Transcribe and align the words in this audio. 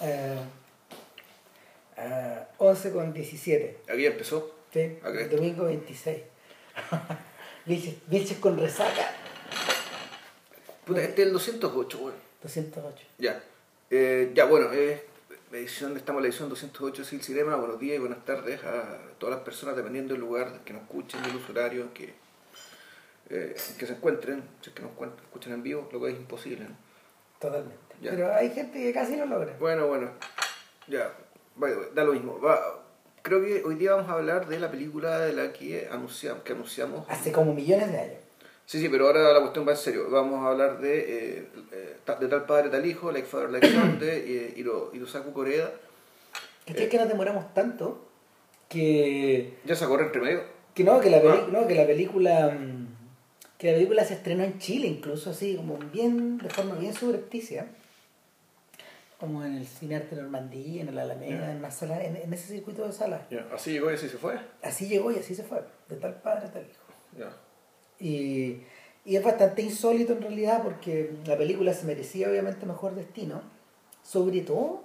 Eh, 0.00 0.38
a 1.96 2.48
11 2.58 2.92
con 2.92 3.12
17. 3.12 3.78
Aquí 3.90 4.06
empezó. 4.06 4.54
Sí, 4.72 4.98
Ok. 5.02 5.14
el 5.14 5.30
domingo 5.30 5.64
26. 5.64 6.22
Vilches, 7.66 8.38
con 8.38 8.58
resaca. 8.58 9.10
Puta, 10.84 11.02
este 11.02 11.22
es 11.22 11.26
el 11.28 11.32
208, 11.32 11.98
weón. 11.98 12.14
208. 12.42 13.06
Ya. 13.18 13.42
Eh, 13.90 14.32
ya, 14.34 14.44
bueno, 14.44 14.72
eh, 14.72 15.04
edición, 15.52 15.96
estamos 15.96 16.20
en 16.20 16.24
la 16.24 16.28
edición 16.28 16.48
208 16.48 17.02
de 17.02 17.08
Sil 17.08 17.22
Cinema. 17.22 17.56
Buenos 17.56 17.78
días 17.80 17.96
y 17.96 17.98
buenas 17.98 18.24
tardes 18.24 18.62
a 18.64 18.98
todas 19.18 19.36
las 19.36 19.44
personas, 19.44 19.76
dependiendo 19.76 20.12
del 20.14 20.20
lugar 20.20 20.60
que 20.64 20.72
nos 20.72 20.82
escuchen, 20.82 21.20
del 21.22 21.32
en 21.80 21.88
que, 21.88 22.14
eh, 23.30 23.56
que 23.78 23.86
se 23.86 23.92
encuentren. 23.94 24.44
Si 24.60 24.70
es 24.70 24.76
que 24.76 24.82
nos 24.82 24.92
escuchan 25.22 25.54
en 25.54 25.62
vivo, 25.62 25.88
lo 25.92 26.00
que 26.00 26.10
es 26.10 26.16
imposible. 26.16 26.64
¿no? 26.68 26.76
Totalmente. 27.40 27.85
Ya. 28.00 28.10
Pero 28.10 28.34
hay 28.34 28.50
gente 28.50 28.78
que 28.78 28.92
casi 28.92 29.16
lo 29.16 29.26
logra. 29.26 29.54
Bueno, 29.58 29.86
bueno, 29.86 30.10
ya, 30.86 31.12
da 31.94 32.04
lo 32.04 32.12
mismo. 32.12 32.40
Va, 32.40 32.60
creo 33.22 33.42
que 33.42 33.62
hoy 33.64 33.74
día 33.76 33.94
vamos 33.94 34.10
a 34.10 34.14
hablar 34.14 34.46
de 34.48 34.58
la 34.60 34.70
película 34.70 35.18
de 35.20 35.32
la 35.32 35.52
que 35.52 35.88
anunciamos. 35.90 36.42
Que 36.42 36.52
anunciamos. 36.52 37.06
Hace 37.08 37.32
como 37.32 37.54
millones 37.54 37.90
de 37.92 37.98
años. 37.98 38.18
Sí, 38.66 38.80
sí, 38.80 38.88
pero 38.88 39.06
ahora 39.06 39.32
la 39.32 39.40
cuestión 39.40 39.66
va 39.66 39.72
en 39.72 39.78
serio. 39.78 40.10
Vamos 40.10 40.44
a 40.44 40.50
hablar 40.50 40.80
de, 40.80 40.98
eh, 41.38 41.48
eh, 41.72 41.96
de 42.20 42.28
Tal 42.28 42.44
Padre, 42.46 42.68
Tal 42.68 42.84
Hijo, 42.84 43.12
Like 43.12 43.26
Father, 43.28 43.50
Like 43.50 43.70
Son, 43.72 43.98
de 44.00 44.16
eh, 44.46 44.54
Hiro- 44.56 44.90
Hirosaku 44.92 45.32
Koreeda. 45.32 45.70
¿Cachai 46.66 46.88
que 46.88 46.98
nos 46.98 47.08
demoramos 47.08 47.54
tanto 47.54 48.08
que, 48.68 49.54
Ya 49.64 49.74
se 49.76 49.86
corre 49.86 50.04
entre 50.06 50.20
medio. 50.20 50.42
que 50.74 50.84
no, 50.84 51.00
que 51.00 51.10
la, 51.10 51.18
Ah. 51.18 51.46
no, 51.50 51.66
que 51.66 51.74
la 51.76 51.86
película 51.86 52.50
mm, 52.58 52.86
que 53.58 53.68
la 53.68 53.74
película 53.74 54.04
se 54.04 54.14
estrenó 54.14 54.42
en 54.44 54.58
Chile 54.58 54.86
incluso 54.88 55.30
así 55.30 55.56
como 55.56 55.78
bien 55.92 56.36
de 56.38 56.50
forma 56.50 56.74
bien 56.74 56.92
subrepticia 56.92 57.66
como 59.18 59.44
en 59.44 59.54
el 59.54 59.66
Cine 59.66 59.96
Arte 59.96 60.14
Normandía, 60.14 60.82
en 60.82 60.88
el 60.88 60.98
Alameda, 60.98 61.50
en, 61.50 61.58
una 61.58 61.70
sala, 61.70 62.02
en, 62.02 62.16
en 62.16 62.32
ese 62.32 62.48
circuito 62.48 62.86
de 62.86 62.92
salas. 62.92 63.22
Ya, 63.30 63.46
así 63.52 63.72
llegó 63.72 63.90
y 63.90 63.94
así 63.94 64.08
se 64.08 64.18
fue. 64.18 64.38
Así 64.62 64.88
llegó 64.88 65.10
y 65.10 65.16
así 65.16 65.34
se 65.34 65.42
fue, 65.42 65.62
de 65.88 65.96
tal 65.96 66.20
padre 66.20 66.46
a 66.46 66.52
tal 66.52 66.62
hijo. 66.62 66.82
Ya. 67.16 67.30
Y, 67.98 68.62
y 69.06 69.16
es 69.16 69.24
bastante 69.24 69.62
insólito 69.62 70.12
en 70.12 70.22
realidad 70.22 70.62
porque 70.62 71.14
la 71.24 71.36
película 71.36 71.72
se 71.72 71.86
merecía 71.86 72.28
obviamente 72.28 72.66
mejor 72.66 72.94
destino, 72.94 73.40
sobre 74.02 74.42
todo, 74.42 74.82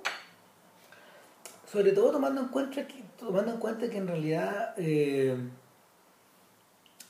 sobre 1.69 1.91
todo 1.91 2.11
tomando 2.11 2.41
en 2.41 2.47
cuenta 2.47 2.87
que, 2.87 3.03
tomando 3.19 3.51
en 3.51 3.59
cuenta 3.59 3.89
que 3.89 3.97
en 3.97 4.07
realidad 4.07 4.73
eh, 4.77 5.35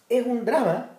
es 0.09 0.25
un 0.25 0.43
drama 0.43 0.89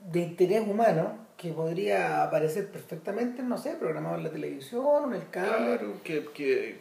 de 0.00 0.20
interés 0.20 0.66
humano 0.66 1.19
que 1.40 1.52
podría 1.52 2.22
aparecer 2.22 2.68
perfectamente, 2.68 3.42
no 3.42 3.56
sé, 3.56 3.70
programado 3.72 4.16
en 4.16 4.24
la 4.24 4.30
televisión 4.30 4.84
o 4.84 5.06
en 5.06 5.14
el 5.14 5.30
cable. 5.30 5.50
Claro, 5.78 5.92
que, 6.04 6.26
que 6.34 6.76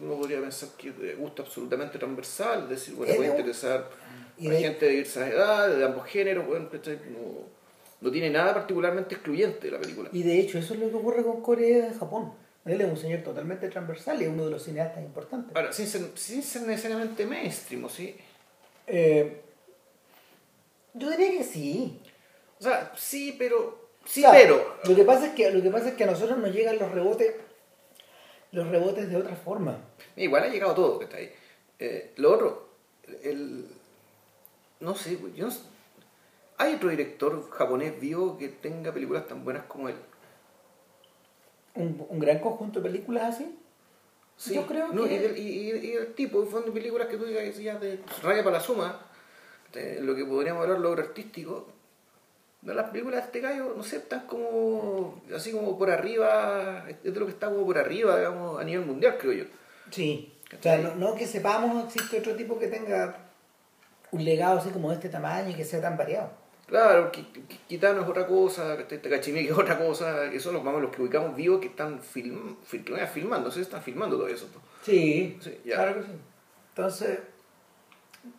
uno 0.00 0.16
podría 0.16 0.38
pensar 0.40 0.68
que 0.76 0.90
de 0.92 1.14
gusto 1.14 1.42
absolutamente 1.42 1.98
transversal, 1.98 2.64
es 2.64 2.68
decir, 2.68 2.94
bueno, 2.94 3.14
puede 3.14 3.30
de- 3.30 3.36
interesar 3.38 3.88
y 4.36 4.48
a 4.48 4.50
de- 4.50 4.58
gente 4.60 4.84
de 4.84 4.90
diversas 4.90 5.30
edades, 5.30 5.78
de 5.78 5.84
ambos 5.86 6.06
géneros, 6.06 6.46
bueno, 6.46 6.68
no, 6.72 7.18
no 8.02 8.10
tiene 8.10 8.28
nada 8.28 8.52
particularmente 8.52 9.14
excluyente 9.14 9.70
la 9.70 9.78
película. 9.78 10.10
Y 10.12 10.22
de 10.22 10.40
hecho 10.40 10.58
eso 10.58 10.74
es 10.74 10.80
lo 10.80 10.90
que 10.90 10.96
ocurre 10.96 11.22
con 11.22 11.40
Corea 11.40 11.86
en 11.86 11.98
Japón. 11.98 12.34
Él 12.66 12.80
es 12.82 12.88
un 12.90 12.96
señor 12.98 13.22
totalmente 13.22 13.68
transversal 13.70 14.20
y 14.20 14.24
es 14.26 14.30
uno 14.30 14.44
de 14.44 14.50
los 14.50 14.62
cineastas 14.62 15.02
importantes. 15.02 15.56
Ahora, 15.56 15.72
sin 15.72 15.86
ser, 15.86 16.02
sin 16.16 16.42
ser 16.42 16.62
necesariamente 16.62 17.24
mainstream, 17.24 17.84
¿o 17.84 17.88
¿sí? 17.88 18.14
Eh, 18.86 19.40
yo 20.94 21.10
diría 21.10 21.30
que 21.30 21.44
sí. 21.44 21.98
O 22.60 22.62
sea, 22.62 22.92
sí, 22.94 23.34
pero... 23.38 23.80
Sí, 24.04 24.24
pero... 24.30 24.76
Lo 24.84 24.94
que, 24.94 25.04
pasa 25.04 25.26
es 25.26 25.32
que, 25.34 25.50
lo 25.50 25.62
que 25.62 25.70
pasa 25.70 25.88
es 25.90 25.94
que 25.94 26.04
a 26.04 26.08
nosotros 26.08 26.38
nos 26.38 26.52
llegan 26.52 26.78
los 26.78 26.90
rebotes 26.90 27.34
los 28.52 28.68
rebotes 28.68 29.08
de 29.08 29.16
otra 29.16 29.34
forma. 29.34 29.78
Igual 30.14 30.42
ha 30.42 30.48
llegado 30.48 30.74
todo, 30.74 30.98
que 30.98 31.06
está 31.06 31.16
ahí. 31.16 31.32
Eh, 31.78 32.12
lo 32.16 32.32
otro, 32.34 32.68
el... 33.22 33.66
No 34.80 34.94
sé, 34.94 35.18
yo 35.34 35.46
no 35.46 35.50
sé- 35.50 35.62
¿Hay 36.58 36.74
otro 36.74 36.90
director 36.90 37.48
japonés 37.50 37.98
vivo 37.98 38.36
que 38.36 38.48
tenga 38.48 38.92
películas 38.92 39.26
tan 39.26 39.42
buenas 39.44 39.64
como 39.64 39.88
él? 39.88 39.94
Un, 41.74 42.04
un 42.08 42.18
gran 42.18 42.40
conjunto 42.40 42.80
de 42.80 42.90
películas 42.90 43.34
así. 43.36 43.58
Sí, 44.36 44.54
Yo 44.54 44.66
creo 44.66 44.88
no, 44.92 45.04
que- 45.04 45.14
y, 45.14 45.18
del- 45.18 45.38
y- 45.38 45.70
y- 45.88 45.92
el 45.92 46.14
tipo, 46.14 46.44
son 46.50 46.66
de 46.66 46.72
películas 46.72 47.06
que 47.08 47.16
tú 47.16 47.24
digas 47.24 47.56
ya 47.56 47.78
de 47.78 48.00
raya 48.22 48.44
para 48.44 48.58
la 48.58 48.62
suma, 48.62 49.00
de 49.72 50.00
lo 50.02 50.14
que 50.14 50.24
podríamos 50.26 50.62
hablar 50.64 50.78
logro 50.80 51.02
artístico, 51.02 51.68
de 52.62 52.74
las 52.74 52.90
películas 52.90 53.20
de 53.20 53.26
este 53.26 53.40
gallo, 53.40 53.74
no 53.76 53.82
sé, 53.82 53.96
están 53.96 54.26
como, 54.26 55.20
así 55.34 55.52
como 55.52 55.76
por 55.78 55.90
arriba, 55.90 56.84
es 56.88 57.12
de 57.12 57.20
lo 57.20 57.26
que 57.26 57.32
está 57.32 57.48
como 57.50 57.66
por 57.66 57.76
arriba, 57.76 58.16
digamos, 58.18 58.60
a 58.60 58.64
nivel 58.64 58.86
mundial, 58.86 59.16
creo 59.18 59.32
yo. 59.32 59.44
Sí. 59.90 60.32
O 60.58 60.62
sea, 60.62 60.78
no, 60.78 60.94
no 60.94 61.14
que 61.14 61.26
sepamos 61.26 61.84
existe 61.86 62.18
otro 62.20 62.34
tipo 62.36 62.58
que 62.58 62.68
tenga 62.68 63.16
un 64.12 64.24
legado 64.24 64.58
así 64.58 64.70
como 64.70 64.90
de 64.90 64.96
este 64.96 65.08
tamaño 65.08 65.50
y 65.50 65.54
que 65.54 65.64
sea 65.64 65.80
tan 65.80 65.96
variado. 65.96 66.30
Claro, 66.68 67.10
Kitano 67.68 68.02
es 68.02 68.08
otra 68.08 68.26
cosa, 68.26 68.76
que 68.86 68.96
Takachimi 68.98 69.40
es 69.40 69.52
otra 69.52 69.76
cosa, 69.76 70.30
que 70.30 70.38
son 70.40 70.54
los, 70.54 70.64
vamos, 70.64 70.80
los 70.82 70.90
que 70.94 71.02
ubicamos 71.02 71.34
vivos 71.36 71.60
que 71.60 71.66
están 71.66 72.00
film, 72.00 72.56
fil- 72.64 72.84
que 72.84 72.92
no, 72.92 73.06
filmando, 73.08 73.50
se 73.50 73.60
están 73.62 73.82
filmando 73.82 74.16
todo 74.16 74.28
eso. 74.28 74.46
pues. 74.52 74.64
Sí, 74.84 75.36
Sí, 75.42 75.58
claro 75.64 75.94
que 75.96 76.02
sí. 76.02 76.12
Entonces, 76.68 77.18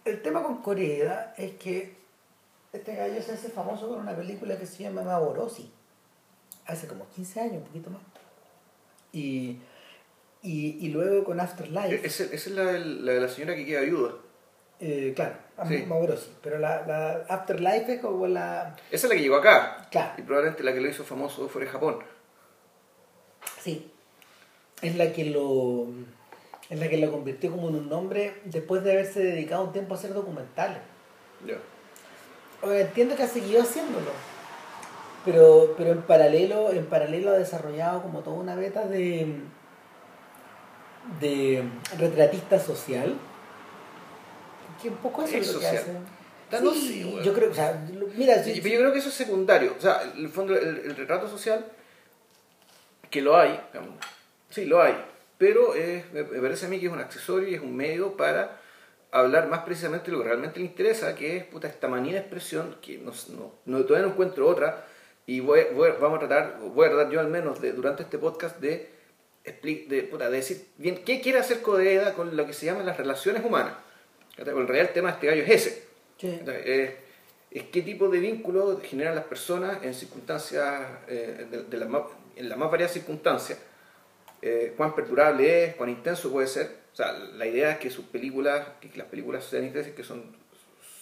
el 0.06 0.22
tema 0.22 0.42
con 0.42 0.62
Corea 0.62 1.34
es 1.38 1.54
que 1.56 1.96
este 2.74 2.96
gallo 2.96 3.22
se 3.22 3.34
hace 3.34 3.50
famoso 3.50 3.88
con 3.88 4.00
una 4.00 4.16
película 4.16 4.58
que 4.58 4.66
se 4.66 4.84
llama 4.84 5.04
Maborosi. 5.04 5.72
Hace 6.66 6.88
como 6.88 7.08
15 7.10 7.40
años, 7.42 7.56
un 7.58 7.64
poquito 7.64 7.90
más. 7.90 8.02
Y, 9.12 9.58
y, 10.42 10.78
y 10.86 10.90
luego 10.90 11.24
con 11.24 11.40
Afterlife. 11.40 12.06
Esa 12.06 12.24
esa 12.24 12.36
es 12.36 12.48
la, 12.52 12.64
la 12.74 13.12
de 13.14 13.22
la 13.22 13.28
señora 13.30 13.56
que 13.56 13.66
queda 13.66 13.82
viuda. 13.82 14.14
eh, 14.80 15.14
claro, 15.16 15.36
Sí. 15.68 15.84
Maborosi. 15.88 16.32
Pero 16.42 16.58
la, 16.60 16.86
la 16.88 17.26
Afterlife 17.30 17.94
es 17.96 18.02
como 18.02 18.26
la... 18.28 18.76
Esa 18.92 19.06
es 19.08 19.10
la 19.10 19.16
que 19.16 19.22
llegó 19.22 19.36
acá. 19.36 19.88
Claro. 19.92 20.14
Y 20.18 20.22
probablemente 20.24 20.64
la 20.64 20.74
que 20.74 20.82
lo 20.82 20.90
hizo 20.90 21.04
famoso 21.04 21.48
fuera 21.48 21.66
de 21.68 21.72
Japón. 21.72 22.00
Sí. 23.62 23.92
Es 24.82 24.96
la 24.96 25.12
que 25.14 25.26
lo... 25.26 25.88
Es 26.70 26.80
la 26.80 26.90
que 26.90 26.98
lo 26.98 27.12
convirtió 27.12 27.52
como 27.52 27.70
en 27.70 27.76
un 27.76 27.90
nombre 27.90 28.42
después 28.46 28.84
de 28.84 28.94
haberse 28.94 29.20
dedicado 29.22 29.66
un 29.66 29.74
tiempo 29.74 29.94
a 29.94 29.98
hacer 29.98 30.14
documentales. 30.14 30.80
Ya. 31.46 31.58
Entiendo 32.72 33.16
que 33.16 33.24
ha 33.24 33.28
seguido 33.28 33.62
haciéndolo. 33.62 34.12
Pero, 35.26 35.74
pero 35.78 35.92
en 35.92 36.02
paralelo, 36.02 36.72
en 36.72 36.86
paralelo 36.86 37.32
ha 37.32 37.38
desarrollado 37.38 38.02
como 38.02 38.20
toda 38.20 38.36
una 38.38 38.56
beta 38.56 38.86
de 38.88 39.36
de 41.20 41.64
retratista 41.98 42.60
social. 42.60 43.16
Que 44.82 44.90
un 44.90 44.96
poco 44.98 45.24
eso 45.24 45.38
Es 45.38 45.48
es 45.48 45.54
lo 45.54 45.60
que 45.60 45.66
social. 45.66 45.84
hace. 45.84 46.62
No 46.64 46.72
Sí, 46.72 47.04
weón. 47.06 47.24
yo 47.24 47.34
creo, 47.34 47.50
o 47.50 47.54
sea, 47.54 47.84
mira, 48.16 48.44
Sí, 48.44 48.60
pero 48.62 48.76
yo 48.76 48.80
creo 48.82 48.94
que 48.94 49.00
eso 49.00 49.10
es 49.10 49.16
secundario. 49.16 49.74
O 49.78 49.82
sea, 49.82 50.02
el 50.16 50.30
fondo, 50.30 50.56
el, 50.56 50.78
el 50.86 50.96
retrato 50.96 51.28
social, 51.28 51.66
que 53.10 53.22
lo 53.22 53.36
hay, 53.36 53.60
digamos, 53.74 53.96
sí, 54.52 54.66
lo 54.66 54.80
hay, 54.82 54.94
pero 55.40 55.74
es- 55.74 56.12
me 56.14 56.24
parece 56.24 56.68
a 56.68 56.70
mí 56.70 56.80
que 56.80 56.86
es 56.88 56.92
un 56.94 57.00
accesorio 57.00 57.48
y 57.50 57.56
es 57.56 57.62
un 57.62 57.76
medio 57.76 58.16
para 58.16 58.60
hablar 59.14 59.48
más 59.48 59.60
precisamente 59.62 60.10
de 60.10 60.18
lo 60.18 60.24
que 60.24 60.30
realmente 60.30 60.60
le 60.60 60.66
interesa, 60.66 61.16
que 61.16 61.38
es 61.38 61.44
puta, 61.46 61.68
esta 61.68 61.88
manía 61.88 62.14
de 62.14 62.20
expresión, 62.20 62.76
que 62.82 62.98
no, 62.98 63.12
no, 63.30 63.54
no- 63.66 63.86
todavía 63.86 64.08
no 64.08 64.14
encuentro 64.14 64.48
otra, 64.48 64.86
y 65.26 65.40
voy, 65.40 65.62
voy- 65.74 65.94
vamos 66.02 66.18
a 66.22 66.28
tratar, 66.28 66.60
voy 66.60 66.88
a 66.88 66.90
tratar 66.92 67.12
yo 67.12 67.20
al 67.20 67.28
menos 67.28 67.62
de, 67.62 67.72
durante 67.74 68.04
este 68.04 68.18
podcast 68.18 68.60
de, 68.60 68.90
de, 69.46 70.08
puta, 70.10 70.30
de 70.30 70.38
decir 70.38 70.66
bien 70.78 71.04
qué 71.04 71.22
quiere 71.22 71.40
hacer 71.40 71.62
Codeeda 71.62 72.14
con 72.14 72.36
lo 72.36 72.46
que 72.46 72.54
se 72.54 72.66
llaman 72.66 72.86
las 72.86 72.98
relaciones 72.98 73.44
humanas. 73.46 73.74
En 74.38 74.46
realidad 74.46 74.88
el 74.88 74.94
tema 74.94 75.10
de 75.10 75.14
este 75.16 75.28
gallo 75.28 75.44
es 75.44 75.50
ese. 75.50 75.84
Sí. 76.18 76.40
Es, 76.66 76.92
es 77.52 77.64
qué 77.72 77.82
tipo 77.84 78.10
de 78.10 78.20
vínculo 78.20 78.80
generan 78.84 79.14
las 79.16 79.26
personas 79.26 79.84
en 79.84 79.94
circunstancias, 79.94 80.82
eh, 81.08 81.46
de, 81.52 81.64
de 81.64 81.86
más- 81.86 82.04
en 82.36 82.50
las 82.50 82.58
más 82.58 82.72
variadas 82.72 82.94
circunstancias, 82.94 83.60
eh, 84.42 84.74
cuán 84.76 84.96
perdurable 84.96 85.66
es, 85.66 85.76
cuán 85.76 85.90
intenso 85.90 86.32
puede 86.32 86.48
ser. 86.48 86.83
O 86.94 86.96
sea, 86.96 87.12
la 87.14 87.48
idea 87.48 87.72
es 87.72 87.80
que 87.80 87.90
sus 87.90 88.06
películas, 88.06 88.68
que 88.80 88.92
las 88.96 89.08
películas 89.08 89.44
sean 89.44 89.64
intensas, 89.66 89.94
que 89.94 90.04
son, 90.04 90.24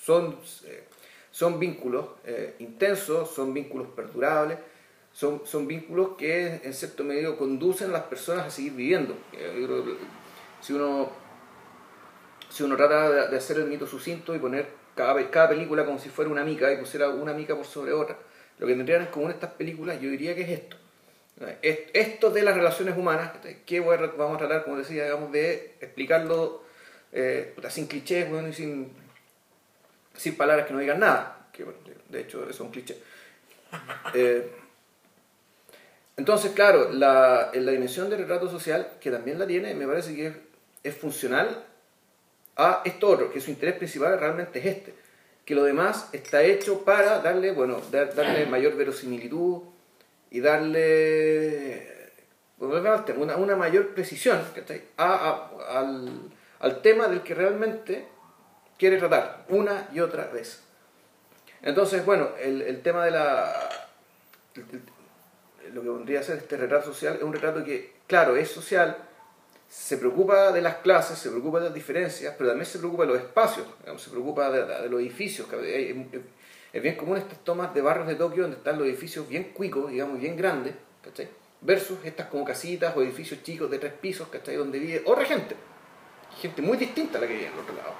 son, 0.04 0.40
eh, 0.66 0.86
son 1.32 1.60
vínculos 1.60 2.08
eh, 2.24 2.56
intensos, 2.60 3.30
son 3.30 3.54
vínculos 3.54 3.90
perdurables, 3.94 4.58
son, 5.12 5.42
son 5.46 5.68
vínculos 5.68 6.12
que 6.18 6.62
en 6.64 6.74
cierto 6.74 7.04
medio 7.04 7.38
conducen 7.38 7.90
a 7.90 7.94
las 7.94 8.04
personas 8.04 8.48
a 8.48 8.50
seguir 8.50 8.72
viviendo. 8.74 9.18
Eh, 9.34 9.68
si 10.62 10.74
uno 10.74 11.12
si 12.52 12.64
uno 12.64 12.76
trata 12.76 13.30
de, 13.30 13.38
hacer 13.38 13.58
el 13.58 13.66
mito 13.66 13.88
sucinto 13.88 14.36
y 14.36 14.40
poner 14.40 14.68
cada, 14.96 15.30
cada 15.30 15.50
película 15.50 15.86
como 15.86 16.00
si 16.00 16.10
fuera 16.10 16.30
una 16.30 16.44
mica 16.44 16.72
y 16.72 16.78
pusiera 16.78 17.10
una 17.10 17.34
mica 17.34 17.56
por 17.56 17.66
sobre 17.66 17.94
otra, 17.94 18.18
lo 18.60 18.68
que 18.68 18.76
tendrían 18.76 19.02
en 19.02 19.08
común 19.08 19.32
estas 19.32 19.52
películas 19.52 20.00
yo 20.02 20.10
diría 20.10 20.36
que 20.36 20.42
es 20.42 20.50
esto. 20.50 20.78
Es- 21.62 21.80
Esto 21.94 22.30
de 22.30 22.44
las 22.44 22.56
relaciones 22.56 22.98
humanas, 22.98 23.32
que 23.66 23.80
vamos 23.80 24.36
a 24.36 24.38
tratar, 24.38 24.64
como 24.64 24.78
decía, 24.78 25.06
digamos, 25.06 25.32
de 25.32 25.76
explicarlo 25.82 26.64
eh, 27.14 27.54
sin 27.70 27.88
clichés 27.88 28.30
bueno, 28.30 28.48
y 28.48 28.54
sin, 28.54 28.92
sin 30.16 30.36
palabras 30.38 30.68
que 30.68 30.74
no 30.74 30.80
digan 30.80 31.00
nada, 31.00 31.48
que 31.52 31.64
bueno, 31.64 31.80
de- 31.84 31.98
hecho 32.22 32.48
eso 32.50 32.64
es. 32.64 32.96
Eh, 34.14 34.50
Entonces, 36.18 36.52
claro, 36.52 36.92
la, 36.92 37.50
la 37.54 37.72
dimensión 37.72 38.10
del 38.10 38.20
retrato 38.20 38.50
social, 38.50 38.92
que 39.00 39.10
también 39.12 39.40
la 39.40 39.48
tiene, 39.48 39.74
me 39.74 39.88
parece 39.88 40.16
que 40.16 40.34
es, 40.84 40.96
funcional 40.96 41.64
a 42.58 42.82
esto 42.86 43.08
otro, 43.10 43.32
que 43.32 43.42
su 43.42 43.50
interés 43.50 43.76
principal 43.76 44.20
realmente 44.20 44.60
es 44.60 44.66
este, 44.66 44.94
que 45.46 45.56
lo 45.56 45.64
demás 45.64 46.10
está 46.14 46.44
hecho 46.44 46.84
para 46.86 47.20
darle, 47.20 47.52
bueno, 47.52 47.82
dar- 47.92 48.14
darle 48.14 48.46
mayor 48.46 48.76
verosimilitud 48.76 49.62
y 50.32 50.40
darle 50.40 51.88
una, 52.60 53.36
una 53.38 53.56
mayor 53.56 53.90
precisión 53.90 54.40
a, 54.98 55.04
a- 55.04 55.80
al, 55.80 56.10
al 56.60 56.82
tema 56.82 57.08
del 57.08 57.22
que 57.22 57.34
realmente 57.36 58.08
quiere 58.78 58.98
tratar, 58.98 59.46
una 59.50 59.90
y 59.94 60.00
otra 60.00 60.28
vez. 60.28 60.64
Entonces, 61.62 62.04
bueno, 62.06 62.30
el, 62.42 62.62
el 62.64 62.82
tema 62.82 63.06
de 63.06 63.12
la... 63.12 63.70
lo 65.74 65.82
que 65.82 65.90
vendría 65.90 66.20
a 66.22 66.24
ser 66.24 66.38
este 66.38 66.58
retrato 66.58 66.88
social 66.88 67.16
es 67.18 67.24
un 67.24 67.34
retrato 67.34 67.64
que, 67.64 67.94
claro, 68.08 68.36
es 68.36 68.50
social, 68.50 68.98
se 69.70 69.98
preocupa 69.98 70.52
de 70.52 70.62
las 70.62 70.78
clases, 70.78 71.18
se 71.20 71.30
preocupa 71.30 71.60
de 71.60 71.66
las 71.66 71.74
diferencias, 71.74 72.34
pero 72.38 72.50
también 72.50 72.66
se 72.66 72.80
preocupa 72.80 73.04
de 73.06 73.10
los 73.14 73.20
espacios, 73.20 73.68
se 73.98 74.10
preocupa 74.10 74.50
de, 74.50 74.66
de 74.66 74.90
los 74.90 75.00
edificios. 75.02 75.48
que 75.48 75.56
hay- 75.58 76.22
Es, 76.74 76.82
bien 76.82 76.96
común 76.96 77.18
estas 77.18 77.40
tomas 77.44 77.74
de 77.74 77.82
barrios 77.82 78.08
de 78.08 78.16
Tokio 78.16 78.44
donde 78.44 78.58
están 78.58 78.78
los 78.78 78.88
edificios 78.88 79.28
bien 79.28 79.52
cuicos, 79.54 79.92
digamos, 79.92 80.20
bien 80.20 80.36
grandes, 80.36 80.74
¿cachai? 81.04 81.30
Versus 81.62 82.00
estas 82.04 82.28
como 82.28 82.46
casitas 82.46 82.96
o 82.96 83.02
edificios 83.02 83.44
chicos 83.44 83.70
de 83.70 83.80
tres 83.80 83.94
pisos, 83.94 84.28
¿cachai? 84.30 84.56
Donde 84.56 84.80
vive 84.80 85.02
otra 85.06 85.26
gente, 85.26 85.56
gente 86.40 86.62
muy 86.62 86.78
distinta 86.78 87.18
a 87.18 87.22
la 87.22 87.28
que 87.28 87.34
vive 87.34 87.48
en 87.48 87.54
el 87.54 87.60
otro 87.60 87.76
lado. 87.76 87.94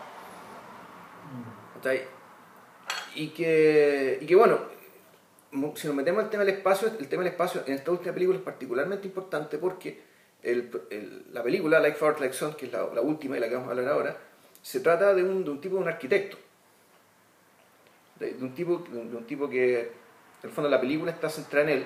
¿cachai? 1.76 2.02
Y 3.16 3.28
que, 3.30 4.20
y 4.22 4.26
que 4.26 4.36
bueno, 4.36 4.60
si 5.76 5.88
nos 5.88 5.96
metemos 5.96 6.24
al 6.24 6.30
tema 6.30 6.46
del 6.46 6.56
espacio, 6.56 6.88
el 6.88 7.08
tema 7.08 7.24
del 7.24 7.34
espacio 7.34 7.64
en 7.68 7.74
esta 7.74 7.92
última 7.92 8.14
película 8.14 8.38
es 8.38 8.44
particularmente 8.44 9.08
importante 9.08 9.58
porque 9.58 10.12
la 11.32 11.44
película 11.44 11.80
Like 11.80 11.98
Fart 11.98 12.20
Like 12.20 12.34
Son, 12.34 12.54
que 12.56 12.66
es 12.68 12.72
la, 12.72 12.88
la 12.94 13.02
última 13.02 13.38
y 13.38 13.40
la 13.40 13.50
que 13.50 13.56
vamos 13.56 13.68
a 13.68 13.72
hablar 13.72 13.90
ahora, 13.90 14.18
se 14.62 14.80
trata 14.80 15.14
de 15.14 15.24
un, 15.24 15.44
de 15.44 15.50
un 15.52 15.62
tipo, 15.62 15.76
de 15.76 15.82
un 15.82 15.88
arquitecto. 15.88 16.38
De, 18.22 18.36
un 18.40 18.54
tipo, 18.54 18.84
de 18.90 19.00
un, 19.00 19.16
un 19.16 19.26
tipo 19.26 19.50
que, 19.50 19.80
en 19.82 19.90
el 20.44 20.50
fondo, 20.52 20.70
la 20.70 20.80
película 20.80 21.12
está 21.12 21.30
centrada 21.30 21.70
en 21.72 21.80
él, 21.80 21.86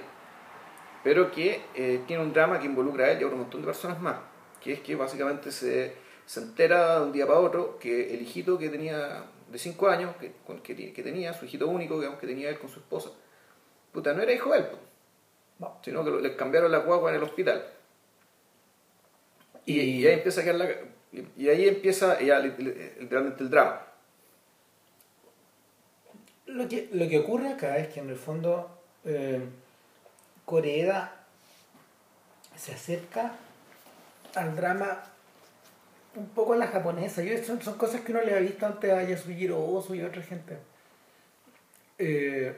pero 1.04 1.32
que 1.32 1.62
eh, 1.76 2.02
tiene 2.08 2.24
un 2.24 2.34
drama 2.34 2.60
que 2.60 2.66
involucra 2.66 3.06
a 3.06 3.12
él 3.12 3.20
y 3.22 3.24
a 3.24 3.28
otro 3.28 3.38
montón 3.38 3.62
de 3.62 3.68
personas 3.68 4.00
más. 4.02 4.18
Que 4.62 4.74
es 4.74 4.80
que 4.82 4.96
básicamente 4.96 5.52
se, 5.52 5.94
se 6.26 6.40
entera 6.42 7.00
de 7.00 7.06
un 7.06 7.12
día 7.12 7.28
para 7.28 7.40
otro 7.40 7.78
que 7.80 8.14
el 8.14 8.22
hijito 8.24 8.58
que 8.58 8.70
tenía 8.70 9.26
de 9.52 9.58
5 9.60 9.88
años, 9.88 10.16
que, 10.18 10.34
que, 10.64 10.94
que 10.94 11.04
tenía, 11.04 11.34
su 11.34 11.46
hijito 11.46 11.68
único, 11.68 11.98
digamos, 12.00 12.20
que 12.20 12.26
tenía 12.28 12.50
él 12.50 12.58
con 12.60 12.70
su 12.70 12.80
esposa, 12.80 13.12
puta, 13.92 14.14
no 14.14 14.22
era 14.24 14.34
hijo 14.34 14.52
de 14.52 14.60
él, 14.60 14.66
No. 15.60 15.78
sino 15.84 16.04
que 16.04 16.12
le 16.12 16.36
cambiaron 16.36 16.72
la 16.72 16.80
guagua 16.80 17.12
en 17.12 17.18
el 17.18 17.24
hospital. 17.24 17.64
Y, 19.66 19.80
Y- 19.80 20.02
y 20.02 20.08
ahí 20.08 20.14
empieza 20.16 20.42
a 20.42 20.44
quedar 20.44 20.56
la, 20.56 20.70
y, 21.12 21.28
y 21.38 21.50
ahí 21.50 21.68
empieza 21.68 22.20
ya 22.22 22.40
literalmente 22.40 23.44
el 23.44 23.50
drama. 23.50 23.82
Lo 26.56 26.70
que, 26.70 26.88
lo 26.94 27.10
que 27.10 27.20
ocurre 27.20 27.50
acá 27.50 27.78
es 27.80 27.90
que 27.90 28.00
en 28.00 28.10
el 28.10 28.16
fondo 28.16 28.80
eh, 29.04 29.42
Coreeda 30.46 31.14
se 32.56 32.74
acerca 32.74 33.34
al 34.36 34.56
drama 34.56 35.04
un 36.16 36.30
poco 36.30 36.54
a 36.54 36.56
la 36.56 36.68
japonesa. 36.68 37.22
Yo, 37.24 37.44
son, 37.44 37.62
son 37.62 37.78
cosas 37.78 38.02
que 38.02 38.14
uno 38.14 38.22
le 38.22 38.34
ha 38.34 38.40
visto 38.40 38.66
antes 38.66 38.90
a 38.90 39.04
Yasujiro 39.04 39.62
Ozu 39.62 39.96
y 39.96 40.02
otra 40.04 40.22
gente. 40.22 40.58
Eh, 41.98 42.56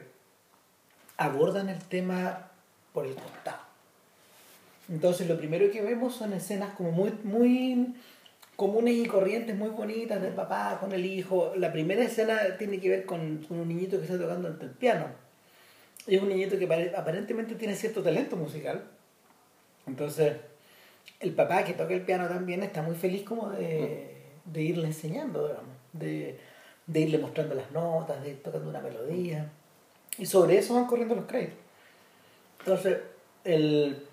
abordan 1.16 1.68
el 1.68 1.82
tema 1.82 2.52
por 2.92 3.04
el 3.04 3.16
costado. 3.16 3.62
Entonces 4.88 5.26
lo 5.26 5.36
primero 5.36 5.72
que 5.72 5.82
vemos 5.82 6.14
son 6.14 6.34
escenas 6.34 6.72
como 6.74 6.92
muy, 6.92 7.10
muy 7.24 7.96
comunes 8.58 8.96
y 8.96 9.06
corrientes, 9.06 9.56
muy 9.56 9.68
bonitas 9.68 10.20
del 10.20 10.32
papá 10.32 10.78
con 10.80 10.92
el 10.92 11.06
hijo. 11.06 11.52
La 11.54 11.70
primera 11.70 12.02
escena 12.02 12.40
tiene 12.58 12.80
que 12.80 12.88
ver 12.88 13.06
con, 13.06 13.38
con 13.44 13.60
un 13.60 13.68
niñito 13.68 13.98
que 13.98 14.06
está 14.06 14.18
tocando 14.18 14.48
el 14.48 14.70
piano. 14.72 15.06
Y 16.08 16.16
es 16.16 16.22
un 16.22 16.28
niñito 16.28 16.58
que 16.58 16.66
pare- 16.66 16.92
aparentemente 16.96 17.54
tiene 17.54 17.76
cierto 17.76 18.02
talento 18.02 18.34
musical. 18.34 18.82
Entonces, 19.86 20.38
el 21.20 21.34
papá 21.34 21.62
que 21.62 21.74
toca 21.74 21.94
el 21.94 22.00
piano 22.02 22.26
también 22.26 22.64
está 22.64 22.82
muy 22.82 22.96
feliz 22.96 23.22
como 23.22 23.48
de, 23.50 24.24
de 24.44 24.60
irle 24.60 24.88
enseñando, 24.88 25.46
digamos, 25.46 25.76
de, 25.92 26.40
de 26.88 27.00
irle 27.00 27.18
mostrando 27.18 27.54
las 27.54 27.70
notas, 27.70 28.20
de 28.24 28.30
ir 28.30 28.42
tocando 28.42 28.70
una 28.70 28.80
melodía. 28.80 29.52
Y 30.18 30.26
sobre 30.26 30.58
eso 30.58 30.74
van 30.74 30.86
corriendo 30.86 31.14
los 31.14 31.26
créditos. 31.26 31.58
Entonces, 32.58 32.98
el, 33.44 34.04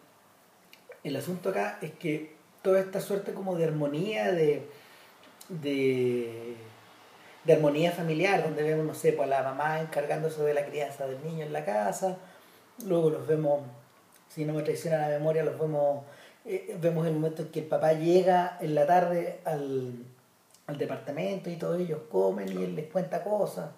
el 1.04 1.16
asunto 1.16 1.50
acá 1.50 1.80
es 1.82 1.94
que 1.94 2.35
toda 2.66 2.80
esta 2.82 3.00
suerte 3.00 3.34
como 3.34 3.56
de 3.56 3.64
armonía, 3.66 4.32
de, 4.34 4.68
de, 5.50 6.56
armonía 7.54 7.92
familiar, 7.92 8.44
donde 8.44 8.64
vemos, 8.64 8.86
no 8.86 8.94
sé, 8.96 9.14
pues 9.14 9.28
a 9.28 9.30
la 9.30 9.44
mamá 9.44 9.80
encargándose 9.82 10.42
de 10.44 10.54
la 10.54 10.66
crianza 10.66 11.08
del 11.08 11.24
niño 11.24 11.46
en 11.46 11.54
la 11.54 11.64
casa, 11.64 12.18
luego 12.86 13.10
los 13.12 13.28
vemos, 13.28 13.62
si 14.34 14.46
no 14.46 14.54
me 14.54 14.64
traiciona 14.64 14.98
la 14.98 15.10
memoria, 15.10 15.44
los 15.44 15.60
vemos, 15.60 16.04
eh, 16.46 16.76
vemos 16.82 17.06
el 17.08 17.14
momento 17.14 17.44
en 17.44 17.50
que 17.50 17.60
el 17.60 17.66
papá 17.68 17.94
llega 17.94 18.58
en 18.62 18.74
la 18.76 18.86
tarde 18.88 19.40
al, 19.46 19.94
al 20.68 20.78
departamento 20.78 21.50
y 21.50 21.56
todos 21.58 21.80
ellos 21.80 22.00
comen 22.12 22.50
y 22.52 22.64
él 22.64 22.76
les 22.76 22.88
cuenta 22.92 23.24
cosas. 23.24 23.70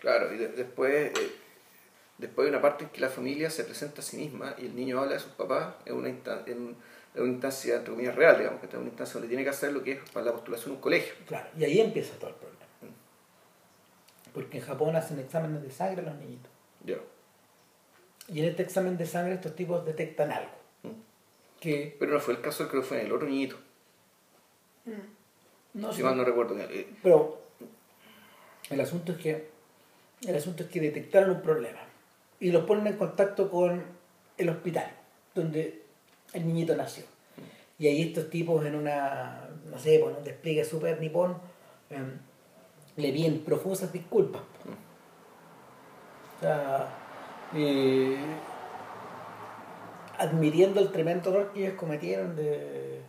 Claro, 0.00 0.32
y 0.34 0.38
de- 0.38 0.48
después, 0.48 1.12
eh, 1.12 1.32
después 2.18 2.46
hay 2.46 2.50
una 2.54 2.62
parte 2.62 2.84
en 2.84 2.90
que 2.90 3.00
la 3.02 3.10
familia 3.10 3.50
se 3.50 3.64
presenta 3.64 4.00
a 4.00 4.04
sí 4.04 4.16
misma 4.16 4.54
y 4.58 4.66
el 4.66 4.74
niño 4.74 4.98
habla 4.98 5.12
de 5.14 5.20
sus 5.20 5.32
papás 5.32 5.74
en 5.84 5.94
una, 5.94 6.08
en, 6.08 6.74
en 7.14 7.22
una 7.22 7.32
instancia, 7.32 7.76
entre 7.76 7.92
comillas, 7.92 8.14
real, 8.14 8.38
digamos, 8.38 8.60
que 8.60 8.66
en 8.66 8.78
una 8.78 8.88
instancia 8.88 9.14
donde 9.14 9.28
tiene 9.28 9.44
que 9.44 9.50
hacer 9.50 9.72
lo 9.72 9.82
que 9.82 9.92
es 9.92 10.10
para 10.10 10.26
la 10.26 10.32
postulación 10.32 10.74
un 10.74 10.80
colegio. 10.80 11.14
Claro, 11.26 11.48
y 11.56 11.64
ahí 11.64 11.80
empieza 11.80 12.14
todo 12.16 12.30
el 12.30 12.36
problema. 12.36 12.60
Porque 14.32 14.58
en 14.58 14.64
Japón 14.64 14.94
hacen 14.94 15.18
exámenes 15.18 15.62
de 15.62 15.70
sangre 15.70 16.02
a 16.02 16.10
los 16.10 16.14
niñitos. 16.16 16.50
Ya. 16.84 16.98
Y 18.28 18.40
en 18.40 18.44
este 18.46 18.62
examen 18.62 18.96
de 18.96 19.06
sangre 19.06 19.34
estos 19.34 19.56
tipos 19.56 19.84
detectan 19.84 20.30
algo. 20.30 20.52
Mm. 20.84 20.88
Que 21.60 21.96
Pero 21.98 22.12
no 22.12 22.20
fue 22.20 22.34
el 22.34 22.40
caso, 22.40 22.68
creo 22.68 22.82
que 22.82 22.88
fue 22.88 23.00
en 23.00 23.06
el 23.06 23.12
otro 23.12 23.28
niñito, 23.28 23.56
no 25.74 25.92
si 25.92 26.02
mal 26.02 26.16
no 26.16 26.24
recuerdo. 26.24 26.58
Eh, 26.58 26.88
Pero 27.02 27.40
el 28.70 28.80
asunto 28.80 29.12
es 29.12 29.18
que 29.18 29.50
el 30.26 30.36
asunto 30.36 30.64
es 30.64 30.68
que 30.68 30.80
detectaron 30.80 31.30
un 31.30 31.42
problema 31.42 31.80
y 32.38 32.50
los 32.50 32.64
ponen 32.64 32.86
en 32.86 32.96
contacto 32.96 33.50
con 33.50 33.82
el 34.36 34.48
hospital 34.48 34.90
donde 35.34 35.79
el 36.32 36.46
niñito 36.46 36.76
nació. 36.76 37.04
Y 37.78 37.86
ahí 37.86 38.02
estos 38.02 38.28
tipos 38.30 38.64
en 38.66 38.74
una, 38.74 39.48
no 39.70 39.78
sé, 39.78 39.98
pues, 40.02 40.16
un 40.16 40.24
despliegue 40.24 40.64
súper 40.64 41.00
nipón, 41.00 41.36
em, 41.90 42.18
le 42.96 43.12
piden 43.12 43.40
profusas 43.40 43.92
disculpas. 43.92 44.42
O 46.36 46.40
sea, 46.42 46.88
eh, 47.54 48.16
admitiendo 50.18 50.80
el 50.80 50.90
tremendo 50.92 51.30
error 51.30 51.52
que 51.52 51.64
ellos 51.66 51.74
cometieron 51.78 52.36
de, 52.36 53.00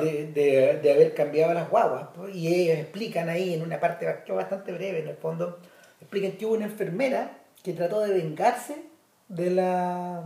de, 0.00 0.26
de- 0.32 0.80
de 0.82 0.92
haber 0.92 1.14
cambiado 1.14 1.54
las 1.54 1.70
guaguas. 1.70 2.08
Y 2.34 2.48
ellos 2.54 2.78
explican 2.78 3.28
ahí 3.28 3.54
en 3.54 3.62
una 3.62 3.80
parte 3.80 4.06
bast- 4.06 4.34
bastante 4.34 4.72
breve, 4.72 5.00
en 5.00 5.08
el 5.08 5.16
fondo, 5.16 5.58
explican 6.00 6.32
que 6.32 6.44
hubo 6.46 6.54
una 6.54 6.66
enfermera 6.66 7.38
que 7.62 7.72
trató 7.72 8.00
de 8.00 8.12
vengarse 8.12 8.82
de 9.28 9.50
la... 9.50 10.24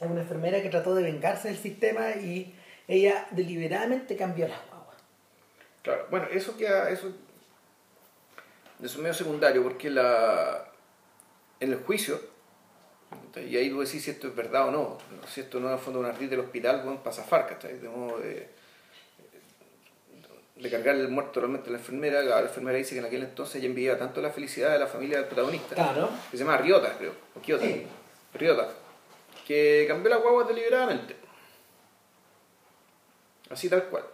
Una 0.00 0.22
enfermera 0.22 0.62
que 0.62 0.68
trató 0.70 0.94
de 0.94 1.02
vengarse 1.02 1.48
del 1.48 1.58
sistema 1.58 2.10
y 2.12 2.54
ella 2.88 3.26
deliberadamente 3.32 4.16
cambió 4.16 4.48
las 4.48 4.58
guaguas. 4.68 4.96
claro. 5.82 6.06
Bueno, 6.10 6.26
eso 6.32 6.56
queda, 6.56 6.88
eso, 6.90 7.08
eso 7.08 8.86
es 8.86 8.96
medio 8.98 9.14
secundario, 9.14 9.62
porque 9.62 9.90
la, 9.90 10.64
en 11.60 11.72
el 11.72 11.78
juicio, 11.82 12.18
y 13.36 13.56
ahí 13.56 13.68
tú 13.70 13.80
decís 13.80 14.02
si 14.04 14.10
esto 14.10 14.28
es 14.28 14.34
verdad 14.34 14.68
o 14.68 14.70
no, 14.70 14.98
si 15.28 15.42
esto 15.42 15.60
no 15.60 15.68
es 15.68 15.74
el 15.74 15.78
fondo 15.80 16.00
una 16.00 16.08
ardid 16.08 16.30
del 16.30 16.40
hospital, 16.40 16.80
bueno, 16.82 17.02
para 17.02 17.14
zafar, 17.14 17.46
¿cachai? 17.46 17.78
De 17.78 17.88
modo 17.88 18.18
de, 18.20 18.48
de 20.56 20.70
cargar 20.70 20.96
el 20.96 21.08
muerto 21.08 21.40
realmente 21.40 21.68
a 21.68 21.72
la 21.72 21.78
enfermera, 21.78 22.22
la 22.22 22.40
enfermera 22.40 22.78
dice 22.78 22.94
que 22.94 23.00
en 23.00 23.04
aquel 23.06 23.22
entonces 23.22 23.56
ella 23.56 23.66
enviaba 23.66 23.98
tanto 23.98 24.20
la 24.20 24.30
felicidad 24.30 24.72
de 24.72 24.78
la 24.78 24.86
familia 24.86 25.18
del 25.18 25.26
protagonista, 25.26 25.74
Claro. 25.74 26.08
que 26.30 26.36
se 26.36 26.44
llama 26.44 26.56
Ryota, 26.58 26.96
creo, 26.98 27.12
o 27.34 27.40
Kyoto, 27.40 27.64
Ryota, 28.34 28.68
que 29.50 29.84
cambió 29.88 30.08
la 30.10 30.18
guagua 30.18 30.44
deliberadamente. 30.44 31.16
Así 33.50 33.68
tal 33.68 33.82
cual. 33.86 34.04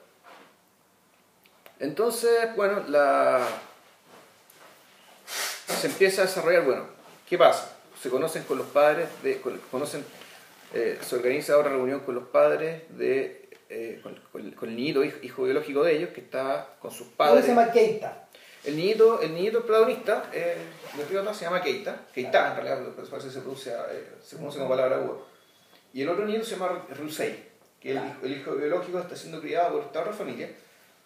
Entonces, 1.78 2.56
bueno, 2.56 2.84
la... 2.88 3.46
se 5.26 5.88
empieza 5.88 6.22
a 6.22 6.24
desarrollar, 6.24 6.64
bueno, 6.64 6.86
¿qué 7.28 7.36
pasa? 7.36 7.76
Se 8.02 8.08
conocen 8.08 8.44
con 8.44 8.56
los 8.56 8.66
padres, 8.68 9.10
de, 9.22 9.38
con- 9.42 9.58
conocen, 9.70 10.02
eh, 10.72 10.98
se 11.02 11.16
organiza 11.16 11.52
ahora 11.52 11.68
reunión 11.68 12.00
con 12.00 12.14
los 12.14 12.28
padres 12.28 12.84
de, 12.96 13.50
eh, 13.68 14.00
con, 14.02 14.14
con- 14.32 14.50
con 14.52 14.70
el 14.70 14.76
niñito, 14.76 15.04
hijo, 15.04 15.18
hijo 15.22 15.42
biológico 15.44 15.82
de 15.84 15.96
ellos, 15.98 16.10
que 16.14 16.22
está 16.22 16.76
con 16.80 16.90
sus 16.90 17.08
¿Cómo 17.08 17.16
padres. 17.18 17.44
se 17.44 17.50
llama 17.50 17.70
Keita? 17.70 18.25
El 18.66 18.76
niñito, 18.76 19.20
el 19.20 19.32
niñito 19.32 19.64
protagonista, 19.64 20.28
eh, 20.32 20.56
de 20.96 21.04
Ryota 21.04 21.32
se 21.32 21.44
llama 21.44 21.62
Keita, 21.62 21.96
Keita 22.12 22.50
en 22.50 22.56
realidad, 22.56 22.92
pero 22.96 23.08
parece 23.08 23.28
que 23.28 23.34
se 23.34 23.40
pronuncia, 23.40 23.86
eh, 23.92 24.14
se 24.22 24.36
pronuncia 24.36 24.60
como 24.62 24.74
palabra 24.74 24.98
U. 24.98 25.22
Y 25.92 26.02
el 26.02 26.08
otro 26.08 26.26
nieto 26.26 26.44
se 26.44 26.56
llama 26.56 26.84
Rusei, 26.98 27.48
que 27.80 27.92
el, 27.92 28.00
el 28.22 28.32
hijo 28.36 28.52
biológico 28.52 28.98
está 28.98 29.14
siendo 29.14 29.40
criado 29.40 29.74
por 29.74 29.82
esta 29.84 30.00
otra 30.00 30.12
familia, 30.12 30.48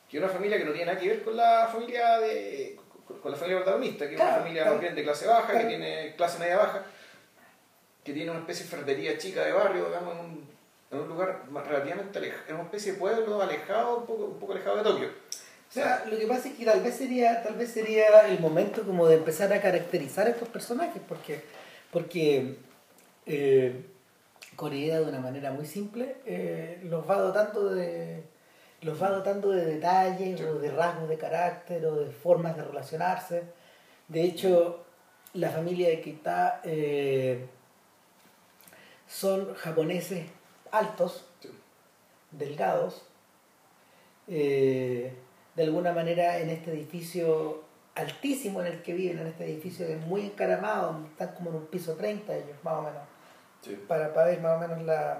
que 0.09 0.17
es 0.17 0.23
una 0.23 0.33
familia 0.33 0.57
que 0.59 0.65
no 0.65 0.73
tiene 0.73 0.87
nada 0.87 0.99
que 0.99 1.09
ver 1.09 1.23
con 1.23 1.37
la 1.37 1.69
familia 1.71 2.19
de 2.19 2.79
con, 3.23 3.31
la 3.31 3.37
familia 3.37 3.59
protagonista, 3.59 4.09
que 4.09 4.15
es 4.15 4.21
una 4.21 4.37
familia 4.37 4.63
claro. 4.63 4.79
bien 4.79 4.95
de 4.95 5.03
clase 5.03 5.27
baja, 5.27 5.47
Claro. 5.47 5.61
que 5.61 5.67
tiene 5.69 6.15
clase 6.17 6.39
media 6.39 6.57
baja, 6.57 6.83
que 8.05 8.13
tiene 8.13 8.31
una 8.31 8.41
especie 8.41 8.65
de 8.65 8.71
ferretería 8.71 9.19
chica 9.19 9.45
de 9.45 9.53
barrio, 9.53 9.87
digamos, 9.87 10.15
en 10.15 10.21
un, 10.25 10.49
en 10.93 10.99
un 11.01 11.09
lugar 11.09 11.43
relativamente 11.67 12.19
alejado, 12.19 12.43
en 12.49 12.55
una 12.55 12.65
especie 12.65 12.93
de 12.93 12.99
pueblo 12.99 13.43
alejado, 13.43 13.99
un 13.99 14.07
poco, 14.07 14.25
un 14.25 14.39
poco 14.39 14.53
alejado 14.53 14.77
de 14.79 14.83
Tokio. 14.83 15.09
O 15.71 15.73
sea, 15.73 16.05
lo 16.11 16.19
que 16.19 16.27
pasa 16.27 16.49
es 16.49 16.55
que 16.55 16.65
tal 16.65 16.81
vez 16.83 16.97
sería, 16.97 17.43
tal 17.45 17.55
vez 17.55 17.71
sería 17.71 18.27
el 18.27 18.41
momento 18.41 18.83
como 18.83 19.07
de 19.07 19.15
empezar 19.17 19.53
a 19.53 19.61
caracterizar 19.63 20.27
a 20.27 20.31
estos 20.31 20.49
personajes, 20.49 21.01
porque, 21.09 21.45
porque 21.93 22.57
eh, 23.27 23.87
Corea 24.57 24.99
de 24.99 25.07
una 25.07 25.21
manera 25.21 25.53
muy 25.53 25.65
simple 25.67 26.17
eh, 26.27 26.81
los 26.83 27.09
va 27.09 27.19
dotando 27.21 27.71
de 27.73 28.25
los 28.83 29.01
va 29.01 29.11
dotando 29.11 29.51
de 29.51 29.65
detalles 29.65 30.41
Sí. 30.41 30.45
o 30.45 30.59
de 30.59 30.71
rasgos 30.73 31.09
de 31.09 31.19
carácter 31.19 31.85
o 31.87 31.97
de 31.97 32.11
formas 32.11 32.57
de 32.57 32.65
relacionarse. 32.65 33.45
De 34.09 34.23
hecho, 34.23 34.85
la 35.35 35.51
familia 35.51 35.89
de 35.91 36.01
Keita 36.01 36.63
eh, 36.65 37.47
son 39.07 39.55
japoneses 39.55 40.27
altos, 40.73 41.27
Sí. 41.41 41.51
delgados, 42.33 43.03
eh, 44.29 45.13
de 45.61 45.67
alguna 45.67 45.93
manera 45.93 46.39
en 46.39 46.49
este 46.49 46.71
edificio 46.73 47.63
altísimo 47.95 48.63
en 48.63 48.69
el 48.69 48.83
que 48.83 48.95
viven, 48.95 49.19
en 49.19 49.27
este 49.27 49.45
edificio 49.45 49.87
que 49.87 49.93
es 49.95 50.01
muy 50.07 50.23
encaramado, 50.25 51.05
están 51.11 51.35
como 51.35 51.51
en 51.51 51.57
un 51.57 51.67
piso 51.67 51.97
30 51.97 52.35
ellos, 52.35 52.57
más 52.63 52.75
o 52.75 52.83
menos, 52.83 53.03
Sí. 53.63 53.79
para, 53.87 54.15
para 54.15 54.29
ver 54.29 54.41
más 54.41 54.57
o 54.57 54.61
menos 54.61 54.83
la, 54.87 55.19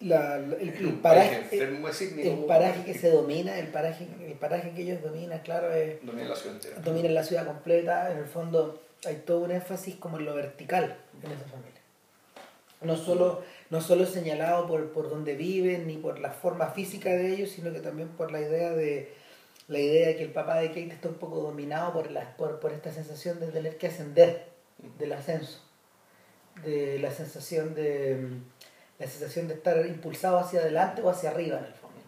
la- 0.00 0.38
la- 0.38 0.56
el, 0.56 0.72
paraje, 1.02 1.48
el 1.50 2.44
paraje 2.44 2.84
que 2.84 2.92
se 2.94 3.10
domina, 3.10 3.58
el 3.58 3.68
paraje, 3.68 4.06
el 4.26 4.34
paraje 4.34 4.72
que 4.72 4.82
ellos 4.82 5.02
dominan, 5.02 5.38
claro, 5.40 5.72
es, 5.72 6.04
domina 6.04 6.28
la 6.28 6.36
ciudad 6.36 6.56
entera. 6.56 6.80
dominan 6.80 7.14
la 7.14 7.24
ciudad 7.24 7.46
completa, 7.46 8.12
en 8.12 8.18
el 8.18 8.26
fondo 8.26 8.82
hay 9.06 9.16
todo 9.26 9.38
un 9.40 9.50
énfasis 9.52 9.96
como 9.96 10.18
en 10.18 10.26
lo 10.26 10.34
vertical 10.34 10.96
en 11.22 11.30
esa 11.32 11.44
familia. 11.46 11.77
No 12.80 12.96
solo, 12.96 13.42
no 13.70 13.80
solo 13.80 14.06
señalado 14.06 14.66
por, 14.68 14.92
por 14.92 15.10
dónde 15.10 15.34
viven 15.34 15.86
ni 15.86 15.96
por 15.96 16.20
la 16.20 16.30
forma 16.30 16.68
física 16.68 17.10
de 17.10 17.34
ellos, 17.34 17.50
sino 17.50 17.72
que 17.72 17.80
también 17.80 18.08
por 18.10 18.30
la 18.30 18.40
idea 18.40 18.70
de 18.70 19.12
la 19.66 19.78
idea 19.78 20.08
de 20.08 20.16
que 20.16 20.24
el 20.24 20.32
papá 20.32 20.60
de 20.60 20.68
Kate 20.68 20.92
está 20.92 21.08
un 21.08 21.16
poco 21.16 21.40
dominado 21.40 21.92
por, 21.92 22.10
la, 22.10 22.36
por, 22.36 22.58
por 22.58 22.72
esta 22.72 22.90
sensación 22.90 23.38
de 23.38 23.48
tener 23.48 23.76
que 23.76 23.88
ascender, 23.88 24.46
del 24.98 25.12
ascenso, 25.12 25.60
de 26.64 26.98
la 26.98 27.10
sensación 27.10 27.74
de 27.74 28.28
la 28.98 29.06
sensación 29.06 29.46
de 29.46 29.54
estar 29.54 29.86
impulsado 29.86 30.38
hacia 30.38 30.60
adelante 30.60 31.02
o 31.02 31.10
hacia 31.10 31.30
arriba 31.30 31.58
en 31.58 31.64
el 31.66 31.74
fondo. 31.74 32.00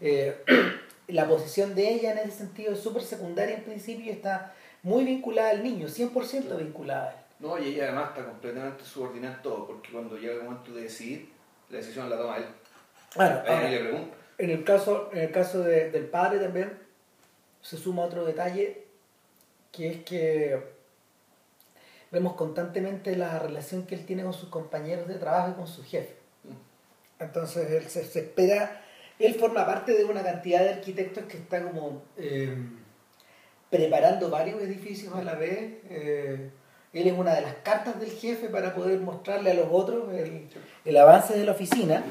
Eh, 0.00 0.44
la 1.08 1.26
posición 1.26 1.74
de 1.74 1.90
ella 1.90 2.12
en 2.12 2.18
ese 2.18 2.38
sentido 2.38 2.72
es 2.72 2.80
súper 2.80 3.02
secundaria 3.02 3.56
en 3.56 3.64
principio 3.64 4.06
y 4.06 4.10
está 4.10 4.52
muy 4.82 5.04
vinculada 5.04 5.50
al 5.50 5.62
niño, 5.62 5.88
100% 5.88 6.58
vinculada 6.58 7.08
a 7.08 7.12
él. 7.12 7.23
No, 7.40 7.58
y 7.58 7.68
ella 7.68 7.84
además 7.84 8.10
está 8.10 8.24
completamente 8.24 8.84
subordinada 8.84 9.36
en 9.36 9.42
todo, 9.42 9.66
porque 9.66 9.90
cuando 9.92 10.16
llega 10.16 10.34
el 10.34 10.44
momento 10.44 10.72
de 10.72 10.82
decidir, 10.82 11.30
la 11.70 11.78
decisión 11.78 12.08
la 12.08 12.16
toma 12.16 12.36
él. 12.38 12.44
Bueno, 13.16 13.30
A 13.36 13.42
ella 13.42 13.56
ahora, 13.56 13.70
le 13.70 13.78
pregunta. 13.80 14.16
en 14.38 14.50
el 14.50 14.64
caso, 14.64 15.10
en 15.12 15.18
el 15.18 15.30
caso 15.32 15.60
de- 15.62 15.90
del 15.90 16.06
padre 16.06 16.38
también 16.38 16.72
se 17.60 17.76
suma 17.76 18.02
otro 18.02 18.24
detalle, 18.24 18.84
que 19.72 19.88
es 19.90 20.04
que 20.04 20.74
vemos 22.10 22.34
constantemente 22.34 23.16
la 23.16 23.38
relación 23.40 23.86
que 23.86 23.94
él 23.96 24.06
tiene 24.06 24.22
con 24.22 24.32
sus 24.32 24.48
compañeros 24.48 25.08
de 25.08 25.16
trabajo 25.16 25.50
y 25.50 25.54
con 25.54 25.66
su 25.66 25.82
jefe. 25.82 26.14
Entonces 27.18 27.70
él 27.70 27.84
se, 27.88 28.04
se 28.04 28.20
espera, 28.20 28.82
él 29.18 29.34
forma 29.34 29.66
parte 29.66 29.92
de 29.92 30.04
una 30.04 30.22
cantidad 30.22 30.60
de 30.60 30.70
arquitectos 30.74 31.24
que 31.24 31.38
está 31.38 31.62
como 31.62 32.02
eh, 32.16 32.56
preparando 33.70 34.30
varios 34.30 34.60
edificios 34.62 35.14
a 35.14 35.22
la 35.24 35.34
vez. 35.34 35.78
eh, 35.90 36.50
él 36.94 37.08
es 37.08 37.12
una 37.18 37.34
de 37.34 37.40
las 37.42 37.54
cartas 37.56 37.98
del 38.00 38.10
jefe 38.10 38.48
para 38.48 38.74
poder 38.74 39.00
mostrarle 39.00 39.50
a 39.50 39.54
los 39.54 39.66
otros 39.70 40.12
el, 40.14 40.48
el 40.84 40.96
avance 40.96 41.36
de 41.36 41.44
la 41.44 41.52
oficina. 41.52 42.02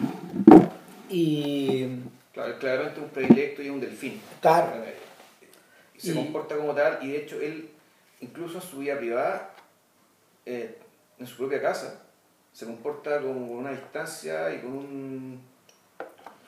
Y 1.10 1.88
Claro, 2.34 2.58
claramente 2.58 3.00
un 3.00 3.10
predilecto 3.10 3.62
y 3.62 3.70
un 3.70 3.80
delfín. 3.80 4.20
claro, 4.42 4.84
Eh, 4.84 4.96
Se 5.98 6.12
Y- 6.12 6.16
comporta 6.16 6.58
como 6.58 6.74
tal 6.74 7.00
y 7.02 7.12
de 7.12 7.18
hecho 7.18 7.40
él, 7.40 7.70
incluso 8.20 8.56
en 8.58 8.62
su 8.64 8.80
vida 8.80 8.98
privada, 8.98 9.52
eh, 10.46 10.78
en 11.20 11.28
su 11.28 11.38
propia 11.38 11.62
casa, 11.62 12.02
se 12.52 12.66
comporta 12.66 13.20
como 13.22 13.48
con 13.48 13.58
una 13.60 13.72
distancia 13.72 14.54
y 14.54 14.60
con 14.60 14.72
un... 14.74 15.42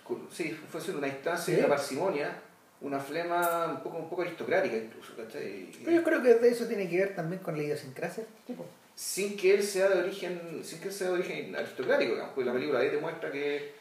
con- 0.04 0.28
sí, 0.32 0.52
fue 0.70 0.82
una 0.96 1.08
distancia 1.08 1.54
y 1.56 1.60
una 1.60 1.70
parsimonia, 1.70 2.36
una 2.82 3.00
flema 3.00 3.68
un 3.78 3.84
poco, 3.84 3.98
un 3.98 4.10
poco 4.10 4.22
aristocrática 4.24 4.76
incluso, 4.76 5.16
¿cachai? 5.16 5.70
Pero 5.84 5.92
yo 5.98 6.04
creo 6.04 6.22
que 6.22 6.36
de 6.36 6.50
eso 6.50 6.66
tiene 6.68 6.90
que 6.90 6.98
ver 6.98 7.16
también 7.16 7.42
con 7.42 7.56
la 7.58 7.64
idiosincrasia 7.64 8.24
tipo. 8.46 8.66
sin 8.94 9.36
que 9.38 9.56
él 9.56 9.64
sea 9.64 9.90
de 9.90 10.00
origen 10.00 10.62
sin 10.64 10.80
que 10.80 10.90
él 10.90 10.94
sea 10.94 11.08
de 11.08 11.14
origen 11.14 11.56
aristocrático 11.56 12.12
digamos, 12.14 12.34
porque 12.34 12.48
la 12.48 12.54
película 12.54 12.80
ahí 12.80 12.90
demuestra 12.90 13.32
que, 13.32 13.72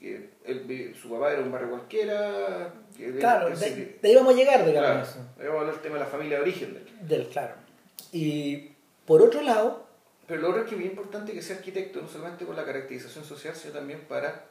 que 0.00 0.30
él 0.44 0.94
su 1.00 1.10
papá 1.10 1.32
era 1.32 1.42
un 1.42 1.52
barrio 1.52 1.70
cualquiera 1.70 2.72
que 2.96 3.12
Claro, 3.18 3.48
él 3.48 3.56
se- 3.56 3.74
de, 3.76 3.98
de 4.02 4.08
ahí 4.08 4.14
vamos 4.14 4.34
a 4.34 4.36
llegar, 4.36 4.64
digamos, 4.66 4.88
claro, 4.90 5.02
eso. 5.02 5.18
ahí 5.38 5.46
vamos 5.46 5.54
a 5.56 5.60
hablar 5.60 5.74
del 5.74 5.82
tema 5.82 5.94
de 5.96 6.00
la 6.00 6.06
familia 6.10 6.36
de 6.38 6.42
origen. 6.42 6.84
Del 7.02 7.28
claro. 7.28 7.54
Y 8.12 8.70
por 9.06 9.22
otro 9.22 9.42
lado, 9.42 9.86
pero 10.26 10.40
lo 10.42 10.48
otro 10.50 10.62
es 10.62 10.68
que 10.68 10.74
es 10.74 10.78
bien 10.78 10.90
importante 10.92 11.32
que 11.32 11.42
sea 11.42 11.56
arquitecto 11.56 12.00
no 12.02 12.08
solamente 12.08 12.44
por 12.44 12.54
la 12.56 12.64
caracterización 12.64 13.24
social 13.24 13.54
sino 13.54 13.72
también 13.74 14.00
para 14.08 14.44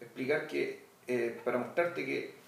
explicar 0.00 0.46
que 0.46 0.80
eh, 1.06 1.38
para 1.44 1.58
mostrarte 1.58 2.04
que 2.04 2.41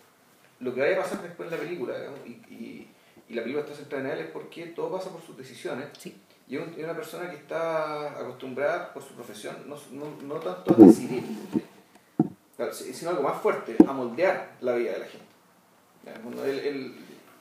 lo 0.64 0.74
que 0.74 0.80
vaya 0.80 0.96
a 0.98 1.02
pasar 1.02 1.22
después 1.22 1.50
en 1.52 1.58
la 1.58 1.62
película 1.62 1.98
digamos, 1.98 2.20
y, 2.26 2.30
y- 2.52 2.88
y 3.28 3.34
la 3.34 3.42
película 3.42 3.64
está 3.64 3.76
centrada 3.76 4.04
en 4.04 4.10
él 4.18 4.24
es 4.26 4.30
porque 4.30 4.66
todo 4.66 4.90
pasa 4.96 5.10
por 5.10 5.20
sus 5.22 5.36
decisiones 5.36 5.86
sí, 5.98 6.14
Y 6.48 6.56
es 6.56 6.62
un- 6.62 6.74
es 6.74 6.84
una 6.84 6.94
persona 6.94 7.30
que 7.30 7.36
está 7.36 8.18
acostumbrada 8.20 8.92
por 8.92 9.02
su 9.02 9.14
profesión, 9.14 9.56
no, 9.66 9.76
no, 9.92 10.06
no 10.22 10.34
tanto 10.40 10.74
a 10.74 10.76
decidir, 10.86 11.22
sino 12.92 13.10
algo 13.10 13.22
más 13.22 13.40
fuerte, 13.40 13.76
a 13.86 13.92
moldear 13.92 14.52
la 14.60 14.74
vida 14.74 14.92
de 14.92 14.98
la 15.00 15.06
gente. 15.06 15.24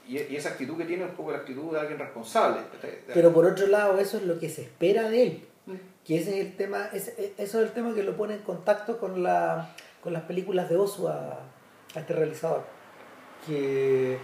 Y, 0.08 0.18
y 0.18 0.36
esa 0.36 0.50
actitud 0.50 0.78
que 0.78 0.84
tiene 0.86 1.04
es 1.06 1.10
un 1.12 1.16
poco 1.16 1.32
la 1.32 1.38
actitud 1.40 1.72
de 1.72 1.80
alguien 1.80 1.98
responsable. 2.00 2.60
pero 3.14 3.32
por 3.34 3.46
otro 3.46 3.68
lado, 3.68 3.98
eso 4.00 4.18
es 4.18 4.24
lo 4.24 4.38
que 4.40 4.50
se 4.50 4.64
espera 4.64 5.10
de 5.10 5.24
él. 5.24 5.46
Mm. 5.66 5.74
Que 6.06 6.18
ese 6.18 6.40
es 6.40 6.46
el 6.48 6.58
tema, 6.58 6.88
ese- 6.92 7.34
eso 7.38 7.62
es 7.62 7.68
el 7.68 7.74
tema 7.74 7.94
que 7.96 8.04
lo 8.04 8.18
pone 8.18 8.34
en 8.36 8.42
contacto 8.42 8.98
con, 9.00 9.24
la, 9.24 9.74
con 10.02 10.12
las 10.12 10.24
películas 10.24 10.70
de 10.70 10.76
Osu 10.76 11.08
a, 11.08 11.40
a 11.96 12.00
este 12.00 12.14
realizador. 12.14 12.66
Que 13.48 14.18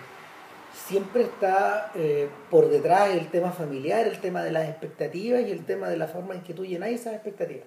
siempre 0.73 1.23
está 1.23 1.91
eh, 1.95 2.29
por 2.49 2.69
detrás 2.69 3.09
el 3.09 3.29
tema 3.29 3.51
familiar, 3.51 4.07
el 4.07 4.19
tema 4.21 4.43
de 4.43 4.51
las 4.51 4.69
expectativas 4.69 5.41
y 5.47 5.51
el 5.51 5.65
tema 5.65 5.89
de 5.89 5.97
la 5.97 6.07
forma 6.07 6.35
en 6.35 6.41
que 6.41 6.53
tú 6.53 6.65
llenas 6.65 6.89
esas 6.89 7.13
expectativas. 7.15 7.65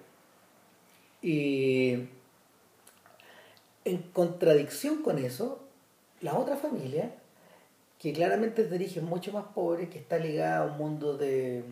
Y 1.21 2.07
en 3.85 3.97
contradicción 4.13 5.01
con 5.03 5.17
eso, 5.17 5.59
la 6.21 6.35
otra 6.35 6.55
familia, 6.57 7.13
que 7.99 8.13
claramente 8.13 8.63
es 8.63 8.69
de 8.69 8.75
origen 8.77 9.05
mucho 9.05 9.31
más 9.31 9.45
pobre, 9.55 9.89
que 9.89 9.99
está 9.99 10.17
ligada 10.17 10.59
a 10.59 10.65
un 10.65 10.77
mundo 10.77 11.17
de. 11.17 11.63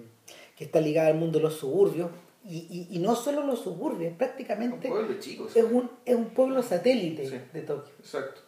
que 0.57 0.63
está 0.65 0.79
ligada 0.79 1.09
al 1.09 1.15
mundo 1.15 1.39
de 1.39 1.43
los 1.43 1.55
suburbios, 1.55 2.09
y, 2.45 2.57
y, 2.69 2.95
y 2.95 2.99
no 2.99 3.15
solo 3.15 3.45
los 3.45 3.59
suburbios, 3.59 4.11
Un 4.13 4.17
prácticamente 4.17 4.87
pueblo 4.89 5.19
chico, 5.19 5.47
sí. 5.49 5.59
es 5.59 5.65
un, 5.65 5.89
es 6.05 6.15
un 6.15 6.29
pueblo 6.29 6.61
satélite 6.63 7.27
Sí. 7.27 7.39
de 7.53 7.61
Tokio. 7.61 7.93
Exacto. 7.99 8.41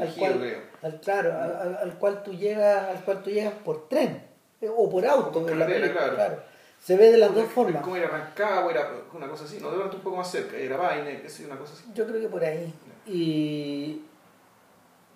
Al 0.00 0.14
cual, 0.14 0.62
al, 0.82 1.00
claro, 1.00 1.32
al, 1.40 1.56
al- 1.56 1.76
al 1.76 1.98
cual 1.98 2.22
tú 2.22 2.32
llegas, 2.32 2.88
al 2.88 3.04
cual 3.04 3.22
tú 3.22 3.30
llegas 3.30 3.54
por 3.64 3.88
tren 3.88 4.22
eh, 4.60 4.68
o 4.74 4.88
por 4.90 5.06
auto. 5.06 5.42
por 5.42 5.50
en 5.52 5.58
la 5.58 5.66
carretera, 5.66 5.92
película, 5.94 6.14
claro. 6.14 6.42
Se 6.82 6.96
ve 6.96 7.10
de 7.10 7.16
las 7.18 7.34
dos 7.34 7.46
formas. 7.48 7.82
Como 7.82 7.96
era 7.96 8.08
Rancagua, 8.08 8.70
era 8.70 8.90
una 9.14 9.26
cosa 9.28 9.44
así, 9.44 9.58
no, 9.60 9.70
de 9.70 9.78
un 9.96 10.02
poco 10.02 10.16
más 10.16 10.30
cerca, 10.30 10.56
era 10.56 10.76
yo, 10.76 11.44
una 11.44 11.56
cosa 11.56 11.72
así. 11.72 11.84
Yo 11.94 12.06
creo 12.06 12.20
que 12.20 12.28
por 12.28 12.44
ahí. 12.44 12.72
Y, 13.06 14.02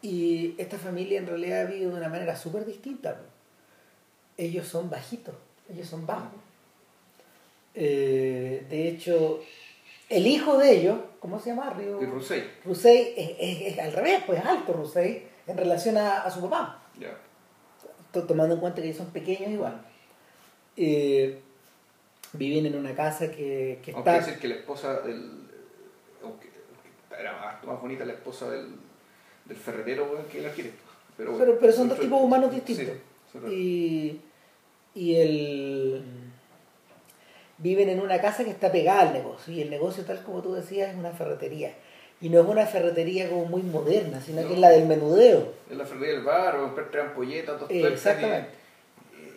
y 0.00 0.54
esta 0.58 0.78
familia 0.78 1.18
en 1.18 1.26
realidad 1.26 1.68
vive 1.68 1.80
de 1.90 1.94
una 1.94 2.08
manera 2.08 2.34
súper 2.36 2.64
distinta. 2.64 3.20
Ellos 4.38 4.66
son 4.66 4.88
bajitos, 4.88 5.34
ellos 5.68 5.86
son 5.88 6.06
bajos. 6.06 6.30
Eh, 7.74 8.64
de 8.70 8.88
hecho, 8.88 9.40
el 10.08 10.26
hijo 10.26 10.58
de 10.58 10.78
ellos, 10.78 10.98
¿cómo 11.20 11.38
se 11.40 11.50
llama? 11.50 11.70
Río. 11.70 12.00
Rusey, 12.00 12.44
Rusey 12.64 13.14
es, 13.16 13.30
es- 13.38 13.72
es 13.72 13.78
al 13.78 13.92
revés, 13.92 14.22
pues 14.26 14.38
es 14.40 14.44
alto 14.46 14.72
Rusey 14.72 15.26
en 15.46 15.56
relación 15.56 15.96
a, 15.98 16.22
a 16.22 16.30
su 16.30 16.40
papá. 16.42 16.82
to- 18.12 18.24
tomando 18.24 18.54
en 18.54 18.60
cuenta 18.60 18.80
que 18.80 18.88
ellos 18.88 18.98
son 18.98 19.10
pequeños 19.10 19.50
igual. 19.50 19.82
Eh, 20.76 21.40
viven 22.32 22.66
en 22.66 22.76
una 22.76 22.94
casa 22.94 23.30
que, 23.30 23.80
que 23.84 23.92
Aunque 23.92 24.10
está... 24.10 24.12
decir 24.24 24.38
que 24.40 24.48
la 24.48 24.54
esposa 24.56 25.00
del. 25.00 25.46
Aunque 26.22 26.48
era 27.18 27.60
más, 27.64 27.80
bonita 27.80 28.04
la 28.04 28.12
esposa 28.14 28.50
del, 28.50 28.76
del 29.44 29.56
ferretero 29.56 30.26
que 30.30 30.38
el 30.40 30.46
arquitecto. 30.46 30.84
Pero, 31.16 31.36
Pero, 31.36 31.58
pero 31.58 31.72
son 31.72 31.88
dos 31.88 31.98
tipos 31.98 32.20
humanos 32.22 32.50
sí, 32.54 32.60
distintos. 32.64 32.96
son- 33.32 33.50
y, 33.52 34.20
y 34.94 35.14
el 35.16 36.02
viven 37.58 37.88
en 37.88 38.00
una 38.00 38.20
casa 38.20 38.44
que 38.44 38.50
está 38.50 38.70
pegada 38.70 39.02
al 39.02 39.12
negocio 39.12 39.52
y 39.52 39.62
el 39.62 39.70
negocio 39.70 40.04
tal 40.04 40.22
como 40.22 40.42
tú 40.42 40.54
decías 40.54 40.90
es 40.90 40.96
una 40.96 41.10
ferretería. 41.10 41.74
Y 42.20 42.30
no 42.30 42.40
es 42.40 42.46
una 42.46 42.66
ferretería 42.66 43.28
como 43.28 43.44
muy 43.44 43.62
moderna 43.62 44.20
sino 44.20 44.46
que 44.46 44.54
es 44.54 44.58
la 44.58 44.70
del 44.70 44.86
menudeo. 44.86 45.52
Es 45.70 45.76
la 45.76 45.84
ferretería 45.84 46.16
del 46.16 46.24
bar 46.24 46.56
o 46.56 46.74
comprar 46.74 47.06
ampolletas 47.06 47.60
dos 47.60 47.70
exactamente. 47.70 48.50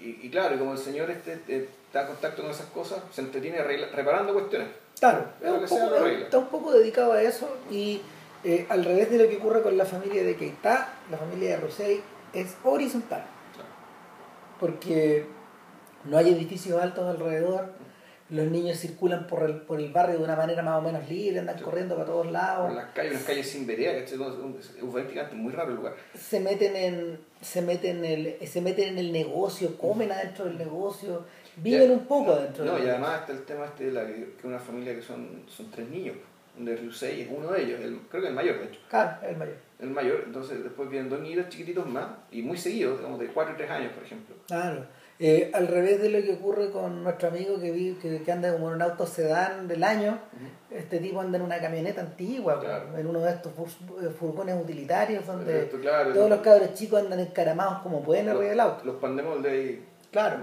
Y, 0.01 0.19
y, 0.23 0.29
claro 0.31 0.57
como 0.57 0.73
el 0.73 0.79
señor 0.79 1.11
este, 1.11 1.33
este, 1.33 1.69
está 1.85 2.01
en 2.01 2.07
contacto 2.07 2.41
con 2.41 2.51
esas 2.51 2.65
cosas 2.67 3.03
se 3.11 3.21
entretiene 3.21 3.61
reparando 3.61 4.33
cuestiones. 4.33 4.69
Claro 4.99 5.25
está 5.41 6.37
un 6.37 6.47
poco 6.47 6.71
dedicado 6.71 7.13
a 7.13 7.21
eso 7.21 7.57
y 7.69 8.01
eh, 8.43 8.65
al 8.69 8.83
revés 8.83 9.11
de 9.11 9.19
lo 9.19 9.29
que 9.29 9.37
ocurre 9.37 9.61
con 9.61 9.77
la 9.77 9.85
familia 9.85 10.23
de 10.23 10.35
Keita 10.35 10.93
la 11.11 11.17
familia 11.17 11.51
de 11.51 11.57
Rosey 11.57 12.01
es 12.33 12.55
horizontal. 12.63 13.23
Porque 14.59 15.25
no 16.05 16.17
hay 16.17 16.29
edificios 16.29 16.81
altos 16.81 17.07
alrededor 17.07 17.73
los 18.31 18.47
niños 18.47 18.77
circulan 18.77 19.27
por 19.27 19.43
el, 19.43 19.57
por 19.57 19.79
el 19.79 19.91
barrio 19.91 20.17
de 20.17 20.23
una 20.23 20.37
manera 20.37 20.63
más 20.63 20.79
o 20.79 20.81
menos 20.81 21.07
libre, 21.09 21.39
andan 21.39 21.59
corriendo 21.59 21.95
para 21.95 22.07
todos 22.07 22.31
lados. 22.31 22.67
Por 22.67 22.75
las 22.77 22.91
calles, 22.91 23.11
unas 23.11 23.23
calles 23.23 23.49
sin 23.49 23.67
vereda, 23.67 23.91
es 23.91 25.33
muy 25.33 25.51
raro 25.51 25.69
el 25.69 25.75
lugar. 25.75 25.95
Se 26.17 26.39
meten 26.39 26.75
en, 26.77 27.19
se 27.41 27.61
meten 27.61 28.05
en 28.05 28.05
el, 28.05 28.47
se 28.47 28.61
meten 28.61 28.89
en 28.89 28.99
el 28.99 29.11
negocio, 29.11 29.77
comen 29.77 30.13
adentro 30.13 30.45
del 30.45 30.57
negocio, 30.57 31.25
viven 31.57 31.91
un 31.91 32.05
poco 32.05 32.31
adentro 32.31 32.63
no, 32.63 32.79
y 32.79 32.87
además 32.87 33.21
está 33.21 33.33
el 33.33 33.43
tema 33.43 33.65
este 33.65 33.87
de 33.87 33.91
la, 33.91 34.05
que 34.05 34.47
una 34.47 34.59
familia 34.59 34.95
que 34.95 35.01
son, 35.01 35.43
son 35.47 35.69
tres 35.69 35.89
niños, 35.89 36.15
donde 36.55 36.77
Ryusei 36.77 37.21
es 37.21 37.27
uno 37.29 37.51
de 37.51 37.63
ellos, 37.63 37.79
creo 38.09 38.21
que 38.21 38.29
el 38.29 38.33
mayor 38.33 38.59
de 38.59 38.65
hecho. 38.67 38.79
Claro, 38.89 39.27
el 39.27 39.35
mayor. 39.35 39.55
El 39.77 39.89
mayor, 39.89 40.23
entonces 40.25 40.63
después 40.63 40.89
vienen 40.89 41.09
dos 41.09 41.19
niños 41.19 41.49
chiquititos 41.49 41.85
más, 41.85 42.07
y 42.31 42.41
muy 42.41 42.57
seguidos, 42.57 42.99
digamos 42.99 43.19
de 43.19 43.27
cuatro 43.27 43.55
y 43.55 43.57
tres 43.57 43.69
años 43.69 43.91
por 43.91 44.03
ejemplo. 44.03 44.35
Claro. 44.47 44.85
Eh, 45.23 45.51
al 45.53 45.67
revés 45.67 46.01
de 46.01 46.09
lo 46.09 46.19
que 46.23 46.33
ocurre 46.33 46.71
con 46.71 47.03
nuestro 47.03 47.27
amigo 47.27 47.59
que, 47.59 47.69
vi, 47.69 47.93
que, 47.93 48.31
anda 48.31 48.51
como 48.51 48.69
en 48.69 48.77
un 48.77 48.81
auto 48.81 49.05
sedán 49.05 49.67
del 49.67 49.83
año, 49.83 50.17
este 50.71 50.97
tipo 50.97 51.21
anda 51.21 51.37
en 51.37 51.43
una 51.43 51.61
camioneta 51.61 52.01
antigua, 52.01 52.59
en 52.97 53.05
uno 53.05 53.19
de 53.19 53.29
estos 53.29 53.53
eh, 53.53 54.09
furgones 54.19 54.59
utilitarios 54.59 55.27
donde 55.27 55.65
todos 55.65 56.27
los 56.27 56.41
cabros 56.41 56.73
chicos 56.73 57.03
andan 57.03 57.19
encaramados 57.19 57.83
como 57.83 58.01
pueden 58.01 58.29
arriba 58.29 58.49
del 58.49 58.59
auto. 58.61 58.83
Los 58.83 58.95
pandemos 58.95 59.43
de 59.43 59.49
ahí. 59.51 59.85
Claro. 60.09 60.37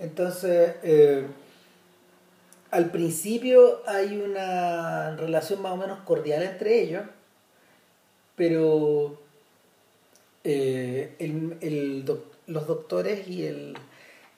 Entonces, 0.00 0.74
eh, 0.82 1.24
al 2.72 2.90
principio 2.90 3.82
hay 3.86 4.20
una 4.20 5.14
relación 5.14 5.62
más 5.62 5.74
o 5.74 5.76
menos 5.76 6.00
cordial 6.00 6.42
entre 6.42 6.82
ellos, 6.82 7.04
pero 8.34 9.16
el, 10.42 12.04
los 12.48 12.66
doctores 12.66 13.28
y 13.28 13.46
el 13.46 13.76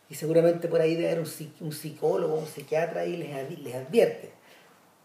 y 0.08 0.14
seguramente 0.14 0.68
por 0.68 0.80
ahí 0.80 0.94
debe 0.94 1.08
haber 1.08 1.20
un, 1.20 1.72
psicólogo, 1.72 2.34
un 2.34 2.46
psiquiatra 2.46 3.06
y 3.06 3.16
les, 3.16 3.58
les 3.60 3.74
advierte. 3.74 4.32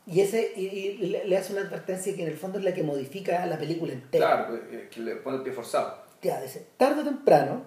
Y, 0.06 0.22
ese, 0.22 0.54
y, 0.56 0.98
le, 0.98 1.38
hace 1.38 1.54
una 1.54 1.62
advertencia 1.62 2.16
que 2.16 2.24
en 2.24 2.30
el 2.30 2.38
fondo 2.38 2.58
es 2.58 2.64
la 2.64 2.74
que 2.74 2.84
modifica 2.84 3.46
la 3.46 3.58
película 3.58 3.94
entera. 3.94 4.48
Claro, 4.48 4.56
eh, 4.72 4.90
que 4.92 5.02
le 5.02 5.16
pone 5.18 5.38
el 5.38 5.44
pie 5.44 5.54
forzado. 5.54 6.04
Ya, 6.22 6.42
dice, 6.42 6.66
tarde 6.78 7.02
o 7.02 7.04
temprano, 7.04 7.64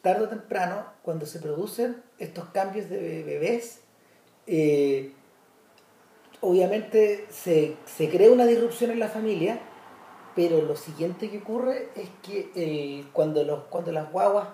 tarde 0.00 0.24
o 0.24 0.28
temprano, 0.28 0.86
cuando 1.02 1.26
se 1.26 1.40
producen 1.40 2.02
estos 2.18 2.46
cambios 2.50 2.88
de 2.88 3.22
bebés, 3.24 3.80
eh, 4.46 5.12
obviamente 6.40 7.26
se, 7.30 7.76
se, 7.84 8.08
crea 8.08 8.30
una 8.30 8.46
disrupción 8.46 8.92
en 8.92 9.00
la 9.00 9.08
familia, 9.08 9.58
pero 10.36 10.62
lo 10.62 10.76
siguiente 10.76 11.30
que 11.30 11.38
ocurre 11.38 11.88
es 11.96 12.08
que 12.22 12.50
el, 12.54 13.08
cuando, 13.12 13.42
los, 13.42 13.64
cuando 13.64 13.90
las 13.90 14.10
guaguas 14.12 14.48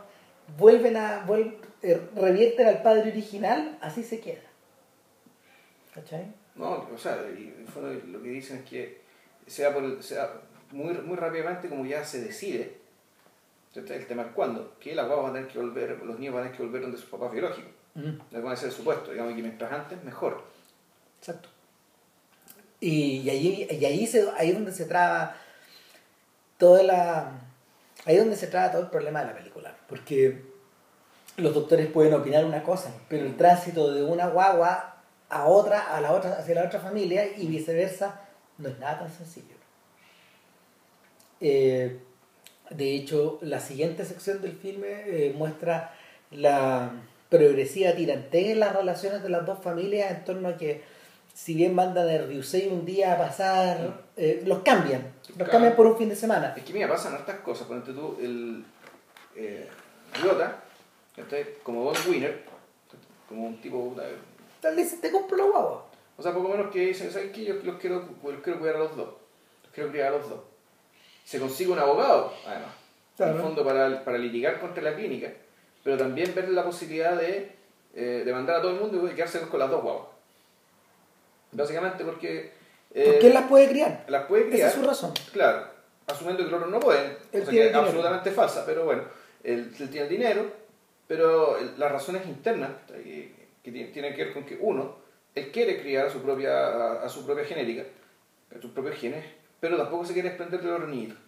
vuelven 0.59 0.97
a, 0.97 1.25
vuelven, 1.27 1.57
revierten 1.83 2.67
al 2.67 2.83
padre 2.83 3.11
original, 3.11 3.79
así 3.81 4.03
se 4.03 4.21
queda. 4.21 4.43
¿Cachai? 5.95 6.33
No, 6.55 6.89
o 6.93 6.99
sea, 6.99 7.19
y 7.31 7.55
lo 8.07 8.23
que 8.23 8.29
dicen 8.29 8.59
es 8.59 8.69
que 8.69 9.01
sea, 9.47 9.73
por, 9.73 10.03
sea 10.03 10.33
muy, 10.71 10.95
muy 10.95 11.17
rápidamente 11.17 11.69
como 11.69 11.85
ya 11.85 12.05
se 12.05 12.23
decide, 12.23 12.79
el 13.75 14.07
tema 14.07 14.23
es 14.23 14.29
cuándo, 14.29 14.77
que 14.79 14.95
la 14.95 15.05
guagua 15.05 15.25
va 15.25 15.31
a 15.31 15.33
tener 15.33 15.49
que 15.49 15.59
volver, 15.59 15.99
los 16.03 16.19
niños 16.19 16.35
van 16.35 16.43
a 16.43 16.47
tener 16.47 16.57
que 16.59 16.65
volver 16.65 16.83
donde 16.83 16.99
sus 16.99 17.09
papás 17.09 17.33
biológicos. 17.33 17.73
Uh 17.95 18.19
van 18.31 18.53
a 18.53 18.57
ser 18.57 18.73
supuesto, 18.73 19.11
digamos 19.11 19.35
que 19.35 19.43
mientras 19.43 19.71
antes, 19.71 20.03
mejor. 20.03 20.43
Exacto. 21.19 21.49
Y, 22.81 23.29
ahí, 23.29 23.67
y 23.71 23.85
ahí, 23.85 24.07
se, 24.07 24.29
ahí 24.37 24.49
es 24.49 24.55
donde 24.55 24.73
se 24.73 24.87
traba 24.87 25.37
toda 26.59 26.83
la... 26.83 27.41
Ahí 28.05 28.17
es 28.17 28.21
donde 28.21 28.37
se 28.37 28.49
traba 28.49 28.73
todo 28.73 28.83
el 28.83 28.89
problema 28.89 29.21
de 29.21 29.27
la 29.27 29.35
película. 29.35 29.77
Porque 29.89 30.43
los 31.37 31.55
doctores 31.55 31.87
pueden 31.89 32.15
opinar 32.15 32.45
una 32.45 32.63
cosa, 32.63 32.93
pero 33.09 33.25
el 33.25 33.37
tránsito 33.37 33.93
de 33.93 34.03
una 34.03 34.29
guagua 34.29 34.97
a 35.29 35.47
otra, 35.47 35.95
a 35.95 36.01
la 36.01 36.13
otra, 36.13 36.35
hacia 36.35 36.55
la 36.55 36.65
otra 36.65 36.81
familia 36.81 37.27
y 37.37 37.47
viceversa, 37.47 38.21
no 38.59 38.69
es 38.69 38.79
nada 38.79 39.01
tan 39.01 39.11
sencillo. 39.11 39.55
Eh, 41.41 41.99
de 42.71 42.95
hecho, 42.95 43.39
la 43.43 43.61
siguiente 43.61 44.05
sección 44.05 44.43
del 44.43 44.53
filme 44.53 44.89
eh, 45.07 45.35
muestra 45.37 45.95
la 46.31 46.93
progresiva 47.29 47.93
tirantez 47.93 48.49
en 48.49 48.61
las 48.61 48.77
relaciones 48.77 49.23
de 49.23 49.31
las 49.31 49.47
dos 49.47 49.63
familias 49.63 50.11
en 50.11 50.25
torno 50.25 50.49
a 50.49 50.57
que 50.57 50.83
si 51.33 51.55
bien 51.55 51.75
mandan 51.75 52.09
a 52.09 52.19
Ryusei 52.19 52.69
un 52.69 52.85
día 52.85 53.15
a 53.15 53.19
pasar, 53.19 54.03
eh, 54.19 54.43
los 54.45 54.59
cambian, 54.59 55.13
los 55.39 55.49
cambian 55.49 55.75
por 55.75 55.87
un 55.87 55.97
fin 55.97 56.11
de 56.11 56.17
semana. 56.17 56.53
Es 56.55 56.63
que 56.63 56.75
mira, 56.75 56.89
pasan 56.89 57.15
hartas 57.15 57.41
cosas, 57.41 57.67
por 57.67 57.83
tú, 57.83 58.19
el 58.21 58.65
como 61.63 61.93
Don 61.93 61.97
Winner, 62.09 62.43
como 63.29 63.49
un 63.49 63.61
tipo. 63.61 63.95
Tal 64.61 64.77
vez 64.77 65.01
te 65.01 65.11
compro 65.11 65.37
la 65.37 65.45
guagua. 65.45 65.87
O 66.17 66.23
sea, 66.23 66.33
poco 66.33 66.49
menos 66.49 66.71
que 66.71 66.87
dicen, 66.87 67.11
¿sabes 67.11 67.33
qué? 67.33 67.45
Yo 67.45 67.55
los 67.65 67.77
quiero, 67.77 68.09
los 68.23 68.41
quiero 68.43 68.59
cuidar 68.59 68.77
a 68.77 68.81
los 68.81 68.97
dos. 68.97 69.09
Los 69.65 69.73
quiero 69.73 69.91
criar 69.91 70.09
a 70.09 70.19
los 70.19 70.29
dos. 70.29 70.41
Se 71.25 71.39
consigue 71.39 71.73
un 71.73 71.79
abogado, 71.79 72.33
además. 72.47 72.71
En 73.19 73.29
el 73.29 73.41
fondo, 73.41 73.65
para, 73.65 74.05
para 74.05 74.19
litigar 74.19 74.61
contra 74.61 74.83
la 74.83 74.95
clínica. 74.95 75.33
Pero 75.85 75.97
también 75.97 76.35
ver 76.35 76.49
la 76.51 76.65
posibilidad 76.65 77.17
de, 77.17 77.53
eh, 77.95 78.23
de 78.25 78.33
mandar 78.33 78.57
a 78.57 78.63
todo 78.63 78.73
el 78.73 78.81
mundo 78.81 79.07
y 79.09 79.15
quedarse 79.15 79.41
con 79.41 79.61
las 79.61 79.71
dos 79.71 79.83
guaguas. 79.83 80.09
Básicamente 81.53 82.05
porque. 82.05 82.53
Eh, 82.95 83.05
porque 83.05 83.27
él 83.29 83.35
las 83.35 83.49
puede 83.49 83.69
criar. 83.69 84.05
Las 84.09 84.27
puede 84.27 84.47
criar. 84.49 84.69
Esa 84.69 84.69
es 84.69 84.75
su 84.75 84.89
razón. 84.89 85.13
Claro. 85.33 85.67
Asumiendo 86.07 86.45
que 86.45 86.51
los 86.51 86.59
otros 86.59 86.73
no 86.73 86.81
pueden. 86.81 87.13
o 87.13 87.37
sea, 87.37 87.45
que 87.47 87.69
es 87.69 87.75
absolutamente 87.75 88.31
falsa, 88.31 88.65
pero 88.67 88.85
bueno. 88.85 89.03
Él, 89.43 89.75
él 89.79 89.91
tiene 89.91 90.07
el 90.07 90.09
dinero 90.09 90.63
pero 91.07 91.59
las 91.77 91.93
razones 91.93 92.27
internas, 92.27 92.71
que, 92.87 93.33
tienen 93.63 94.15
que 94.15 94.25
ver 94.25 94.33
con 94.33 94.45
que 94.45 94.59
uno, 94.61 94.97
él 95.35 95.51
quiere 95.51 95.81
criar 95.81 96.07
a 96.07 96.11
su 96.11 96.23
propia, 96.23 97.03
a, 97.03 97.09
su 97.09 97.25
propia 97.25 97.45
genética, 97.45 97.85
a 98.57 98.61
sus 98.61 98.71
propios 98.73 98.97
genes, 98.97 99.25
pero 99.61 99.77
tampoco 99.77 100.05
se 100.05 100.13
quiere 100.13 100.31
desprender 100.31 100.61
de 100.63 100.79
los 100.79 100.89
niños. 100.89 101.19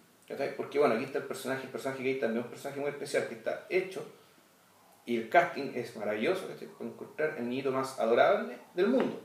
Porque 0.57 0.79
bueno, 0.79 0.95
aquí 0.95 1.03
está 1.03 1.19
el 1.19 1.25
personaje, 1.25 1.63
el 1.63 1.69
personaje 1.69 2.03
que 2.03 2.09
hay 2.09 2.19
también 2.19 2.39
es 2.39 2.45
un 2.45 2.51
personaje 2.51 2.79
muy 2.79 2.89
especial 2.89 3.27
que 3.27 3.35
está 3.35 3.65
hecho 3.69 4.05
y 5.05 5.17
el 5.17 5.29
casting 5.29 5.71
es 5.75 5.95
maravilloso. 5.95 6.47
Para 6.47 6.89
encontrar 6.89 7.35
el 7.37 7.47
niñito 7.47 7.71
más 7.71 7.99
adorable 7.99 8.57
del 8.73 8.87
mundo. 8.87 9.21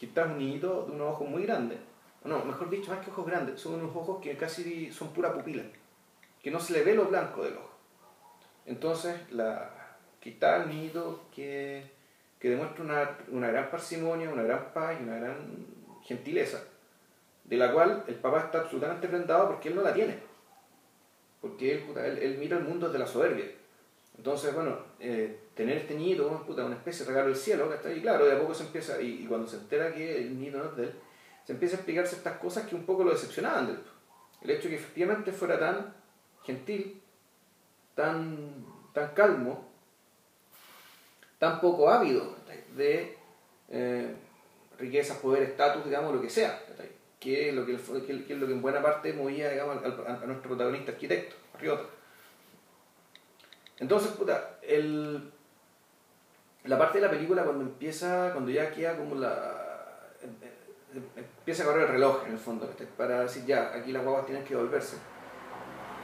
Está 0.00 0.24
un 0.24 0.38
niñito 0.38 0.84
de 0.86 0.92
unos 0.92 1.12
ojos 1.12 1.28
muy 1.28 1.44
grandes, 1.44 1.78
no, 2.24 2.44
mejor 2.44 2.70
dicho, 2.70 2.90
más 2.90 3.04
que 3.04 3.10
ojos 3.10 3.26
grandes, 3.26 3.60
son 3.60 3.74
unos 3.74 3.94
ojos 3.94 4.20
que 4.20 4.36
casi 4.36 4.92
son 4.92 5.12
pura 5.12 5.32
pupila, 5.32 5.64
que 6.42 6.50
no 6.50 6.60
se 6.60 6.72
le 6.72 6.82
ve 6.82 6.94
lo 6.94 7.06
blanco 7.06 7.42
del 7.42 7.56
ojo. 7.56 7.71
Entonces, 8.66 9.16
la, 9.30 9.70
está 10.30 10.62
el 10.62 10.68
nido 10.68 11.20
que, 11.34 11.90
que 12.38 12.50
demuestra 12.50 12.84
una, 12.84 13.18
una, 13.28 13.48
gran 13.48 13.70
parsimonia, 13.70 14.30
una 14.30 14.42
gran 14.42 14.72
paz 14.72 14.96
y 15.00 15.02
una 15.02 15.16
gran 15.16 15.36
gentileza, 16.04 16.62
de 17.44 17.56
la 17.56 17.72
cual 17.72 18.04
el 18.06 18.14
papá 18.16 18.40
está 18.40 18.60
absolutamente 18.60 19.08
prendado 19.08 19.48
porque 19.48 19.68
él 19.68 19.76
no 19.76 19.82
la 19.82 19.94
tiene. 19.94 20.18
Porque 21.40 21.74
él, 21.74 22.18
él, 22.18 22.36
mira 22.38 22.56
el 22.56 22.64
mundo 22.64 22.86
desde 22.86 23.00
la 23.00 23.06
soberbia. 23.06 23.46
Entonces, 24.16 24.54
bueno, 24.54 24.78
eh, 25.00 25.40
tener 25.54 25.78
este 25.78 25.94
nido, 25.94 26.44
puta, 26.46 26.64
una 26.64 26.76
especie 26.76 27.04
de 27.04 27.10
regalo 27.10 27.28
del 27.28 27.36
cielo, 27.36 27.68
que 27.68 27.76
está 27.76 27.88
ahí, 27.88 28.00
claro, 28.00 28.26
de 28.26 28.32
a 28.32 28.38
poco 28.38 28.54
se 28.54 28.64
empieza, 28.64 29.00
y, 29.00 29.26
cuando 29.26 29.48
se 29.48 29.56
entera 29.56 29.92
que 29.92 30.18
el 30.18 30.38
nido 30.38 30.58
no 30.62 30.70
es 30.70 30.76
de 30.76 30.84
él, 30.84 30.92
se 31.44 31.52
empieza 31.52 31.74
a 31.74 31.78
explicar 31.78 32.06
ciertas 32.06 32.38
cosas 32.38 32.66
que 32.66 32.76
un 32.76 32.84
poco 32.84 33.02
lo 33.02 33.10
decepcionaban 33.10 33.66
de 33.66 33.72
él. 33.72 33.78
El 34.42 34.50
hecho 34.50 34.64
de 34.64 34.70
que 34.70 34.76
efectivamente 34.76 35.32
fuera 35.32 35.58
tan 35.58 35.94
gentil, 36.44 37.01
tan, 37.94 38.64
tan 38.92 39.14
calmo, 39.14 39.68
tan 41.38 41.60
poco 41.60 41.90
ávido 41.90 42.36
de 42.76 43.16
eh, 43.68 44.14
riquezas, 44.78 45.18
poder, 45.18 45.42
estatus, 45.42 45.84
digamos, 45.84 46.14
lo 46.14 46.20
que 46.20 46.30
sea, 46.30 46.60
que 47.18 47.48
es 47.48 47.54
lo 47.54 47.64
que, 47.66 47.72
lo 47.72 48.46
que 48.46 48.52
en 48.52 48.62
buena 48.62 48.82
parte 48.82 49.12
movía 49.12 49.50
digamos, 49.50 49.78
a, 49.84 50.26
nuestro 50.26 50.48
protagonista 50.48 50.92
arquitecto, 50.92 51.36
Riota. 51.58 51.84
Entonces, 53.78 54.12
puta, 54.12 54.58
el, 54.62 55.32
la 56.64 56.78
parte 56.78 56.98
de 56.98 57.06
la 57.06 57.10
película 57.10 57.44
cuando 57.44 57.64
empieza, 57.64 58.30
cuando 58.32 58.50
ya 58.50 58.70
queda 58.70 58.96
como 58.96 59.16
la... 59.16 60.14
empieza 61.16 61.62
a 61.62 61.66
correr 61.66 61.82
el 61.86 61.92
reloj 61.92 62.24
en 62.26 62.32
el 62.32 62.38
fondo, 62.38 62.70
para 62.96 63.22
decir 63.22 63.44
ya, 63.44 63.74
aquí 63.74 63.92
las 63.92 64.04
guaguas 64.04 64.26
tienen 64.26 64.44
que 64.44 64.54
volverse. 64.54 64.96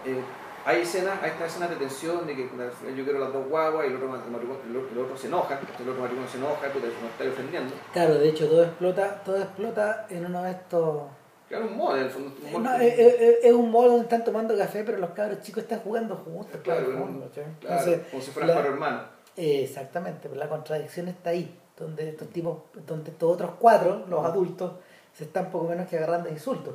Eh, 0.04 0.22
hay 0.68 0.82
escenas, 0.82 1.18
hay 1.22 1.30
estas 1.30 1.50
escenas 1.50 1.70
de 1.70 1.76
tensión 1.76 2.26
de 2.26 2.36
que 2.36 2.42
yo 2.42 3.04
quiero 3.04 3.20
las 3.20 3.32
dos 3.32 3.48
guaguas 3.48 3.86
y 3.86 3.88
el 3.88 3.96
otro, 3.96 4.14
el 4.14 4.98
otro, 4.98 5.16
se 5.16 5.28
enoja, 5.28 5.58
el 5.58 5.88
otro 5.88 6.02
matrimonio 6.02 6.30
se 6.30 6.36
enoja, 6.36 6.68
puta, 6.70 6.86
nos 6.88 7.10
está 7.10 7.24
defendiendo. 7.24 7.74
Claro, 7.90 8.14
de 8.16 8.28
hecho 8.28 8.46
todo 8.46 8.64
explota, 8.64 9.22
todo 9.24 9.38
explota 9.38 10.06
en 10.10 10.26
uno 10.26 10.42
de 10.42 10.50
estos 10.50 11.02
Claro, 11.48 11.68
un 11.68 11.78
modo, 11.78 11.96
en 11.96 12.02
el 12.02 12.10
fondo. 12.10 12.34
Un 12.54 12.62
no, 12.62 12.74
es, 12.74 12.98
es, 12.98 13.44
es, 13.44 13.52
un 13.54 13.70
modo 13.70 13.88
donde 13.88 14.02
están 14.02 14.22
tomando 14.22 14.58
café, 14.58 14.84
pero 14.84 14.98
los 14.98 15.10
cabros 15.12 15.40
chicos 15.40 15.62
están 15.62 15.80
jugando 15.80 16.16
juntos. 16.16 16.60
Claro, 16.62 16.84
fondo, 16.98 17.30
claro 17.32 17.50
Entonces, 17.62 18.00
como 18.10 18.22
si 18.22 18.30
fueran 18.30 18.52
cuatro 18.52 18.72
hermanos. 18.74 19.02
exactamente, 19.36 20.28
pero 20.28 20.34
la 20.34 20.50
contradicción 20.50 21.08
está 21.08 21.30
ahí, 21.30 21.58
donde 21.78 22.10
estos 22.10 22.28
tipos, 22.28 22.58
donde 22.86 23.12
estos 23.12 23.32
otros 23.32 23.52
cuatro, 23.58 24.04
los 24.06 24.22
adultos, 24.22 24.72
se 25.14 25.24
están 25.24 25.50
poco 25.50 25.68
menos 25.68 25.88
que 25.88 25.96
agarrando 25.96 26.28
insultos. 26.28 26.74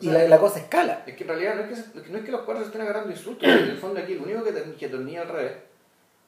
Y 0.00 0.10
la, 0.10 0.28
la, 0.28 0.38
cosa 0.38 0.58
escala. 0.58 1.04
Es 1.06 1.16
que 1.16 1.24
en 1.24 1.28
realidad 1.28 1.54
no 1.54 1.62
es 1.62 1.82
que, 1.82 2.10
no 2.10 2.18
es 2.18 2.24
que 2.24 2.32
los 2.32 2.42
cuatro 2.42 2.62
se 2.62 2.66
estén 2.66 2.82
agarrando 2.82 3.10
insultos, 3.10 3.48
en 3.48 3.70
el 3.70 3.78
fondo 3.78 4.00
aquí 4.00 4.12
el 4.12 4.20
único 4.20 4.44
que, 4.44 4.74
que 4.78 4.88
tornilla 4.88 5.22
al 5.22 5.28
revés. 5.28 5.52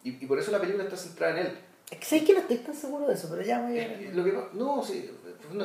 Y, 0.04 0.24
y, 0.24 0.26
por 0.26 0.38
eso 0.38 0.50
la 0.50 0.60
película 0.60 0.84
está 0.84 0.96
centrada 0.96 1.38
en 1.38 1.46
él. 1.46 1.58
Es 1.90 1.98
que 1.98 2.04
sé 2.04 2.24
que 2.24 2.32
no 2.32 2.40
estoy 2.40 2.58
tan 2.58 2.74
seguro 2.74 3.06
de 3.06 3.14
eso, 3.14 3.28
pero 3.30 3.42
ya 3.42 3.60
voy 3.60 3.78
a... 3.78 3.88
Lo 4.12 4.24
que, 4.24 4.34
no, 4.54 4.82
sí, 4.82 5.10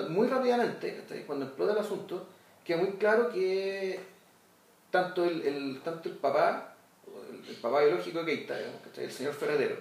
muy 0.09 0.27
rápidamente, 0.27 1.03
cuando 1.25 1.45
explota 1.45 1.73
el 1.73 1.79
asunto, 1.79 2.27
queda 2.63 2.77
muy 2.77 2.93
claro 2.93 3.29
que 3.29 3.99
tanto 4.89 5.25
el, 5.25 5.41
el 5.41 5.81
tanto 5.81 6.09
el 6.09 6.15
papá, 6.15 6.75
el, 7.47 7.55
papá 7.55 7.81
biológico 7.81 8.23
de 8.23 8.25
Keita, 8.25 8.55
el 8.97 9.11
señor 9.11 9.33
Ferretero, 9.33 9.77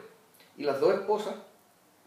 y 0.57 0.65
las 0.65 0.81
dos 0.81 0.95
esposas, 0.95 1.35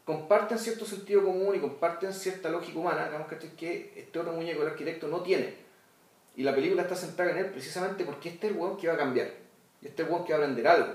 comparten 0.03 0.59
cierto 0.59 0.85
sentido 0.85 1.23
común 1.23 1.55
y 1.55 1.59
comparten 1.59 2.13
cierta 2.13 2.49
lógica 2.49 2.77
humana, 2.77 3.05
digamos, 3.05 3.27
que 3.27 3.93
este 3.95 4.19
otro 4.19 4.33
muñeco, 4.33 4.61
el 4.61 4.69
arquitecto, 4.69 5.07
no 5.07 5.21
tiene. 5.21 5.64
Y 6.35 6.43
la 6.43 6.53
película 6.53 6.81
está 6.81 6.95
centrada 6.95 7.31
en 7.31 7.37
él 7.37 7.51
precisamente 7.51 8.03
porque 8.03 8.29
este 8.29 8.47
es 8.47 8.53
el 8.53 8.59
weón 8.59 8.77
que 8.77 8.87
va 8.87 8.93
a 8.93 8.97
cambiar. 8.97 9.31
Y 9.81 9.87
este 9.87 10.01
es 10.01 10.07
el 10.07 10.13
weón 10.13 10.25
que 10.25 10.33
va 10.33 10.39
a 10.39 10.41
aprender 10.41 10.67
algo. 10.67 10.93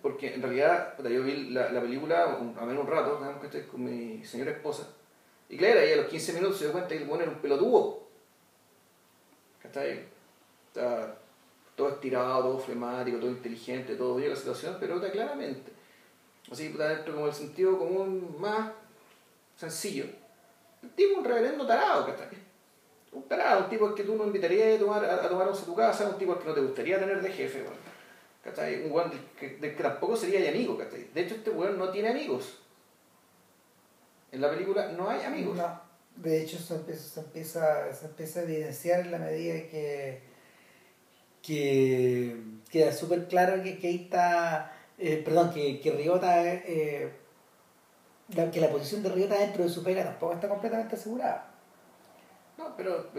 Porque 0.00 0.34
en 0.34 0.42
realidad, 0.42 0.96
yo 0.98 1.22
vi 1.22 1.50
la, 1.50 1.70
la 1.70 1.80
película 1.80 2.24
a 2.24 2.64
menos 2.64 2.84
un 2.84 2.90
rato, 2.90 3.20
que 3.50 3.66
con 3.66 3.82
mi 3.82 4.24
señora 4.24 4.52
esposa, 4.52 4.86
y 5.52 5.58
claro, 5.58 5.80
ahí 5.80 5.92
a 5.92 5.96
los 5.96 6.06
15 6.06 6.32
minutos 6.32 6.56
se 6.56 6.64
dio 6.64 6.72
cuenta 6.72 6.88
que 6.88 7.02
el 7.02 7.04
bueno 7.04 7.24
era 7.24 7.32
un 7.32 7.38
pelotudo. 7.38 8.04
¿Cachai? 9.62 10.06
Está 10.68 11.14
todo 11.76 11.90
estirado, 11.90 12.42
todo 12.42 12.58
flemático, 12.58 13.18
todo 13.18 13.30
inteligente, 13.30 13.96
todo 13.96 14.16
bien 14.16 14.30
la 14.30 14.36
situación, 14.36 14.78
pero 14.80 14.96
está 14.96 15.10
claramente. 15.10 15.70
Así, 16.50 16.70
puta, 16.70 16.88
dentro 16.88 17.14
como 17.14 17.26
el 17.26 17.34
sentido 17.34 17.78
común 17.78 18.34
más 18.40 18.72
sencillo. 19.54 20.06
El 20.82 20.88
tipo 20.90 21.18
un 21.18 21.24
reverendo 21.24 21.66
tarado, 21.66 22.06
¿cachai? 22.06 22.28
Un 23.12 23.68
tipo 23.68 23.94
que 23.94 24.04
tú 24.04 24.16
no 24.16 24.24
invitarías 24.24 24.76
a 24.76 24.78
tomar, 24.78 25.04
a, 25.04 25.14
a 25.26 25.52
tu 25.52 25.74
casa, 25.74 26.08
un 26.08 26.18
tipo 26.18 26.38
que 26.38 26.48
no 26.48 26.54
te 26.54 26.60
gustaría 26.60 26.98
tener 26.98 27.20
de 27.20 27.30
jefe, 27.30 27.62
bueno, 27.62 27.76
¿cachai? 28.42 28.84
Un 28.84 28.92
weón 28.92 29.10
del 29.10 29.20
que, 29.38 29.68
tampoco 29.82 30.16
sería 30.16 30.40
ya 30.40 30.48
amigo, 30.48 30.78
¿cachai? 30.78 31.08
De 31.12 31.20
hecho, 31.20 31.34
este 31.34 31.50
weón 31.50 31.78
no 31.78 31.90
tiene 31.90 32.08
amigos. 32.08 32.58
En 34.30 34.40
la 34.40 34.50
película 34.50 34.92
no 34.92 35.10
hay 35.10 35.22
amigos. 35.24 35.58
De 36.16 36.42
hecho 36.42 36.58
se 36.58 36.74
empieza, 36.74 37.20
empieza, 37.20 37.88
empieza 38.02 38.40
a 38.40 38.42
evidenciar 38.44 39.00
en 39.00 39.10
la 39.10 39.18
medida 39.18 39.54
que, 39.68 40.22
que 41.42 42.36
queda 42.70 42.92
súper 42.92 43.28
claro 43.28 43.62
que 43.62 43.78
Keita, 43.78 44.72
eh, 44.98 45.22
perdón, 45.22 45.52
que, 45.52 45.80
que 45.80 45.90
Ryota, 45.90 46.46
eh, 46.46 47.12
que 48.52 48.60
la 48.60 48.70
posición 48.70 49.02
de 49.02 49.10
Ryota 49.10 49.38
dentro 49.38 49.64
de 49.64 49.70
su 49.70 49.82
pega 49.82 50.04
tampoco 50.04 50.34
está 50.34 50.48
completamente 50.48 50.96
asegurada. 50.96 51.51
Pero, 52.76 53.10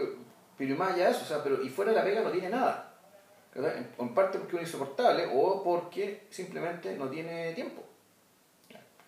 pero, 0.56 0.76
más 0.76 0.94
allá 0.94 1.06
de 1.06 1.10
eso, 1.12 1.22
o 1.22 1.26
sea, 1.26 1.42
pero 1.42 1.62
y 1.62 1.68
fuera 1.68 1.92
de 1.92 1.98
la 1.98 2.04
pega 2.04 2.22
no 2.22 2.30
tiene 2.30 2.50
nada. 2.50 2.92
En, 3.54 3.90
en 3.98 4.14
parte 4.14 4.38
porque 4.38 4.56
es 4.56 4.62
insoportable 4.62 5.28
o 5.32 5.62
porque 5.62 6.26
simplemente 6.30 6.96
no 6.96 7.08
tiene 7.08 7.52
tiempo 7.54 7.84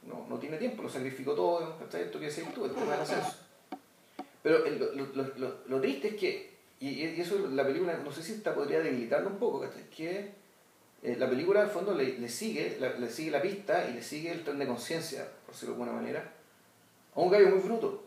no, 0.06 0.26
no 0.28 0.38
tiene 0.38 0.56
tiempo, 0.56 0.82
lo 0.82 0.88
sacrificó 0.88 1.34
todo, 1.34 1.78
¿cachai? 1.78 2.02
Esto 2.02 2.18
que 2.18 2.26
decís. 2.26 2.44
Pero 4.42 4.58
lo, 4.68 5.54
lo, 5.66 5.80
triste 5.80 6.08
es 6.08 6.14
que, 6.14 6.56
y, 6.78 7.02
eso 7.20 7.48
la 7.48 7.64
película, 7.64 7.98
no 7.98 8.12
sé 8.12 8.22
si 8.22 8.34
esta 8.34 8.54
podría 8.54 8.80
debilitarlo 8.80 9.28
un 9.28 9.38
poco, 9.38 9.60
¿cachai? 9.60 9.90
Que 9.90 10.30
eh, 11.02 11.16
la 11.18 11.28
película 11.28 11.62
al 11.62 11.70
fondo 11.70 11.94
le, 11.94 12.28
sigue, 12.28 12.76
la, 12.80 12.90
le 12.94 13.10
sigue 13.10 13.32
la 13.32 13.42
pista 13.42 13.88
y 13.90 13.94
le 13.94 14.02
sigue 14.02 14.30
el 14.30 14.44
tren 14.44 14.58
de 14.58 14.66
conciencia, 14.66 15.28
por 15.44 15.54
decirlo 15.54 15.74
de 15.74 15.82
alguna 15.82 16.00
manera, 16.00 16.32
a 17.14 17.20
un 17.20 17.30
gallo 17.30 17.50
muy 17.50 17.60
fruto. 17.60 18.04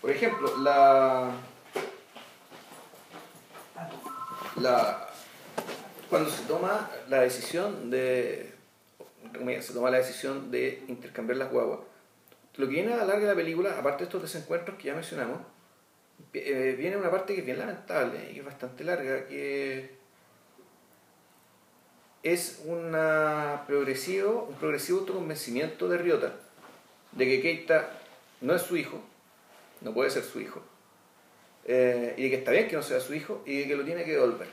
Por 0.00 0.10
ejemplo, 0.10 0.56
la. 0.58 1.32
La, 4.56 5.08
cuando 6.10 6.30
se 6.30 6.42
toma 6.44 6.90
la 7.08 7.20
decisión 7.20 7.90
de, 7.90 8.54
se 9.60 9.72
toma 9.72 9.90
la 9.90 9.98
decisión 9.98 10.50
de 10.50 10.82
intercambiar 10.88 11.38
las 11.38 11.50
guaguas. 11.50 11.80
Lo 12.56 12.66
que 12.66 12.74
viene 12.74 12.92
a 12.92 12.96
la 12.96 13.04
larga 13.04 13.20
de 13.20 13.26
la 13.28 13.36
película, 13.36 13.78
aparte 13.78 13.98
de 13.98 14.04
estos 14.04 14.22
desencuentros 14.22 14.76
que 14.78 14.88
ya 14.88 14.94
mencionamos, 14.94 15.38
eh, 16.32 16.74
viene 16.76 16.96
una 16.96 17.10
parte 17.10 17.34
que 17.34 17.40
es 17.40 17.46
bien 17.46 17.58
lamentable 17.58 18.30
y 18.30 18.34
que 18.34 18.40
es 18.40 18.44
bastante 18.44 18.82
larga, 18.82 19.26
que 19.26 19.96
es 22.22 22.62
una 22.64 23.62
progresivo, 23.66 24.46
un 24.48 24.56
progresivo 24.56 25.00
autoconvencimiento 25.00 25.88
de 25.88 25.98
Ryota 25.98 26.32
de 27.12 27.24
que 27.26 27.40
Keita 27.40 27.90
no 28.40 28.54
es 28.54 28.62
su 28.62 28.76
hijo, 28.76 29.00
no 29.80 29.92
puede 29.92 30.10
ser 30.10 30.24
su 30.24 30.40
hijo, 30.40 30.62
eh, 31.64 32.14
y 32.16 32.22
de 32.24 32.30
que 32.30 32.36
está 32.36 32.50
bien 32.50 32.66
que 32.66 32.76
no 32.76 32.82
sea 32.82 32.98
su 32.98 33.14
hijo 33.14 33.42
y 33.44 33.60
de 33.60 33.68
que 33.68 33.76
lo 33.76 33.84
tiene 33.84 34.04
que 34.04 34.12
devolver. 34.12 34.48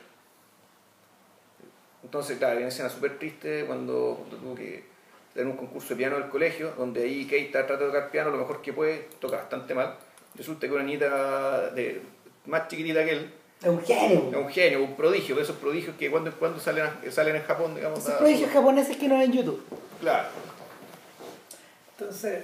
Entonces, 2.03 2.37
claro, 2.37 2.53
hay 2.53 2.59
una 2.59 2.67
escena 2.67 2.89
súper 2.89 3.17
triste 3.17 3.65
cuando, 3.65 4.27
tuvo 4.29 4.53
que 4.53 4.83
tener 5.33 5.49
un 5.49 5.57
concurso 5.57 5.89
de 5.89 5.95
piano 5.95 6.17
del 6.17 6.29
colegio, 6.29 6.73
donde 6.77 7.03
ahí 7.03 7.25
Keita 7.25 7.65
trata 7.65 7.83
de 7.83 7.89
tocar 7.89 8.11
piano 8.11 8.29
lo 8.29 8.37
mejor 8.37 8.61
que 8.61 8.73
puede, 8.73 9.07
toca 9.19 9.37
bastante 9.37 9.73
mal. 9.73 9.95
Resulta 10.35 10.67
que 10.67 10.73
una 10.73 10.83
niñita 10.83 11.69
de, 11.71 12.01
más 12.45 12.67
chiquitita 12.67 13.03
que 13.05 13.11
él. 13.11 13.33
Es 13.61 13.69
un 13.69 13.81
genio. 13.81 14.29
Es 14.29 14.37
un 14.37 14.49
genio, 14.49 14.83
un 14.83 14.95
prodigio, 14.95 15.35
de 15.35 15.41
esos 15.41 15.55
prodigios 15.55 15.95
que 15.97 16.11
cuando 16.11 16.29
en 16.29 16.35
cuando 16.35 16.59
salen, 16.59 16.85
salen 17.09 17.37
en 17.37 17.43
Japón, 17.43 17.73
digamos. 17.75 17.99
Esos 17.99 18.15
prodigios 18.15 18.51
japoneses 18.51 18.97
que 18.97 19.07
no 19.07 19.15
ven 19.15 19.31
en 19.31 19.37
YouTube. 19.37 19.63
Claro. 20.01 20.27
Entonces. 21.97 22.43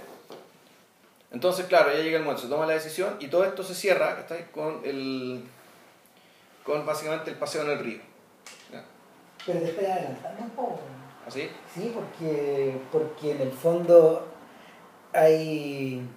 Entonces, 1.31 1.65
claro, 1.65 1.93
ya 1.93 1.99
llega 1.99 2.17
el 2.17 2.23
momento, 2.23 2.43
se 2.43 2.49
toma 2.49 2.65
la 2.65 2.73
decisión 2.73 3.15
y 3.19 3.27
todo 3.27 3.45
esto 3.45 3.63
se 3.63 3.73
cierra 3.73 4.19
¿está? 4.19 4.37
con 4.51 4.81
el 4.83 5.43
con 6.63 6.85
básicamente 6.85 7.31
el 7.31 7.37
paseo 7.37 7.63
en 7.63 7.71
el 7.71 7.79
río. 7.79 7.99
Pero 9.45 9.59
te 9.59 9.69
estoy 9.69 9.85
adelantando 9.85 10.43
un 10.43 10.49
poco. 10.51 10.79
¿Así? 11.25 11.49
¿Ah, 11.51 11.69
sí, 11.73 11.91
porque, 11.93 12.77
porque 12.91 13.31
en 13.31 13.41
el 13.41 13.51
fondo 13.51 14.27
hay... 15.13 16.07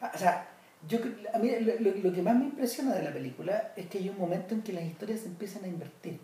Ah, 0.00 0.12
o 0.14 0.18
sea, 0.18 0.48
yo, 0.88 0.98
a 1.32 1.38
mí 1.38 1.50
lo, 1.60 1.74
lo, 1.80 2.12
que 2.12 2.22
más 2.22 2.36
me 2.36 2.44
impresiona 2.44 2.94
de 2.94 3.02
la 3.02 3.12
película 3.12 3.72
es 3.76 3.86
que 3.86 3.98
hay 3.98 4.08
un 4.08 4.18
momento 4.18 4.54
en 4.54 4.62
que 4.62 4.72
las 4.72 4.84
historias 4.84 5.20
se 5.20 5.26
empiezan 5.26 5.64
a 5.64 5.68
invertir. 5.68 6.20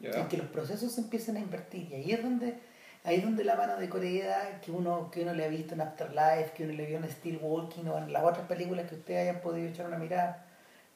En 0.00 0.28
que 0.28 0.36
los 0.36 0.46
procesos 0.46 0.92
se 0.92 1.00
empiezan 1.00 1.36
a 1.36 1.40
invertir. 1.40 1.88
Y 1.90 1.94
ahí 1.94 2.12
es 2.12 2.22
donde, 2.22 2.58
ahí 3.04 3.16
es 3.16 3.24
donde 3.24 3.44
la 3.44 3.56
mano 3.56 3.76
de 3.76 3.88
Corea 3.88 4.60
que 4.60 4.70
uno, 4.70 5.10
que 5.10 5.22
uno 5.22 5.32
le 5.34 5.44
ha 5.44 5.48
visto 5.48 5.74
en 5.74 5.80
Afterlife, 5.80 6.52
que 6.54 6.64
uno 6.64 6.72
le 6.72 6.86
vio 6.86 6.98
en 6.98 7.10
Steel 7.10 7.38
Walking 7.40 7.84
o 7.86 7.98
en 7.98 8.12
las 8.12 8.24
otras 8.24 8.46
películas 8.46 8.88
que 8.88 8.96
ustedes 8.96 9.28
hayan 9.28 9.40
podido 9.40 9.68
echar 9.68 9.86
una 9.86 9.98
mirada, 9.98 10.46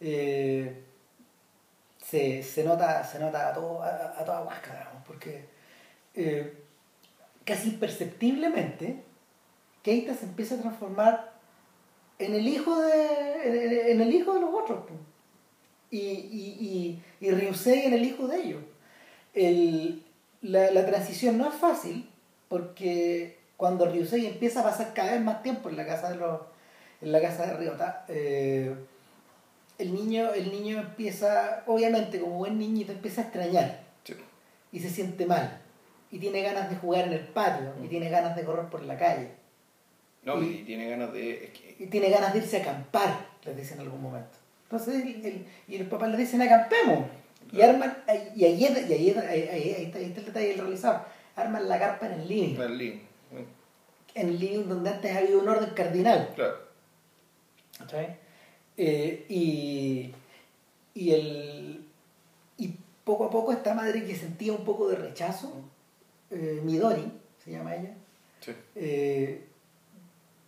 eh, 0.00 0.84
se, 2.02 2.42
se, 2.42 2.64
nota, 2.64 3.04
se 3.04 3.18
nota 3.18 3.48
a, 3.48 3.54
todo, 3.54 3.82
a, 3.82 4.24
toda 4.24 4.42
huasca, 4.42 4.92
porque 5.06 5.46
eh, 6.14 6.58
casi 7.44 7.70
imperceptiblemente 7.70 9.02
Keita 9.82 10.14
se 10.14 10.26
empieza 10.26 10.56
a 10.56 10.58
transformar 10.60 11.32
en 12.18 12.34
el 12.34 12.46
hijo 12.46 12.80
de, 12.80 13.92
en, 13.92 14.00
el 14.00 14.12
hijo 14.12 14.34
de 14.34 14.40
los 14.40 14.54
otros 14.54 14.84
y, 15.90 15.98
y, 15.98 17.02
y, 17.20 17.26
y 17.26 17.30
Ryusei 17.30 17.86
en 17.86 17.94
el 17.94 18.04
hijo 18.04 18.26
de 18.26 18.40
ellos. 18.40 18.62
El, 19.34 20.01
la, 20.42 20.70
la, 20.70 20.86
transición 20.86 21.38
no 21.38 21.48
es 21.48 21.54
fácil 21.54 22.08
porque 22.48 23.38
cuando 23.56 23.86
Ryusei 23.86 24.26
empieza 24.26 24.60
a 24.60 24.64
pasar 24.64 24.92
cada 24.94 25.12
vez 25.12 25.20
más 25.22 25.42
tiempo 25.42 25.68
en 25.68 25.76
la 25.76 25.86
casa 25.86 26.10
de 26.10 26.16
los 26.16 26.40
en 27.00 27.12
la 27.12 27.20
casa 27.20 27.46
de 27.46 27.56
Ryota 27.56 28.04
eh, 28.08 28.74
el 29.78 29.94
niño, 29.94 30.32
el 30.32 30.50
niño 30.50 30.78
empieza, 30.78 31.64
obviamente 31.66 32.20
como 32.20 32.38
buen 32.38 32.58
niñito, 32.58 32.92
empieza 32.92 33.22
a 33.22 33.24
extrañar 33.24 33.80
y 34.70 34.80
se 34.80 34.88
siente 34.88 35.26
mal 35.26 35.60
y 36.10 36.18
tiene 36.18 36.42
ganas 36.42 36.70
de 36.70 36.76
jugar 36.76 37.06
en 37.06 37.14
el 37.14 37.26
patio 37.26 37.72
y 37.82 37.86
mm. 37.86 37.88
tiene 37.88 38.10
ganas 38.10 38.36
de 38.36 38.44
correr 38.44 38.66
por 38.66 38.82
la 38.84 38.96
calle. 38.96 39.30
No, 40.22 40.40
y, 40.40 40.62
tiene 40.64 40.88
ganas 40.88 41.12
de... 41.12 41.52
Y 41.78 41.86
tiene 41.86 42.10
ganas 42.10 42.32
de 42.32 42.38
irse 42.38 42.58
a 42.58 42.60
acampar, 42.60 43.26
les 43.44 43.56
dicen 43.56 43.80
en 43.80 43.86
algún 43.86 44.02
momento. 44.02 44.38
Entonces, 44.64 45.04
el, 45.04 45.46
y 45.66 45.78
los 45.78 45.88
papás 45.88 46.10
le 46.10 46.16
dicen, 46.16 46.40
acampemos. 46.40 47.06
Y 47.52 47.60
arman, 47.60 47.96
y 48.34 48.44
ahí, 48.44 48.60
y 48.62 48.92
ahí, 48.92 49.10
ahí, 49.10 49.70
está, 49.84 49.98
el 49.98 50.14
detalle 50.14 50.48
del 50.48 50.58
realizador, 50.58 51.02
arman 51.36 51.68
la 51.68 51.78
carpa 51.78 52.06
en 52.06 52.12
el 52.20 52.28
living. 52.28 52.54
En 52.56 52.62
el 52.62 52.78
living. 52.78 53.00
En 54.14 54.28
el 54.28 54.38
living 54.40 54.64
donde 54.68 54.90
antes 54.90 55.16
había 55.16 55.36
un 55.36 55.48
orden 55.48 55.70
cardinal. 55.74 56.30
Claro. 56.34 56.56
Eh, 58.76 59.26
y, 59.28 60.14
y 60.94 61.10
el 61.10 61.84
y 62.56 62.74
poco 63.04 63.24
a 63.26 63.30
poco 63.30 63.52
esta 63.52 63.74
madre 63.74 64.04
que 64.04 64.14
sentía 64.14 64.52
un 64.52 64.64
poco 64.64 64.88
de 64.88 64.96
rechazo, 64.96 65.52
eh, 66.30 66.60
Midori, 66.64 67.04
se 67.44 67.50
llama 67.50 67.74
ella, 67.76 67.94
Sí. 68.40 68.52
eh, 68.76 69.44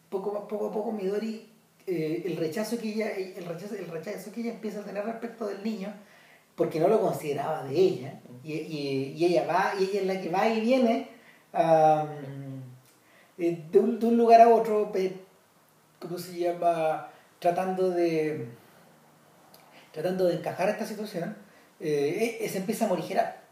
poco, 0.09 0.37
a- 0.39 0.49
poco 0.49 0.69
a 0.69 0.73
poco 0.73 0.93
Midori, 0.93 1.49
eh, 1.87 2.23
el 2.25 2.37
rechazo 2.37 2.79
que 2.79 2.89
ella, 2.95 3.11
el 3.15 3.45
rechazo, 3.45 3.75
el 3.75 3.89
rechazo 3.89 4.33
que 4.33 4.41
ella 4.41 4.53
empieza 4.53 4.81
a 4.81 4.85
tener 4.85 5.05
respecto 5.05 5.47
del 5.47 5.63
niño, 5.63 5.93
porque 6.57 6.79
no 6.81 6.89
lo 6.89 7.01
consideraba 7.01 7.63
de 7.65 7.75
ella, 7.75 8.21
y, 8.43 8.53
y- 8.53 9.13
y 9.17 9.25
ella 9.27 9.47
va, 9.47 9.73
y 9.79 9.85
ella 9.85 10.01
es 10.01 10.07
la 10.07 10.21
que 10.21 10.29
va 10.29 10.49
y 10.49 10.61
viene 10.61 11.09
eh, 11.53 12.05
de, 13.71 13.79
un, 13.79 13.99
de 13.99 14.07
un 14.07 14.17
lugar 14.17 14.41
a 14.41 14.49
otro, 14.49 14.93
¿cómo 15.99 16.19
se 16.19 16.39
llama? 16.39 17.09
Tratando 17.39 17.91
de 17.91 18.49
tratando 19.93 20.25
de 20.27 20.35
encajar 20.35 20.69
esta 20.71 20.85
situación, 20.87 21.37
eh, 21.79 22.39
eh, 22.41 22.49
se 22.49 22.59
empieza 22.59 22.85
a 22.87 22.89
morigerar. 22.89 23.43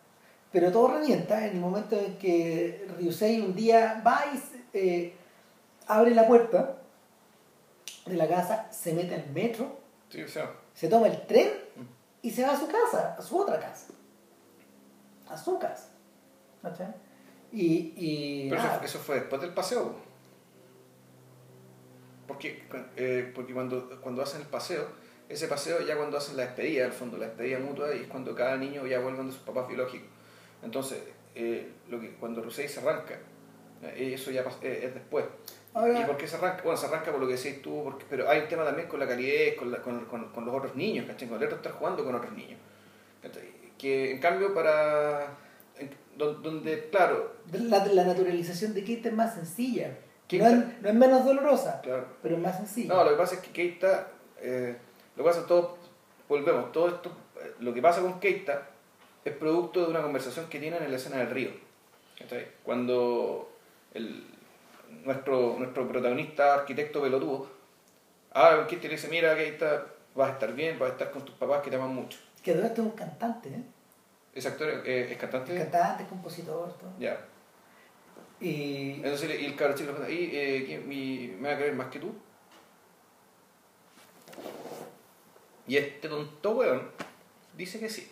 Pero 0.51 0.73
todo 0.73 0.99
revienta 0.99 1.47
en 1.47 1.55
el 1.55 1.61
momento 1.61 1.97
en 1.99 2.19
que 2.19 2.85
Ryusei 2.99 3.41
un 3.41 3.55
día 3.55 4.03
va 4.05 4.25
y 4.35 4.41
eh, 4.77 5.13
abre 5.87 6.15
la 6.15 6.27
puerta 6.27 6.79
de 8.07 8.17
la 8.17 8.27
casa, 8.27 8.67
se 8.73 8.93
mete 8.93 9.15
al 9.15 9.31
metro, 9.31 9.79
Sí, 10.11 10.21
se 10.75 10.89
toma 10.89 11.07
el 11.07 11.23
tren 11.27 11.49
y 12.23 12.31
se 12.31 12.45
va 12.45 12.53
a 12.53 12.59
su 12.59 12.69
casa, 12.69 13.17
a 13.19 13.23
su 13.23 13.39
otra 13.39 13.61
casa. 13.61 13.93
A 15.29 15.37
su 15.37 15.59
casa. 15.59 15.91
¿Cachai? 16.63 16.95
Y, 17.51 17.93
y 17.97 18.49
pero 18.49 18.63
eso, 18.63 18.81
eso 18.85 18.99
fue 19.01 19.17
después 19.17 19.43
del 19.43 19.53
paseo. 19.53 19.95
Porque, 22.27 22.65
eh, 22.97 23.31
porque 23.35 23.53
cuando, 23.53 24.01
cuando 24.01 24.23
hacen 24.23 24.41
el 24.41 24.47
paseo, 24.47 24.87
ese 25.29 25.49
paseo 25.49 25.81
ya 25.81 25.97
cuando 25.97 26.17
hacen 26.17 26.37
la 26.37 26.45
despedida, 26.45 26.85
al 26.85 26.93
fondo, 26.93 27.19
la 27.19 27.27
despedida 27.27 27.59
mutua, 27.59 27.95
y 27.95 28.03
es 28.03 28.07
cuando 28.07 28.35
cada 28.35 28.57
niño 28.57 28.87
ya 28.87 29.01
vuelve 29.01 29.25
de 29.25 29.33
sus 29.33 29.41
papás 29.41 29.67
biológicos. 29.67 30.09
Entonces, 30.63 31.03
eh, 31.35 31.73
lo 31.89 32.01
que, 32.01 32.15
cuando 32.15 32.43
Rusei 32.43 32.69
se 32.69 32.81
arranca, 32.81 33.19
eh, 33.83 34.13
eso 34.15 34.31
ya 34.31 34.43
eh, 34.63 34.81
es 34.85 34.95
después. 34.95 35.25
Ahora- 35.75 36.01
¿Y 36.01 36.05
por 36.05 36.17
qué 36.17 36.27
se 36.29 36.37
arranca? 36.37 36.63
Bueno, 36.63 36.77
se 36.77 36.87
arranca 36.87 37.11
por 37.11 37.21
lo 37.21 37.27
que 37.27 37.35
decís 37.37 37.63
tú, 37.63 37.83
porque, 37.85 38.05
pero 38.09 38.29
hay 38.29 38.41
un 38.41 38.49
tema 38.49 38.65
también 38.65 38.89
con 38.89 39.01
la 39.01 39.07
calidez, 39.09 39.57
con, 39.57 39.71
la- 39.71 39.79
con, 39.83 40.05
con- 40.07 40.31
con 40.33 40.45
los 40.45 40.55
otros 40.55 40.75
niños, 40.77 41.07
¿cachai? 41.07 41.29
Con 41.29 41.39
el 41.39 41.45
otro 41.45 41.57
estar 41.57 41.73
jugando 41.73 42.05
con 42.05 42.15
otros 42.15 42.33
niños. 42.33 42.59
Que 43.79 44.13
en 44.13 44.21
cambio 44.21 44.55
para... 44.55 45.27
en- 45.79 45.91
donde, 46.17 46.89
claro, 46.91 47.33
la, 47.53 47.85
la 47.87 48.05
naturalización 48.05 48.75
de 48.75 48.83
Kate 48.83 49.09
es 49.09 49.15
más 49.15 49.35
sencilla. 49.35 49.97
No 50.31 50.47
es, 50.47 50.83
no 50.83 50.89
es 50.89 50.95
menos 50.95 51.25
dolorosa, 51.27 51.81
claro. 51.83 52.07
pero 52.23 52.37
es 52.37 52.41
más 52.41 52.57
sencilla. 52.57 52.95
No, 52.95 53.05
lo 53.05 53.11
que 53.11 53.17
pasa 53.17 53.35
es 53.35 53.41
que 53.43 53.51
Keita, 53.51 54.09
eh, 54.41 54.77
lo 55.17 55.23
que 55.25 55.29
pasa 55.29 55.41
es 55.41 55.47
todo, 55.47 55.77
volvemos, 56.29 56.73
todo 56.73 56.89
esto, 56.89 57.11
eh, 57.37 57.53
lo 57.61 57.75
que 57.75 57.83
pasa 57.83 58.01
con 58.01 58.19
Keita 58.19 58.69
es 59.25 59.33
producto 59.37 59.85
de 59.85 59.91
una 59.91 60.01
conversación 60.01 60.47
que 60.49 60.59
tienen 60.59 60.83
en 60.83 60.91
la 60.91 60.97
escena 60.97 61.19
del 61.19 61.29
río. 61.31 61.51
¿cachai? 62.19 62.47
Cuando 62.63 63.51
el, 63.93 64.25
nuestro, 65.05 65.57
nuestro 65.59 65.87
protagonista, 65.89 66.55
arquitecto 66.55 67.01
pelotudo, 67.03 67.49
habla 68.33 68.67
con 68.67 68.79
y 68.79 68.83
le 68.83 68.89
dice, 68.89 69.09
mira 69.09 69.35
Keita, 69.37 69.87
vas 70.15 70.31
a 70.31 70.33
estar 70.35 70.53
bien, 70.55 70.79
vas 70.79 70.91
a 70.91 70.93
estar 70.93 71.11
con 71.11 71.25
tus 71.25 71.35
papás 71.35 71.63
que 71.63 71.71
te 71.71 71.77
aman 71.77 71.95
mucho. 71.95 72.19
Que 72.43 72.53
todo 72.53 72.65
esto 72.65 72.83
es 72.83 72.87
un 72.89 72.95
cantante, 72.95 73.49
¿eh? 73.51 73.63
Ese 74.35 74.49
actor 74.49 74.69
eh, 74.87 75.09
es 75.13 75.19
cantante. 75.19 75.57
Cantante, 75.57 76.07
compositor, 76.07 76.73
todo. 76.79 76.91
Ya. 76.99 77.21
Y 78.41 78.95
Entonces, 78.97 79.41
y 79.41 79.45
el 79.45 79.55
cabro 79.55 79.75
chico 79.77 79.91
le 79.93 79.97
pregunta, 79.99 80.13
¿y 80.13 80.31
eh, 80.37 80.65
quién- 80.67 80.89
mi- 80.89 81.29
me 81.39 81.49
va 81.51 81.55
a 81.55 81.59
querer 81.59 81.75
más 81.75 81.89
que 81.89 82.01
tú? 82.01 82.13
Y 85.67 85.77
este 85.77 86.09
tonto 86.09 86.51
weón 86.57 86.91
dice 87.57 87.79
que 87.79 87.89
sí. 87.89 88.11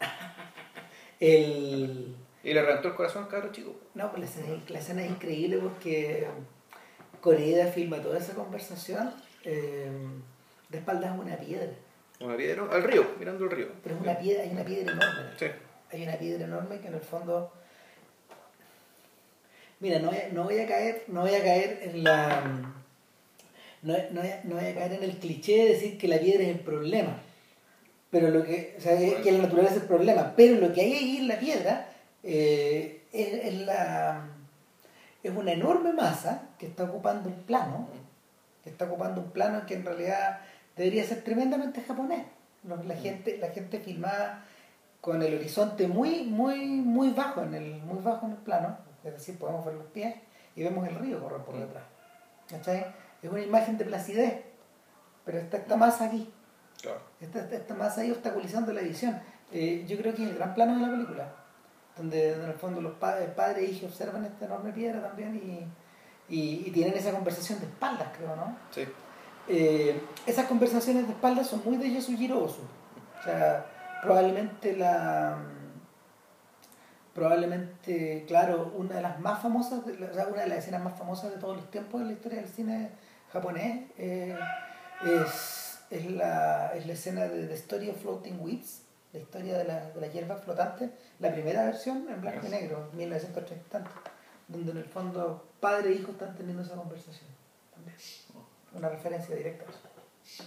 el... 1.20 2.14
Y 2.48 2.54
le 2.54 2.62
reventó 2.62 2.88
el 2.88 2.94
corazón 2.94 3.24
al 3.24 3.28
cabro 3.28 3.52
chico. 3.52 3.74
No, 3.94 4.10
pues 4.10 4.20
la 4.20 4.26
escena, 4.26 4.62
la 4.68 4.78
escena 4.78 5.02
es 5.04 5.10
increíble 5.10 5.58
porque 5.58 6.26
Coreeda 7.20 7.66
filma 7.66 8.00
toda 8.00 8.18
esa 8.18 8.34
conversación 8.34 9.12
eh, 9.44 9.90
de 10.68 10.78
espaldas 10.78 11.10
a 11.10 11.14
una 11.14 11.36
piedra. 11.36 11.70
Una 12.20 12.36
piedra, 12.36 12.66
al 12.70 12.82
río, 12.82 13.06
mirando 13.18 13.44
el 13.44 13.50
río. 13.50 13.68
Pero 13.82 13.94
es 13.96 14.00
una 14.00 14.18
piedra, 14.18 14.42
hay 14.44 14.50
una 14.50 14.64
piedra 14.64 14.92
enorme. 14.92 15.22
Sí. 15.38 15.46
Hay 15.92 16.02
una 16.02 16.16
piedra 16.16 16.44
enorme 16.44 16.80
que 16.80 16.88
en 16.88 16.94
el 16.94 17.00
fondo. 17.00 17.52
Mira, 19.80 19.98
no 20.00 20.08
voy 20.08 20.16
a, 20.18 20.28
no 20.32 20.44
voy 20.44 20.58
a 20.58 20.66
caer, 20.66 21.04
no 21.08 21.20
voy 21.20 21.34
a 21.34 21.42
caer 21.42 21.80
en 21.82 22.02
la. 22.04 22.72
No, 23.82 23.94
no 24.10 24.20
voy 24.20 24.30
a, 24.30 24.40
no 24.44 24.56
voy 24.56 24.66
a 24.66 24.74
caer 24.74 24.92
en 24.94 25.02
el 25.04 25.18
cliché 25.18 25.56
de 25.64 25.68
decir 25.74 25.98
que 25.98 26.08
la 26.08 26.18
piedra 26.18 26.42
es 26.42 26.48
el 26.48 26.60
problema. 26.60 27.20
Pero 28.10 28.30
lo 28.30 28.42
que. 28.42 28.74
O 28.76 28.80
sea, 28.80 28.98
que- 28.98 29.20
que 29.22 29.32
la 29.32 29.38
naturaleza 29.42 29.76
es 29.76 29.82
el 29.82 29.86
problema. 29.86 30.34
Pero 30.36 30.56
lo 30.60 30.72
que 30.72 30.80
hay 30.80 30.94
ahí 30.94 31.16
en 31.18 31.28
la 31.28 31.38
piedra 31.38 31.87
eh, 32.30 33.02
es, 33.12 33.44
es 33.54 33.54
la. 33.66 34.26
Es 35.22 35.34
una 35.34 35.52
enorme 35.52 35.92
masa 35.92 36.42
que 36.58 36.66
está 36.66 36.84
ocupando 36.84 37.28
el 37.28 37.34
plano. 37.34 37.88
Que 38.62 38.70
está 38.70 38.84
ocupando 38.84 39.20
un 39.22 39.30
plano 39.30 39.64
que 39.66 39.74
en 39.74 39.84
realidad 39.84 40.40
debería 40.76 41.04
ser 41.04 41.22
tremendamente 41.24 41.82
japonés. 41.82 42.24
La 42.86 42.94
gente, 42.96 43.38
la 43.38 43.48
gente 43.48 43.78
filmada 43.80 44.44
con 45.00 45.22
el 45.22 45.34
horizonte 45.34 45.86
muy, 45.88 46.24
muy, 46.24 46.66
muy 46.66 47.10
bajo 47.10 47.42
en 47.42 47.54
el, 47.54 47.82
muy 47.82 48.02
bajo 48.02 48.26
en 48.26 48.32
el 48.32 48.38
plano, 48.38 48.76
es 49.04 49.12
decir, 49.12 49.38
podemos 49.38 49.64
ver 49.64 49.76
los 49.76 49.86
pies 49.86 50.14
y 50.56 50.64
vemos 50.64 50.86
el 50.88 50.96
río 50.96 51.22
correr 51.22 51.40
por 51.42 51.54
Mm. 51.54 51.60
detrás. 51.60 51.84
¿Cachai? 52.50 52.86
Es 53.22 53.30
una 53.30 53.40
imagen 53.40 53.78
de 53.78 53.84
placidez, 53.84 54.42
pero 55.24 55.38
está 55.38 55.56
esta 55.58 55.76
masa 55.76 56.06
aquí, 56.06 56.28
Claro. 56.82 57.00
esta, 57.20 57.40
esta- 57.48 57.74
masa 57.74 58.00
ahí 58.02 58.10
obstaculizando 58.10 58.72
la 58.72 58.80
edición. 58.80 59.18
Eh, 59.52 59.84
yo 59.88 59.96
creo 59.98 60.14
que 60.14 60.24
es 60.24 60.30
el 60.30 60.36
gran 60.36 60.52
plano 60.54 60.74
de 60.74 60.82
la 60.82 60.90
película, 60.90 61.28
donde 61.98 62.32
en 62.32 62.42
el 62.42 62.54
fondo 62.54 62.80
los 62.80 62.94
pa- 62.94 63.18
el 63.20 63.32
padre 63.32 63.62
e 63.66 63.70
hijo 63.70 63.86
observan 63.86 64.24
esta 64.24 64.46
enorme 64.46 64.72
piedra 64.72 65.02
también 65.02 65.36
y, 65.36 66.34
y, 66.34 66.64
y 66.66 66.70
tienen 66.70 66.94
esa 66.94 67.12
conversación 67.12 67.60
de 67.60 67.66
espaldas, 67.66 68.08
creo, 68.16 68.34
¿no? 68.36 68.56
Sí. 68.70 68.84
Eh, 69.48 70.00
esas 70.26 70.46
conversaciones 70.46 71.06
de 71.06 71.12
espaldas 71.12 71.46
son 71.48 71.62
muy 71.64 71.76
de 71.76 71.90
Yasujiro 71.92 72.44
Ozu. 72.44 72.62
O 73.20 73.22
sea, 73.24 73.66
probablemente 74.02 74.76
la 74.76 75.36
probablemente, 77.14 78.24
claro, 78.28 78.72
una 78.76 78.94
de 78.96 79.02
las 79.02 79.18
más 79.20 79.42
famosas, 79.42 79.84
de 79.84 79.98
la- 79.98 80.10
o 80.10 80.14
sea, 80.14 80.26
una 80.28 80.42
de 80.42 80.48
las 80.48 80.58
escenas 80.58 80.82
más 80.82 80.96
famosas 80.98 81.30
de 81.32 81.38
todos 81.38 81.56
los 81.56 81.70
tiempos 81.70 82.00
en 82.00 82.06
la 82.08 82.12
historia 82.12 82.40
del 82.40 82.48
cine 82.48 82.90
japonés 83.32 83.86
eh, 83.98 84.36
es, 85.04 85.80
es, 85.90 86.10
la, 86.12 86.72
es 86.74 86.86
la 86.86 86.92
escena 86.92 87.22
de 87.24 87.46
The 87.46 87.54
Story 87.54 87.90
of 87.90 88.00
Floating 88.00 88.38
Weeds, 88.40 88.82
la 89.12 89.18
historia 89.18 89.58
de 89.58 89.64
la, 89.64 89.90
de 89.90 90.00
la 90.00 90.06
hierba 90.08 90.36
flotante, 90.36 90.90
la 91.18 91.32
primera 91.32 91.64
versión 91.64 92.06
en 92.08 92.20
blanco 92.20 92.46
y 92.46 92.50
negro, 92.50 92.90
1930 92.92 93.54
y 93.54 93.70
tanto, 93.70 93.90
donde 94.48 94.72
en 94.72 94.78
el 94.78 94.84
fondo 94.84 95.48
padre 95.60 95.90
e 95.90 95.94
hijo 95.94 96.12
están 96.12 96.36
teniendo 96.36 96.62
esa 96.62 96.74
conversación 96.74 97.30
también 97.74 97.96
una 98.72 98.88
referencia 98.88 99.34
directa 99.34 99.64
a 99.64 99.70
eso. 99.70 100.44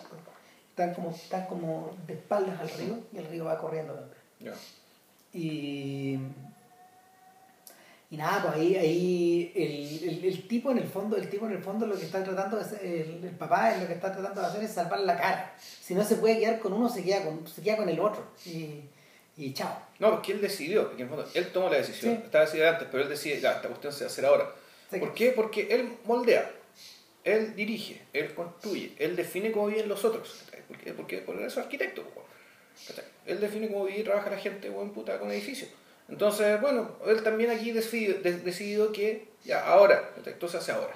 Están 0.69 0.93
como, 0.93 1.09
están 1.11 1.45
como 1.47 1.97
de 2.07 2.13
espaldas 2.13 2.59
al 2.59 2.69
río 2.69 2.99
y 3.11 3.17
el 3.17 3.25
río 3.27 3.45
va 3.45 3.57
corriendo 3.57 3.93
también. 3.93 4.55
Y, 5.33 6.19
y 8.11 8.17
nada, 8.17 8.41
pues 8.43 8.55
ahí, 8.55 8.75
ahí 8.75 9.51
el, 9.55 10.09
el, 10.09 10.25
el 10.25 10.47
tipo 10.47 10.69
en 10.69 10.79
el 10.79 10.87
fondo, 10.87 11.15
el 11.15 11.29
tipo 11.29 11.45
en 11.47 11.53
el 11.53 11.63
fondo 11.63 11.87
lo 11.87 11.97
que 11.97 12.03
está 12.03 12.21
tratando 12.21 12.57
de 12.57 12.63
hacer, 12.63 12.85
el, 12.85 13.23
el 13.23 13.35
papá 13.37 13.77
lo 13.77 13.87
que 13.87 13.93
está 13.93 14.11
tratando 14.11 14.41
de 14.41 14.47
hacer 14.47 14.63
es 14.63 14.71
salvar 14.71 14.99
la 14.99 15.17
cara. 15.17 15.55
Si 15.57 15.95
no 15.95 16.03
se 16.03 16.15
puede 16.17 16.37
quedar 16.37 16.59
con 16.59 16.73
uno, 16.73 16.89
se 16.89 17.05
queda 17.05 17.23
con, 17.23 17.47
se 17.47 17.61
queda 17.61 17.77
con 17.77 17.87
el 17.87 17.97
otro. 18.01 18.27
Y, 18.45 18.81
y 19.37 19.53
chao. 19.53 19.81
No, 19.99 20.11
porque 20.11 20.33
él 20.33 20.41
decidió, 20.41 20.89
porque 20.89 21.03
en 21.03 21.09
el 21.09 21.15
fondo 21.15 21.31
él 21.33 21.47
tomó 21.53 21.69
la 21.69 21.77
decisión. 21.77 22.17
Sí. 22.17 22.21
Estaba 22.25 22.43
decidida 22.43 22.69
antes, 22.71 22.89
pero 22.91 23.03
él 23.03 23.09
decide, 23.09 23.39
ya, 23.39 23.53
esta 23.53 23.69
cuestión 23.69 23.93
se 23.93 23.99
va 24.03 24.09
a 24.09 24.11
hacer 24.11 24.25
ahora. 24.25 24.55
Sí. 24.91 24.99
¿Por 24.99 25.13
qué? 25.13 25.31
Porque 25.31 25.67
él 25.71 25.93
moldea, 26.03 26.51
él 27.23 27.55
dirige, 27.55 28.01
él 28.11 28.33
construye, 28.33 28.91
él 28.99 29.15
define 29.15 29.53
cómo 29.53 29.67
viven 29.67 29.87
los 29.87 30.03
otros. 30.03 30.43
¿Por 30.67 30.77
qué? 30.77 30.91
Porque 30.91 31.19
por 31.19 31.35
eso 31.37 31.45
es 31.45 31.57
arquitecto. 31.57 32.03
¿cachai? 32.87 33.05
Él 33.25 33.39
define 33.39 33.69
cómo 33.71 33.85
vive 33.85 33.99
y 33.99 34.03
trabaja 34.03 34.29
la 34.29 34.37
gente 34.37 34.69
buen 34.69 34.89
puta 34.89 35.17
con 35.17 35.31
edificios. 35.31 35.69
Entonces, 36.11 36.59
bueno, 36.59 36.91
él 37.05 37.23
también 37.23 37.51
aquí 37.51 37.71
decidió, 37.71 38.19
de- 38.21 38.39
decidió 38.39 38.91
que 38.91 39.29
ya, 39.45 39.65
ahora, 39.65 40.11
se 40.23 40.57
hace 40.57 40.71
ahora. 40.73 40.93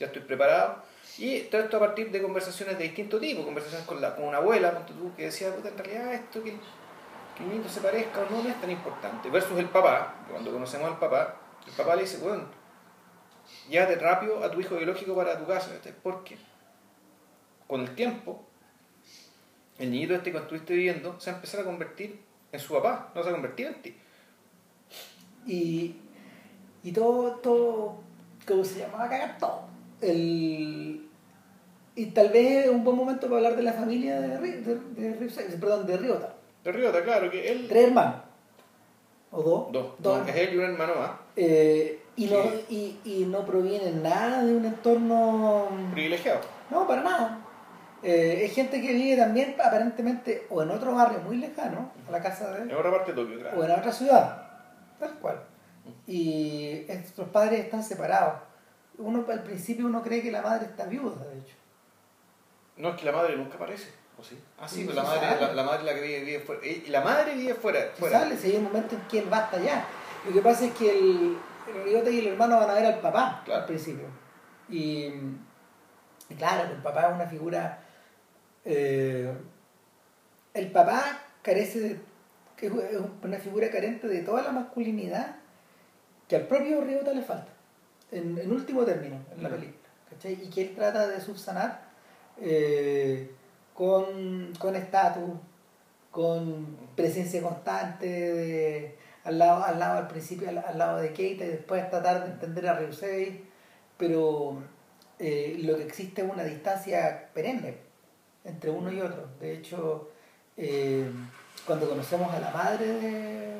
Ya 0.00 0.06
estoy 0.06 0.22
preparado. 0.22 0.82
Y 1.18 1.42
todo 1.42 1.62
esto 1.62 1.76
a 1.76 1.80
partir 1.80 2.10
de 2.10 2.20
conversaciones 2.20 2.76
de 2.76 2.84
distinto 2.84 3.20
tipo, 3.20 3.44
conversaciones 3.44 3.86
con, 3.86 4.00
la, 4.00 4.16
con 4.16 4.24
una 4.24 4.38
abuela, 4.38 4.84
tú, 4.86 5.14
que 5.16 5.26
decía, 5.26 5.54
puta, 5.54 5.68
en 5.68 5.78
realidad 5.78 6.14
esto 6.14 6.42
que, 6.42 6.50
que 6.50 7.44
el 7.44 7.48
niño 7.50 7.68
se 7.68 7.80
parezca 7.80 8.20
o 8.22 8.30
no, 8.30 8.48
es 8.48 8.60
tan 8.60 8.72
importante. 8.72 9.30
Versus 9.30 9.56
el 9.56 9.68
papá, 9.68 10.16
cuando 10.28 10.50
conocemos 10.50 10.90
al 10.90 10.98
papá, 10.98 11.36
el 11.64 11.72
papá 11.72 11.94
le 11.94 12.02
dice, 12.02 12.18
bueno, 12.18 12.42
llévate 13.70 13.94
rápido 13.94 14.42
a 14.42 14.50
tu 14.50 14.60
hijo 14.60 14.74
biológico 14.74 15.14
para 15.14 15.38
tu 15.38 15.46
casa. 15.46 15.70
¿cachai? 15.76 15.94
Porque 16.02 16.36
con 17.68 17.82
el 17.82 17.94
tiempo, 17.94 18.44
el 19.78 19.92
niñito 19.92 20.16
este 20.16 20.32
que 20.32 20.38
estuviste 20.38 20.74
viviendo 20.74 21.20
se 21.20 21.30
va 21.30 21.36
a 21.36 21.38
empezar 21.38 21.60
a 21.60 21.64
convertir 21.64 22.20
en 22.50 22.58
su 22.58 22.74
papá, 22.74 23.12
no 23.14 23.22
se 23.22 23.26
va 23.30 23.30
a 23.30 23.36
convertir 23.36 23.68
en 23.68 23.82
ti. 23.82 23.96
Y, 25.46 25.96
y 26.82 26.92
todo, 26.92 27.32
todo, 27.36 27.94
¿cómo 28.46 28.64
se 28.64 28.80
llama? 28.80 28.98
Va 28.98 29.04
a 29.04 29.08
cagar 29.08 29.38
todo. 29.38 29.62
El, 30.00 31.08
Y 31.96 32.06
tal 32.06 32.28
vez 32.30 32.64
es 32.64 32.70
un 32.70 32.82
buen 32.84 32.96
momento 32.96 33.26
para 33.26 33.36
hablar 33.36 33.56
de 33.56 33.62
la 33.62 33.72
familia 33.72 34.20
de, 34.20 34.38
de, 34.38 34.74
de 34.74 35.20
Ri- 35.20 35.60
perdón, 35.60 35.86
de 35.86 35.96
Riota. 35.96 36.34
De 36.64 36.72
Riota, 36.72 37.02
claro, 37.04 37.30
que 37.30 37.50
él... 37.52 37.66
Tres 37.68 37.88
hermanos. 37.88 38.16
¿O 39.30 39.42
dos? 39.42 39.72
Dos. 39.72 39.86
Dos. 39.98 40.18
No, 40.22 40.28
es 40.28 40.36
él 40.36 40.54
y 40.54 40.58
un 40.58 40.64
hermano 40.64 40.94
más. 40.96 41.10
Eh, 41.36 42.00
y, 42.16 42.26
no, 42.26 42.38
y, 42.68 42.98
y 43.04 43.26
no 43.26 43.44
provienen 43.44 44.02
nada 44.02 44.42
de 44.44 44.54
un 44.54 44.64
entorno... 44.64 45.68
Privilegiado. 45.92 46.40
No, 46.70 46.86
para 46.86 47.02
nada. 47.02 47.40
Eh, 48.02 48.44
es 48.44 48.52
gente 48.54 48.80
que 48.82 48.92
vive 48.92 49.16
también 49.16 49.56
aparentemente 49.64 50.46
o 50.50 50.62
en 50.62 50.70
otro 50.70 50.94
barrio 50.94 51.20
muy 51.20 51.38
lejano 51.38 51.90
a 52.06 52.10
la 52.12 52.20
casa 52.22 52.50
de 52.52 52.62
En 52.62 52.70
él, 52.70 52.76
otra 52.76 52.90
parte 52.90 53.12
de 53.12 53.22
Tokio, 53.22 53.40
claro. 53.40 53.58
o 53.58 53.64
en 53.64 53.70
otra 53.70 53.92
ciudad, 53.92 54.43
tal 54.98 55.18
cual. 55.18 55.42
Y 56.06 56.84
nuestros 56.88 57.28
padres 57.28 57.64
están 57.64 57.82
separados. 57.82 58.40
Uno 58.98 59.24
al 59.30 59.42
principio 59.42 59.86
uno 59.86 60.02
cree 60.02 60.22
que 60.22 60.30
la 60.30 60.40
madre 60.42 60.66
está 60.66 60.84
viuda, 60.86 61.24
de 61.26 61.38
hecho. 61.38 61.54
No, 62.76 62.90
es 62.90 62.96
que 62.96 63.04
la 63.06 63.12
madre 63.12 63.36
nunca 63.36 63.56
aparece. 63.56 63.90
¿O 64.18 64.22
sí? 64.22 64.38
Ah, 64.58 64.68
sí, 64.68 64.84
pues 64.84 64.94
la 64.96 65.02
madre, 65.02 65.26
la, 65.40 65.52
la 65.54 65.62
madre 65.64 65.82
la 65.84 65.94
que 65.94 66.00
vive, 66.00 66.20
vive 66.24 66.40
fuera. 66.40 66.64
Y 66.66 66.86
la 66.88 67.00
madre 67.00 67.34
vive 67.34 67.54
fuera. 67.54 67.80
Fuera. 67.98 68.20
sale, 68.20 68.36
si 68.36 68.50
hay 68.52 68.56
un 68.58 68.64
momento 68.64 68.94
en 68.94 69.02
que 69.08 69.18
él 69.18 69.32
va 69.32 69.38
hasta 69.38 69.56
allá. 69.56 69.84
Lo 70.26 70.32
que 70.32 70.40
pasa 70.40 70.64
es 70.66 70.72
que 70.74 70.90
el, 70.98 71.36
el 71.74 71.84
Riota 71.84 72.10
y 72.10 72.20
el 72.20 72.28
hermano 72.28 72.56
van 72.58 72.70
a 72.70 72.74
ver 72.74 72.86
al 72.86 73.00
papá 73.00 73.42
Claro. 73.44 73.60
al 73.62 73.66
principio. 73.66 74.06
Y, 74.68 75.06
y 76.28 76.34
claro, 76.38 76.70
el 76.70 76.80
papá 76.82 77.08
es 77.08 77.14
una 77.14 77.26
figura. 77.26 77.82
eh, 78.64 79.36
el 80.54 80.70
papá 80.70 81.02
carece 81.42 81.80
de. 81.80 82.00
Es 82.66 83.00
una 83.22 83.38
figura 83.38 83.70
carente 83.70 84.06
de 84.08 84.20
toda 84.22 84.42
la 84.42 84.52
masculinidad 84.52 85.36
que 86.28 86.36
al 86.36 86.46
propio 86.46 86.80
Riota 86.80 87.12
le 87.12 87.22
falta. 87.22 87.52
En, 88.12 88.38
en 88.38 88.50
último 88.52 88.84
término, 88.84 89.16
en 89.36 89.42
la 89.42 89.48
película. 89.48 89.78
¿cachai? 90.10 90.34
Y 90.42 90.48
que 90.50 90.62
él 90.62 90.74
trata 90.74 91.06
de 91.08 91.20
subsanar 91.20 91.82
eh, 92.40 93.30
con 93.74 94.52
con 94.58 94.76
estatus, 94.76 95.30
con 96.10 96.76
presencia 96.96 97.42
constante 97.42 98.06
de- 98.06 98.98
al 99.24 99.38
lado 99.38 99.64
al 99.64 99.78
lado 99.78 99.98
al 99.98 100.06
principio 100.08 100.48
al, 100.50 100.58
al 100.58 100.78
lado 100.78 100.98
de 100.98 101.12
Keita 101.12 101.44
y 101.44 101.48
después 101.48 101.88
tratar 101.90 102.24
de 102.24 102.32
entender 102.32 102.68
a 102.68 102.74
Ryusei 102.78 103.42
pero 103.96 104.58
eh, 105.18 105.56
lo 105.62 105.76
que 105.78 105.84
existe 105.84 106.22
es 106.22 106.30
una 106.30 106.44
distancia 106.44 107.30
perenne 107.32 107.78
entre 108.44 108.70
uno 108.70 108.92
y 108.92 109.00
otro 109.00 109.28
de 109.40 109.54
hecho 109.54 110.10
eh, 110.58 111.08
cuando 111.66 111.88
conocemos 111.88 112.32
a 112.32 112.40
la 112.40 112.50
madre 112.50 112.86
de 112.86 113.54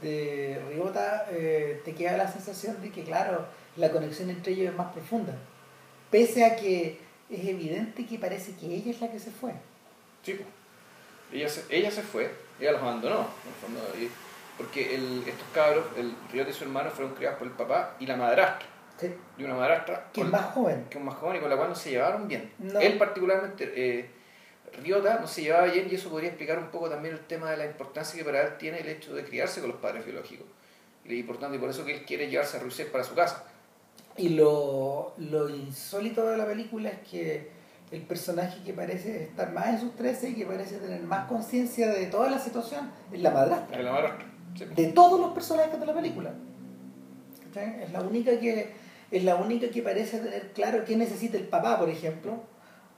de 0.00 0.62
Ryota 0.68 1.26
eh, 1.30 1.82
te 1.84 1.94
queda 1.94 2.16
la 2.16 2.30
sensación 2.30 2.80
de 2.80 2.90
que 2.90 3.04
claro 3.04 3.44
la 3.76 3.90
conexión 3.90 4.30
entre 4.30 4.52
ellos 4.52 4.70
es 4.70 4.76
más 4.76 4.92
profunda 4.92 5.34
pese 6.10 6.44
a 6.44 6.56
que 6.56 6.98
es 7.28 7.46
evidente 7.46 8.06
que 8.06 8.18
parece 8.18 8.54
que 8.54 8.66
ella 8.66 8.90
es 8.92 9.00
la 9.00 9.10
que 9.10 9.18
se 9.18 9.30
fue 9.30 9.52
Sí, 10.22 10.34
pues. 10.34 10.46
ella, 11.32 11.48
se, 11.48 11.64
ella 11.70 11.90
se 11.90 12.02
fue, 12.02 12.30
ella 12.60 12.72
los 12.72 12.82
abandonó, 12.82 13.26
en 13.96 14.02
el 14.02 14.10
porque 14.58 14.94
el, 14.94 15.24
estos 15.26 15.48
cabros, 15.54 15.86
el 15.96 16.14
Riota 16.30 16.50
y 16.50 16.52
su 16.52 16.64
hermano, 16.64 16.90
fueron 16.90 17.14
criados 17.14 17.38
por 17.38 17.46
el 17.46 17.54
papá 17.54 17.96
y 17.98 18.06
la 18.06 18.16
madrastra. 18.16 18.68
Sí. 18.98 19.10
Y 19.38 19.44
una 19.44 19.54
madrastra 19.54 20.08
que 20.12 20.20
es 20.20 20.26
más 20.26 20.52
joven 20.52 20.86
que 20.90 20.98
es 20.98 21.04
más 21.04 21.14
joven 21.14 21.36
y 21.36 21.40
con 21.40 21.48
la 21.48 21.56
cual 21.56 21.70
no 21.70 21.74
se 21.74 21.92
llevaron 21.92 22.28
bien. 22.28 22.52
No. 22.58 22.78
Él 22.78 22.98
particularmente, 22.98 23.72
eh, 23.74 24.10
Riota, 24.82 25.18
no 25.20 25.26
se 25.26 25.42
llevaba 25.42 25.66
bien 25.66 25.88
y 25.90 25.94
eso 25.94 26.10
podría 26.10 26.30
explicar 26.30 26.58
un 26.58 26.70
poco 26.70 26.88
también 26.88 27.14
el 27.14 27.20
tema 27.20 27.50
de 27.50 27.56
la 27.56 27.66
importancia 27.66 28.18
que 28.18 28.24
para 28.24 28.42
él 28.42 28.56
tiene 28.58 28.80
el 28.80 28.88
hecho 28.88 29.14
de 29.14 29.24
criarse 29.24 29.60
con 29.60 29.70
los 29.70 29.80
padres 29.80 30.04
biológicos. 30.04 30.46
Y 31.04 31.14
es 31.14 31.20
importante 31.20 31.56
y 31.56 31.60
por 31.60 31.70
eso 31.70 31.84
que 31.84 31.96
él 31.96 32.04
quiere 32.04 32.28
llevarse 32.28 32.56
a 32.56 32.60
Russell 32.60 32.86
para 32.86 33.04
su 33.04 33.14
casa. 33.14 33.44
Y 34.16 34.30
lo, 34.30 35.14
lo 35.18 35.48
insólito 35.48 36.26
de 36.28 36.36
la 36.36 36.46
película 36.46 36.90
es 36.90 37.08
que 37.08 37.50
el 37.90 38.02
personaje 38.02 38.62
que 38.64 38.72
parece 38.72 39.24
estar 39.24 39.52
más 39.52 39.68
en 39.68 39.80
sus 39.80 39.96
13 39.96 40.30
y 40.30 40.34
que 40.34 40.46
parece 40.46 40.76
tener 40.76 41.00
más 41.02 41.26
conciencia 41.26 41.88
de 41.88 42.06
toda 42.06 42.30
la 42.30 42.38
situación 42.38 42.90
es 43.12 43.20
la 43.20 43.30
madrastra. 43.30 43.78
Es 43.78 43.84
la 43.84 43.92
madrastra. 43.92 44.26
Sí. 44.56 44.64
De 44.64 44.86
todos 44.92 45.20
los 45.20 45.32
personajes 45.32 45.78
de 45.78 45.86
la 45.86 45.94
película. 45.94 46.32
Es 47.54 47.92
la 47.92 48.00
única 48.00 48.38
que 48.38 48.72
es 49.10 49.24
la 49.24 49.34
única 49.34 49.68
que 49.70 49.82
parece 49.82 50.18
tener 50.18 50.52
claro 50.52 50.84
qué 50.84 50.96
necesita 50.96 51.36
el 51.36 51.48
papá, 51.48 51.78
por 51.78 51.88
ejemplo, 51.88 52.44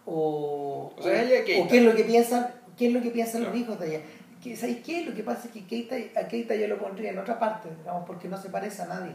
o, 0.06 0.92
O 0.96 1.02
sea, 1.02 1.22
ella 1.22 1.40
o 1.62 1.68
qué 1.68 1.78
es 1.78 1.82
lo 1.84 1.94
que 1.94 2.04
piensan, 2.04 2.48
qué 2.76 2.86
es 2.88 2.92
lo 2.92 3.00
que 3.02 3.10
piensan 3.10 3.44
los 3.44 3.54
hijos 3.56 3.78
de 3.80 3.96
ella. 3.96 4.56
¿Sabéis 4.56 4.78
qué? 4.84 5.04
Lo 5.04 5.14
que 5.14 5.22
pasa 5.22 5.46
es 5.46 5.52
que 5.52 5.64
Keita, 5.66 5.94
a 6.20 6.26
Keita 6.26 6.56
yo 6.56 6.66
lo 6.66 6.78
pondría 6.78 7.10
en 7.10 7.18
otra 7.18 7.38
parte, 7.38 7.68
digamos, 7.78 8.04
porque 8.06 8.28
no 8.28 8.36
se 8.40 8.48
parece 8.50 8.82
a 8.82 8.86
nadie. 8.86 9.12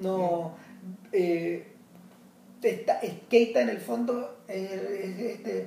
No. 0.00 0.54
Eh, 1.12 1.66
esta- 2.62 3.00
es 3.00 3.14
Keita 3.28 3.60
en 3.60 3.68
el 3.70 3.78
fondo 3.78 4.38
es, 4.46 4.70
es 4.70 5.18
este, 5.18 5.62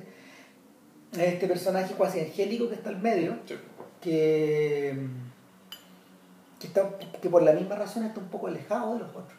es 1.12 1.18
este 1.18 1.46
personaje 1.46 1.94
cuasi 1.94 2.20
angélico 2.20 2.68
que 2.68 2.74
está 2.76 2.88
al 2.88 3.00
medio, 3.02 3.38
Sí. 3.46 3.54
que, 4.00 4.96
que, 6.58 6.66
está, 6.66 6.88
que 7.20 7.28
por 7.28 7.42
la 7.42 7.52
misma 7.52 7.76
razón 7.76 8.04
está 8.04 8.20
un 8.20 8.28
poco 8.28 8.46
alejado 8.46 8.94
de 8.94 9.00
los 9.00 9.10
otros. 9.10 9.38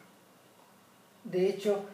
De 1.24 1.48
hecho, 1.48 1.84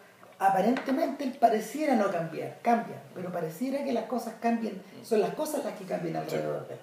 aparentemente 0.46 1.24
él 1.24 1.36
pareciera 1.38 1.94
no 1.94 2.10
cambiar, 2.10 2.58
cambia, 2.62 2.96
pero 3.14 3.30
pareciera 3.32 3.84
que 3.84 3.92
las 3.92 4.04
cosas 4.04 4.34
cambien, 4.40 4.82
son 5.02 5.20
las 5.20 5.34
cosas 5.34 5.64
las 5.64 5.74
que 5.74 5.84
cambian 5.84 6.16
alrededor 6.16 6.66
de 6.68 6.74
él. 6.74 6.80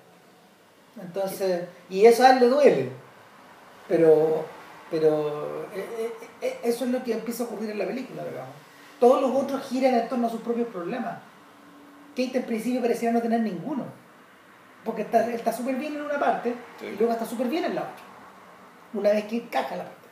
Entonces, 1.02 1.64
y 1.90 2.06
eso 2.06 2.24
a 2.24 2.32
él 2.32 2.40
le 2.40 2.48
duele, 2.48 2.90
pero, 3.88 4.46
pero 4.90 5.64
eh, 5.74 5.88
eh, 6.00 6.14
eh, 6.42 6.60
eso 6.64 6.86
es 6.86 6.92
lo 6.92 7.04
que 7.04 7.14
empieza 7.14 7.44
a 7.44 7.48
ocurrir 7.48 7.70
en 7.70 7.80
la 7.80 7.86
película, 7.86 8.24
digamos. 8.24 8.54
Todos 9.00 9.22
los 9.22 9.32
otros 9.32 9.62
giran 9.68 9.96
en 9.96 10.10
torno 10.10 10.28
a 10.28 10.30
sus 10.30 10.42
propios 10.42 10.68
problemas. 10.68 11.18
Kate 12.12 12.38
en 12.38 12.46
principio 12.46 12.82
pareciera 12.82 13.14
no 13.14 13.22
tener 13.22 13.40
ninguno, 13.40 13.86
porque 14.84 15.04
está 15.04 15.26
él 15.26 15.34
está 15.34 15.52
súper 15.54 15.76
bien 15.76 15.96
en 15.96 16.02
una 16.02 16.20
parte 16.20 16.54
Sí. 16.80 16.88
y 16.88 16.96
luego 16.98 17.14
está 17.14 17.26
súper 17.26 17.48
bien 17.48 17.64
en 17.66 17.76
la 17.76 17.82
otra. 17.82 18.04
Una 18.94 19.12
vez 19.12 19.26
que 19.26 19.38
encaja 19.38 19.78
la 19.78 19.86
parte. 19.86 20.10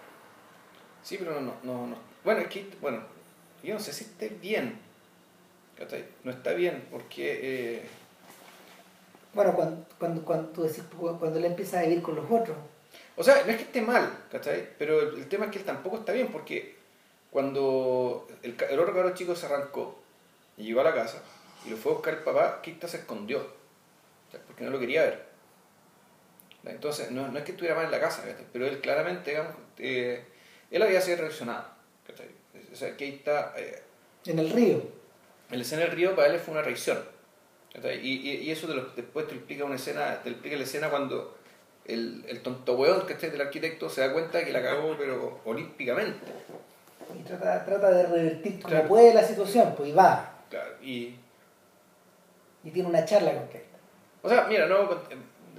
Sí, 1.04 1.18
pero 1.18 1.42
no, 1.42 1.54
no, 1.64 1.74
no, 1.74 1.88
no. 1.88 1.96
Bueno, 2.24 2.42
es 2.42 2.48
que, 2.48 2.70
bueno, 2.82 3.02
yo 3.64 3.74
no 3.74 3.80
sé 3.80 3.94
si 3.94 4.06
esté 4.06 4.30
bien. 4.30 4.80
¿cachai? 5.78 6.06
No 6.24 6.32
está 6.32 6.54
bien 6.54 6.88
porque... 6.92 7.40
eh, 7.42 7.88
Bueno, 9.34 9.54
cuando, 9.54 9.86
cuando, 9.98 10.24
cuando 10.26 10.50
tú 10.50 10.64
decís, 10.64 10.84
cuando 10.98 11.38
él 11.40 11.46
empieza 11.46 11.80
a 11.80 11.84
vivir 11.84 12.02
con 12.02 12.16
los 12.16 12.26
otros, 12.30 12.58
O 13.16 13.24
sea, 13.24 13.44
no 13.46 13.52
es 13.52 13.58
que 13.58 13.64
esté 13.64 13.82
mal, 13.82 14.26
¿cachai? 14.32 14.70
Pero 14.78 15.02
el, 15.02 15.20
el 15.20 15.28
tema 15.30 15.46
es 15.46 15.52
que 15.52 15.60
él 15.60 15.66
tampoco 15.66 15.98
está 15.98 16.12
bien 16.14 16.30
porque 16.32 16.78
cuando 17.32 18.28
el, 18.44 18.54
otro 18.80 18.94
cabrón 18.94 19.14
chico 19.14 19.36
se 19.36 19.46
arrancó 19.46 20.00
y 20.58 20.64
llegó 20.64 20.82
a 20.82 20.84
la 20.86 20.94
casa 20.96 21.22
y 21.66 21.70
lo 21.70 21.78
fue 21.78 21.92
a 21.92 21.96
buscar 21.96 22.14
el 22.16 22.24
papá, 22.24 22.62
Kista 22.62 22.88
se 22.88 22.98
escondió. 22.98 23.40
¿cachai? 24.32 24.46
Porque 24.48 24.64
no 24.64 24.72
lo 24.72 24.80
quería 24.80 25.04
ver. 25.04 25.30
Entonces, 26.66 27.12
no, 27.12 27.28
no 27.30 27.38
es 27.38 27.46
que 27.46 27.52
estuviera 27.52 27.76
mal 27.76 27.86
en 27.86 27.92
la 27.92 28.00
casa, 28.02 28.24
¿cachai? 28.24 28.46
pero 28.52 28.66
él 28.68 28.82
claramente, 28.82 29.32
digamos, 29.32 29.54
eh, 29.78 30.26
él 30.72 30.82
había 30.82 31.00
sido 31.02 31.18
reaccionado. 31.18 31.66
¿cachai? 32.08 32.28
O 32.72 32.76
sea, 32.76 32.96
Keita, 32.98 33.54
eh, 33.58 33.82
en 34.26 34.40
el 34.40 34.50
río. 34.52 34.82
el 35.52 35.62
escena 35.62 35.84
del 35.84 35.92
río 35.92 36.16
para 36.16 36.28
él 36.34 36.40
fue 36.40 36.54
una 36.54 36.62
reacción. 36.64 37.00
¿cachai? 37.74 38.00
Y, 38.06 38.30
y, 38.30 38.36
y 38.44 38.52
eso 38.52 38.68
te 38.68 38.74
lo- 38.74 38.90
después 38.96 39.28
te 39.28 39.36
explica 39.36 39.64
una 39.66 39.76
escena, 39.76 40.22
te 40.24 40.30
explica 40.30 40.56
la 40.58 40.64
escena 40.64 40.90
cuando 40.90 41.38
el, 41.86 42.24
el 42.28 42.42
tonto 42.42 42.76
hueón 42.76 43.02
¿cachai? 43.08 43.30
del 43.32 43.42
arquitecto 43.42 43.90
se 43.90 44.02
da 44.02 44.12
cuenta 44.14 44.44
que 44.44 44.52
la 44.52 44.62
cagó 44.62 44.96
pero 44.98 45.40
olímpicamente. 45.46 46.20
Y 47.18 47.24
trata, 47.24 47.66
trata 47.66 47.90
de 47.92 48.04
revertir 48.06 48.58
como 48.62 48.70
Claro. 48.70 48.88
puede 48.88 49.14
la 49.14 49.24
situación, 49.24 49.74
pues 49.76 49.90
y 49.90 49.92
va. 49.94 50.36
Claro, 50.50 50.74
y, 50.82 51.16
Y 52.64 52.72
tiene 52.72 52.90
una 52.90 53.06
charla 53.06 53.34
con 53.34 53.46
Kate. 53.48 53.66
o 54.22 54.30
sea, 54.30 54.46
mira, 54.48 54.68
no, 54.68 54.92
eh, 54.92 54.98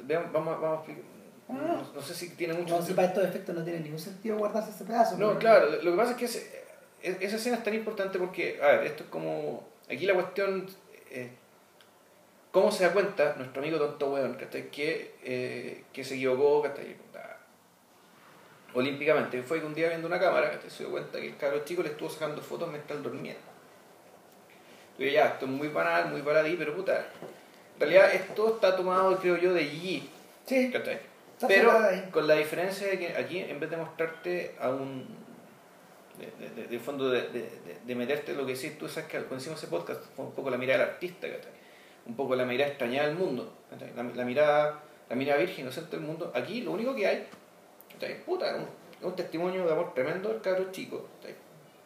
veamos- 0.05 0.33
vamos, 0.33 0.61
vamos 0.61 0.79
a 0.79 0.83
explicar. 0.85 1.11
No, 1.49 1.93
no 1.95 2.01
sé 2.03 2.15
si 2.15 2.31
tiene 2.37 2.55
mucho 2.55 2.77
No, 2.79 2.85
si 2.87 2.93
para 2.95 3.09
estos 3.09 3.25
efectos 3.25 3.55
no 3.57 3.65
tiene 3.65 3.81
ningún 3.81 3.99
sentido 3.99 4.37
guardarse 4.39 4.71
ese 4.71 4.85
pedazo. 4.85 5.17
No, 5.19 5.29
porque- 5.31 5.41
claro, 5.41 5.71
lo 5.83 5.91
que 5.91 5.97
pasa 5.97 6.11
es 6.13 6.17
que 6.17 6.25
ese- 6.27 6.39
e- 6.47 6.65
esa 7.03 7.37
escena 7.37 7.57
es 7.57 7.65
tan 7.65 7.75
importante 7.75 8.19
porque, 8.19 8.59
a 8.63 8.67
ver, 8.69 8.87
esto 8.87 9.05
es 9.05 9.11
como. 9.11 9.69
Aquí 9.91 10.07
la 10.07 10.15
cuestión. 10.15 10.69
eh, 11.11 11.31
¿Cómo 12.53 12.73
se 12.73 12.83
da 12.85 12.93
cuenta 12.93 13.37
nuestro 13.37 13.63
amigo 13.63 13.79
tonto 13.79 14.13
weón 14.13 14.35
¿cachai? 14.35 14.71
que, 14.71 15.15
eh, 15.23 15.85
que 15.93 16.03
se 16.03 16.17
equivocó 16.17 16.63
¿cachai? 16.63 16.97
Olímpicamente? 18.75 19.43
Fue 19.43 19.61
que 19.61 19.67
un 19.67 19.75
día 19.75 19.89
viendo 19.89 20.07
una 20.09 20.19
cámara 20.19 20.51
¿cachai? 20.53 20.69
se 20.71 20.83
dio 20.85 20.91
cuenta 20.93 21.21
que 21.21 21.29
el 21.29 21.37
cabro 21.37 21.65
chico 21.65 21.83
le 21.83 21.91
estuvo 21.91 22.09
sacando 22.11 22.41
fotos 22.43 22.69
mientras 22.69 23.03
dormía. 23.03 23.37
Yo, 24.99 25.07
ya, 25.07 25.27
esto 25.27 25.47
es 25.47 25.51
muy 25.53 25.69
banal, 25.69 26.11
muy 26.11 26.23
baladí, 26.23 26.57
pero 26.57 26.75
puta. 26.75 27.07
En 27.75 27.81
realidad, 27.81 28.13
esto 28.15 28.55
está 28.55 28.77
tomado, 28.77 29.17
creo 29.19 29.37
yo, 29.37 29.55
de 29.55 29.65
Gigi. 29.65 30.11
Sí, 30.45 30.71
¿cachai? 30.71 30.99
Pero 31.49 31.73
con 32.11 32.27
la 32.27 32.35
diferencia 32.35 32.87
de 32.89 32.99
que 32.99 33.17
aquí, 33.17 33.39
en 33.39 33.59
vez 33.59 33.71
de 33.71 33.77
mostrarte 33.77 34.55
a 34.61 34.69
un. 34.71 35.07
De, 36.21 36.51
de, 36.51 36.67
de- 36.69 36.79
fondo, 36.79 37.11
de, 37.11 37.23
de, 37.29 37.41
de- 37.41 37.79
de 37.85 37.95
meterte 37.95 38.35
lo 38.35 38.47
que 38.47 38.55
sí, 38.57 38.77
tú 38.79 38.89
sabes 38.89 39.09
que 39.09 39.19
cuando 39.19 39.37
hicimos 39.39 39.59
ese 39.59 39.69
podcast 39.69 40.03
fue 40.15 40.25
un 40.27 40.33
poco 40.33 40.51
la 40.51 40.59
mirada 40.59 40.81
del 40.81 40.89
artista, 40.95 41.27
un 42.07 42.15
poco 42.17 42.35
la 42.37 42.45
mirada 42.45 42.71
extrañada 42.71 43.09
del 43.09 43.17
mundo, 43.17 43.53
la, 43.97 44.03
la 44.03 44.25
mirada 44.25 44.83
la 45.09 45.17
mirada 45.17 45.41
virgen, 45.41 45.63
inocente 45.65 45.97
del 45.97 46.07
mundo. 46.07 46.31
Aquí 46.35 46.63
lo 46.63 46.71
único 46.71 46.95
que 46.95 47.05
hay. 47.07 47.27
Puta, 48.25 48.55
un, 48.55 49.09
un 49.09 49.17
testimonio 49.17 49.67
de 49.67 49.73
amor 49.73 49.93
tremendo 49.93 50.29
del 50.29 50.41
cabro 50.41 50.71
chico, 50.71 51.09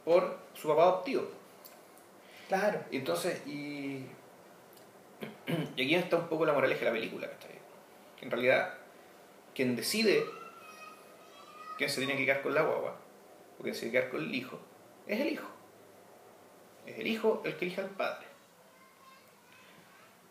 por 0.04 0.36
su 0.52 0.68
papá 0.68 0.82
adoptivo. 0.82 1.26
Claro. 2.48 2.80
Y 2.90 2.98
entonces, 2.98 3.40
y, 3.46 4.04
y 5.76 5.82
aquí 5.82 5.94
está 5.94 6.18
un 6.18 6.28
poco 6.28 6.44
la 6.44 6.52
moraleja 6.52 6.80
de 6.80 6.86
la 6.86 6.92
película. 6.92 7.28
Que 8.18 8.26
en 8.26 8.30
realidad, 8.30 8.74
quien 9.54 9.74
decide 9.74 10.22
quién 11.78 11.88
se 11.88 11.98
tiene 11.98 12.16
que 12.16 12.26
quedar 12.26 12.42
con 12.42 12.54
la 12.54 12.62
guagua, 12.62 12.96
o 13.58 13.62
quién 13.62 13.74
se 13.74 13.82
tiene 13.82 13.92
que 13.92 13.98
quedar 13.98 14.10
con 14.10 14.22
el 14.22 14.34
hijo, 14.34 14.58
es 15.06 15.20
el 15.20 15.28
hijo. 15.28 15.48
Es 16.86 16.98
el 16.98 17.06
hijo 17.06 17.42
el 17.44 17.56
que 17.56 17.64
elige 17.64 17.80
al 17.80 17.90
padre. 17.90 18.26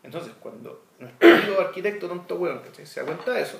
Entonces, 0.02 0.32
cuando 0.38 0.84
nuestro 0.98 1.60
arquitecto 1.60 2.08
tonto 2.08 2.62
¿cachai? 2.62 2.86
Se 2.86 3.00
da 3.00 3.06
cuenta 3.06 3.32
de 3.32 3.42
eso, 3.42 3.58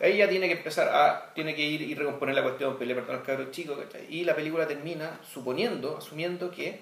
ahí 0.00 0.16
ya 0.16 0.28
tiene 0.28 0.46
que 0.46 0.54
empezar 0.54 0.88
a, 0.88 1.34
tiene 1.34 1.54
que 1.54 1.62
ir 1.62 1.82
y 1.82 1.94
recomponer 1.94 2.34
la 2.34 2.42
cuestión, 2.42 2.74
pedirle 2.74 2.94
perdón 2.94 3.16
a 3.16 3.18
los 3.18 3.26
cabros 3.26 3.50
chicos, 3.50 3.78
¿cachai? 3.78 4.06
Y 4.08 4.24
la 4.24 4.36
película 4.36 4.66
termina 4.66 5.18
suponiendo, 5.24 5.96
asumiendo 5.98 6.50
que 6.50 6.80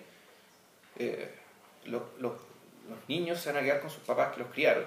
eh, 0.98 1.34
los, 1.86 2.02
niños 3.08 3.40
se 3.40 3.50
van 3.52 3.62
a 3.62 3.64
quedar 3.64 3.80
con 3.80 3.90
sus 3.90 4.02
papás 4.02 4.34
que 4.34 4.40
los 4.40 4.52
criaron, 4.52 4.84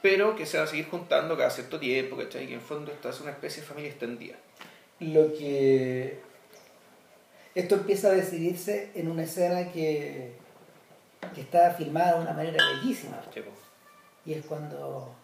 pero 0.00 0.36
que 0.36 0.46
se 0.46 0.56
van 0.56 0.66
a 0.66 0.70
seguir 0.70 0.88
juntando 0.88 1.36
cada 1.36 1.50
cierto 1.50 1.78
tiempo, 1.80 2.16
¿cachai? 2.16 2.46
Que 2.46 2.54
en 2.54 2.60
fondo 2.60 2.92
esto 2.92 3.10
es 3.10 3.20
una 3.20 3.32
especie 3.32 3.62
de 3.62 3.68
familia 3.68 3.90
extendida. 3.90 4.36
Lo 5.02 5.32
que. 5.32 6.20
Esto 7.54 7.74
empieza 7.74 8.08
a 8.08 8.12
decidirse 8.12 8.92
en 8.94 9.10
una 9.10 9.24
escena 9.24 9.70
que, 9.72 10.32
que 11.34 11.40
está 11.42 11.72
filmada 11.72 12.14
de 12.16 12.20
una 12.22 12.32
manera 12.32 12.64
bellísima. 12.74 13.20
Po, 13.20 13.40
Y 14.24 14.32
es 14.32 14.46
cuando, 14.46 15.14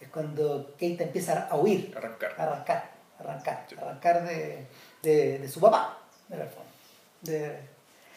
es 0.00 0.08
cuando 0.08 0.70
Kate 0.74 1.02
empieza 1.02 1.48
a 1.48 1.56
huir, 1.56 1.92
arrancar. 1.96 2.34
arrancar, 2.38 2.90
arrancar, 3.18 3.66
arrancar 3.78 4.28
de, 4.28 4.66
de, 5.02 5.38
de 5.40 5.48
su 5.48 5.60
papá. 5.60 5.98
De, 7.22 7.58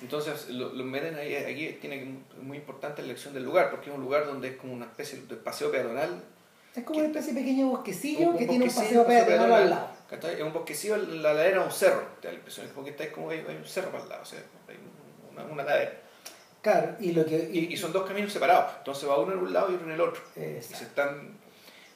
Entonces, 0.01 0.49
lo, 0.49 0.73
lo 0.73 0.83
meten 0.83 1.15
ahí, 1.15 1.35
aquí 1.35 1.77
tiene 1.81 2.19
muy 2.41 2.57
importante 2.57 3.01
la 3.01 3.07
elección 3.09 3.33
del 3.33 3.43
lugar, 3.45 3.71
porque 3.71 3.89
es 3.89 3.95
un 3.95 4.01
lugar 4.03 4.27
donde 4.27 4.49
es 4.49 4.57
como 4.57 4.73
una 4.73 4.85
especie 4.85 5.21
de 5.21 5.35
paseo 5.37 5.71
peatonal. 5.71 6.21
Es 6.75 6.83
como 6.83 6.99
una 6.99 7.07
especie 7.07 7.33
de 7.33 7.39
pequeño 7.41 7.67
bosquecillo 7.69 8.29
Un- 8.29 8.37
que 8.37 8.45
tiene 8.47 8.65
un 8.65 8.71
paseo 8.73 9.05
peatonal 9.05 9.51
al 9.53 9.69
lado. 9.69 9.89
Es 10.11 10.41
un 10.41 10.53
bosquecillo, 10.53 10.97
la 10.97 11.33
ladera 11.33 11.61
es 11.61 11.65
un 11.65 11.71
cerro, 11.71 12.03
te 12.21 12.27
da 12.27 12.31
la 12.33 12.37
impresión, 12.39 12.65
es 12.67 12.71
como 12.73 12.85
que 12.85 12.91
está 12.91 13.11
como 13.11 13.29
hay, 13.31 13.43
hay 13.47 13.55
un 13.55 13.65
cerro 13.65 13.89
para 13.91 14.03
el 14.03 14.09
lado, 14.09 14.21
o 14.21 14.25
sea, 14.25 14.39
hay 14.67 14.77
una, 15.31 15.43
una 15.45 15.63
ladera. 15.63 15.93
Claro, 16.61 16.95
y 16.99 17.11
lo 17.11 17.25
que. 17.25 17.49
Y, 17.51 17.73
y 17.73 17.77
son 17.77 17.91
dos 17.93 18.07
caminos 18.07 18.31
separados, 18.33 18.71
entonces 18.79 19.07
va 19.09 19.19
uno 19.19 19.33
en 19.33 19.39
un 19.39 19.53
lado 19.53 19.71
y 19.71 19.75
otro 19.75 19.87
en 19.87 19.93
el 19.93 20.01
otro. 20.01 20.21
Y 20.35 20.61
se 20.61 20.83
están 20.83 21.37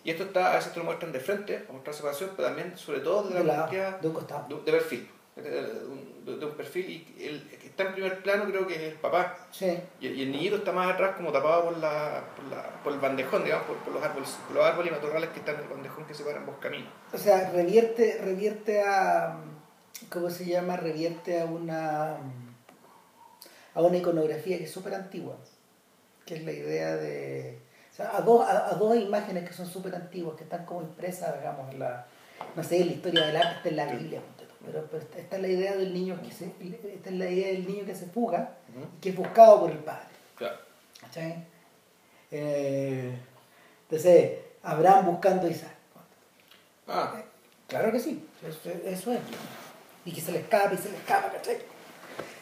y 0.04 0.12
esto 0.12 0.24
está, 0.24 0.54
a 0.54 0.56
veces 0.56 0.72
te 0.74 0.80
lo 0.80 0.86
muestran 0.86 1.12
de 1.12 1.20
frente, 1.20 1.58
para 1.58 1.74
mostrar 1.74 1.94
separación, 1.96 2.32
pero 2.36 2.48
también, 2.48 2.78
sobre 2.78 3.00
todo, 3.02 3.24
de 3.24 3.34
la 3.44 3.68
de, 3.68 3.78
la- 3.78 3.98
de 4.02 4.08
un 4.08 4.14
costado. 4.14 4.48
de, 4.48 4.56
de 4.64 4.72
perfil, 4.72 5.10
de, 5.36 6.46
un, 6.46 6.52
perfil, 6.56 6.90
y 7.18 7.26
el 7.26 7.44
está 7.80 7.90
en 7.90 7.94
primer 7.94 8.22
plano 8.22 8.44
creo 8.46 8.68
que 8.68 8.76
es 8.76 8.82
el 8.94 9.00
papá, 9.00 9.38
Sí. 9.52 9.80
y, 10.02 10.08
y 10.08 10.24
el 10.24 10.32
niñito 10.32 10.58
está 10.58 10.72
más 10.74 10.94
atrás 10.94 11.16
como 11.16 11.32
tapado 11.32 11.64
por, 11.66 11.78
la, 11.78 12.24
por, 12.36 12.46
la, 12.46 12.64
por 12.84 12.92
el 12.94 13.00
bandejón, 13.00 13.44
digamos, 13.46 13.66
por, 13.68 13.78
por 13.78 13.94
los 13.94 14.04
árboles, 14.04 14.30
por 14.48 14.58
los 14.58 14.66
árboles 14.66 14.92
y 14.92 14.96
matorrales 14.96 15.30
que 15.30 15.40
están 15.40 15.56
en 15.56 15.62
el 15.62 15.68
bandejón 15.70 16.06
que 16.06 16.14
separan 16.14 16.42
ambos 16.42 16.58
caminos. 16.60 16.90
O 17.14 17.18
sea, 17.18 17.50
revierte, 17.52 18.20
revierte 18.24 18.82
a. 18.84 19.38
¿Cómo 20.10 20.30
se 20.30 20.46
llama? 20.46 20.76
Revierte 20.78 21.40
a 21.42 21.46
una. 21.46 22.18
a 23.74 23.82
una 23.82 23.98
iconografía 23.98 24.58
que 24.58 24.66
es 24.66 24.72
súper 24.72 24.94
antigua. 24.94 25.38
Que 26.26 26.36
es 26.36 26.44
la 26.44 26.52
idea 26.52 26.96
de. 26.98 27.60
O 27.92 27.96
sea, 27.96 28.16
a 28.18 28.22
dos, 28.22 28.48
a, 28.48 28.70
a 28.72 28.76
dos 28.76 28.96
imágenes 28.98 29.48
que 29.48 29.54
son 29.54 29.66
súper 29.68 29.96
antiguas, 29.96 30.36
que 30.38 30.44
están 30.44 30.66
como 30.66 30.82
impresas, 30.82 31.38
digamos, 31.38 31.72
en 31.72 31.80
la. 31.80 32.06
No 32.56 32.64
sé, 32.64 32.82
en 32.82 32.88
la 32.88 32.94
historia 32.94 33.26
del 33.28 33.36
arte, 33.38 33.56
está 33.58 33.70
en 33.70 33.76
la 33.76 33.86
Biblia, 33.86 34.22
pero, 34.66 34.86
pero 34.90 35.04
esta 35.18 35.36
es 35.36 35.42
la 35.42 35.48
idea 35.48 35.76
del 35.76 35.94
niño 35.94 36.20
que 36.22 36.32
se. 36.32 36.46
Esta 36.94 37.10
es 37.10 37.16
la 37.16 37.30
idea 37.30 37.48
del 37.48 37.68
niño 37.68 37.86
que 37.86 37.96
se 37.96 38.08
fuga 38.08 38.58
y 38.98 39.02
que 39.02 39.10
es 39.10 39.16
buscado 39.16 39.62
por 39.62 39.72
el 39.72 39.80
padre. 39.80 40.08
Claro. 40.36 40.58
¿Cachai? 41.02 41.46
Eh, 42.32 43.18
entonces, 43.84 44.40
Abraham 44.64 45.06
buscando 45.08 45.48
a 45.48 45.50
Isaac. 45.50 45.76
Ah, 46.88 47.24
Claro 47.68 47.92
que 47.92 48.00
sí, 48.00 48.26
eso, 48.48 48.70
eso 48.84 49.14
es. 49.14 49.20
Y 50.04 50.12
que 50.12 50.22
se 50.22 50.32
le 50.32 50.40
escapa 50.40 50.74
y 50.74 50.78
se 50.78 50.90
le 50.90 50.98
escapa, 50.98 51.32
¿cachai? 51.32 51.58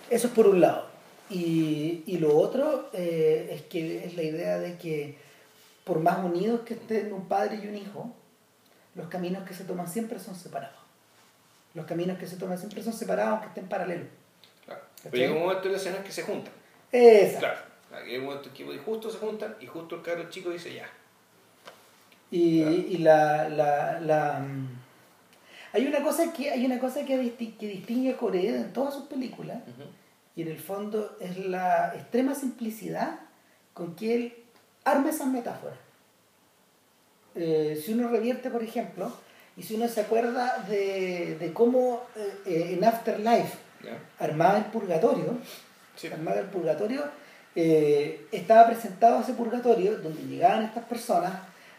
Eso 0.09 0.27
es 0.27 0.33
por 0.33 0.47
un 0.47 0.61
lado. 0.61 0.87
Y, 1.29 2.03
y 2.05 2.17
lo 2.17 2.37
otro 2.37 2.89
eh, 2.93 3.49
es 3.51 3.63
que 3.63 4.05
es 4.05 4.15
la 4.15 4.23
idea 4.23 4.57
de 4.57 4.77
que 4.77 5.17
por 5.83 5.99
más 5.99 6.23
unidos 6.23 6.61
que 6.61 6.75
estén 6.75 7.11
un 7.11 7.27
padre 7.27 7.59
y 7.61 7.67
un 7.67 7.75
hijo, 7.75 8.13
los 8.95 9.07
caminos 9.09 9.45
que 9.45 9.53
se 9.53 9.65
toman 9.65 9.89
siempre 9.89 10.17
son 10.17 10.35
separados. 10.35 10.79
Los 11.77 11.85
caminos 11.85 12.17
que 12.17 12.25
se 12.25 12.37
toman 12.37 12.57
siempre 12.57 12.81
son 12.83 12.91
separados 12.93 13.33
aunque 13.33 13.47
estén 13.49 13.67
paralelos. 13.69 14.07
claro. 14.65 14.81
Pero 15.03 15.15
llega 15.15 15.33
un 15.33 15.41
momento 15.43 15.65
en 15.67 15.71
la 15.73 15.77
escena 15.77 16.03
que 16.03 16.11
se 16.11 16.23
juntan. 16.23 16.51
Exacto. 16.91 17.39
Claro. 17.39 17.59
Aquí 18.01 18.11
hay 18.11 18.17
un 18.17 18.25
momento 18.25 18.49
en 18.49 18.55
que 18.55 18.77
justo 18.79 19.09
se 19.11 19.17
juntan 19.19 19.55
y 19.61 19.67
justo 19.67 19.95
el 19.95 20.01
cabro 20.01 20.29
chico 20.29 20.49
dice 20.49 20.73
ya. 20.73 20.89
Y, 22.31 22.61
Claro. 22.61 22.75
y 22.75 22.97
la, 22.97 23.49
la, 23.49 23.99
la, 24.01 24.39
mm, 24.39 24.67
hay 25.73 25.85
una 25.87 26.01
cosa 26.03 26.33
que 26.33 26.49
hay 26.51 26.65
una 26.65 26.79
cosa 26.79 27.05
que, 27.05 27.15
disti- 27.21 27.55
que 27.57 27.67
distingue 27.67 28.11
a 28.13 28.17
Corea 28.17 28.55
en 28.55 28.73
todas 28.73 28.93
sus 28.95 29.03
películas 29.05 29.59
y 30.35 30.41
en 30.41 30.47
el 30.49 30.59
fondo 30.59 31.15
es 31.21 31.37
la 31.37 31.93
extrema 31.95 32.33
simplicidad 32.35 33.19
con 33.73 33.95
que 33.95 34.15
él 34.15 34.35
arma 34.83 35.09
esas 35.11 35.27
metáforas. 35.27 35.77
Eh, 37.35 37.79
si 37.83 37.93
uno 37.93 38.07
revierte, 38.09 38.49
por 38.49 38.63
ejemplo, 38.63 39.11
y 39.57 39.63
si 39.63 39.75
uno 39.75 39.87
se 39.87 40.01
acuerda 40.01 40.63
de, 40.69 41.35
de 41.39 41.53
cómo 41.53 42.03
eh, 42.15 42.33
eh, 42.45 42.75
en 42.77 42.83
Afterlife 42.85 43.57
¿Ya? 43.83 43.97
armaba 44.23 44.57
el 44.59 44.65
purgatorio, 44.65 45.37
Sí. 45.95 46.07
el 46.07 46.45
purgatorio, 46.45 47.03
eh, 47.55 48.27
estaba 48.31 48.67
presentado 48.67 49.19
ese 49.21 49.33
purgatorio 49.33 49.97
donde 49.97 50.21
llegaban 50.23 50.63
estas 50.63 50.85
personas 50.85 51.33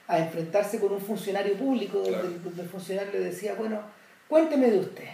a 0.09 0.19
enfrentarse 0.19 0.81
con 0.81 0.93
un 0.93 1.01
funcionario 1.01 1.55
público, 1.55 1.99
donde, 1.99 2.11
Claro. 2.13 2.27
el- 2.29 2.43
donde 2.43 2.63
el 2.63 2.69
funcionario 2.69 3.13
le 3.13 3.21
decía, 3.21 3.55
bueno, 3.55 3.81
cuénteme 4.29 4.71
de 4.71 4.79
usted, 4.81 5.05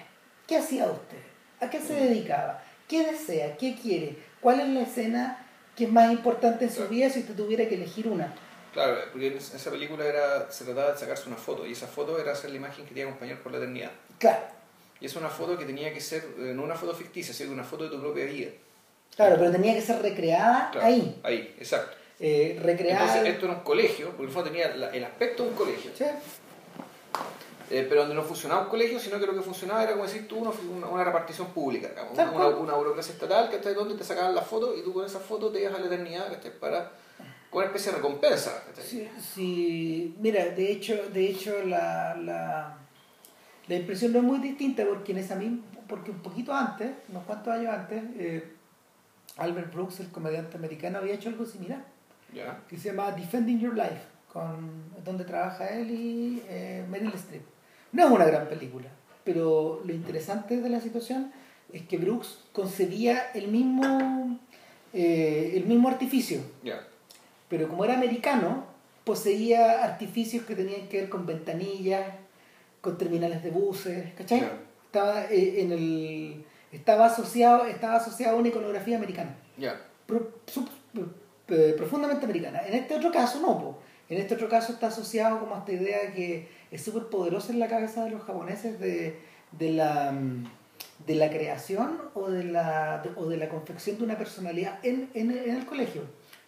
¿qué 0.46 0.56
hacía 0.56 0.86
usted? 0.86 1.18
¿A 1.60 1.68
qué 1.68 1.80
se 1.80 1.94
dedicaba? 1.94 2.62
¿Qué 2.88 3.04
desea? 3.06 3.56
¿Qué 3.58 3.74
quiere? 3.76 4.16
¿Cuál 4.40 4.60
es 4.60 4.68
la 4.68 4.80
escena 4.82 5.38
que 5.76 5.84
es 5.84 5.90
más 5.92 6.10
importante 6.12 6.64
en 6.66 6.72
su 6.72 6.86
vida 6.88 7.10
si 7.10 7.20
usted 7.20 7.34
tuviera 7.34 7.68
que 7.68 7.74
elegir 7.74 8.08
una? 8.08 8.32
Claro, 8.74 8.96
porque 9.12 9.28
en 9.28 9.36
esa 9.36 9.70
película 9.70 10.04
era, 10.04 10.50
se 10.50 10.64
trataba 10.64 10.92
de 10.92 10.98
sacarse 10.98 11.28
una 11.28 11.36
foto 11.36 11.64
y 11.64 11.72
esa 11.72 11.86
foto 11.86 12.18
era 12.18 12.32
hacer 12.32 12.50
la 12.50 12.56
imagen 12.56 12.84
que 12.84 12.92
te 12.92 13.00
iba 13.00 13.08
a 13.08 13.12
acompañar 13.12 13.38
por 13.40 13.52
la 13.52 13.58
eternidad. 13.58 13.92
Claro, 14.18 14.42
Y 15.00 15.06
es 15.06 15.14
una 15.16 15.30
foto 15.30 15.56
que 15.56 15.64
tenía 15.64 15.94
que 15.94 16.00
ser, 16.00 16.24
eh, 16.38 16.52
no 16.54 16.64
una 16.64 16.74
foto 16.74 16.92
ficticia, 16.92 17.32
sino 17.32 17.52
una 17.52 17.64
foto 17.64 17.84
de 17.84 17.90
tu 17.90 18.00
propia 18.00 18.24
vida. 18.26 18.50
claro, 19.16 19.36
pero 19.38 19.52
tenía 19.52 19.74
que 19.74 19.80
ser 19.80 20.02
recreada 20.02 20.70
Claro, 20.72 20.86
ahí. 20.86 21.20
Ahí, 21.22 21.54
exacto. 21.58 21.96
Eh, 22.18 22.58
recreada... 22.60 23.06
Entonces 23.06 23.34
esto 23.34 23.46
era 23.46 23.54
un 23.54 23.62
colegio, 23.62 24.08
porque 24.08 24.24
el 24.24 24.30
fondo 24.30 24.50
tenía 24.50 24.74
la- 24.74 24.90
el 24.90 25.04
aspecto 25.04 25.44
de 25.44 25.48
un 25.50 25.54
colegio. 25.54 25.90
Sí. 25.96 26.04
Eh, 27.70 27.86
pero 27.88 28.02
donde 28.02 28.14
no 28.14 28.22
funcionaba 28.22 28.62
un 28.62 28.68
colegio, 28.68 28.98
sino 29.00 29.18
que 29.18 29.26
lo 29.26 29.34
que 29.34 29.40
funcionaba 29.40 29.82
era, 29.82 29.92
como 29.92 30.04
decir 30.04 30.28
tú, 30.28 30.36
una, 30.36 31.04
repartición 31.04 31.48
pública, 31.48 31.88
digamos, 31.88 32.12
una, 32.12 32.48
una, 32.48 32.74
burocracia 32.74 33.12
estatal, 33.14 33.48
que 33.48 33.58
donde 33.72 33.94
te 33.94 34.04
sacaban 34.04 34.34
la 34.34 34.42
foto 34.42 34.76
y 34.76 34.82
tú 34.82 34.92
con 34.92 35.04
esa 35.06 35.18
foto 35.18 35.50
te 35.50 35.60
ibas 35.60 35.74
a 35.74 35.78
la 35.78 35.86
eternidad, 35.86 36.28
¿cachai? 36.30 36.52
Para, 36.58 36.90
con 37.54 37.62
una 37.62 37.66
especie 37.66 37.92
de 37.92 37.98
recompensa. 37.98 38.64
Sí, 38.82 39.08
sí, 39.32 40.16
mira, 40.18 40.44
de 40.46 40.72
hecho, 40.72 41.08
de 41.12 41.30
hecho 41.30 41.64
la, 41.64 42.16
la, 42.16 42.76
la 43.68 43.74
impresión 43.76 44.12
no 44.12 44.18
es 44.18 44.24
muy 44.24 44.40
distinta 44.40 44.84
porque 44.84 45.12
en 45.12 45.18
esa 45.18 45.36
misma, 45.36 45.62
porque 45.86 46.10
un 46.10 46.18
poquito 46.18 46.52
antes, 46.52 46.90
unos 47.08 47.22
cuantos 47.22 47.54
años 47.54 47.72
antes, 47.72 48.02
eh, 48.18 48.52
Albert 49.36 49.72
Brooks, 49.72 50.00
el 50.00 50.08
comediante 50.08 50.56
americano, 50.56 50.98
había 50.98 51.14
hecho 51.14 51.28
algo 51.28 51.46
similar, 51.46 51.84
¿Ya? 52.34 52.60
que 52.68 52.76
se 52.76 52.88
llama 52.88 53.12
Defending 53.12 53.60
Your 53.60 53.76
Life, 53.76 54.02
con, 54.32 54.92
donde 55.04 55.24
trabaja 55.24 55.68
él 55.68 55.92
y 55.92 56.42
eh, 56.48 56.84
Meryl 56.90 57.14
Streep. 57.14 57.42
No 57.92 58.04
es 58.04 58.10
una 58.10 58.24
gran 58.24 58.48
película, 58.48 58.88
pero 59.22 59.80
lo 59.84 59.92
interesante 59.94 60.60
de 60.60 60.68
la 60.68 60.80
situación 60.80 61.30
es 61.72 61.82
que 61.82 61.98
Brooks 61.98 62.40
concebía 62.52 63.30
el 63.32 63.46
mismo, 63.46 64.40
eh, 64.92 65.52
el 65.54 65.66
mismo 65.66 65.88
artificio. 65.88 66.40
Pero 67.56 67.68
como 67.68 67.84
era 67.84 67.94
americano, 67.94 68.64
poseía 69.04 69.84
artificios 69.84 70.44
que 70.44 70.54
tenían 70.54 70.88
que 70.88 71.00
ver 71.02 71.08
con 71.08 71.26
ventanillas, 71.26 72.04
con 72.80 72.98
terminales 72.98 73.42
de 73.42 73.50
buses, 73.50 74.12
¿cachai? 74.14 74.40
Claro. 74.40 74.54
Estaba, 74.86 75.24
eh, 75.26 75.62
en 75.62 75.72
el, 75.72 76.44
estaba, 76.72 77.06
asociado, 77.06 77.66
estaba 77.66 77.96
asociado 77.96 78.36
a 78.36 78.38
una 78.40 78.48
iconografía 78.48 78.96
americana, 78.96 79.36
Ya. 79.58 79.80
pro- 80.06 80.32
sub- 80.46 80.68
eh, 81.48 81.74
profundamente 81.76 82.24
americana. 82.24 82.60
En 82.66 82.74
este 82.74 82.94
otro 82.94 83.12
caso 83.12 83.40
no, 83.40 83.58
po. 83.58 83.78
en 84.08 84.18
este 84.18 84.34
otro 84.34 84.48
caso 84.48 84.72
está 84.72 84.86
asociado 84.88 85.38
como 85.40 85.54
a 85.54 85.58
esta 85.60 85.72
idea 85.72 86.12
que 86.12 86.48
es 86.70 86.82
súper 86.82 87.04
poderosa 87.04 87.52
en 87.52 87.58
la 87.60 87.68
cabeza 87.68 88.04
de 88.04 88.10
los 88.10 88.22
japoneses 88.22 88.80
de, 88.80 89.18
de 89.52 89.70
la 89.72 90.10
mm, 90.12 90.44
de 91.06 91.14
la 91.16 91.28
creación 91.28 92.00
o 92.14 92.30
de 92.30 92.44
la, 92.44 93.02
de- 93.02 93.10
o 93.16 93.26
de 93.26 93.36
la 93.36 93.48
confección 93.48 93.98
de 93.98 94.04
una 94.04 94.16
personalidad 94.16 94.78
en, 94.84 95.10
en, 95.14 95.30
en 95.32 95.56
el 95.56 95.66
colegio. 95.66 96.02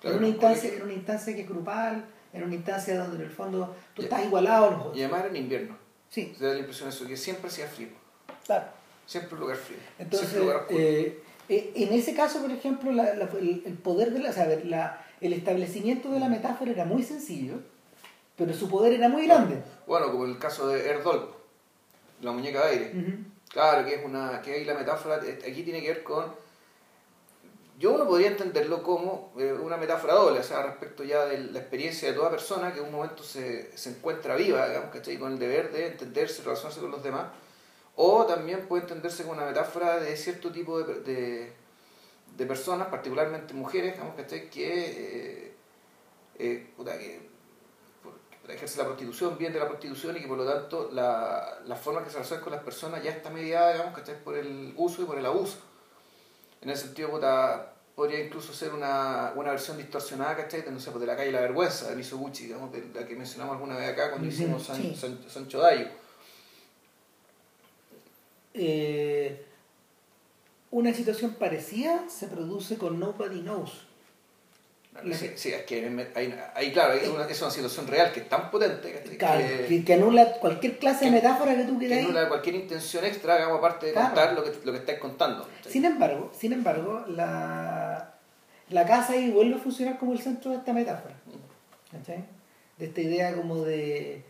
Claro, 0.06 0.18
en, 0.18 0.24
una 0.24 0.28
instancia, 0.28 0.72
en 0.74 0.82
una 0.82 0.92
instancia 0.92 1.34
que 1.34 1.40
es 1.42 1.48
grupal, 1.48 2.04
en 2.32 2.42
una 2.42 2.54
instancia 2.54 2.98
donde 2.98 3.16
en 3.16 3.22
el 3.22 3.30
fondo 3.30 3.74
tú 3.94 4.02
Ya. 4.02 4.08
estás 4.08 4.24
igualado 4.24 4.66
a 4.66 4.70
los 4.70 4.96
Y 4.96 5.00
además 5.00 5.20
era 5.20 5.28
en 5.30 5.36
invierno. 5.36 5.76
Sí, 6.10 6.34
Te 6.38 6.44
da 6.46 6.52
la 6.52 6.58
impresión 6.60 6.88
de 6.88 6.94
eso, 6.94 7.06
que 7.06 7.16
siempre 7.16 7.48
hacía 7.48 7.66
frío. 7.66 7.88
claro. 8.44 8.66
Siempre 9.06 9.34
un 9.34 9.40
lugar 9.40 9.56
frío. 9.56 9.78
Entonces, 9.98 10.28
siempre 10.30 10.40
un 10.40 10.54
lugar 10.54 10.66
eh, 10.70 11.22
Eh, 11.48 11.72
en 11.76 11.92
ese 11.92 12.12
caso, 12.14 12.40
por 12.40 12.50
ejemplo, 12.50 12.90
la- 12.90 13.14
la- 13.14 13.28
el, 13.38 13.62
el 13.64 13.74
poder 13.74 14.10
de 14.12 14.18
la, 14.18 14.30
o 14.30 14.32
sea, 14.32 14.46
la- 14.64 15.04
el 15.20 15.32
establecimiento 15.32 16.10
de 16.10 16.18
la 16.18 16.28
metáfora 16.28 16.72
era 16.72 16.84
muy 16.84 17.04
sencillo, 17.04 17.54
pero 18.36 18.52
su 18.52 18.68
poder 18.68 18.92
era 18.94 19.08
muy 19.08 19.26
grande. 19.26 19.62
Bueno, 19.86 20.10
como 20.10 20.24
el 20.24 20.38
caso 20.38 20.66
de 20.68 20.88
Erdol, 20.88 21.30
la 22.20 22.32
muñeca 22.32 22.64
de 22.66 22.70
aire. 22.72 22.92
Claro, 23.48 23.86
que 23.86 23.94
es 23.94 24.04
una 24.04 24.42
que 24.42 24.54
ahí 24.54 24.64
la 24.64 24.74
metáfora 24.74 25.20
eh, 25.24 25.38
aquí 25.48 25.62
tiene 25.62 25.80
que 25.82 25.88
ver 25.88 26.02
con 26.02 26.26
yo 27.78 27.92
uno 27.92 28.06
podría 28.06 28.28
entenderlo 28.28 28.82
como 28.82 29.32
eh, 29.38 29.52
una 29.52 29.76
metáfora 29.76 30.14
doble, 30.14 30.40
o 30.40 30.42
sea, 30.42 30.62
respecto 30.62 31.04
ya 31.04 31.26
de 31.26 31.38
la 31.38 31.58
experiencia 31.58 32.08
de 32.08 32.14
toda 32.14 32.30
persona 32.30 32.72
que 32.72 32.80
en 32.80 32.86
un 32.86 32.92
momento 32.92 33.22
se, 33.22 33.76
se 33.76 33.90
encuentra 33.90 34.34
viva, 34.34 34.66
digamos, 34.66 34.90
¿cachai? 34.90 35.18
Con 35.18 35.32
el 35.32 35.38
deber 35.38 35.70
de 35.72 35.88
entenderse, 35.88 36.42
relacionarse 36.42 36.80
con 36.80 36.90
los 36.90 37.02
demás, 37.02 37.26
o 37.94 38.24
también 38.24 38.66
puede 38.66 38.82
entenderse 38.82 39.24
como 39.24 39.34
una 39.34 39.46
metáfora 39.46 39.98
de 39.98 40.16
cierto 40.16 40.50
tipo 40.52 40.82
de, 40.82 41.52
de, 42.36 42.46
personas, 42.46 42.88
particularmente 42.88 43.52
mujeres, 43.52 43.94
digamos. 43.94 44.14
Que, 44.16 44.48
eh, 44.60 45.54
eh, 46.38 46.72
puta, 46.76 46.96
que 46.98 47.20
ejerce 48.48 48.78
la 48.78 48.84
prostitución, 48.84 49.36
bien 49.36 49.52
de 49.52 49.58
la 49.58 49.68
prostitución 49.68 50.16
y 50.16 50.20
que 50.20 50.28
por 50.28 50.38
lo 50.38 50.46
tanto 50.46 50.90
la, 50.92 51.58
la 51.64 51.76
forma 51.76 52.02
que 52.04 52.10
se 52.10 52.16
relaciona 52.16 52.42
con 52.42 52.52
las 52.52 52.62
personas 52.62 53.02
ya 53.02 53.10
está 53.10 53.30
mediada, 53.30 53.72
digamos, 53.72 53.94
¿cachai? 53.94 54.22
Por 54.22 54.36
el 54.36 54.72
uso 54.76 55.02
y 55.02 55.04
por 55.04 55.18
el 55.18 55.26
abuso. 55.26 55.58
En 56.66 56.70
ese 56.72 56.86
sentido, 56.86 57.10
puta, 57.12 57.74
podría 57.94 58.18
incluso 58.24 58.52
ser 58.52 58.72
una, 58.74 59.32
una 59.36 59.50
versión 59.52 59.76
distorsionada, 59.76 60.34
¿cachai? 60.36 60.62
De, 60.62 60.72
no 60.72 60.80
sé, 60.80 60.90
pues, 60.90 61.00
de 61.00 61.06
la 61.06 61.16
calle 61.16 61.30
La 61.30 61.40
Vergüenza, 61.42 61.88
de 61.88 61.94
Misoguchi, 61.94 62.46
digamos, 62.46 62.72
de 62.72 62.84
la 62.92 63.06
que 63.06 63.14
mencionamos 63.14 63.54
alguna 63.54 63.76
vez 63.76 63.90
acá 63.92 64.10
cuando 64.10 64.26
hicimos 64.26 64.64
San- 64.64 64.82
sí. 64.82 64.96
San- 65.00 65.30
Sancho 65.30 65.60
Dayo. 65.60 65.86
Eh, 68.54 69.46
una 70.72 70.92
situación 70.92 71.34
parecida 71.34 72.08
se 72.08 72.26
produce 72.26 72.78
con 72.78 72.98
Nobody 72.98 73.42
Knows. 73.42 73.85
Sí, 75.02 75.28
que- 75.28 75.36
sí, 75.38 75.52
es 75.52 75.62
que 75.64 76.06
ahí, 76.54 76.72
claro, 76.72 76.94
es 76.94 77.08
una, 77.08 77.24
es 77.26 77.40
una 77.42 77.50
situación 77.50 77.86
real 77.86 78.12
que 78.12 78.20
es 78.20 78.28
tan 78.28 78.50
potente. 78.50 78.92
Claro, 79.18 79.40
que, 79.40 79.66
que, 79.66 79.84
que 79.84 79.94
anula 79.94 80.32
cualquier 80.40 80.78
clase 80.78 81.04
de 81.06 81.10
que- 81.10 81.16
metáfora 81.16 81.54
que 81.56 81.64
tú 81.64 81.78
que 81.78 81.86
quieras. 81.86 82.04
anula 82.04 82.28
cualquier 82.28 82.54
intención 82.56 83.04
extra, 83.04 83.36
digamos, 83.36 83.58
aparte 83.58 83.86
de 83.86 83.92
Claro. 83.92 84.06
contar 84.08 84.32
lo 84.34 84.44
que, 84.44 84.52
lo 84.64 84.72
que 84.72 84.78
estáis 84.78 84.98
contando. 84.98 85.42
¿cachai? 85.56 85.72
Sin 85.72 85.84
embargo, 85.84 86.30
sin 86.38 86.52
embargo, 86.52 87.04
la, 87.08 88.14
la 88.70 88.86
casa 88.86 89.12
ahí 89.14 89.30
vuelve 89.30 89.54
a 89.56 89.58
funcionar 89.58 89.98
como 89.98 90.12
el 90.12 90.20
centro 90.20 90.50
de 90.50 90.58
esta 90.58 90.72
metáfora. 90.72 91.14
¿cachai? 91.92 92.24
De 92.78 92.86
esta 92.86 93.00
idea 93.00 93.34
como 93.34 93.62
de 93.62 94.22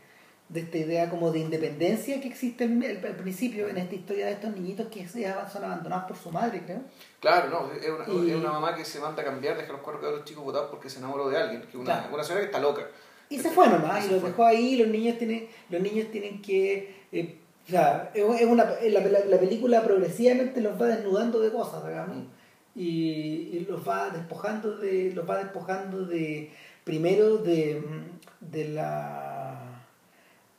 de 0.48 0.60
esta 0.60 0.78
idea 0.78 1.10
como 1.10 1.32
de 1.32 1.40
independencia 1.40 2.20
que 2.20 2.28
existe 2.28 2.64
al, 2.64 3.16
principio 3.16 3.68
en 3.68 3.78
esta 3.78 3.94
historia 3.96 4.26
de 4.26 4.32
estos 4.32 4.54
niñitos 4.54 4.86
que 4.88 5.06
son 5.08 5.64
abandonados 5.64 6.04
por 6.06 6.16
su 6.16 6.30
madre, 6.30 6.62
creo. 6.64 6.82
Claro, 7.20 7.50
no, 7.50 7.72
es 7.72 7.88
una, 7.90 8.24
Y- 8.24 8.30
es 8.30 8.36
una 8.36 8.52
mamá 8.52 8.74
que 8.76 8.84
se 8.84 9.00
manda 9.00 9.22
a 9.22 9.24
cambiar, 9.24 9.56
deja 9.56 9.72
los 9.72 9.80
cuatro 9.82 10.00
cabros 10.00 10.24
chicos 10.24 10.44
botados 10.44 10.70
porque 10.70 10.88
se 10.88 10.98
enamoró 10.98 11.28
de 11.28 11.36
alguien, 11.36 11.62
que 11.62 11.76
una, 11.76 12.00
Claro. 12.00 12.14
una 12.14 12.22
señora 12.22 12.40
que 12.42 12.46
está 12.46 12.60
loca. 12.60 12.86
Y 13.28 13.38
se 13.40 13.50
fue 13.50 13.68
nomás, 13.68 14.06
Y 14.06 14.10
los 14.12 14.22
dejó 14.22 14.44
ahí, 14.44 14.76
los 14.76 14.86
niños 14.86 15.18
tienen, 15.18 15.48
los 15.68 15.80
niños 15.82 16.10
tienen 16.12 16.40
que... 16.40 16.94
eh, 17.10 17.38
o 17.66 17.68
sea, 17.68 18.12
es 18.14 18.46
una, 18.46 18.64
la, 18.64 19.00
la- 19.00 19.24
la 19.24 19.38
película 19.38 19.82
progresivamente 19.82 20.60
los 20.60 20.80
va 20.80 20.86
desnudando 20.86 21.40
de 21.40 21.50
cosas, 21.50 21.84
digamos, 21.88 22.18
Mm. 22.18 22.26
y, 22.76 22.82
y 23.54 23.66
los 23.68 23.86
va 23.88 24.10
despojando 24.10 24.76
de, 24.78 25.10
los 25.12 25.28
va 25.28 25.38
despojando 25.38 26.04
de, 26.06 26.52
primero 26.84 27.38
de, 27.38 27.82
de 28.40 28.68
la 28.68 29.25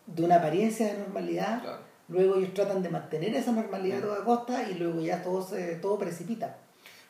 de 0.07 0.23
una 0.23 0.35
apariencia 0.37 0.87
de 0.93 0.97
normalidad, 0.99 1.61
Claro. 1.61 1.79
luego 2.07 2.35
ellos 2.37 2.53
tratan 2.53 2.81
de 2.81 2.89
mantener 2.89 3.35
esa 3.35 3.51
normalidad 3.51 3.99
a 3.99 4.01
toda 4.01 4.23
costa 4.25 4.69
y 4.69 4.73
luego 4.75 4.99
ya 5.01 5.21
todo 5.21 5.41
se, 5.45 5.75
todo 5.75 5.99
precipita. 5.99 6.57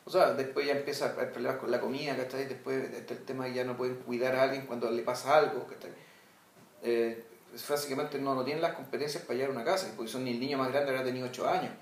O 0.04 0.10
sea, 0.10 0.32
después 0.34 0.66
ya 0.66 0.72
empieza 0.72 1.06
a 1.06 1.10
haber 1.10 1.32
problemas 1.32 1.58
con 1.58 1.70
la 1.70 1.80
comida, 1.80 2.16
¿cachai? 2.16 2.46
Después 2.46 2.92
está 2.94 3.14
el 3.14 3.24
tema 3.24 3.44
de 3.44 3.54
ya 3.54 3.64
no 3.64 3.76
pueden 3.76 3.96
cuidar 3.96 4.34
a 4.36 4.42
alguien 4.44 4.66
cuando 4.66 4.90
le 4.90 5.02
pasa 5.02 5.36
algo, 5.36 5.66
¿cachai? 5.66 5.90
Eh, 6.82 7.24
básicamente 7.68 8.18
no, 8.18 8.34
no 8.34 8.44
tienen 8.44 8.62
las 8.62 8.72
competencias 8.74 9.22
para 9.24 9.38
llevar 9.38 9.54
una 9.54 9.64
casa, 9.64 9.92
porque 9.96 10.10
son 10.10 10.24
ni 10.24 10.30
el 10.32 10.40
niño 10.40 10.56
más 10.58 10.70
grande 10.72 10.90
habrá 10.90 11.04
tenido 11.04 11.26
8 11.26 11.46
años, 11.48 11.72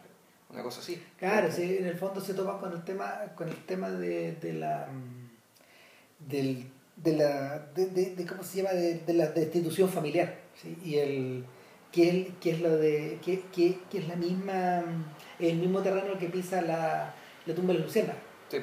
una 0.50 0.62
cosa 0.62 0.80
así. 0.80 1.02
Claro, 1.18 1.50
sí, 1.52 1.76
en 1.78 1.86
el 1.86 1.96
fondo 1.96 2.20
se 2.20 2.34
topa 2.34 2.58
con 2.58 2.72
el 2.72 2.82
tema, 2.84 3.22
con 3.36 3.48
el 3.48 3.64
tema 3.64 3.90
de, 3.90 4.32
de 4.32 4.52
la 4.54 4.88
del, 6.18 6.66
de 6.96 7.16
la 7.16 7.58
de, 7.74 7.86
de- 7.86 8.14
de- 8.16 8.26
cómo 8.26 8.42
se 8.42 8.58
llama 8.58 8.70
de, 8.74 9.00
de 9.00 9.12
la 9.12 9.26
destitución 9.28 9.88
familiar, 9.88 10.34
¿sí? 10.60 10.76
y 10.84 10.96
el 10.96 11.44
que 11.92 12.08
es, 12.08 12.28
que 12.40 12.50
es 12.50 12.60
lo 12.60 12.76
de 12.76 13.18
que, 13.24 13.42
que, 13.54 13.78
que 13.90 13.98
es 13.98 14.08
la 14.08 14.16
misma 14.16 14.82
el 15.38 15.56
mismo 15.56 15.80
terreno 15.82 16.18
que 16.18 16.26
pisa 16.28 16.60
la, 16.62 17.14
la 17.46 17.54
tumba 17.54 17.72
de 17.72 17.78
la 17.80 17.84
luciérnaga. 17.86 18.18
Sí, 18.50 18.58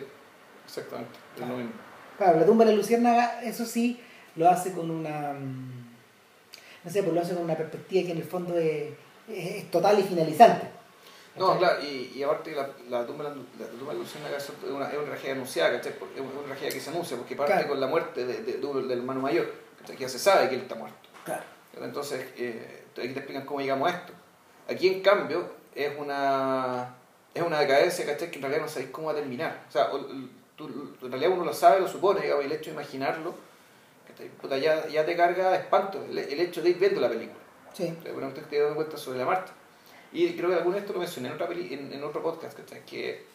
exactamente, 0.65 1.11
es 1.35 1.39
lo 1.41 1.45
Claro. 1.47 1.57
mismo. 1.57 1.71
Claro, 2.17 2.39
la 2.39 2.45
tumba 2.45 2.65
de 2.65 2.71
la 2.71 2.77
luciérnaga, 2.77 3.43
eso 3.43 3.65
sí, 3.65 3.99
lo 4.35 4.49
hace 4.49 4.71
con 4.73 4.89
una 4.91 5.33
no 5.33 6.91
sé, 6.91 7.01
pues 7.01 7.15
lo 7.15 7.21
hace 7.21 7.33
con 7.33 7.43
una 7.43 7.55
perspectiva 7.55 8.05
que 8.05 8.11
en 8.11 8.17
el 8.17 8.23
fondo 8.25 8.57
es, 8.57 8.89
es- 9.29 9.71
total 9.71 9.99
y 9.99 10.03
finalizante. 10.03 10.67
No, 11.37 11.47
¿cachai? 11.47 11.59
claro, 11.59 11.83
y, 11.83 12.11
y 12.15 12.23
aparte 12.23 12.51
la, 12.53 12.69
la 12.89 13.05
tumba 13.07 13.23
de 13.29 13.29
la, 13.31 13.35
la 13.59 13.67
tumba 13.79 13.93
de 13.93 13.99
Luciana 13.99 14.27
es 14.37 14.51
una, 14.69 14.87
es 14.89 14.97
una 14.97 15.05
tragedia 15.05 15.33
anunciada, 15.33 15.75
Es 15.77 15.87
una 15.87 16.45
tragedia 16.45 16.71
que 16.73 16.79
se 16.79 16.89
anuncia, 16.91 17.17
porque 17.17 17.35
parte 17.35 17.53
Claro. 17.53 17.69
con 17.69 17.79
la 17.79 17.87
muerte 17.87 18.25
de, 18.25 18.41
de- 18.43 18.57
de- 18.57 18.81
del 18.87 18.91
hermano 18.99 19.21
mayor, 19.21 19.51
¿cachai? 19.79 19.95
que 19.95 20.01
ya 20.03 20.09
se 20.09 20.19
sabe 20.19 20.49
que 20.49 20.55
él 20.55 20.61
está 20.61 20.75
muerto. 20.75 21.09
Claro. 21.23 21.43
Entonces, 21.81 22.25
eh, 22.37 22.83
aquí 22.97 23.09
te 23.09 23.19
explican 23.19 23.45
cómo 23.45 23.59
llegamos 23.61 23.91
a 23.91 23.95
esto. 23.95 24.13
Aquí, 24.69 24.87
en 24.87 25.01
cambio, 25.01 25.49
es 25.75 25.91
una, 25.97 26.95
es 27.33 27.41
una 27.41 27.59
decadencia, 27.59 28.05
¿cachai? 28.05 28.29
Que 28.29 28.35
en 28.37 28.41
realidad 28.43 28.61
no 28.61 28.67
sabéis 28.69 28.91
cómo 28.91 29.07
va 29.07 29.13
a 29.13 29.15
terminar. 29.15 29.63
O 29.67 29.71
sea, 29.71 29.91
o- 29.91 30.05
tú- 30.55 30.95
en 31.01 31.11
realidad 31.11 31.31
uno 31.31 31.45
lo 31.45 31.53
sabe, 31.53 31.79
lo 31.81 31.87
supone, 31.87 32.21
digamos, 32.21 32.43
y 32.43 32.47
el 32.47 32.53
hecho 32.53 32.65
de 32.65 32.71
imaginarlo, 32.75 33.33
¿cachai? 34.07 34.29
Puta, 34.29 34.57
ya, 34.57 34.87
ya 34.87 35.05
te 35.05 35.15
carga 35.17 35.49
de 35.51 35.57
espanto 35.57 36.03
el, 36.09 36.17
el 36.17 36.39
hecho 36.39 36.61
de 36.61 36.69
ir 36.69 36.77
viendo 36.77 37.01
la 37.01 37.09
película. 37.09 37.39
Sí. 37.73 37.93
Bueno, 38.13 38.27
usted 38.27 38.43
te 38.43 38.59
dando 38.59 38.75
cuenta 38.75 38.95
sobre 38.97 39.17
la 39.19 39.25
Marta. 39.25 39.51
Y 40.11 40.31
creo 40.35 40.49
que 40.49 40.55
alguna 40.57 40.75
vez 40.75 40.83
esto 40.83 40.93
lo 40.93 40.99
mencioné 40.99 41.29
en, 41.29 41.33
otra 41.33 41.47
peli- 41.47 41.73
en, 41.73 41.91
en 41.91 42.03
otro 42.03 42.21
podcast, 42.21 42.55
¿cachai? 42.55 42.85
Que 42.85 43.25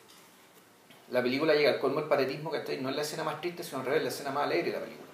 la 1.11 1.21
película 1.23 1.55
llega 1.55 1.71
al 1.71 1.81
colmo 1.81 1.99
del 2.01 2.09
patetismo, 2.09 2.51
¿cachai? 2.51 2.81
No 2.81 2.89
es 2.91 2.95
la 2.97 3.03
escena 3.03 3.25
más 3.25 3.41
triste, 3.41 3.65
sino 3.65 3.81
al 3.81 3.87
revés, 3.87 4.03
la 4.05 4.11
escena 4.11 4.31
más 4.31 4.45
alegre 4.45 4.71
de 4.71 4.79
la 4.79 4.85
película. 4.85 5.08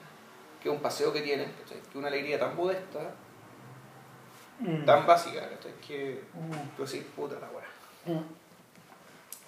Que 0.64 0.70
es 0.70 0.74
un 0.74 0.80
paseo 0.80 1.12
que 1.12 1.20
tienen, 1.20 1.46
¿cachai? 1.62 1.78
Que 1.92 1.98
una 1.98 2.08
alegría 2.08 2.38
tan 2.40 2.56
modesta, 2.56 3.12
Mm. 4.60 4.84
tan 4.86 5.06
básica, 5.06 5.40
¿cachai? 5.48 5.72
Que 5.86 6.22
Mm. 6.32 6.76
tú 6.76 6.84
decís, 6.86 7.02
puta 7.14 7.34
la 7.38 7.48
weá. 7.50 8.16
Mm. 8.18 8.24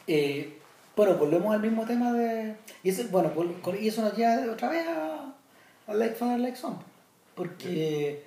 Eh, 0.07 0.59
bueno, 0.95 1.15
volvemos 1.15 1.55
al 1.55 1.61
mismo 1.61 1.85
tema 1.87 2.13
de. 2.13 2.55
Y 2.83 2.91
eso, 2.91 3.03
bueno, 3.11 3.33
y 3.81 3.89
eso 3.89 4.03
nos 4.03 4.15
lleva 4.17 4.53
otra 4.53 4.69
vez 4.69 4.87
a, 4.87 5.35
a 5.87 5.95
Like 5.95 6.15
Father, 6.17 6.39
Like 6.41 6.57
Son. 6.57 6.79
Porque 7.35 8.23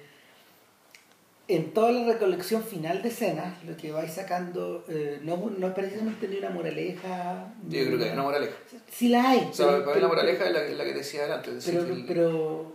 en 1.48 1.74
toda 1.74 1.92
la 1.92 2.06
recolección 2.14 2.64
final 2.64 3.02
de 3.02 3.10
escenas, 3.10 3.64
lo 3.64 3.76
que 3.76 3.92
vais 3.92 4.14
sacando 4.14 4.84
eh, 4.88 5.20
no, 5.24 5.38
no 5.58 5.68
es 5.68 5.74
precisamente 5.74 6.28
ni 6.28 6.38
una 6.38 6.50
moraleja. 6.52 7.48
Yo 7.68 7.86
creo 7.86 7.98
que 7.98 8.04
hay 8.06 8.12
una 8.12 8.22
moraleja. 8.24 8.54
Sí 8.92 9.10
la 9.10 9.30
hay. 9.32 9.48
O 9.50 9.54
sea, 9.54 9.68
pero- 9.68 9.84
para 9.86 9.96
mí 9.96 10.02
la 10.02 10.08
moraleja 10.08 10.46
es 10.46 10.54
la, 10.54 10.66
que- 10.66 10.76
la 10.76 10.84
que 10.84 10.94
decía 10.94 11.34
antes. 11.34 11.54
es 11.56 11.66
decir, 11.66 11.80
pero, 11.80 11.88
que 11.88 11.94
el- 12.02 12.06
pero, 12.06 12.74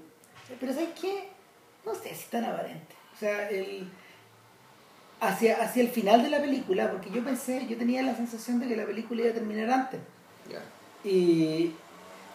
pero 0.61 0.73
¿sabes 0.73 0.91
qué? 1.01 1.29
No 1.85 1.95
sé 1.95 2.15
si 2.15 2.29
tan 2.31 2.45
aparente. 2.45 2.95
O 3.15 3.19
sea, 3.19 3.49
el, 3.51 3.89
hacia, 5.21 5.63
hacia 5.63 5.83
el 5.83 5.89
final 5.89 6.23
de 6.23 6.31
la 6.31 6.41
película, 6.41 6.91
porque 6.91 7.11
yo 7.11 7.25
pensé, 7.25 7.67
yo 7.67 7.77
tenía 7.77 8.03
la 8.03 8.15
sensación 8.15 8.59
de 8.61 8.69
que 8.69 8.77
la 8.77 8.87
película 8.87 9.23
iba 9.23 9.31
a 9.31 9.35
terminar 9.35 9.71
antes. 9.71 10.01
ya. 10.51 10.61
Y, 11.09 11.75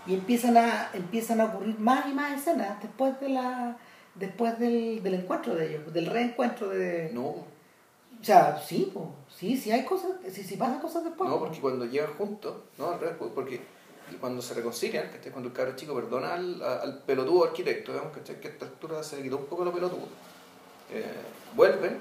y 0.06 0.14
empiezan, 0.14 0.58
a, 0.58 0.90
empiezan 0.94 1.42
a 1.42 1.46
ocurrir 1.46 1.78
más 1.80 2.08
y 2.08 2.14
más 2.14 2.40
escenas 2.40 2.82
después 2.82 3.20
de 3.20 3.30
la 3.30 3.78
después 4.16 4.60
del, 4.60 5.02
del 5.02 5.14
encuentro 5.16 5.56
de 5.56 5.70
ellos, 5.70 5.94
del 5.94 6.06
reencuentro 6.06 6.70
de... 6.70 7.12
No, 7.14 7.22
O 7.22 7.46
sea, 8.22 8.60
sí, 8.60 8.92
po, 8.94 9.14
sí, 9.30 9.56
sí 9.56 9.72
hay 9.72 9.86
cosas, 9.86 10.12
sí, 10.30 10.44
sí 10.44 10.58
pasan 10.58 10.80
cosas 10.80 11.04
después. 11.06 11.30
no, 11.30 11.38
po. 11.38 11.46
porque 11.46 11.60
cuando 11.60 11.86
llegan 11.86 12.14
juntos, 12.16 12.56
no, 12.78 12.90
al 12.90 13.00
revés, 13.00 13.16
pues, 13.18 13.60
porque 14.10 14.20
cuando 14.20 14.42
se 14.42 14.54
reconcilian, 14.56 15.08
¿cachai? 15.10 15.32
cuando 15.32 15.50
el 15.50 15.56
cabro 15.56 15.76
chico 15.76 15.94
perdona 15.96 16.34
al, 16.34 16.62
al 16.64 16.98
pelotudo 17.06 17.46
arquitecto, 17.46 17.92
digamos, 17.94 18.16
¿cachai? 18.16 18.40
que 18.40 18.48
a 18.48 18.52
esta 18.52 18.66
altura 18.66 19.04
se 19.04 19.18
le 19.18 19.24
quitó 19.24 19.38
un 19.38 19.46
poco 19.46 19.64
lo 19.66 19.72
pelotudo, 19.74 20.08
eh, 20.92 21.04
vuelven, 21.56 21.98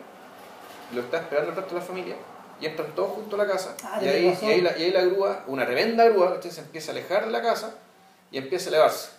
lo 0.95 1.01
está 1.03 1.19
esperando 1.19 1.51
el 1.51 1.57
resto 1.57 1.75
de 1.75 1.81
la 1.81 1.87
familia, 1.87 2.17
y 2.61 2.67
entran 2.67 2.89
todos 2.95 3.11
juntos 3.13 3.39
a 3.39 3.45
la 3.45 3.53
casa, 3.53 3.77
Ah, 3.85 4.01
y, 4.03 4.09
ahí, 4.09 4.39
y, 4.43 4.45
ahí 4.47 4.61
la, 4.63 4.77
y 4.79 4.83
ahí 4.85 4.91
la 4.91 5.03
grúa, 5.05 5.45
una 5.47 5.67
tremenda 5.67 6.05
grúa, 6.09 6.35
¿cachai? 6.35 6.51
se 6.51 6.61
empieza 6.63 6.91
a 6.93 6.95
alejar 6.95 7.27
de 7.27 7.33
la 7.33 7.43
casa 7.43 7.75
y 8.31 8.39
empieza 8.39 8.67
a 8.67 8.69
elevarse, 8.71 9.11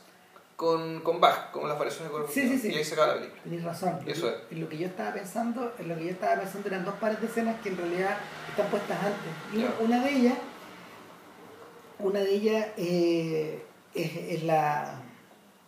con, 0.55 0.99
con 1.01 1.21
Bach, 1.21 1.51
como 1.51 1.67
las 1.67 1.77
variaciones 1.79 2.11
de 2.11 2.27
Sí, 2.33 2.49
sí, 2.49 2.57
sí. 2.59 2.73
y 2.73 2.77
ahí 2.77 2.83
se 2.83 2.93
acaba 2.95 3.09
la 3.09 3.13
película. 3.15 3.41
Tenés 3.43 3.63
razón. 3.63 3.97
Eso 4.05 4.27
es. 4.29 4.35
En 4.51 4.59
lo 4.59 4.67
que 4.67 4.77
yo 4.77 4.87
estaba 4.87 5.13
pensando, 5.13 5.73
en 5.79 5.87
lo 5.87 5.95
que 5.95 6.03
yo 6.05 6.09
estaba 6.11 6.41
pensando 6.41 6.67
eran 6.67 6.83
dos 6.83 6.95
pares 6.95 7.21
de 7.21 7.27
escenas 7.27 7.61
que 7.61 7.69
en 7.69 7.77
realidad 7.77 8.17
están 8.49 8.67
puestas 8.69 8.97
antes. 8.99 9.31
Y 9.53 9.61
Ya. 9.61 9.73
una 9.79 10.03
de 10.03 10.11
ellas, 10.11 10.33
una 11.99 12.19
de 12.21 12.33
ellas 12.33 12.67
eh, 12.77 13.61
es, 13.93 14.15
es 14.15 14.43
la 14.43 15.01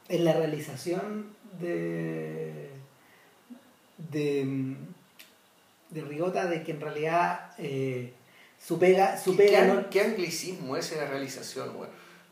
es 0.10 0.20
la 0.22 0.34
realización 0.34 1.36
de 1.60 2.70
de, 3.98 4.76
de 5.90 6.02
Rigota 6.02 6.46
de 6.48 6.64
que 6.64 6.72
en 6.72 6.82
realidad 6.82 7.52
eh, 7.58 8.14
Su 8.60 8.78
pega, 8.80 9.18
su 9.18 9.36
¿Qué, 9.38 9.44
pega 9.46 9.84
qué- 9.84 9.90
qué 9.90 10.02
anglicismo 10.02 10.76
es 10.78 10.92
esa 10.92 11.06
realización, 11.08 11.76
weón? 11.76 11.90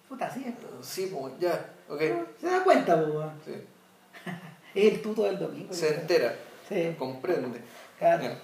Puta, 0.07 0.33
sí, 0.33 0.43
Sí, 0.81 1.11
pues, 1.13 1.33
ya, 1.39 1.73
ok. 1.87 1.99
se 2.39 2.47
da 2.47 2.63
cuenta, 2.63 2.95
weón. 2.95 3.31
Sí. 3.45 3.53
Es 4.75 4.93
el 4.93 5.01
tuto 5.01 5.23
del 5.23 5.39
domingo. 5.39 5.73
Se 5.73 5.95
entera, 5.95 6.35
Sí, 6.67 6.95
comprende. 6.97 7.59
claro. 7.97 8.35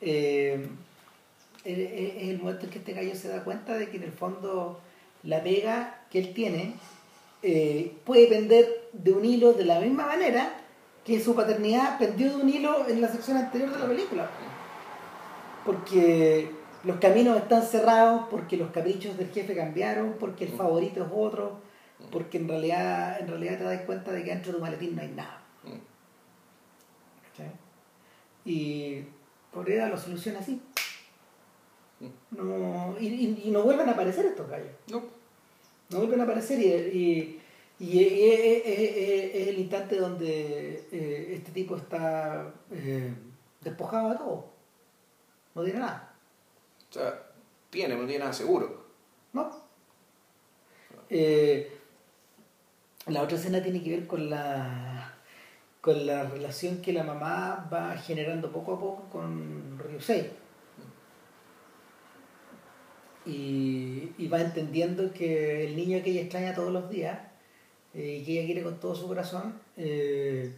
Eh, 0.00 0.66
es 1.64 2.28
el 2.28 2.38
momento 2.38 2.64
en 2.64 2.70
que 2.70 2.78
este 2.78 2.92
gallo 2.92 3.14
se 3.14 3.28
da 3.28 3.44
cuenta 3.44 3.74
de 3.74 3.88
que 3.88 3.96
en 3.96 4.04
el 4.04 4.12
fondo 4.12 4.80
la 5.22 5.42
pega 5.42 6.04
que 6.10 6.18
él 6.18 6.34
tiene 6.34 6.74
eh, 7.42 7.96
puede 8.04 8.28
pender 8.28 8.88
de 8.92 9.12
un 9.12 9.24
hilo 9.24 9.52
de 9.52 9.64
la 9.64 9.80
misma 9.80 10.06
manera 10.06 10.52
que 11.04 11.20
su 11.20 11.34
paternidad 11.34 11.98
pendió 11.98 12.30
de 12.30 12.42
un 12.42 12.48
hilo 12.48 12.88
en 12.88 13.00
la 13.00 13.08
sección 13.08 13.36
anterior 13.36 13.72
de 13.72 13.78
la 13.78 13.88
película. 13.88 14.30
Porque 15.64 16.50
los 16.84 16.98
caminos 16.98 17.36
están 17.36 17.62
cerrados, 17.62 18.26
porque 18.30 18.56
los 18.56 18.70
caprichos 18.70 19.16
del 19.16 19.30
jefe 19.30 19.54
cambiaron, 19.54 20.16
porque 20.18 20.44
el 20.44 20.52
favorito 20.52 21.02
es 21.04 21.10
otro, 21.12 21.60
porque 22.10 22.38
en 22.38 22.48
realidad, 22.48 23.20
en 23.20 23.28
realidad 23.28 23.58
te 23.58 23.64
das 23.64 23.82
cuenta 23.82 24.12
de 24.12 24.22
que 24.22 24.30
dentro 24.30 24.52
de 24.52 24.58
tu 24.58 24.64
maletín 24.64 24.94
no 24.94 25.02
hay 25.02 25.08
nada. 25.08 25.42
Mm. 25.64 27.30
¿cachai? 27.30 27.52
Y 28.44 29.04
Corea 29.52 29.88
lo 29.88 29.96
soluciona 29.96 30.38
así. 30.40 30.60
No, 32.30 32.96
y, 33.00 33.06
y- 33.06 33.42
y 33.44 33.50
no 33.50 33.62
vuelven 33.62 33.88
a 33.88 33.92
aparecer 33.92 34.26
estos 34.26 34.48
gallos. 34.48 34.70
No. 34.90 35.02
No 35.90 35.98
vuelven 35.98 36.20
a 36.20 36.24
aparecer 36.24 36.58
y, 36.94 37.40
y, 37.78 37.98
es 38.02 39.48
el 39.48 39.58
instante 39.58 39.96
donde 39.96 40.86
eh, 40.90 41.34
este 41.34 41.52
tipo 41.52 41.76
está 41.76 42.52
eh, 42.70 43.12
despojado 43.60 44.10
de 44.10 44.16
todo. 44.16 44.46
No 45.54 45.62
tiene 45.64 45.80
nada. 45.80 46.14
O 46.90 46.92
sea, 46.92 47.22
tiene, 47.70 47.94
no 47.96 48.04
tiene 48.06 48.20
nada 48.20 48.32
seguro. 48.32 48.84
¿No? 49.32 49.50
Eh, 51.10 51.70
la 53.06 53.22
otra 53.22 53.36
escena 53.36 53.62
tiene 53.62 53.82
que 53.82 53.90
ver 53.90 54.06
con 54.06 54.30
la 54.30 55.14
con 55.80 56.06
la 56.06 56.22
relación 56.24 56.80
que 56.80 56.92
la 56.92 57.02
mamá 57.02 57.68
va 57.72 57.96
generando 57.96 58.52
poco 58.52 58.74
a 58.74 58.78
poco 58.80 59.02
con 59.10 59.78
Ryusei. 59.78 60.30
Y, 63.24 64.10
y 64.18 64.28
va 64.28 64.40
entendiendo 64.40 65.12
que 65.12 65.66
el 65.66 65.76
niño 65.76 66.02
que 66.02 66.10
ella 66.10 66.22
extraña 66.22 66.54
todos 66.54 66.72
los 66.72 66.90
días 66.90 67.18
eh, 67.94 68.20
y 68.20 68.24
que 68.24 68.32
ella 68.32 68.46
quiere 68.46 68.62
con 68.62 68.80
todo 68.80 68.94
su 68.94 69.06
corazón 69.06 69.60
eh, 69.76 70.50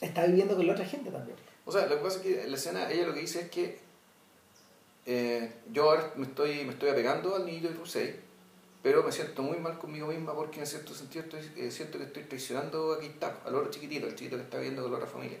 está 0.00 0.24
viviendo 0.26 0.56
con 0.56 0.66
la 0.66 0.72
otra 0.72 0.84
gente 0.84 1.10
también. 1.10 1.36
O 1.64 1.72
sea, 1.72 1.86
lo 1.86 1.96
que 1.96 2.02
pasa 2.02 2.16
es 2.18 2.22
que 2.22 2.42
en 2.42 2.50
la 2.50 2.56
escena 2.56 2.90
ella 2.90 3.06
lo 3.06 3.14
que 3.14 3.20
dice 3.20 3.40
es 3.40 3.50
que 3.50 3.78
eh, 5.06 5.52
yo 5.72 5.90
ahora 5.90 6.12
me 6.16 6.26
estoy, 6.26 6.64
me 6.64 6.72
estoy 6.72 6.90
apegando 6.90 7.34
al 7.34 7.44
niñito 7.44 7.68
de 7.68 7.74
Rusei, 7.74 8.14
pero 8.82 9.02
me 9.02 9.10
siento 9.10 9.42
muy 9.42 9.58
mal 9.58 9.78
conmigo 9.78 10.06
misma 10.06 10.32
porque 10.34 10.60
en 10.60 10.66
cierto 10.66 10.94
sentido 10.94 11.24
siento 11.70 11.98
que 11.98 12.04
estoy 12.04 12.22
traicionando 12.24 12.92
a 12.92 13.00
Keitako, 13.00 13.48
al 13.48 13.54
otro 13.56 13.70
chiquitito, 13.70 14.06
el 14.06 14.14
chiquito 14.14 14.36
que 14.36 14.44
está 14.44 14.58
viviendo 14.58 14.82
con 14.82 14.92
la 14.92 14.98
otra 14.98 15.10
familia. 15.10 15.38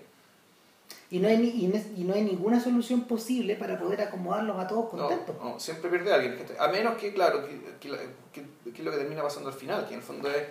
Y 1.12 1.18
no, 1.18 1.26
hay 1.28 1.38
ni- 1.38 1.64
y, 1.64 1.66
no, 1.66 1.78
no 2.08 2.14
hay 2.14 2.22
ninguna 2.22 2.60
solución 2.60 3.02
posible 3.04 3.56
para 3.56 3.78
poder 3.78 4.00
acomodarlos 4.02 4.56
a 4.58 4.66
todos 4.68 4.92
No, 4.94 5.08
contentos. 5.08 5.36
no, 5.42 5.58
siempre 5.58 5.90
pierde 5.90 6.12
a 6.12 6.14
alguien. 6.14 6.38
A 6.58 6.68
menos 6.68 6.96
que, 6.98 7.12
claro, 7.12 7.44
que, 7.46 7.60
que, 7.80 7.88
la- 7.88 7.98
que- 8.32 8.44
que 8.72 8.78
es 8.78 8.84
lo 8.84 8.92
que 8.92 8.98
termina 8.98 9.22
pasando 9.22 9.48
al 9.48 9.54
final, 9.56 9.86
que 9.86 9.94
en 9.94 10.00
el 10.00 10.06
fondo 10.06 10.30
es 10.30 10.44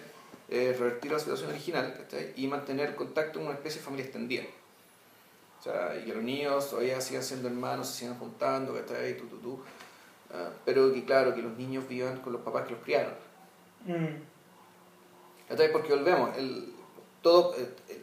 eh, 0.50 0.76
revertir 0.78 1.12
la 1.12 1.20
situación 1.20 1.52
original 1.52 1.94
¿cachai? 1.96 2.34
y 2.36 2.48
mantener 2.48 2.96
contacto 2.96 3.38
con 3.40 3.48
una 3.50 3.56
especie 3.56 3.80
de 3.80 3.86
familia 3.86 4.06
extendida. 4.06 4.44
O 5.60 5.64
sea, 5.64 5.96
y 5.96 6.06
que 6.06 6.14
los 6.14 6.24
niños 6.24 6.70
todavía 6.70 7.00
sigan 7.00 7.22
siendo 7.24 7.48
hermanos, 7.50 7.88
se 7.88 8.00
sigan 8.00 8.18
juntando, 8.18 8.74
¿cachai? 8.74 9.16
Tú, 9.18 9.28
tú, 9.28 9.38
tú. 9.38 9.60
Ah, 10.34 10.50
pero 10.66 10.92
que, 10.94 11.06
claro, 11.06 11.36
que 11.36 11.42
los 11.42 11.56
niños 11.58 11.88
vivan 11.88 12.20
con 12.22 12.34
los 12.34 12.42
papás 12.42 12.66
que 12.66 12.72
los 12.74 12.82
criaron. 12.84 13.14
Mm. 13.86 15.50
¿Cachai? 15.50 15.72
Porque 15.72 15.94
volvemos, 15.94 16.36
el, 16.38 16.74
todo, 17.22 17.56
eh, 17.56 17.99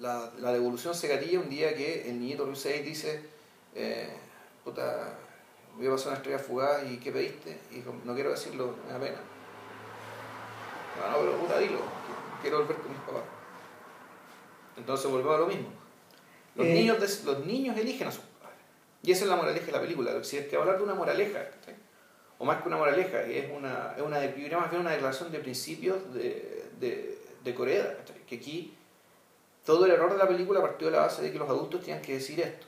la, 0.00 0.30
la 0.38 0.52
devolución 0.52 0.94
se 0.94 1.08
gatilla 1.08 1.38
un 1.40 1.48
día 1.48 1.74
que 1.76 2.08
el 2.10 2.18
niñito 2.20 2.44
Rusei 2.46 2.82
dice, 2.82 3.22
eh, 3.74 4.08
puta, 4.64 5.14
voy 5.76 5.86
a 5.86 5.90
pasar 5.90 6.08
una 6.08 6.16
estrella 6.16 6.38
fugaz 6.38 6.82
y 6.90 6.96
¿qué 6.98 7.12
pediste? 7.12 7.58
Y 7.70 7.76
dijo, 7.76 7.94
no 8.04 8.14
quiero 8.14 8.30
decirlo, 8.30 8.74
me 8.86 8.92
da 8.92 8.98
pena. 8.98 9.18
No, 10.98 11.10
no, 11.12 11.18
pero 11.20 11.38
puta, 11.38 11.58
dilo, 11.58 11.80
quiero 12.42 12.58
volver 12.60 12.76
con 12.76 12.90
mis 12.90 13.00
papás. 13.00 13.22
Entonces 14.76 15.10
volvemos 15.10 15.34
a 15.36 15.38
lo 15.38 15.46
mismo. 15.46 15.68
Los, 16.54 16.66
Eh. 16.66 16.74
niños, 16.74 17.00
des- 17.00 17.24
los 17.24 17.44
niños 17.46 17.76
eligen 17.78 18.08
a 18.08 18.12
sus 18.12 18.24
padres. 18.40 18.58
Y 19.02 19.12
esa 19.12 19.24
es 19.24 19.30
la 19.30 19.36
moraleja 19.36 19.66
de 19.66 19.72
la 19.72 19.80
película. 19.80 20.24
Si 20.24 20.36
es 20.38 20.46
que 20.48 20.56
hablar 20.56 20.78
de 20.78 20.84
una 20.84 20.94
moraleja, 20.94 21.48
¿cachai? 21.50 21.74
o 22.38 22.44
más 22.46 22.62
que 22.62 22.68
una 22.68 22.78
moraleja, 22.78 23.20
es 23.22 23.50
una, 23.54 23.92
es 23.96 24.02
una, 24.02 24.18
más 24.18 24.70
bien 24.70 24.80
una 24.80 24.92
declaración 24.92 25.30
de 25.30 25.40
principios 25.40 25.98
de, 26.14 26.70
de, 26.80 27.18
de 27.44 27.54
Corea, 27.54 27.96
¿cachai? 27.98 28.24
que 28.26 28.36
aquí 28.36 28.74
todo 29.70 29.86
el 29.86 29.92
error 29.92 30.10
de 30.10 30.18
la 30.18 30.26
película 30.26 30.60
partió 30.60 30.88
de 30.88 30.96
la 30.96 31.02
base 31.02 31.22
de 31.22 31.30
que 31.30 31.38
los 31.38 31.48
adultos 31.48 31.80
tenían 31.82 32.02
que 32.02 32.14
decir 32.14 32.40
esto. 32.40 32.66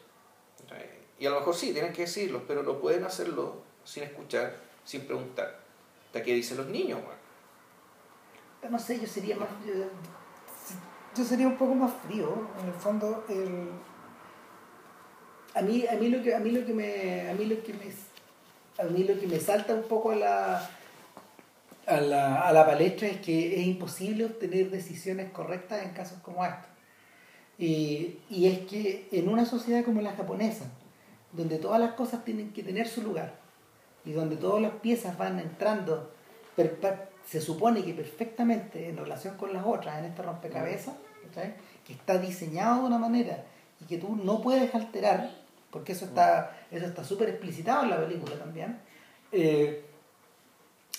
¿cachai? 0.60 0.86
Y 1.18 1.26
a 1.26 1.30
lo 1.30 1.40
mejor 1.40 1.52
sí, 1.52 1.72
tienen 1.72 1.92
que 1.92 2.02
decirlo, 2.02 2.42
pero 2.46 2.62
no 2.62 2.78
pueden 2.78 3.02
hacerlo 3.02 3.56
sin 3.84 4.04
escuchar, 4.04 4.56
sin 4.84 5.00
preguntar. 5.02 5.58
¿De 6.12 6.22
qué 6.22 6.32
dicen 6.32 6.58
los 6.58 6.66
niños? 6.68 7.00
No 8.70 8.78
sé, 8.78 9.00
yo 9.00 9.06
sería 9.08 9.34
más. 9.36 9.48
Yo, 9.66 9.74
yo 11.16 11.24
sería 11.24 11.48
un 11.48 11.56
poco 11.56 11.74
más 11.74 11.92
frío. 12.06 12.48
En 12.60 12.68
el 12.68 12.74
fondo, 12.74 13.24
el, 13.28 13.70
a 15.54 15.62
mí, 15.62 15.84
a 15.88 15.94
mí 15.94 16.08
lo 16.08 16.22
que, 16.22 16.34
a 16.34 16.38
mí 16.38 16.50
lo 16.52 16.64
que 16.64 16.72
me, 16.72 17.30
a 17.30 17.34
mí 17.34 17.46
lo 17.46 17.62
que 17.64 17.72
me, 17.72 17.92
a 18.78 18.84
mí 18.84 19.02
lo 19.02 19.18
que 19.18 19.26
me 19.26 19.40
salta 19.40 19.74
un 19.74 19.84
poco 19.84 20.12
a 20.12 20.16
la, 20.16 20.70
a 21.86 22.00
la, 22.00 22.42
a 22.42 22.52
la 22.52 22.64
palestra 22.64 23.08
es 23.08 23.20
que 23.20 23.60
es 23.60 23.66
imposible 23.66 24.24
obtener 24.24 24.70
decisiones 24.70 25.32
correctas 25.32 25.82
en 25.82 25.90
casos 25.90 26.18
como 26.22 26.44
estos. 26.44 26.71
Y, 27.58 28.18
y 28.30 28.46
es 28.46 28.60
que 28.60 29.08
en 29.12 29.28
una 29.28 29.44
sociedad 29.44 29.84
como 29.84 30.00
la 30.00 30.12
japonesa, 30.12 30.70
donde 31.32 31.58
todas 31.58 31.80
las 31.80 31.92
cosas 31.92 32.24
tienen 32.24 32.52
que 32.52 32.62
tener 32.62 32.88
su 32.88 33.02
lugar 33.02 33.34
y 34.04 34.12
donde 34.12 34.36
todas 34.36 34.60
las 34.60 34.72
piezas 34.72 35.16
van 35.16 35.38
entrando, 35.38 36.10
se 37.26 37.40
supone 37.40 37.84
que 37.84 37.94
perfectamente 37.94 38.88
en 38.88 38.96
relación 38.96 39.36
con 39.36 39.52
las 39.52 39.64
otras 39.64 39.98
en 39.98 40.06
este 40.06 40.22
rompecabezas, 40.22 40.94
que 41.86 41.92
está 41.92 42.18
diseñado 42.18 42.80
de 42.80 42.86
una 42.88 42.98
manera 42.98 43.44
y 43.80 43.86
que 43.86 43.96
tú 43.96 44.16
no 44.16 44.42
puedes 44.42 44.74
alterar, 44.74 45.30
porque 45.70 45.92
eso 45.92 46.04
está 46.04 46.58
eso 46.70 46.86
está 46.86 47.04
súper 47.04 47.30
explicitado 47.30 47.84
en 47.84 47.90
la 47.90 48.00
película 48.00 48.36
también, 48.36 48.78
eh, 49.30 49.84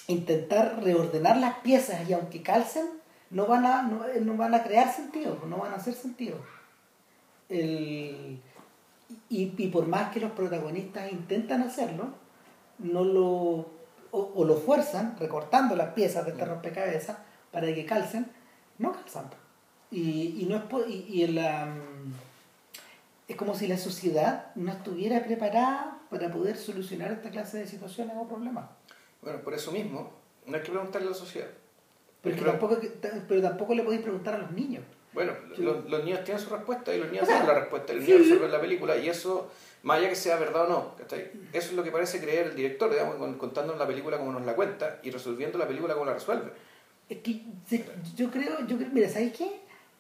intentar 0.08 0.82
reordenar 0.84 1.38
las 1.38 1.56
piezas 1.60 2.08
y 2.10 2.14
aunque 2.14 2.42
calcen, 2.42 2.86
no 3.34 3.48
van 3.48 3.66
a, 3.66 3.82
no, 3.84 4.06
no 4.22 4.38
van 4.38 4.54
a 4.54 4.64
crear 4.64 4.94
sentido, 4.94 5.38
no 5.48 5.58
van 5.58 5.74
a 5.74 5.76
hacer 5.76 5.94
sentido. 5.94 6.38
El, 7.50 8.40
y, 9.30 9.54
y 9.58 9.68
por 9.68 9.88
más 9.88 10.14
que 10.14 10.20
los 10.20 10.32
protagonistas 10.32 11.12
intentan 11.12 11.64
hacerlo, 11.64 12.10
no 12.80 13.04
lo, 13.04 13.26
o, 14.12 14.32
o 14.36 14.46
lo 14.46 14.56
fuerzan 14.56 15.18
recortando 15.20 15.76
las 15.76 15.94
piezas 15.94 16.26
de 16.26 16.32
este 16.32 16.46
rompecabezas 16.46 17.18
para 17.52 17.68
que 17.74 17.86
calcen, 17.86 18.32
no 18.78 18.94
calzan. 18.94 19.26
Y, 19.92 20.42
y 20.42 20.46
no 20.46 20.58
es 20.58 20.64
y, 20.90 21.06
y 21.10 21.24
en 21.24 21.36
la, 21.36 21.66
mm, 21.66 22.14
es 23.28 23.36
como 23.36 23.56
si 23.56 23.68
la 23.68 23.78
sociedad 23.78 24.52
no 24.56 24.72
estuviera 24.72 25.24
preparada 25.24 26.00
para 26.10 26.32
poder 26.32 26.58
solucionar 26.58 27.12
esta 27.12 27.30
clase 27.30 27.60
de 27.60 27.68
situaciones 27.68 28.16
o 28.18 28.28
problemas. 28.28 28.66
Bueno, 29.22 29.42
por 29.42 29.54
eso 29.54 29.72
mismo, 29.72 30.12
no 30.46 30.56
hay 30.56 30.62
que 30.62 30.72
preguntarle 30.72 31.08
a 31.08 31.12
la 31.12 31.18
sociedad. 31.18 31.50
Pero, 32.24 32.36
es 32.36 32.42
que 32.42 32.46
Pero- 32.48 32.58
tampoco, 32.60 32.82
pero 33.28 33.42
tampoco 33.42 33.76
le 33.76 33.84
podéis 33.84 34.02
preguntar 34.02 34.36
a 34.36 34.38
los 34.40 34.52
niños. 34.52 34.84
Bueno, 35.14 35.34
los, 35.58 35.88
los 35.90 36.04
niños 36.04 36.24
tienen 36.24 36.42
su 36.44 36.50
respuesta 36.50 36.96
y 36.96 36.98
los 37.00 37.12
niños 37.12 37.28
tienen 37.28 37.46
la 37.46 37.54
respuesta 37.54 37.94
y 37.94 37.98
los 37.98 38.06
sí. 38.06 38.12
niños 38.12 38.28
resuelven 38.30 38.52
la 38.52 38.60
película 38.62 38.98
y 38.98 39.10
eso, 39.10 39.52
más 39.84 40.00
allá 40.00 40.10
que 40.10 40.16
sea 40.16 40.38
verdad 40.38 40.64
o 40.66 40.70
no, 40.70 40.96
¿cachai? 40.98 41.30
Eso 41.52 41.70
es 41.70 41.74
lo 41.74 41.84
que 41.84 41.92
parece 41.92 42.20
creer 42.20 42.48
el 42.48 42.56
director, 42.56 42.90
digamos, 42.90 43.18
con- 43.18 43.38
contándonos 43.38 43.80
la 43.80 43.86
película 43.86 44.18
como 44.18 44.32
nos 44.32 44.44
la 44.46 44.56
cuenta 44.56 45.00
y 45.04 45.12
resolviendo 45.12 45.60
la 45.60 45.68
película 45.68 45.94
como 45.94 46.06
la 46.08 46.14
resuelve. 46.16 46.52
Es 47.10 47.18
que 47.20 47.42
yo 48.16 48.32
creo, 48.32 48.66
yo 48.66 48.78
creo, 48.78 48.90
mira, 48.92 49.08
¿sabes 49.10 49.34
qué? 49.38 49.60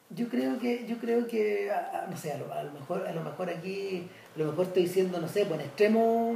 Yo 0.10 0.30
creo 0.30 0.58
que, 0.58 0.88
yo 0.88 0.98
creo 0.98 1.28
que, 1.28 1.72
no 2.10 2.18
sé, 2.18 2.32
a 2.32 2.38
lo, 2.38 2.52
a 2.54 2.64
lo 2.64 2.72
mejor, 2.72 3.06
a 3.06 3.12
lo 3.14 3.22
mejor 3.22 3.50
aquí, 3.50 4.08
a 4.36 4.40
lo 4.40 4.46
mejor 4.46 4.66
estoy 4.68 4.84
diciendo, 4.84 5.20
no 5.20 5.28
sé, 5.28 5.46
pues 5.46 5.60
en 5.60 5.66
extremo, 5.68 6.32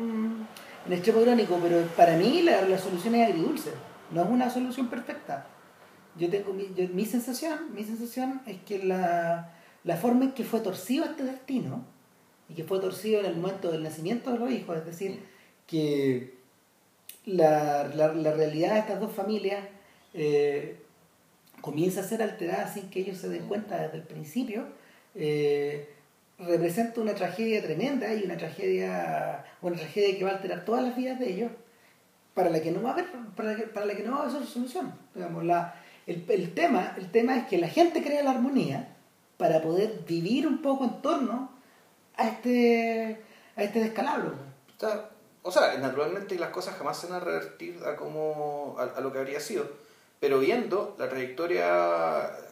en 0.85 0.93
extremo 0.93 1.21
irónico, 1.21 1.57
pero 1.63 1.81
para 1.95 2.15
mí 2.17 2.41
la, 2.43 2.61
la 2.61 2.77
solución 2.77 3.15
es 3.15 3.27
agridulce, 3.29 3.71
no 4.11 4.23
es 4.23 4.29
una 4.29 4.49
solución 4.49 4.87
perfecta. 4.87 5.47
Yo 6.17 6.29
tengo 6.29 6.53
mi, 6.53 6.67
yo- 6.75 6.87
mi 6.89 7.05
sensación, 7.05 7.73
mi 7.73 7.83
sensación 7.83 8.41
es 8.47 8.57
que 8.63 8.83
la, 8.83 9.53
la 9.83 9.97
forma 9.97 10.25
en 10.25 10.31
que 10.31 10.43
fue 10.43 10.59
torcido 10.61 11.05
este 11.05 11.23
destino, 11.23 11.85
y 12.49 12.53
que 12.53 12.63
fue 12.63 12.79
torcido 12.79 13.19
en 13.19 13.25
el 13.27 13.35
momento 13.35 13.71
del 13.71 13.83
nacimiento 13.83 14.31
de 14.31 14.39
los 14.39 14.51
hijos, 14.51 14.77
es 14.77 14.85
decir, 14.85 15.19
que 15.67 16.35
la, 17.25 17.87
la, 17.93 18.13
la 18.13 18.31
realidad 18.33 18.73
de 18.73 18.79
estas 18.79 18.99
dos 19.01 19.11
familias 19.13 19.63
eh, 20.13 20.79
comienza 21.61 22.01
a 22.01 22.03
ser 22.03 22.21
alterada 22.21 22.71
sin 22.73 22.89
que 22.89 23.01
ellos 23.01 23.17
se 23.17 23.27
den 23.29 23.47
cuenta 23.47 23.77
desde 23.81 23.97
el 23.97 24.03
principio, 24.03 24.65
eh, 25.15 25.89
representa 26.39 27.01
una 27.01 27.15
tragedia 27.15 27.61
tremenda 27.61 28.13
y 28.13 28.23
una 28.23 28.37
tragedia, 28.37 29.43
una 29.61 29.75
tragedia 29.75 30.17
que 30.17 30.23
va 30.23 30.31
a 30.31 30.35
alterar 30.35 30.63
todas 30.63 30.83
las 30.83 30.95
vidas 30.95 31.19
de 31.19 31.33
ellos, 31.33 31.51
para 32.33 32.49
la 32.49 32.61
que 32.61 32.71
no 32.71 32.81
va 32.83 32.91
a 32.91 32.93
haber, 32.93 33.07
para 33.35 33.51
la 33.51 33.55
que, 33.57 33.63
para 33.63 33.85
la 33.87 33.95
que 33.95 34.03
no 34.03 34.11
va 34.11 34.23
a 34.25 34.29
haber 34.29 34.45
solución. 34.45 34.93
Digamos, 35.15 35.43
la, 35.43 35.75
el, 36.07 36.25
el, 36.29 36.53
tema, 36.53 36.95
el 36.97 37.11
tema 37.11 37.37
es 37.37 37.47
que 37.47 37.57
la 37.57 37.67
gente 37.67 38.01
crea 38.01 38.23
la 38.23 38.31
armonía 38.31 38.95
para 39.37 39.61
poder 39.61 40.03
vivir 40.07 40.47
un 40.47 40.61
poco 40.61 40.85
en 40.85 41.01
torno 41.01 41.51
a 42.15 42.27
este, 42.27 43.21
a 43.55 43.63
este 43.63 43.79
descalabro. 43.79 44.33
O 45.43 45.51
sea, 45.51 45.77
naturalmente 45.77 46.37
las 46.39 46.49
cosas 46.49 46.75
jamás 46.75 46.99
se 46.99 47.07
van 47.07 47.21
a 47.21 47.23
revertir 47.23 47.79
a, 47.85 47.95
como, 47.95 48.75
a, 48.79 48.99
lo 48.99 49.11
que 49.13 49.19
habría 49.19 49.39
sido, 49.39 49.69
pero 50.19 50.39
viendo 50.39 50.95
la 50.97 51.09
trayectoria, 51.09 51.67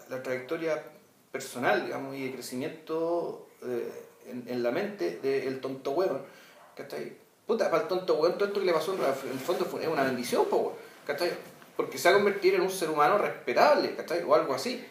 la 0.10 0.24
trayectoria 0.24 0.84
personal, 1.32 1.86
digamos, 1.86 2.16
y 2.16 2.26
de 2.26 2.34
crecimiento 2.34 3.48
eh, 3.64 4.06
en, 4.28 4.46
en, 4.48 4.64
la 4.64 4.72
mente 4.72 5.20
del 5.22 5.60
tonto 5.60 5.92
hueón, 5.92 6.22
¿cachai? 6.76 7.18
Puta, 7.46 7.70
para 7.70 7.84
el 7.84 7.90
tonto 7.90 8.16
hueón 8.16 8.38
todo 8.38 8.48
esto 8.48 8.60
que 8.60 8.66
le 8.66 8.74
pasó 8.74 8.94
en 8.94 9.02
el 9.32 9.40
fondo 9.40 9.66
fue, 9.66 9.84
es 9.84 9.88
una 9.88 10.04
bendición, 10.04 10.46
¿cachai? 11.06 11.32
Porque 11.76 11.98
se 11.98 12.10
va 12.10 12.16
a 12.16 12.18
convertir 12.18 12.56
en 12.56 12.62
un 12.62 12.70
ser 12.70 12.90
humano 12.90 13.18
respetable, 13.18 13.96
¿cachai? 13.96 14.24
O 14.24 14.34
algo 14.34 14.54
así, 14.54 14.86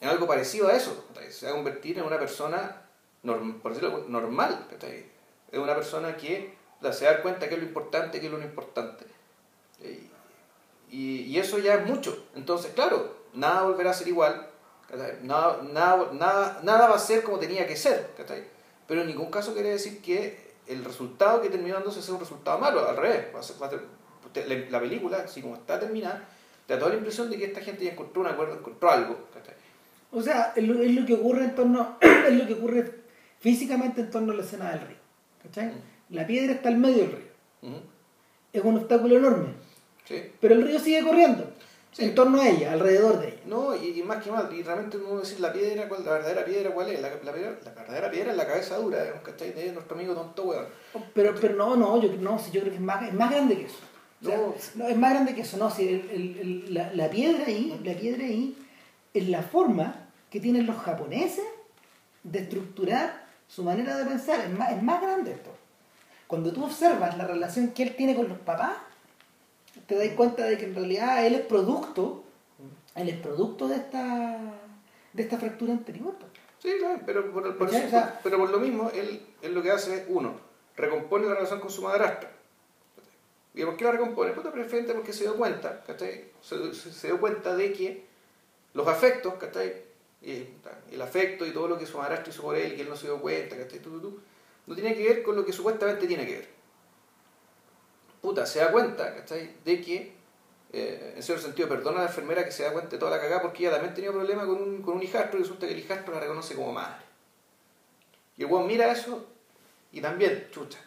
en 0.00 0.08
algo 0.08 0.26
parecido 0.26 0.68
a 0.68 0.74
eso, 0.74 1.06
¿cachai? 1.08 1.32
Se 1.32 1.46
va 1.46 1.52
a 1.52 1.54
convertir 1.54 1.98
en 1.98 2.04
una 2.04 2.18
persona, 2.18 2.82
por 3.22 3.74
decirlo 3.74 4.04
normal, 4.08 4.66
¿cachai? 4.70 5.06
Es 5.50 5.58
una 5.58 5.74
persona 5.74 6.16
que 6.16 6.54
se 6.92 7.04
da 7.04 7.22
cuenta 7.22 7.48
que 7.48 7.54
es 7.54 7.60
lo 7.60 7.66
importante, 7.66 8.20
que 8.20 8.26
es 8.26 8.32
lo 8.32 8.40
importante. 8.40 9.06
Y, 10.90 11.22
y, 11.30 11.38
eso 11.38 11.58
ya 11.58 11.74
es 11.74 11.86
mucho. 11.86 12.26
Entonces, 12.34 12.72
claro, 12.74 13.16
nada 13.34 13.62
volverá 13.62 13.90
a 13.90 13.94
ser 13.94 14.08
igual, 14.08 14.48
nada, 15.22 15.58
nada, 15.62 16.10
nada, 16.12 16.60
nada, 16.62 16.88
va 16.88 16.96
a 16.96 16.98
ser 16.98 17.22
como 17.22 17.38
tenía 17.38 17.66
que 17.66 17.76
ser, 17.76 18.10
pero 18.86 19.00
en 19.00 19.08
ningún 19.08 19.30
caso 19.30 19.52
quiere 19.52 19.70
decir 19.70 20.00
que 20.00 20.54
el 20.66 20.84
resultado 20.84 21.42
que 21.42 21.50
terminó 21.50 21.74
dándose 21.74 22.02
sea 22.02 22.14
un 22.14 22.20
resultado 22.20 22.58
malo, 22.58 22.88
al 22.88 22.96
revés. 22.96 23.26
Va 23.34 23.40
a 23.40 23.42
ser, 23.42 23.56
la, 24.70 24.80
película, 24.80 25.18
así 25.24 25.40
como 25.40 25.56
está 25.56 25.78
terminada, 25.78 26.28
te 26.66 26.74
da 26.74 26.78
toda 26.78 26.92
la 26.92 26.98
impresión 26.98 27.30
de 27.30 27.38
que 27.38 27.46
esta 27.46 27.60
gente 27.60 27.84
ya 27.84 27.92
encontró 27.92 28.22
un 28.22 28.28
acuerdo, 28.28 28.54
encontró 28.54 28.90
algo. 28.90 29.26
O 30.12 30.22
sea, 30.22 30.52
es 30.54 30.66
lo, 30.66 30.80
es 30.82 30.92
lo, 30.94 31.04
que 31.04 31.14
ocurre 31.14 31.44
en 31.44 31.54
torno, 31.54 31.98
es 32.00 32.34
lo 32.34 32.46
que 32.46 32.54
ocurre 32.54 32.92
físicamente 33.40 34.00
en 34.00 34.10
torno 34.10 34.32
a 34.32 34.36
la 34.36 34.42
escena 34.42 34.70
del 34.70 34.80
río. 34.80 34.96
¿cachai? 35.42 35.66
Mm. 35.66 36.14
La 36.14 36.26
piedra 36.26 36.52
está 36.52 36.68
al 36.68 36.76
medio 36.76 36.98
del 36.98 37.12
río. 37.12 37.26
Es 38.52 38.62
un 38.62 38.76
obstáculo 38.76 39.16
enorme. 39.16 39.54
Pero 40.40 40.54
el 40.54 40.62
río 40.62 40.78
sigue 40.78 41.02
corriendo. 41.02 41.52
En 41.98 42.14
torno 42.14 42.40
a 42.42 42.48
ella, 42.48 42.72
alrededor 42.72 43.18
de 43.20 43.28
ella. 43.28 43.40
No, 43.46 43.74
y, 43.74 44.02
más 44.02 44.22
que 44.22 44.30
mal, 44.30 44.52
y 44.52 44.62
realmente 44.62 44.98
no 44.98 45.18
decir 45.18 45.40
la 45.40 45.50
piedra, 45.50 45.88
la 45.88 46.12
verdadera 46.12 46.44
piedra, 46.44 46.70
¿cuál 46.70 46.90
es? 46.90 47.00
La, 47.00 47.08
la, 47.24 47.32
verdadera 47.32 48.10
piedra 48.10 48.32
es 48.32 48.36
la 48.36 48.46
cabeza 48.46 48.76
dura, 48.76 49.22
¿cachai? 49.22 49.52
De 49.52 49.72
nuestro 49.72 49.96
amigo 49.96 50.12
tonto 50.12 50.44
weón. 50.44 50.66
Pero, 51.14 51.34
pero 51.40 51.54
no, 51.54 51.74
no, 51.74 52.00
yo, 52.02 52.12
no, 52.18 52.38
yo 52.52 52.60
creo 52.60 52.70
que 52.70 52.76
es 52.76 52.80
más, 52.82 53.02
es 53.08 53.14
más 53.14 53.30
grande 53.30 53.56
que 53.56 53.64
eso. 53.64 53.78
No. 54.20 54.54
es 54.86 54.96
más 54.96 55.10
grande 55.12 55.34
que 55.34 55.42
eso, 55.42 55.56
no, 55.56 55.70
si 55.70 55.88
el, 55.88 56.10
el, 56.10 56.74
la, 56.74 56.92
la, 56.92 57.10
piedra 57.10 57.44
ahí, 57.46 57.78
la 57.84 57.94
piedra 57.94 58.24
ahí, 58.24 58.56
es 59.12 59.28
la 59.28 59.42
forma 59.42 60.08
que 60.30 60.40
tienen 60.40 60.66
los 60.66 60.76
japoneses 60.76 61.44
de 62.22 62.40
estructurar 62.40 63.26
su 63.48 63.62
manera 63.62 63.96
de 63.96 64.04
pensar, 64.04 64.40
es 64.40 64.50
más, 64.50 64.72
es 64.72 64.82
más 64.82 65.00
grande 65.00 65.32
esto. 65.32 65.50
Cuando 66.26 66.52
tú 66.52 66.64
observas 66.64 67.16
la 67.16 67.26
relación 67.26 67.68
que 67.68 67.84
él 67.84 67.94
tiene 67.94 68.16
con 68.16 68.28
los 68.28 68.38
papás, 68.38 68.76
te 69.86 69.96
das 69.96 70.08
cuenta 70.16 70.44
de 70.44 70.58
que 70.58 70.64
en 70.64 70.74
realidad 70.74 71.24
él 71.24 71.34
es 71.34 71.42
producto, 71.42 72.24
él 72.94 73.08
es 73.08 73.16
producto 73.16 73.68
de 73.68 73.76
esta, 73.76 74.38
de 75.12 75.22
esta 75.22 75.38
fractura 75.38 75.72
anterior. 75.72 76.14
Sí, 76.58 76.70
claro, 76.78 77.00
pero 77.06 77.32
por, 77.32 77.56
pero 77.56 78.38
por 78.38 78.50
lo 78.50 78.58
mismo, 78.58 78.90
él, 78.92 79.24
él, 79.42 79.54
lo 79.54 79.62
que 79.62 79.70
hace 79.70 79.96
es, 79.98 80.04
uno, 80.08 80.34
recompone 80.76 81.26
la 81.26 81.34
relación 81.34 81.60
con 81.60 81.70
su 81.70 81.82
madrastra. 81.82 82.30
¿Y 83.56 83.64
por 83.64 83.76
qué 83.76 83.84
la 83.84 83.92
recompone? 83.92 84.32
Pues 84.32 84.46
preferente 84.48 84.92
porque 84.92 85.14
se 85.14 85.24
dio 85.24 85.34
cuenta, 85.34 85.82
Se, 86.42 86.74
se, 86.74 87.06
dio 87.06 87.18
cuenta 87.18 87.56
de 87.56 87.72
que 87.72 88.04
los 88.74 88.86
afectos, 88.86 89.34
¿cachai? 89.34 89.82
Y, 90.20 90.46
el 90.92 91.00
afecto 91.00 91.46
y 91.46 91.52
todo 91.52 91.66
lo 91.66 91.78
que 91.78 91.86
su 91.86 91.96
madrastra 91.96 92.30
hizo 92.30 92.42
por 92.42 92.54
él, 92.54 92.76
que 92.76 92.82
él 92.82 92.88
no 92.90 92.96
se 92.96 93.06
dio 93.06 93.18
cuenta, 93.18 93.56
¿cachai? 93.56 93.78
Tú, 93.78 93.90
tú, 93.92 94.00
tú, 94.00 94.20
no 94.66 94.74
tiene 94.74 94.94
que 94.94 95.02
ver 95.02 95.22
con 95.22 95.36
lo 95.36 95.44
que 95.44 95.54
supuestamente 95.54 96.06
tiene 96.06 96.26
que 96.26 96.34
ver. 96.34 96.48
Puta, 98.20 98.44
se 98.44 98.58
da 98.58 98.70
cuenta, 98.70 99.14
¿cachai? 99.14 99.56
De 99.64 99.80
que, 99.80 100.12
eh, 100.74 101.14
en 101.16 101.22
cierto 101.22 101.42
sentido, 101.42 101.66
perdona 101.66 102.00
a 102.00 102.02
la 102.02 102.08
enfermera 102.08 102.44
que 102.44 102.52
se 102.52 102.62
da 102.62 102.74
cuenta 102.74 102.90
de 102.90 102.98
toda 102.98 103.12
la 103.12 103.20
cagada 103.22 103.40
porque 103.40 103.62
ella 103.62 103.72
también 103.72 103.94
tenía 103.94 104.12
problemas 104.12 104.44
con 104.44 104.62
un, 104.62 104.82
con 104.82 104.96
un 104.96 105.02
hijastro 105.02 105.38
y 105.38 105.42
resulta 105.42 105.66
que 105.66 105.72
el 105.72 105.78
hijastro 105.78 106.12
la 106.12 106.20
reconoce 106.20 106.54
como 106.54 106.72
madre. 106.74 107.06
Y 108.36 108.42
el 108.42 108.50
weón 108.50 108.66
mira 108.66 108.92
eso 108.92 109.26
y 109.92 110.02
también, 110.02 110.48
chucha, 110.50 110.78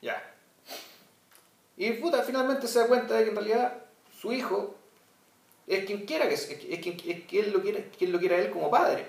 ya. 0.00 0.35
Y 1.76 1.90
puta, 1.92 2.22
finalmente 2.22 2.66
se 2.66 2.78
da 2.78 2.86
cuenta 2.86 3.14
de 3.14 3.24
que 3.24 3.30
en 3.30 3.36
realidad 3.36 3.84
su 4.18 4.32
hijo 4.32 4.74
es 5.66 5.84
quien 5.84 6.06
quiera 6.06 6.28
que 6.28 6.34
es, 6.34 6.48
es, 6.50 6.80
quien, 6.80 6.96
es 7.06 7.24
quien 7.26 7.52
lo 7.52 7.60
quiere, 7.60 7.90
quien 7.96 8.12
lo 8.12 8.18
quiera 8.18 8.38
él 8.38 8.50
como 8.50 8.70
padre. 8.70 9.04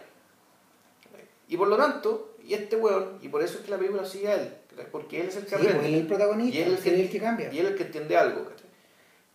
Y 1.47 1.55
por 1.55 1.67
lo 1.67 1.77
tanto, 1.77 2.35
y 2.43 2.53
este 2.53 2.75
weón, 2.75 3.19
y 3.21 3.29
por 3.29 3.41
eso 3.41 3.59
es 3.59 3.65
que 3.65 3.71
la 3.71 3.77
película 3.77 4.05
sigue 4.05 4.27
a 4.27 4.35
él, 4.35 4.53
porque 4.91 5.21
él 5.21 5.27
es 5.27 5.37
el 5.37 5.45
que 5.45 5.55
aprende. 5.55 5.87
él 5.87 5.93
es 5.93 6.01
el 6.01 6.07
protagonista, 6.07 6.57
y 6.57 6.61
él 6.61 6.73
es 6.73 6.85
el 6.85 7.09
que, 7.09 7.19
cambia. 7.19 7.53
Y 7.53 7.59
él 7.59 7.65
es 7.67 7.71
el 7.71 7.77
que 7.77 7.83
entiende 7.83 8.17
algo. 8.17 8.47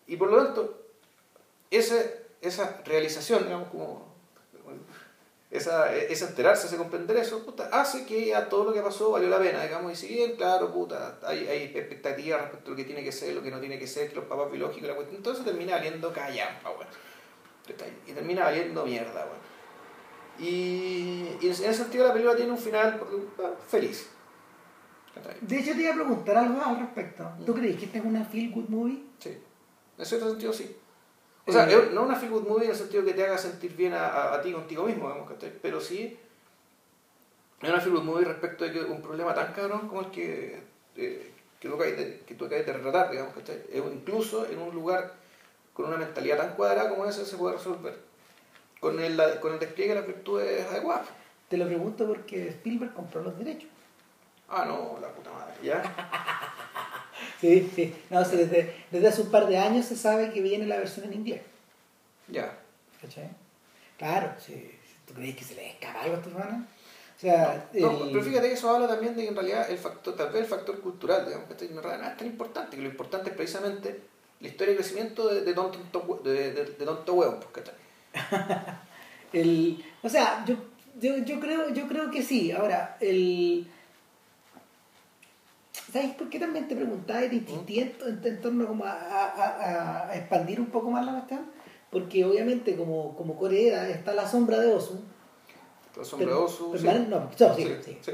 Y 0.07 0.16
por 0.16 0.30
lo 0.30 0.45
tanto, 0.45 0.83
esa, 1.70 2.03
esa 2.43 2.83
realización, 2.85 3.45
digamos, 3.45 3.68
como 3.68 4.12
esa, 5.53 5.95
esa 5.95 6.29
enterarse, 6.29 6.67
ese 6.67 6.79
comprender 6.79 7.19
eso, 7.19 7.45
puta, 7.45 7.69
hace 7.73 8.07
que 8.07 8.35
a 8.35 8.49
todo 8.49 8.65
lo 8.65 8.73
que 8.73 8.81
pasó 8.81 9.11
valió 9.11 9.29
la 9.29 9.39
pena, 9.39 9.63
digamos, 9.63 9.93
y 9.93 9.97
si 9.97 10.09
bien, 10.09 10.35
claro, 10.35 10.73
puta, 10.73 11.19
hay, 11.23 11.47
hay 11.47 11.65
expectativas 11.65 12.41
respecto 12.41 12.69
a 12.69 12.71
lo 12.71 12.77
que 12.77 12.85
tiene 12.85 13.05
que 13.05 13.13
ser, 13.13 13.35
lo 13.35 13.43
que 13.43 13.51
no 13.51 13.61
tiene 13.61 13.79
que 13.79 13.87
ser, 13.87 14.09
que 14.09 14.17
los 14.17 14.25
papás 14.25 14.51
biológicos, 14.51 14.89
la 14.89 14.97
cuestión, 14.97 15.23
todo 15.23 15.35
eso 15.35 15.45
termina 15.45 15.73
valiendo 15.73 16.11
callampa, 16.11 16.71
weón. 16.71 16.87
Y 18.07 18.13
termina 18.13 18.45
valiendo 18.45 18.85
mierda, 18.87 19.27
weón. 19.27 19.53
Y, 20.39 21.29
en 21.43 21.51
ese 21.51 21.75
sentido 21.75 22.07
la 22.07 22.15
película 22.15 22.35
tiene 22.35 22.51
un 22.51 22.59
final 22.59 22.99
ah, 23.45 23.51
feliz. 23.69 24.09
De 25.43 25.59
hecho, 25.59 25.75
te 25.75 25.83
iba 25.83 25.93
a 25.93 25.95
preguntar 25.95 26.39
algo 26.39 26.63
al 26.63 26.79
respecto. 26.79 27.31
¿Tú 27.45 27.55
crees 27.55 27.77
que 27.77 27.85
esta 27.85 27.99
es 27.99 28.05
una 28.05 28.25
feel 28.25 28.51
good 28.51 28.69
movie? 28.69 29.05
Sí, 29.19 29.37
en 29.99 30.07
cierto 30.07 30.31
sentido 30.31 30.53
sí. 30.55 30.75
O 31.47 31.53
sea, 31.53 31.68
eh, 31.70 31.90
no 31.93 32.03
una 32.03 32.14
feel 32.14 32.30
good 32.30 32.47
movie 32.47 32.66
en 32.66 32.70
el 32.70 32.76
sentido 32.76 33.05
que 33.05 33.14
te 33.14 33.24
haga 33.24 33.36
sentir 33.36 33.74
bien 33.74 33.95
a, 33.95 34.32
a, 34.32 34.40
ti 34.40 34.53
contigo 34.53 34.84
mismo, 34.84 35.09
digamos, 35.09 35.32
pero 35.61 35.80
sí 35.80 36.16
es 37.61 37.68
una 37.68 37.80
feel 37.80 37.95
good 37.95 38.05
movie 38.05 38.24
respecto 38.24 38.64
de 38.64 38.72
que 38.72 38.80
un 38.80 39.03
problema 39.03 39.34
tan 39.34 39.53
cabrón 39.53 39.88
como 39.88 40.03
el 40.03 40.11
que, 40.11 40.62
eh, 40.97 41.32
que, 41.59 41.68
tú 41.68 41.74
acabas 41.74 41.97
de, 41.97 42.20
que 42.26 42.34
tú 42.34 42.49
de 42.49 42.62
retratar, 42.62 43.11
digamos, 43.11 43.34
incluso 43.93 44.47
en 44.47 44.59
un 44.59 44.74
lugar 44.74 45.14
con 45.72 45.86
una 45.86 45.97
mentalidad 45.97 46.36
tan 46.36 46.55
cuadrada 46.55 46.90
como 46.90 47.07
esa 47.07 47.24
se 47.24 47.36
puede 47.36 47.57
resolver 47.57 48.12
con 48.82 48.99
el, 48.99 49.16
con 49.38 49.53
el 49.53 49.61
despliegue 49.61 49.95
de 49.95 50.01
las 50.01 50.09
virtudes 50.09 50.66
adecuadas. 50.66 51.07
Te 51.49 51.57
lo 51.57 51.66
pregunto 51.66 52.05
porque 52.05 52.49
Spielberg 52.49 52.93
compró 52.93 53.22
los 53.22 53.38
derechos. 53.38 53.70
Ah, 54.49 54.64
no, 54.66 54.99
la 55.01 55.09
puta 55.09 55.30
madre, 55.30 55.55
¿ya? 55.62 55.82
Sí, 57.43 57.70
sí. 57.74 57.95
No, 58.09 58.20
desde, 58.24 58.74
desde, 58.90 59.07
hace 59.07 59.20
un 59.20 59.30
par 59.30 59.47
de 59.47 59.59
años 59.59 59.84
se 59.84 59.97
sabe 59.97 60.32
que 60.32 60.40
viene 60.40 60.66
la 60.66 60.78
versión 60.78 61.05
en 61.05 61.12
inglés. 61.12 61.43
Ya. 62.28 62.59
¿Cachai? 63.01 63.28
Claro, 63.99 64.32
si, 64.38 64.70
¿tú 65.07 65.12
crees 65.12 65.36
que 65.36 65.45
se 65.45 65.55
le 65.57 65.70
escapa 65.70 66.01
algo 66.01 66.14
a 66.14 66.18
estos 66.18 66.32
manos? 66.32 66.66
O 67.16 67.20
sea, 67.20 67.68
no, 67.74 67.99
pero 68.11 68.22
fíjate 68.22 68.49
que 68.49 68.55
eso 68.55 68.74
habla 68.74 68.88
también 68.88 69.14
de 69.14 69.22
que 69.22 69.28
en 69.28 69.36
realidad 69.36 69.70
el 69.70 69.78
factor, 69.78 70.16
tal 70.16 70.32
vez 70.32 70.43
el 70.43 70.49
factor 70.49 70.80
cultural, 70.80 71.26
digamos, 71.26 71.47
que 71.55 71.68
no 71.68 71.80
es 71.80 72.16
tan 72.16 72.26
importante, 72.26 72.76
que 72.76 72.82
lo 72.82 72.88
importante 72.88 73.30
es 73.30 73.36
precisamente 73.36 74.01
la 74.40 74.49
historia 74.49 74.72
de 74.72 74.78
crecimiento 74.78 75.28
de, 75.28 75.43
de, 75.43 75.55
tonto, 75.55 76.20
de, 76.24 76.53
de, 76.53 76.64
de 76.64 76.84
tonto 76.84 77.14
huevo, 77.14 77.38
pues, 77.53 77.70
el, 79.32 79.84
o 80.03 80.09
sea, 80.09 80.45
yo, 80.45 80.57
yo, 81.01 81.18
yo, 81.18 81.40
creo, 81.40 81.72
yo 81.72 81.88
creo 81.88 82.11
que 82.11 82.22
sí. 82.22 82.53
Ahora, 82.53 82.97
el... 83.01 83.66
¿Sabes 85.93 86.14
por 86.14 86.29
qué 86.29 86.39
también 86.39 86.68
te 86.68 86.77
preguntaba 86.77 87.25
y 87.25 87.29
te 87.29 87.35
insistí 87.37 87.81
en, 87.81 88.41
torno 88.41 88.66
como 88.66 88.85
a, 88.85 88.93
a, 88.93 90.11
a, 90.11 90.16
expandir 90.16 90.61
un 90.61 90.66
poco 90.66 90.91
más 90.91 91.05
la 91.05 91.12
cuestión? 91.12 91.47
Porque 91.91 92.25
obviamente 92.25 92.77
como, 92.77 93.16
como 93.16 93.37
Corea 93.37 93.89
está 93.89 94.14
la 94.14 94.29
sombra 94.29 94.59
de 94.61 94.73
Osu. 94.73 95.01
La 95.97 96.05
sombra 96.05 96.29
de 96.29 96.35
Osu. 96.35 96.77
sí. 96.79 96.87
No, 97.09 97.31
sí, 97.37 97.66
sí, 97.85 97.99
sí 98.01 98.12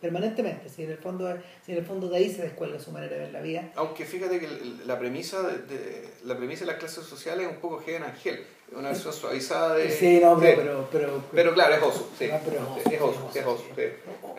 permanentemente. 0.00 0.68
Si 0.68 0.84
en 0.84 0.92
el 0.92 0.98
fondo, 0.98 1.32
si 1.64 1.72
en 1.72 1.78
el 1.78 1.84
fondo 1.84 2.08
de 2.08 2.16
ahí 2.16 2.30
se 2.30 2.42
descuelga 2.42 2.78
su 2.78 2.90
manera 2.90 3.14
de 3.14 3.20
ver 3.20 3.32
la 3.32 3.40
vida. 3.40 3.70
Aunque 3.76 4.04
fíjate 4.04 4.40
que 4.40 4.48
la 4.86 4.98
premisa 4.98 5.42
de, 5.42 6.08
la 6.24 6.36
premisa 6.36 6.60
de 6.60 6.72
las 6.72 6.80
clases 6.80 7.04
sociales 7.04 7.46
es 7.46 7.52
un 7.52 7.60
poco 7.60 7.80
Gen 7.80 8.02
Angel, 8.02 8.44
una 8.72 8.88
versión 8.88 9.12
suavizada 9.12 9.74
de. 9.74 9.90
Sí, 9.90 10.20
no, 10.22 10.38
pero, 10.38 10.88
pero, 10.90 11.22
pero, 11.32 11.54
claro, 11.54 11.74
es 11.74 11.82
Osu, 11.82 12.06
sí. 12.18 12.24
es 12.24 13.00
Osu, 13.00 13.28
es 13.34 13.46
Osu. 13.46 13.64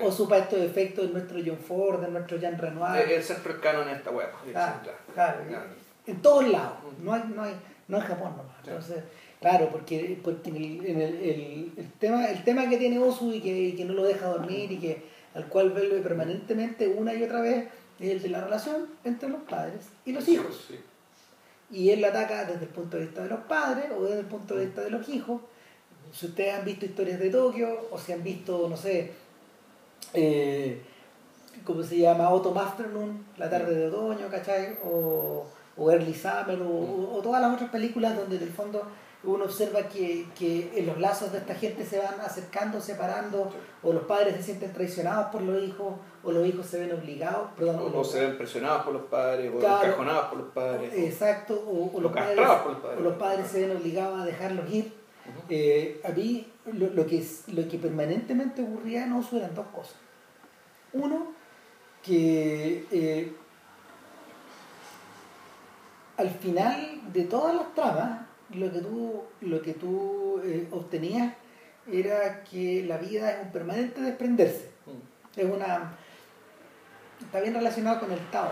Osu 0.01 0.27
para 0.27 0.43
estos 0.43 0.59
efectos 0.59 1.07
de 1.07 1.13
nuestro 1.13 1.39
John 1.45 1.59
Ford, 1.59 2.01
de 2.01 2.09
nuestro 2.09 2.37
Jean 2.37 2.57
Renoir. 2.57 3.01
Es 3.01 3.17
el 3.17 3.23
centro 3.23 3.61
canon 3.61 3.87
en 3.87 3.97
esta 3.97 4.09
web. 4.11 4.29
Ah, 4.55 4.81
claro, 5.13 5.41
claro, 5.47 5.65
En 6.07 6.21
todos 6.21 6.47
lados, 6.47 6.77
no 6.99 7.13
hay, 7.13 7.23
no 7.33 7.43
hay, 7.43 7.53
no 7.87 7.97
en 7.97 8.03
Japón 8.03 8.33
nomás. 8.37 8.55
Entonces, 8.63 9.03
Claro, 9.41 9.69
porque, 9.71 10.19
porque 10.23 10.51
el, 10.51 10.85
el, 10.85 11.71
el, 11.75 11.91
tema, 11.99 12.25
el 12.27 12.43
tema 12.43 12.69
que 12.69 12.77
tiene 12.77 12.99
Osu 12.99 13.33
y 13.33 13.41
que, 13.41 13.73
que 13.75 13.85
no 13.85 13.93
lo 13.93 14.03
deja 14.03 14.27
dormir 14.27 14.71
y 14.71 14.77
que 14.77 15.01
al 15.33 15.47
cual 15.47 15.71
vuelve 15.71 15.99
permanentemente 15.99 16.87
una 16.87 17.13
y 17.13 17.23
otra 17.23 17.41
vez 17.41 17.67
es 17.99 18.11
el 18.11 18.21
de 18.21 18.29
la 18.29 18.41
relación 18.41 18.87
entre 19.03 19.29
los 19.29 19.41
padres 19.43 19.87
y 20.05 20.11
los 20.11 20.27
hijos. 20.27 20.65
Sí. 20.67 20.79
Y 21.71 21.89
él 21.91 22.01
la 22.01 22.09
ataca 22.09 22.45
desde 22.45 22.65
el 22.65 22.69
punto 22.69 22.97
de 22.97 23.05
vista 23.05 23.23
de 23.23 23.29
los 23.29 23.39
padres 23.41 23.85
o 23.97 24.03
desde 24.03 24.19
el 24.19 24.25
punto 24.25 24.55
de 24.55 24.65
vista 24.65 24.81
de 24.81 24.89
los 24.89 25.07
hijos. 25.07 25.41
Si 26.11 26.25
ustedes 26.25 26.53
han 26.53 26.65
visto 26.65 26.85
historias 26.85 27.19
de 27.19 27.29
Tokio 27.29 27.87
o 27.89 27.97
si 27.97 28.11
han 28.11 28.23
visto, 28.23 28.67
no 28.67 28.75
sé, 28.75 29.11
eh, 30.13 30.81
¿cómo 31.63 31.81
se 31.83 31.97
llama? 31.97 32.25
Autumn 32.25 32.57
Afternoon, 32.57 33.25
La 33.37 33.49
tarde 33.49 33.75
de 33.75 33.87
otoño, 33.87 34.27
¿cachai? 34.29 34.77
O, 34.83 35.45
o 35.77 35.91
Early 35.91 36.13
Summer, 36.13 36.61
o, 36.61 37.13
o 37.15 37.21
todas 37.21 37.41
las 37.41 37.53
otras 37.53 37.69
películas 37.69 38.17
donde 38.17 38.35
en 38.35 38.43
el 38.43 38.49
fondo 38.49 38.85
uno 39.23 39.45
observa 39.45 39.83
que, 39.83 40.27
que 40.37 40.71
en 40.75 40.87
los 40.87 40.99
lazos 40.99 41.31
de 41.31 41.37
esta 41.37 41.53
gente 41.53 41.85
se 41.85 41.99
van 41.99 42.19
acercando, 42.21 42.81
separando, 42.81 43.51
o 43.83 43.93
los 43.93 44.03
padres 44.03 44.35
se 44.37 44.43
sienten 44.43 44.73
traicionados 44.73 45.27
por 45.27 45.41
los 45.43 45.61
hijos, 45.63 45.93
o 46.23 46.31
los 46.31 46.47
hijos 46.47 46.65
se 46.65 46.79
ven 46.79 46.91
obligados, 46.93 47.49
perdón, 47.55 47.91
O, 47.95 48.03
se 48.03 48.19
ven 48.25 48.37
presionados 48.37 48.83
por 48.83 48.93
los 48.93 49.03
padres, 49.03 49.51
o 49.53 49.59
Claro. 49.59 49.85
encajonados 49.85 50.25
por 50.25 50.37
los 50.39 50.47
padres. 50.53 50.91
Exacto, 50.95 51.53
o, 51.67 51.95
o 51.95 52.01
los 52.01 52.11
padres, 52.11 52.35
castrados 52.35 52.61
por 52.63 52.71
los 52.73 52.81
padres. 52.81 52.99
o 52.99 53.03
los 53.03 53.13
padres 53.17 53.47
se 53.47 53.67
ven 53.67 53.77
obligados 53.77 54.19
a 54.21 54.25
dejarlos 54.25 54.71
ir. 54.71 54.93
Eh, 55.49 56.01
a 56.03 56.09
mí 56.09 56.51
lo, 56.73 56.87
lo 56.89 57.05
que, 57.05 57.23
lo 57.53 57.67
que 57.67 57.77
permanentemente 57.77 58.63
ocurría 58.63 59.03
en 59.05 59.13
Osu 59.13 59.37
eran 59.37 59.53
dos 59.53 59.67
cosas. 59.67 59.95
Uno, 60.93 61.27
que 62.03 62.87
eh, 62.91 63.33
al 66.17 66.29
final 66.31 67.01
de 67.13 67.23
todas 67.25 67.55
las 67.55 67.73
tramas, 67.75 68.21
lo 68.53 68.71
que 68.71 68.79
tú, 68.79 69.23
lo 69.41 69.61
que 69.61 69.73
tú 69.73 70.41
eh, 70.43 70.67
obtenías 70.71 71.33
era 71.91 72.43
que 72.43 72.83
la 72.85 72.97
vida 72.97 73.31
es 73.31 73.45
un 73.45 73.51
permanente 73.51 74.01
desprenderse. 74.01 74.69
Mm. 74.85 75.39
Es 75.39 75.45
una. 75.45 75.97
Está 77.19 77.39
bien 77.39 77.53
relacionado 77.53 77.99
con 77.99 78.11
el 78.11 78.19
Tao. 78.31 78.51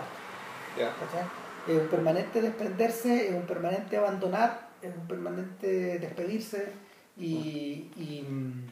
¿cachai? 0.76 1.28
Es 1.68 1.82
un 1.82 1.88
permanente 1.88 2.42
desprenderse, 2.42 3.30
es 3.30 3.36
un 3.36 3.44
permanente 3.44 3.98
abandonar, 3.98 4.70
es 4.82 4.96
un 4.96 5.08
permanente 5.08 6.00
despedirse 6.00 6.72
y, 7.18 7.92
y, 7.98 8.26
mm, 8.28 8.68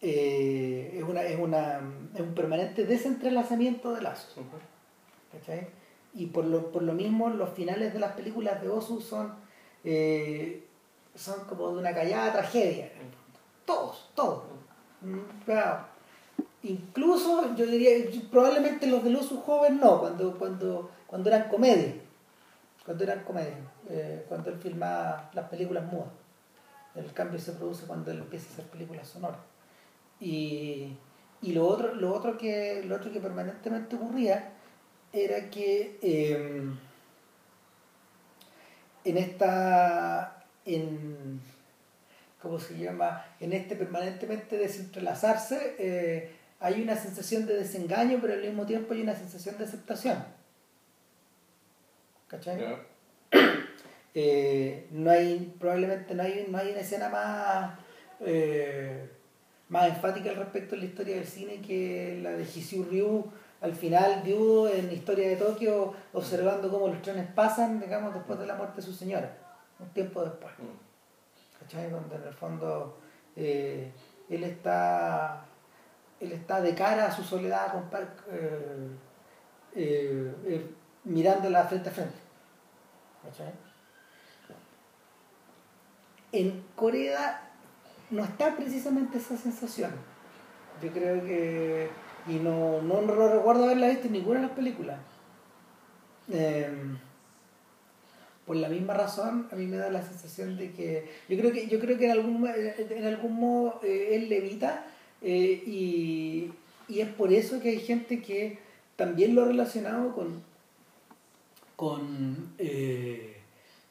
eh, 0.00 0.96
es, 0.98 1.02
una, 1.02 1.22
es, 1.22 1.38
una, 1.38 1.80
es 2.14 2.20
un 2.20 2.34
permanente 2.34 2.84
desentrelazamiento 2.84 3.92
de 3.92 4.02
lazos. 4.02 4.36
Y 6.14 6.26
por 6.26 6.44
lo, 6.44 6.70
por 6.70 6.82
lo 6.82 6.94
mismo 6.94 7.28
los 7.28 7.50
finales 7.50 7.92
de 7.92 8.00
las 8.00 8.12
películas 8.12 8.62
de 8.62 8.68
Osu 8.68 9.00
son, 9.00 9.34
eh, 9.84 10.64
son 11.14 11.44
como 11.44 11.70
de 11.72 11.78
una 11.78 11.94
callada 11.94 12.32
tragedia. 12.32 12.90
Todos, 13.64 14.10
todos. 14.14 14.44
Mm, 15.00 15.18
claro. 15.44 15.86
Incluso 16.62 17.54
yo 17.54 17.66
diría, 17.66 17.90
probablemente 18.30 18.86
los 18.86 19.04
del 19.04 19.16
Osu 19.16 19.40
joven 19.40 19.78
no, 19.78 20.00
cuando, 20.00 20.36
cuando, 20.38 20.90
cuando 21.06 21.28
eran 21.30 21.48
comedia. 21.48 21.94
Cuando 22.84 23.04
eran 23.04 23.22
comedia. 23.24 23.56
eh, 23.88 24.24
cuando 24.28 24.50
él 24.50 24.58
filmaba 24.58 25.30
las 25.34 25.48
películas 25.48 25.84
mudas. 25.92 26.08
El 26.94 27.12
cambio 27.12 27.38
se 27.38 27.52
produce 27.52 27.86
cuando 27.86 28.10
él 28.10 28.18
empieza 28.18 28.48
a 28.48 28.52
hacer 28.52 28.64
películas 28.66 29.08
sonoras. 29.08 29.40
Y, 30.20 30.96
y 31.42 31.52
lo 31.52 31.66
otro, 31.66 31.94
lo 31.94 32.14
otro 32.14 32.38
que, 32.38 32.82
lo 32.86 32.96
otro 32.96 33.12
que 33.12 33.20
permanentemente 33.20 33.96
ocurría 33.96 34.52
era 35.12 35.50
que 35.50 35.98
eh, 36.02 36.62
en 39.04 39.18
esta 39.18 40.44
en 40.64 41.40
¿cómo 42.40 42.58
se 42.58 42.78
llama? 42.78 43.24
en 43.40 43.52
este 43.52 43.76
permanentemente 43.76 44.56
desentrelazarse 44.56 45.76
eh, 45.78 46.30
hay 46.60 46.82
una 46.82 46.96
sensación 46.96 47.46
de 47.46 47.54
desengaño 47.56 48.18
pero 48.20 48.34
al 48.34 48.42
mismo 48.42 48.66
tiempo 48.66 48.94
hay 48.94 49.02
una 49.02 49.14
sensación 49.14 49.58
de 49.58 49.64
aceptación 49.64 50.24
¿cachai? 52.28 52.60
Eh, 54.16 54.86
no 54.92 55.10
hay 55.10 55.52
probablemente 55.58 56.14
no 56.14 56.22
hay, 56.22 56.46
no 56.48 56.56
hay 56.56 56.70
una 56.70 56.82
escena 56.82 57.08
más 57.08 57.76
eh, 58.20 59.10
más 59.68 59.88
enfática 59.88 60.30
al 60.30 60.36
respecto 60.36 60.76
en 60.76 60.82
la 60.82 60.86
historia 60.86 61.16
del 61.16 61.26
cine 61.26 61.60
que 61.60 62.20
la 62.22 62.30
de 62.30 62.44
Hisiu 62.44 62.84
Ryu 62.84 63.32
al 63.64 63.74
final 63.74 64.20
viudo 64.22 64.68
en 64.68 64.92
Historia 64.92 65.28
de 65.28 65.36
Tokio 65.36 65.94
observando 66.12 66.70
cómo 66.70 66.88
los 66.88 67.00
trenes 67.02 67.26
pasan 67.32 67.80
digamos 67.80 68.12
después 68.14 68.38
de 68.38 68.46
la 68.46 68.54
muerte 68.56 68.76
de 68.76 68.82
su 68.82 68.92
señora 68.92 69.30
un 69.80 69.88
tiempo 69.88 70.22
después 70.22 70.52
Mm. 70.58 71.58
¿cachai? 71.60 71.90
donde 71.90 72.14
en 72.16 72.22
el 72.24 72.34
fondo 72.34 72.98
eh, 73.36 73.90
él 74.28 74.44
está 74.44 75.44
él 76.20 76.32
está 76.32 76.60
de 76.60 76.74
cara 76.74 77.06
a 77.06 77.10
su 77.10 77.22
soledad 77.24 77.72
compa- 77.74 78.06
eh, 78.30 78.88
eh, 79.76 80.34
eh, 80.46 80.74
mirándola 81.04 81.64
frente 81.64 81.88
a 81.88 81.92
frente 81.92 82.18
¿cachai? 83.24 83.52
en 86.32 86.64
Corea 86.76 87.40
no 88.10 88.24
está 88.24 88.54
precisamente 88.56 89.18
esa 89.18 89.36
sensación 89.36 89.90
yo 90.82 90.90
creo 90.92 91.22
que 91.24 91.88
y 92.26 92.34
no, 92.34 92.80
no, 92.82 93.02
no 93.02 93.28
recuerdo 93.28 93.64
haberla 93.64 93.88
visto 93.88 94.06
en 94.06 94.12
ninguna 94.14 94.40
de 94.40 94.46
las 94.46 94.56
películas. 94.56 94.98
Em, 96.32 96.96
por 98.46 98.56
la 98.56 98.68
misma 98.68 98.94
razón 98.94 99.46
a 99.52 99.56
mí 99.56 99.66
me 99.66 99.76
da 99.76 99.90
la 99.90 100.02
sensación 100.02 100.56
de 100.56 100.72
que 100.72 101.08
yo 101.28 101.36
creo 101.38 101.52
que 101.52 101.66
yo 101.68 101.78
creo 101.80 101.96
que 101.98 102.06
en 102.06 102.10
algún 102.12 102.46
en 102.46 103.04
algún 103.06 103.34
modo 103.34 103.80
eh, 103.82 104.10
él 104.12 104.28
levita 104.28 104.86
eh, 105.22 105.62
y, 105.66 106.50
y 106.88 107.00
es 107.00 107.08
por 107.08 107.32
eso 107.32 107.60
que 107.60 107.70
hay 107.70 107.80
gente 107.80 108.20
que 108.22 108.58
también 108.96 109.34
lo 109.34 109.42
ha 109.42 109.46
relacionado 109.46 110.14
con 110.14 110.42
con 111.76 112.54
eh, 112.58 113.36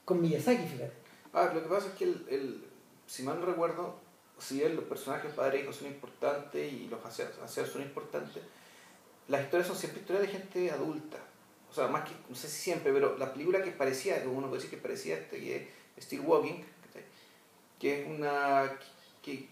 con 0.06 0.22
Miyazaki 0.22 0.64
fíjate. 0.68 0.92
Ah, 1.34 1.52
lo 1.54 1.64
que 1.64 1.70
pasa 1.70 1.88
es 1.88 1.94
que, 1.94 2.04
el- 2.06 2.64
si 3.08 3.24
mal 3.24 3.40
no 3.40 3.46
recuerdo, 3.48 3.96
si 4.44 4.60
bien 4.60 4.76
los 4.76 4.86
personajes 4.86 5.34
padre 5.34 5.60
e 5.60 5.64
hijo 5.64 5.74
son 5.74 5.88
importantes 5.88 6.72
y 6.74 6.88
los 6.88 7.00
aseos 7.06 7.70
son 7.70 7.82
importantes, 7.82 8.44
las 9.28 9.44
historias 9.44 9.68
son 9.68 9.78
siempre 9.78 10.02
historias 10.02 10.26
de 10.28 10.32
gente 10.32 10.72
adulta. 10.72 11.18
O 11.70 11.74
sea, 11.74 11.88
más 11.88 12.08
que, 12.08 12.14
no 12.30 12.36
sé 12.36 12.48
si 12.48 12.62
siempre, 12.62 12.92
pero 12.94 13.18
la 13.18 13.32
película 13.34 13.64
que 13.64 13.72
parecía, 13.72 14.24
como 14.24 14.38
uno 14.38 14.48
puede 14.48 14.62
decir 14.62 14.78
que 14.78 14.82
parecía 14.82 15.18
este, 15.18 15.40
que 15.40 15.56
es 15.98 16.04
Still 16.06 16.22
Walking, 16.22 16.62
que 17.80 18.02
es 18.02 18.08
una. 18.08 18.72
que, 19.24 19.48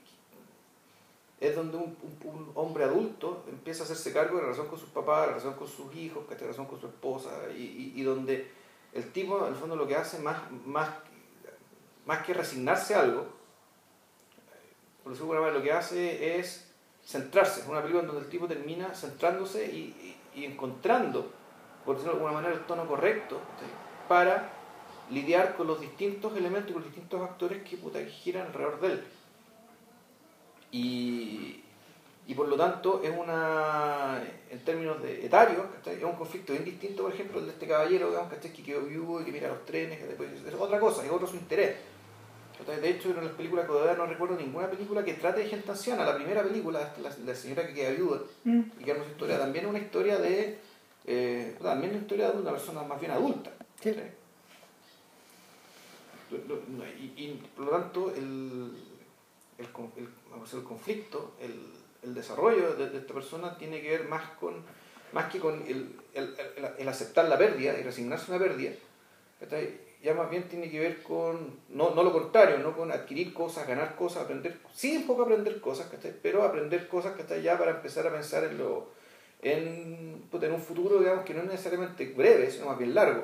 que 1.40 1.48
es 1.48 1.56
donde 1.56 1.78
un, 1.78 1.98
un- 2.04 2.30
un 2.30 2.52
hombre 2.56 2.84
adulto 2.84 3.44
empieza 3.50 3.82
a 3.82 3.86
hacerse 3.86 4.14
cargo 4.14 4.36
de 4.36 4.42
la 4.42 4.48
relación 4.50 4.68
con 4.68 4.78
sus 4.80 4.90
papás, 4.90 5.22
la 5.22 5.26
relación 5.28 5.56
con 5.56 5.68
sus 5.68 5.96
hijos, 5.96 6.24
la 6.30 6.38
relación 6.38 6.68
con 6.68 6.80
su 6.80 6.86
esposa, 6.88 7.30
y, 7.58 7.62
y- 7.62 7.94
y 7.96 8.04
donde 8.04 8.52
el 8.94 9.12
tipo, 9.12 9.40
en 9.48 9.54
el 9.54 9.60
fondo, 9.60 9.76
lo 9.76 9.88
que 9.88 9.96
hace 9.96 10.20
más, 10.20 10.40
más, 10.66 10.90
más 12.06 12.24
que 12.26 12.34
resignarse 12.36 12.94
a 12.94 13.02
algo, 13.02 13.26
por 15.04 15.14
alguna 15.14 15.40
manera, 15.42 15.58
lo 15.58 15.64
que 15.64 15.72
hace 15.72 16.38
es 16.40 16.68
centrarse. 17.06 17.62
Es 17.62 17.68
una 17.68 17.80
película 17.82 18.02
en 18.02 18.08
donde 18.08 18.24
el 18.24 18.30
tipo 18.30 18.48
termina 18.48 18.94
centrándose 18.94 19.66
y, 19.66 20.18
y- 20.36 20.46
encontrando, 20.46 21.30
por 21.86 21.96
decirlo 21.96 22.14
de 22.14 22.20
alguna 22.20 22.42
manera, 22.42 22.54
el 22.54 22.66
tono 22.66 22.88
correcto 22.88 23.40
para 24.08 24.50
lidiar 25.10 25.56
con 25.56 25.68
los 25.68 25.82
distintos 25.82 26.36
elementos 26.38 26.72
con 26.72 26.82
los 26.84 26.92
distintos 26.92 27.22
actores 27.22 27.64
que, 27.64 27.76
puta, 27.78 28.00
que 28.00 28.10
giran 28.10 28.48
alrededor 28.48 28.80
de 28.80 28.88
él. 28.88 29.04
Y, 30.72 31.64
y 32.28 32.34
por 32.36 32.48
lo 32.48 32.56
tanto 32.56 33.02
es 33.04 33.12
una, 33.18 34.24
en 34.50 34.60
términos 34.64 35.02
de 35.02 35.26
etarios, 35.26 35.66
es 35.86 36.04
un 36.04 36.14
conflicto 36.16 36.54
bien 36.54 36.64
distinto, 36.64 37.04
por 37.04 37.14
ejemplo, 37.14 37.40
el 37.40 37.48
de 37.48 37.52
este 37.52 37.68
caballero 37.68 38.10
digamos, 38.10 38.32
que 38.34 38.64
quedó 38.64 38.82
viudo 38.82 39.22
y 39.22 39.26
que 39.26 39.32
mira 39.34 39.50
los 39.50 39.66
trenes, 39.66 40.00
¿cachai? 40.00 40.16
Pues 40.16 40.30
es 40.48 40.54
otra 40.54 40.80
cosa, 40.80 41.04
es 41.06 41.12
otro 41.12 41.28
su 41.28 41.36
interés. 41.36 41.76
De 42.68 42.90
hecho, 42.90 43.10
en 43.10 43.18
las 43.26 43.34
películas 43.34 43.66
que 43.66 43.74
no 43.98 44.06
recuerdo 44.06 44.36
ninguna 44.36 44.70
película 44.70 45.04
que 45.04 45.14
trate 45.16 45.42
de 45.42 45.50
gente 45.50 45.70
anciana. 45.72 46.06
La 46.06 46.16
primera 46.16 46.44
película, 46.44 46.94
la, 47.02 47.10
la 47.26 47.36
señora 47.36 47.66
que 47.68 47.74
queda 47.74 47.92
viuda, 47.92 48.22
Mm. 48.44 48.62
y 48.80 48.84
que 48.84 48.92
es 48.92 48.98
una 48.98 49.06
historia, 49.08 49.40
también 49.40 49.66
es 49.66 49.70
una 49.70 49.80
historia 49.80 50.18
de, 50.20 50.58
eh, 51.06 51.58
también 51.62 51.92
una 51.94 52.02
historia 52.02 52.32
de 52.32 52.38
una 52.40 52.52
persona 52.52 52.84
más 52.84 53.00
bien 53.00 53.12
adulta. 53.12 53.52
Sí. 53.82 53.94
Y, 57.00 57.04
y, 57.26 57.44
por 57.56 57.66
lo 57.66 57.72
tanto, 57.72 58.10
el, 58.16 58.72
el, 59.58 59.66
el- 59.98 60.10
el 60.54 60.64
conflicto, 60.64 61.34
el, 61.42 61.54
el 62.04 62.14
desarrollo 62.14 62.74
de, 62.76 62.90
de 62.90 62.98
esta 63.00 63.14
persona 63.14 63.58
tiene 63.58 63.82
que 63.82 63.90
ver 63.90 64.08
más 64.08 64.30
con 64.40 64.64
más 65.14 65.26
que 65.30 65.40
con 65.40 65.62
el, 65.68 66.00
el, 66.14 66.36
el- 66.56 66.70
el 66.78 66.88
aceptar 66.88 67.28
la 67.28 67.38
pérdida 67.38 67.78
y 67.78 67.84
resignarse 67.84 68.32
a 68.32 68.36
una 68.36 68.46
pérdida. 68.46 68.72
Ya 70.02 70.14
más 70.14 70.30
bien 70.30 70.48
tiene 70.48 70.70
que 70.70 70.80
ver 70.80 71.04
con, 71.04 71.60
no, 71.70 71.92
no 71.92 72.04
lo 72.04 72.12
contrario, 72.12 72.58
no 72.58 72.76
con 72.76 72.92
adquirir 72.92 73.34
cosas, 73.34 73.68
ganar 73.68 73.96
cosas, 73.96 74.24
aprender, 74.24 74.60
sí 74.74 74.98
un 74.98 75.08
poco 75.08 75.24
aprender 75.24 75.62
cosas, 75.62 75.88
¿cachai? 75.88 76.14
pero 76.22 76.44
aprender 76.44 76.88
cosas 76.88 77.16
que 77.16 77.22
está 77.22 77.38
ya 77.38 77.58
para 77.58 77.72
empezar 77.72 78.08
a 78.08 78.12
pensar 78.12 78.44
en 78.46 78.58
lo 78.58 78.90
en, 79.44 80.28
puta, 80.30 80.46
en 80.46 80.54
un 80.54 80.62
futuro 80.62 81.00
digamos 81.00 81.26
que 81.26 81.34
no 81.34 81.42
es 81.42 81.48
necesariamente 81.48 82.06
breve, 82.16 82.50
sino 82.50 82.68
más 82.68 82.78
bien 82.78 82.96
largo. 82.96 83.24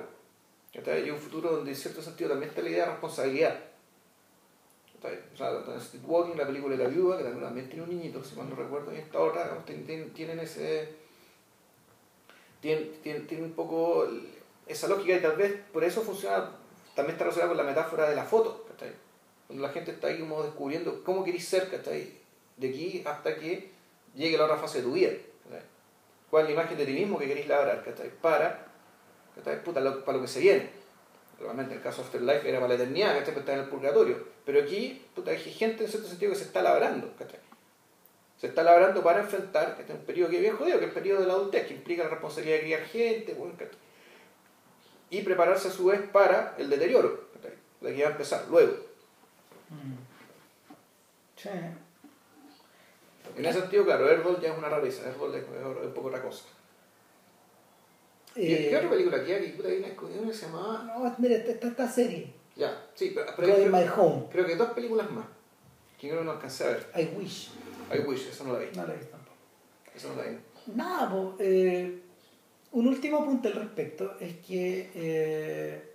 ¿cachai? 0.73 1.07
Y 1.07 1.09
un 1.09 1.17
futuro 1.17 1.51
donde 1.51 1.71
en 1.71 1.77
cierto 1.77 2.01
sentido 2.01 2.29
también 2.29 2.49
está 2.49 2.61
la 2.61 2.69
idea 2.69 2.85
de 2.85 2.91
responsabilidad. 2.91 3.59
O 5.03 5.37
sea, 5.37 5.79
Streetwalking, 5.79 6.37
la 6.37 6.47
película 6.47 6.75
de 6.75 6.83
la 6.83 6.89
viuda, 6.89 7.17
que 7.17 7.23
también 7.23 7.69
tiene 7.69 7.83
un 7.83 7.89
niñito, 7.89 8.23
si 8.23 8.35
mal 8.35 8.49
no 8.49 8.55
recuerdo, 8.55 8.93
y 8.93 8.97
esta 8.97 9.19
otra 9.19 9.63
tienen, 9.65 10.39
ese. 10.39 10.89
Tienen, 12.59 12.91
tienen, 13.01 13.43
un 13.43 13.51
poco 13.51 14.07
esa 14.65 14.87
lógica 14.87 15.15
y 15.15 15.21
tal 15.21 15.37
vez 15.37 15.55
por 15.71 15.83
eso 15.83 16.01
funciona, 16.01 16.49
también 16.97 17.13
está 17.13 17.25
relacionada 17.25 17.53
con 17.53 17.57
la 17.57 17.71
metáfora 17.71 18.09
de 18.09 18.15
la 18.15 18.23
foto, 18.23 18.65
Cuando 19.45 19.67
la 19.67 19.71
gente 19.71 19.91
está 19.91 20.07
ahí 20.07 20.19
como 20.19 20.41
descubriendo 20.41 21.03
cómo 21.03 21.23
querís 21.23 21.47
ser, 21.47 21.69
¿cachai? 21.69 22.11
De 22.57 22.69
aquí 22.69 23.03
hasta 23.05 23.35
que 23.35 23.69
llegue 24.15 24.35
la 24.35 24.45
otra 24.45 24.57
fase 24.57 24.79
de 24.79 24.85
tu 24.85 24.93
vida, 24.93 25.11
¿Cuál 26.31 26.43
es 26.43 26.49
la 26.49 26.53
imagen 26.55 26.75
de 26.75 26.85
ti 26.87 26.93
mismo 26.93 27.19
que 27.19 27.27
queréis 27.27 27.47
labrar, 27.47 27.83
¿cachai? 27.83 28.09
Para, 28.19 28.65
Puta, 29.63 30.03
para 30.03 30.17
lo 30.17 30.23
que 30.23 30.27
se 30.27 30.39
viene. 30.39 30.69
Realmente 31.39 31.75
el 31.75 31.81
caso 31.81 32.01
Afterlife 32.01 32.49
era 32.49 32.59
para 32.59 32.69
la 32.69 32.75
eternidad, 32.75 33.09
¿cachai? 33.19 33.33
Pues 33.35 33.37
está 33.37 33.53
en 33.53 33.59
el 33.59 33.69
purgatorio. 33.69 34.17
Pero 34.43 34.59
aquí, 34.59 35.05
puta, 35.13 35.29
hay 35.29 35.37
gente 35.37 35.83
en 35.83 35.91
cierto 35.91 36.09
sentido 36.09 36.31
que 36.31 36.37
se 36.39 36.45
está 36.45 36.63
labrando, 36.63 37.13
¿cachai? 37.19 37.39
Se 38.37 38.47
está 38.47 38.63
labrando 38.63 39.03
para 39.03 39.19
enfrentar 39.19 39.77
este 39.79 39.93
un 39.93 39.99
periodo 39.99 40.31
que 40.31 40.39
bien 40.39 40.57
jodido, 40.57 40.79
que 40.79 40.85
es 40.85 40.89
el 40.89 40.95
periodo 40.95 41.21
de 41.21 41.27
la 41.27 41.33
adultez, 41.33 41.67
que 41.67 41.75
implica 41.75 42.05
la 42.05 42.09
responsabilidad 42.09 42.57
de 42.57 42.63
criar 42.63 42.81
gente, 42.85 43.35
y 45.09 45.21
prepararse 45.21 45.69
a 45.69 45.71
su 45.71 45.85
vez 45.85 46.01
para 46.11 46.55
el 46.57 46.69
deterioro, 46.69 47.27
de 47.81 47.95
que 47.95 48.03
va 48.03 48.09
a 48.09 48.11
empezar 48.11 48.45
luego. 48.49 48.73
Mm. 49.69 49.93
Sí. 51.35 51.49
En 53.35 53.45
ese 53.45 53.61
sentido, 53.61 53.85
claro, 53.85 54.09
Erdol 54.09 54.41
ya 54.41 54.51
es 54.51 54.57
una 54.57 54.69
rareza, 54.69 55.07
Erdol 55.07 55.35
es, 55.35 55.43
un 55.43 55.93
poco 55.93 56.07
otra 56.07 56.21
cosa. 56.21 56.45
¿Qué, 58.33 58.69
eh, 58.69 58.75
otra 58.75 58.89
película 58.89 59.17
aquí 59.17 59.31
hay? 59.31 59.51
Puta, 59.51 59.69
hay 59.69 59.77
una 59.77 60.27
que 60.27 60.33
se 60.33 60.45
llamaba. 60.45 60.83
No, 60.83 61.15
mira, 61.17 61.35
está 61.37 61.67
esta 61.67 61.87
serie. 61.87 62.33
Ya, 62.55 62.85
sí, 62.95 63.11
pero, 63.13 63.31
pero 63.35 63.53
creo, 63.53 63.71
My 63.71 63.85
Home. 63.95 64.25
creo 64.31 64.45
que 64.45 64.55
dos 64.55 64.71
películas 64.71 65.09
más. 65.11 65.25
Que 65.99 66.07
creo 66.09 66.21
que 66.21 66.25
no 66.25 66.31
alcancé 66.31 66.63
a 66.65 66.67
ver. 66.67 66.91
I 66.95 67.15
Wish. 67.15 67.51
I 67.93 67.99
Wish, 67.99 68.27
esa 68.27 68.43
no 68.43 68.53
la 68.53 68.59
vi. 68.59 68.67
No 68.75 68.85
la 68.85 68.93
vi 68.93 69.05
tampoco. 69.05 69.35
Esa 69.95 70.09
no 70.09 70.15
la 70.15 70.23
vi. 70.23 70.37
Nada, 70.75 71.09
pues. 71.09 71.35
Eh, 71.39 72.01
un 72.71 72.87
último 72.87 73.23
punto 73.23 73.47
al 73.47 73.55
respecto 73.55 74.17
es 74.19 74.35
que 74.37 74.91
eh, 74.93 75.93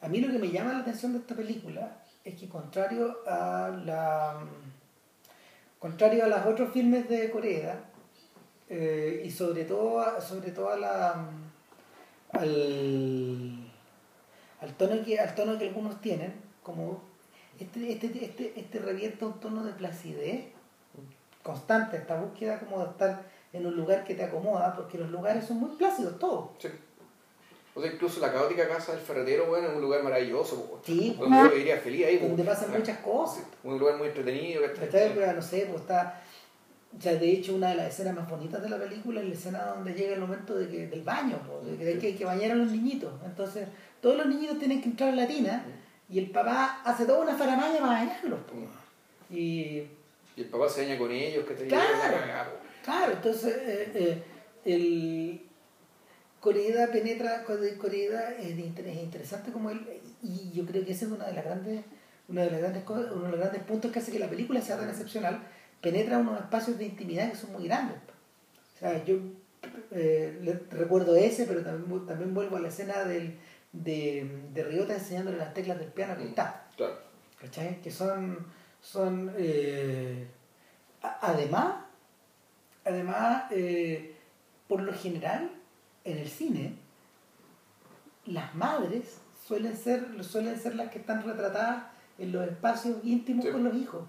a 0.00 0.08
mí 0.08 0.20
lo 0.20 0.30
que 0.30 0.38
me 0.38 0.50
llama 0.50 0.72
la 0.72 0.80
atención 0.80 1.12
de 1.12 1.18
esta 1.18 1.34
película 1.34 1.98
es 2.24 2.34
que 2.34 2.48
contrario 2.48 3.18
a 3.26 3.70
la 3.84 4.40
contrario 5.78 6.24
a 6.24 6.28
los 6.28 6.46
otros 6.46 6.72
filmes 6.72 7.08
de 7.08 7.30
Corea 7.30 7.84
eh, 8.68 9.22
y 9.24 9.30
sobre 9.30 9.64
todo 9.64 10.20
sobre 10.20 10.50
todo 10.50 10.70
a 10.70 10.76
la 10.76 11.28
al, 12.32 13.70
al 14.60 14.74
tono 14.76 15.04
que 15.04 15.18
al 15.18 15.34
tono 15.34 15.58
que 15.58 15.68
algunos 15.68 16.00
tienen 16.00 16.34
como 16.62 17.02
este 17.58 17.92
este 17.92 18.24
este 18.24 18.52
este 18.58 18.78
revierte 18.78 19.24
un 19.24 19.40
tono 19.40 19.64
de 19.64 19.72
placidez 19.72 20.46
constante 21.42 21.96
esta 21.96 22.20
búsqueda 22.20 22.58
como 22.58 22.80
de 22.80 22.90
estar 22.90 23.22
en 23.56 23.66
un 23.66 23.76
lugar 23.76 24.04
que 24.04 24.14
te 24.14 24.24
acomoda 24.24 24.74
porque 24.74 24.98
los 24.98 25.10
lugares 25.10 25.44
son 25.44 25.58
muy 25.58 25.70
plácidos 25.76 26.18
todos 26.18 26.50
sí. 26.58 26.68
O 27.76 27.82
sea, 27.82 27.92
incluso 27.92 28.20
la 28.20 28.32
caótica 28.32 28.66
casa 28.66 28.92
del 28.92 29.02
ferretero, 29.02 29.48
bueno, 29.48 29.68
es 29.68 29.74
un 29.74 29.82
lugar 29.82 30.02
maravilloso. 30.02 30.80
Sí, 30.82 31.14
donde 31.18 31.36
yo 31.36 31.50
viviría 31.50 31.76
feliz 31.76 32.06
ahí. 32.06 32.16
Donde 32.16 32.42
pasan 32.42 32.72
muchas 32.72 32.98
cosas. 33.00 33.44
Un 33.62 33.78
lugar 33.78 33.98
muy 33.98 34.08
entretenido. 34.08 34.64
Está, 34.64 35.32
no 35.34 35.42
sé, 35.42 35.66
pues 35.70 35.82
está... 35.82 36.22
Sea, 36.98 37.16
de 37.16 37.30
hecho, 37.30 37.54
una 37.54 37.68
de 37.68 37.74
las 37.74 37.88
escenas 37.88 38.16
más 38.16 38.30
bonitas 38.30 38.62
de 38.62 38.70
la 38.70 38.78
película 38.78 39.20
es 39.20 39.28
la 39.28 39.34
escena 39.34 39.64
donde 39.66 39.92
llega 39.92 40.14
el 40.14 40.20
momento 40.20 40.54
de 40.54 40.68
que, 40.68 40.86
del 40.86 41.02
baño, 41.02 41.38
de 41.66 41.76
que 41.76 41.86
hay 41.86 41.98
que, 41.98 42.16
que, 42.16 42.24
bañar 42.24 42.52
a 42.52 42.54
los 42.54 42.72
niñitos. 42.72 43.12
Entonces, 43.26 43.68
todos 44.00 44.16
los 44.16 44.26
niñitos 44.26 44.58
tienen 44.58 44.80
que 44.80 44.88
entrar 44.88 45.10
a 45.10 45.16
la 45.16 45.26
tina 45.26 45.62
y 46.08 46.18
el 46.18 46.30
papá 46.30 46.80
hace 46.82 47.04
toda 47.04 47.20
una 47.20 47.36
faramaya 47.36 47.78
para 47.78 47.92
bañarlos. 47.92 48.40
Y... 49.28 49.82
y 50.34 50.38
el 50.38 50.46
papá 50.46 50.66
se 50.66 50.86
baña 50.86 50.96
con 50.96 51.12
ellos, 51.12 51.44
que 51.44 51.52
te 51.52 51.66
Claro, 51.66 52.52
claro 52.86 53.12
entonces 53.12 53.54
eh, 53.54 53.92
eh, 53.94 54.22
el, 54.64 55.46
Coreda 56.46 56.86
penetra, 56.92 57.42
Coreda 57.42 58.34
es, 58.38 58.56
interesante 58.56 59.50
como 59.50 59.70
él, 59.70 59.84
y 60.22 60.52
yo 60.52 60.64
creo 60.64 60.84
que 60.84 60.92
ese 60.92 61.06
es 61.06 61.10
una 61.10 61.26
de 61.26 61.32
las 61.32 61.44
grandes, 61.44 61.84
una 62.28 62.42
de 62.42 62.50
las 62.52 62.60
grandes 62.60 62.84
cosas, 62.84 63.10
uno 63.10 63.24
de 63.24 63.30
los 63.30 63.40
grandes 63.40 63.64
puntos 63.64 63.90
que 63.90 63.98
hace 63.98 64.12
que 64.12 64.20
la 64.20 64.28
película 64.28 64.60
sea 64.60 64.78
tan 64.78 64.88
excepcional, 64.88 65.40
penetra 65.80 66.18
unos 66.18 66.38
espacios 66.38 66.78
de 66.78 66.84
intimidad 66.84 67.30
que 67.32 67.36
son 67.36 67.50
muy 67.50 67.64
grandes. 67.64 67.96
O 68.76 68.78
sea, 68.78 69.04
yo 69.04 69.16
eh, 69.90 70.60
recuerdo 70.70 71.16
ese, 71.16 71.46
pero 71.46 71.64
también, 71.64 72.06
también 72.06 72.32
vuelvo 72.32 72.58
a 72.58 72.60
la 72.60 72.68
escena 72.68 73.02
del, 73.02 73.36
de, 73.72 74.30
de 74.54 74.62
Riota 74.62 74.94
enseñándole 74.94 75.38
las 75.38 75.52
teclas 75.52 75.80
del 75.80 75.88
piano 75.88 76.16
que 76.16 76.26
mm, 76.26 76.28
está. 76.28 76.68
Claro. 76.76 76.94
¿Cachai? 77.40 77.80
Que 77.80 77.90
son, 77.90 78.46
son 78.80 79.32
eh, 79.36 80.28
además, 81.02 81.85
además, 82.86 83.44
eh, 83.50 84.16
por 84.68 84.80
lo 84.82 84.92
general, 84.94 85.50
en 86.04 86.18
el 86.18 86.28
cine, 86.28 86.74
las 88.24 88.54
madres 88.54 89.20
suelen 89.46 89.76
ser, 89.76 90.24
suelen 90.24 90.58
ser 90.58 90.74
las 90.74 90.90
que 90.90 90.98
están 90.98 91.22
retratadas 91.22 91.84
en 92.18 92.32
los 92.32 92.46
espacios 92.46 92.96
íntimos 93.04 93.46
con 93.46 93.64
los 93.64 93.74
hijos, 93.74 94.04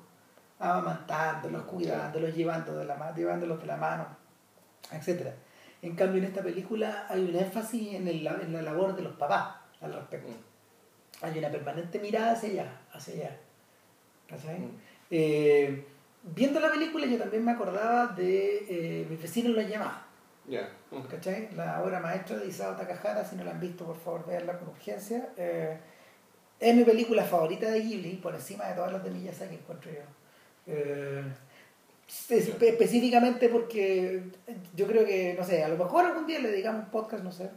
amamantándolos, 0.60 1.64
cuidándolos, 1.64 2.36
llevándolos 2.36 2.82
de 2.82 2.86
la, 2.86 3.14
llevándolos 3.16 3.60
de 3.60 3.68
la 3.68 3.78
mano, 3.78 4.08
etc. 4.92 5.34
En 5.82 5.96
cambio, 5.96 6.20
en 6.20 6.28
esta 6.28 6.42
película 6.42 7.06
hay 7.10 7.26
un 7.26 7.36
énfasis 7.36 7.94
en, 7.94 8.08
el, 8.08 8.26
en 8.26 8.54
la 8.54 8.62
labor 8.62 8.96
de 8.96 9.04
los 9.04 9.16
papás 9.16 9.56
al 9.82 9.94
respecto. 9.94 10.30
Mm. 10.30 11.26
Hay 11.26 11.40
una 11.40 11.50
permanente 11.50 12.00
mirada 12.00 12.34
hacia 12.34 12.50
allá, 12.50 12.82
hacia 12.94 13.14
allá. 13.14 13.38
Mm. 14.30 14.72
Eh, 15.10 15.86
viendo 16.36 16.60
la 16.60 16.72
película 16.72 17.06
yo 17.06 17.18
también 17.18 17.44
me 17.44 17.52
acordaba 17.52 18.08
de 18.08 18.66
eh, 18.70 19.08
mis 19.10 19.22
vecinos 19.22 19.56
los 19.56 19.68
llamaban 19.68 20.08
¿Cachai? 21.10 21.50
La 21.56 21.84
obra 21.84 22.00
maestra 22.00 22.38
de 22.38 22.48
Isao 22.48 22.76
Takahara, 22.76 23.24
si 23.26 23.36
no 23.36 23.44
la 23.44 23.52
han 23.52 23.60
visto, 23.60 23.86
por 23.86 23.98
favor, 23.98 24.26
veanla 24.26 24.58
con 24.58 24.70
urgencia. 24.70 25.30
Eh, 25.36 25.78
es 26.60 26.76
mi 26.76 26.86
película 26.86 27.24
favorita 27.24 27.70
de 27.70 27.82
Ghibli, 27.82 28.16
por 28.16 28.34
encima 28.34 28.66
de 28.68 28.76
todas 28.76 28.94
las 28.94 29.04
de 29.04 29.12
Miyazaki, 29.12 29.56
encuentro 29.56 29.92
yo. 29.92 30.00
Eh, 30.68 31.24
específicamente 32.30 33.50
porque 33.50 34.24
yo 34.74 34.88
creo 34.88 35.06
que, 35.06 35.36
no 35.38 35.44
sé, 35.44 35.64
a 35.64 35.68
lo 35.68 35.78
mejor 35.78 36.06
algún 36.06 36.26
día 36.26 36.40
le 36.40 36.50
dedicamos 36.50 36.86
un 36.86 36.92
podcast, 36.92 37.24
no 37.24 37.32
sé, 37.32 37.50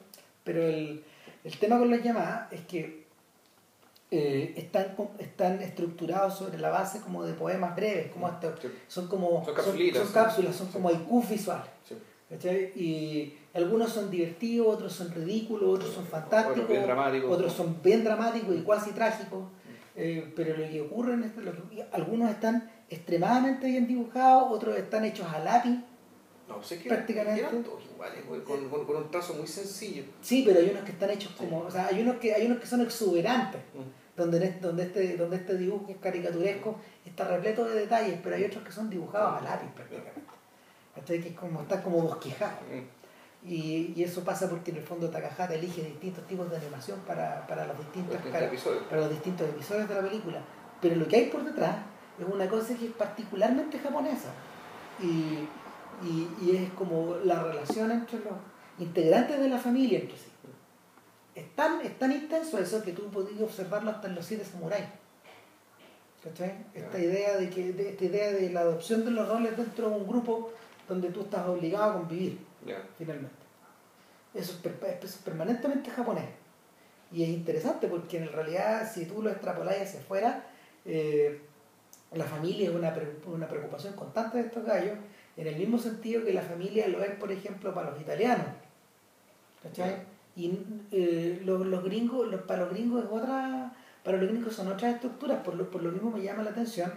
pero 0.42 0.62
el, 0.62 1.04
el 1.44 1.58
tema 1.58 1.78
con 1.78 1.90
las 1.90 2.02
llamadas 2.02 2.52
es 2.52 2.62
que 2.62 2.99
eh, 4.11 4.54
están, 4.56 4.96
están 5.18 5.62
estructurados 5.62 6.36
sobre 6.38 6.58
la 6.58 6.70
base 6.70 7.00
como 7.00 7.24
de 7.24 7.32
poemas 7.34 7.76
breves, 7.76 8.11
como 8.12 8.28
son 8.88 9.08
como 9.08 9.44
son, 9.44 9.54
son, 9.54 10.12
cápsulas, 10.12 10.56
son 10.56 10.68
como 10.68 10.88
haikus 10.88 11.28
visuales. 11.28 11.70
Y 12.76 13.34
algunos 13.54 13.90
son 13.90 14.11
divertidos, 14.11 14.66
otros 14.68 14.92
son 14.92 15.12
ridículos, 15.12 15.78
otros 15.78 15.92
son 15.92 16.06
fantásticos, 16.06 16.68
otros 17.28 17.52
son 17.52 17.80
bien 17.82 18.04
dramáticos 18.04 18.56
y 18.56 18.62
cuasi 18.62 18.92
trágicos. 18.92 19.44
Eh, 19.96 20.32
pero 20.36 20.56
lo 20.56 20.68
que 20.68 20.80
ocurre 20.80 21.14
en 21.14 21.24
esto, 21.24 21.40
algunos 21.92 22.30
están 22.30 22.70
extremadamente 22.88 23.66
bien 23.66 23.86
dibujados, 23.86 24.44
otros 24.50 24.76
están 24.76 25.04
hechos 25.04 25.26
a 25.26 25.40
lápiz. 25.40 25.78
No, 26.48 26.62
sé 26.62 26.80
que 26.80 26.88
prácticamente. 26.88 27.42
todos 27.42 27.84
iguales, 27.84 28.24
con, 28.44 28.68
con, 28.68 28.96
un 28.96 29.11
trazo 29.11 29.34
muy 29.34 29.46
sencillo. 29.46 30.04
Sí, 30.20 30.42
pero 30.44 30.61
hay 30.61 30.70
unos 30.70 30.84
que 30.84 30.92
están 30.92 31.11
hechos 31.11 31.32
como. 31.32 31.61
O 31.61 31.70
sea, 31.70 31.86
hay 31.86 32.00
unos 32.00 32.16
que, 32.16 32.34
hay 32.34 32.46
unos 32.46 32.58
que 32.58 32.66
son 32.66 32.80
exuberantes, 32.80 33.61
mm. 33.74 33.99
Donde, 34.20 34.58
donde, 34.60 34.82
este, 34.84 35.16
donde 35.16 35.36
este 35.36 35.56
dibujo 35.56 35.86
es 35.90 35.96
caricaturesco 35.98 36.76
está 37.04 37.26
repleto 37.28 37.64
de 37.64 37.80
detalles, 37.80 38.20
pero 38.22 38.36
hay 38.36 38.44
otros 38.44 38.62
que 38.64 38.72
son 38.72 38.88
dibujados 38.88 39.40
a 39.40 39.44
lápiz 39.44 39.70
prácticamente 39.74 40.30
que 41.04 41.28
es 41.28 41.36
como, 41.36 41.62
está 41.62 41.82
como 41.82 42.02
bosquejado. 42.02 42.58
Y, 43.44 43.94
y, 43.96 44.02
eso 44.02 44.22
pasa 44.22 44.48
porque 44.50 44.70
en 44.70 44.78
el 44.78 44.82
fondo 44.82 45.08
Takahata 45.08 45.54
elige 45.54 45.82
distintos 45.82 46.26
tipos 46.26 46.50
de 46.50 46.56
animación 46.58 46.98
para, 47.06 47.46
para, 47.46 47.66
los 47.66 47.78
distintos 47.78 48.16
episodios. 48.16 48.84
para 48.84 49.00
los 49.02 49.10
distintos 49.10 49.48
episodios 49.48 49.88
de 49.88 49.94
la 49.94 50.02
película. 50.02 50.40
Pero 50.80 50.96
lo 50.96 51.08
que 51.08 51.16
hay 51.16 51.26
por 51.26 51.42
detrás 51.44 51.76
es 52.18 52.26
una 52.26 52.46
cosa 52.48 52.74
que 52.76 52.86
es 52.86 52.92
particularmente 52.92 53.78
japonesa. 53.78 54.28
Y, 55.00 55.48
y, 56.06 56.28
y 56.42 56.56
es 56.56 56.70
como 56.72 57.16
la 57.24 57.42
relación 57.42 57.90
entre 57.90 58.18
los 58.18 58.34
integrantes 58.78 59.40
de 59.40 59.48
la 59.48 59.58
familia 59.58 60.00
entre 60.00 60.18
sí. 60.18 60.30
Es 61.41 61.57
tan, 61.57 61.80
es 61.80 61.99
tan 61.99 62.12
intenso 62.12 62.59
eso 62.59 62.82
que 62.82 62.93
tú 62.93 63.11
podías 63.11 63.41
observarlo 63.41 63.91
hasta 63.91 64.09
en 64.09 64.14
los 64.14 64.26
siete 64.26 64.45
samuráis. 64.45 64.84
Esta 66.74 66.99
idea 66.99 67.38
de 67.38 67.49
que, 67.49 67.72
de, 67.72 67.91
esta 67.91 68.05
idea 68.05 68.30
de 68.32 68.51
la 68.51 68.61
adopción 68.61 69.07
de 69.07 69.11
los 69.11 69.26
roles 69.26 69.57
dentro 69.57 69.88
de 69.88 69.97
un 69.97 70.07
grupo 70.07 70.53
donde 70.86 71.09
tú 71.09 71.22
estás 71.22 71.49
obligado 71.49 71.93
a 71.93 71.95
convivir, 71.95 72.38
finalmente. 72.99 73.36
Eso 74.34 74.59
es, 75.03 75.16
permanentemente 75.24 75.91
japonés. 75.91 76.28
Y 77.11 77.22
es 77.22 77.30
interesante 77.30 77.88
porque 77.88 78.18
en 78.18 78.30
realidad, 78.30 78.88
si 78.93 79.07
tú 79.07 79.22
lo 79.22 79.30
extrapolas 79.30 79.80
hacia 79.80 80.01
afuera, 80.01 80.45
eh, 80.84 81.41
la 82.12 82.24
familia 82.24 82.68
es 82.68 82.74
una, 82.74 82.95
una 83.26 83.49
preocupación 83.49 83.95
constante 83.95 84.38
de 84.38 84.45
estos 84.45 84.64
gallos, 84.64 84.99
en 85.38 85.47
el 85.47 85.57
mismo 85.57 85.78
sentido 85.78 86.22
que 86.22 86.34
la 86.34 86.43
familia 86.43 86.86
lo 86.88 87.03
es, 87.03 87.12
por 87.12 87.32
ejemplo, 87.32 87.72
para 87.72 87.93
los 87.93 88.01
italianos. 88.01 88.47
¿Cachai? 89.62 90.19
Y 90.41 90.59
eh, 90.91 91.43
los, 91.45 91.84
gringos, 91.84 92.34
para 92.47 92.62
los 92.62 92.70
gringos 92.70 93.05
es 93.05 93.11
otra, 93.11 93.74
para 94.03 94.16
los 94.16 94.30
gringos 94.30 94.55
son 94.55 94.68
otras 94.68 94.95
estructuras, 94.95 95.43
por 95.43 95.55
lo, 95.55 95.70
por 95.70 95.82
lo 95.82 95.93
mismo 95.93 96.11
me 96.11 96.22
llama 96.22 96.43
la 96.43 96.53
atención 96.53 96.91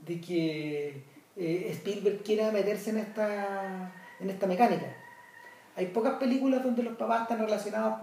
de 0.00 0.20
que 0.20 1.02
eh, 1.34 1.68
Spielberg 1.70 2.22
quiera 2.22 2.52
meterse 2.52 2.90
en 2.90 2.98
esta, 2.98 3.90
en 4.20 4.28
esta 4.28 4.46
mecánica. 4.46 4.94
Hay 5.76 5.86
pocas 5.86 6.18
películas 6.18 6.62
donde 6.62 6.82
los 6.82 6.94
papás 6.98 7.22
están 7.22 7.38
relacionados 7.38 8.00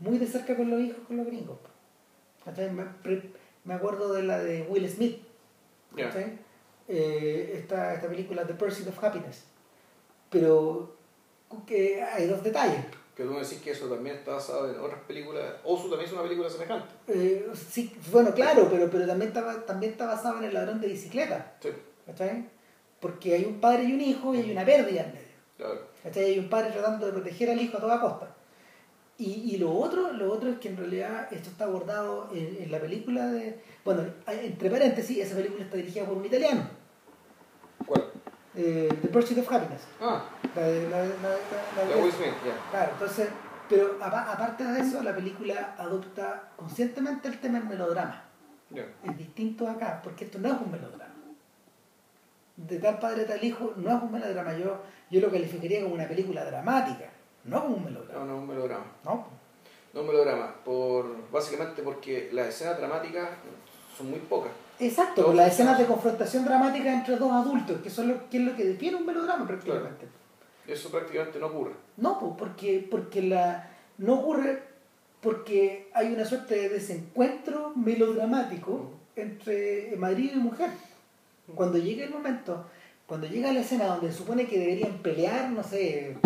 muy 0.00 0.18
de 0.18 0.26
cerca 0.26 0.56
con 0.56 0.68
los 0.68 0.80
hijos, 0.80 1.06
con 1.06 1.18
los 1.18 1.26
gringos. 1.26 1.58
Me, 2.56 3.22
me 3.64 3.74
acuerdo 3.74 4.12
de 4.12 4.24
la 4.24 4.40
de 4.40 4.62
Will 4.62 4.88
Smith. 4.88 5.18
Eh, 6.88 7.52
esta, 7.58 7.94
esta 7.94 8.08
película 8.08 8.44
The 8.44 8.54
Pursuit 8.54 8.88
of 8.88 9.04
Happiness. 9.04 9.44
Pero 10.30 10.96
que 11.64 12.02
hay 12.02 12.26
dos 12.26 12.42
detalles. 12.42 12.84
Que 13.14 13.24
tú 13.24 13.30
me 13.30 13.40
decís 13.40 13.60
que 13.60 13.72
eso 13.72 13.88
también 13.88 14.16
está 14.16 14.32
basado 14.32 14.72
en 14.72 14.80
otras 14.80 15.00
películas. 15.02 15.44
Osu 15.64 15.90
también 15.90 16.06
es 16.08 16.12
una 16.12 16.22
película 16.22 16.48
semejante. 16.48 16.88
Eh, 17.08 17.46
sí, 17.54 17.94
bueno, 18.10 18.32
claro, 18.32 18.68
pero, 18.70 18.88
pero 18.90 19.06
también, 19.06 19.28
está, 19.28 19.66
también 19.66 19.92
está 19.92 20.06
basado 20.06 20.38
en 20.38 20.44
el 20.44 20.54
ladrón 20.54 20.80
de 20.80 20.88
bicicleta. 20.88 21.54
Sí. 21.60 21.68
Porque 23.00 23.34
hay 23.34 23.44
un 23.44 23.60
padre 23.60 23.84
y 23.84 23.92
un 23.92 24.00
hijo 24.00 24.34
y 24.34 24.38
hay 24.38 24.50
una 24.52 24.64
pérdida 24.64 25.02
en 25.02 25.12
medio. 25.12 25.32
Claro. 25.58 25.80
Hay 26.14 26.38
un 26.38 26.48
padre 26.48 26.70
tratando 26.70 27.06
de 27.06 27.12
proteger 27.12 27.50
al 27.50 27.60
hijo 27.60 27.76
a 27.76 27.80
toda 27.80 28.00
costa. 28.00 28.34
Y, 29.18 29.54
y 29.54 29.56
lo, 29.58 29.72
otro, 29.72 30.12
lo 30.12 30.32
otro 30.32 30.50
es 30.50 30.58
que 30.58 30.68
en 30.68 30.76
realidad 30.76 31.28
esto 31.30 31.50
está 31.50 31.64
abordado 31.64 32.30
en, 32.32 32.70
la 32.70 32.80
película 32.80 33.26
de... 33.26 33.60
Bueno, 33.84 34.04
entre 34.26 34.70
paréntesis, 34.70 35.18
esa 35.18 35.36
película 35.36 35.64
está 35.64 35.76
dirigida 35.76 36.06
por 36.06 36.16
un 36.16 36.24
italiano. 36.24 36.68
Eh, 38.54 38.88
The 39.00 39.08
Pursuit 39.08 39.38
of 39.38 39.50
Happiness. 39.50 39.82
Ah. 40.00 40.24
La 40.54 40.62
de, 40.62 40.88
la, 40.88 41.04
la, 41.04 41.96
Will 41.96 42.12
Smith, 42.12 42.34
ya. 42.44 42.70
Claro, 42.70 42.92
entonces, 42.92 43.28
pero 43.68 43.96
aparte 44.00 44.64
de 44.64 44.80
eso, 44.80 45.02
la 45.02 45.14
película 45.14 45.74
adopta 45.78 46.50
conscientemente 46.56 47.28
el 47.28 47.40
tema 47.40 47.58
del 47.58 47.68
melodrama. 47.68 48.24
Es 49.04 49.16
distinto 49.16 49.68
acá, 49.68 50.00
porque 50.02 50.24
esto 50.24 50.38
no 50.38 50.48
es 50.48 50.60
un 50.60 50.70
melodrama. 50.70 51.12
De 52.56 52.78
tal 52.78 52.98
padre, 52.98 53.24
tal 53.24 53.42
hijo, 53.42 53.72
no 53.76 53.96
es 53.96 54.02
un 54.02 54.12
melodrama. 54.12 54.56
Yo, 54.56 54.80
yo 55.10 55.20
lo 55.20 55.30
calificaría 55.30 55.82
como 55.82 55.94
una 55.94 56.06
película 56.06 56.44
dramática, 56.44 57.10
no 57.44 57.62
como 57.62 57.76
un 57.76 57.84
melodrama. 57.84 58.20
No, 58.20 58.26
no 58.26 58.34
es 58.34 58.40
un 58.40 58.48
melodrama. 58.48 58.84
No. 59.04 59.26
No 59.94 60.00
un 60.00 60.06
melodrama, 60.06 60.54
por, 60.64 61.30
básicamente 61.30 61.82
porque 61.82 62.30
las 62.32 62.48
escenas 62.48 62.78
dramáticas 62.78 63.28
son 63.96 64.10
muy 64.10 64.20
pocas. 64.20 64.52
Exacto, 64.82 65.32
las 65.32 65.52
escenas 65.52 65.78
de 65.78 65.86
confrontación 65.86 66.44
dramática 66.44 66.92
entre 66.92 67.16
dos 67.16 67.32
adultos, 67.32 67.80
que, 67.82 67.90
son 67.90 68.08
lo, 68.08 68.28
que 68.28 68.38
es 68.38 68.44
lo 68.44 68.56
que 68.56 68.64
define 68.64 68.96
un 68.96 69.06
melodrama 69.06 69.46
prácticamente. 69.46 70.08
Eso 70.66 70.90
prácticamente 70.90 71.38
no 71.38 71.46
ocurre. 71.46 71.72
No, 71.96 72.18
pues 72.18 72.32
porque, 72.36 72.86
porque 72.90 73.22
la, 73.22 73.70
no 73.98 74.14
ocurre 74.14 74.62
porque 75.20 75.88
hay 75.94 76.12
una 76.12 76.24
suerte 76.24 76.56
de 76.56 76.68
desencuentro 76.68 77.72
melodramático 77.76 78.90
entre 79.14 79.94
marido 79.96 80.34
y 80.34 80.40
mujer. 80.40 80.70
Cuando 81.54 81.78
llega 81.78 82.04
el 82.04 82.10
momento, 82.10 82.66
cuando 83.06 83.28
llega 83.28 83.52
la 83.52 83.60
escena 83.60 83.86
donde 83.86 84.10
se 84.10 84.18
supone 84.18 84.46
que 84.46 84.58
deberían 84.58 84.98
pelear, 84.98 85.50
no 85.50 85.62
sé, 85.62 86.16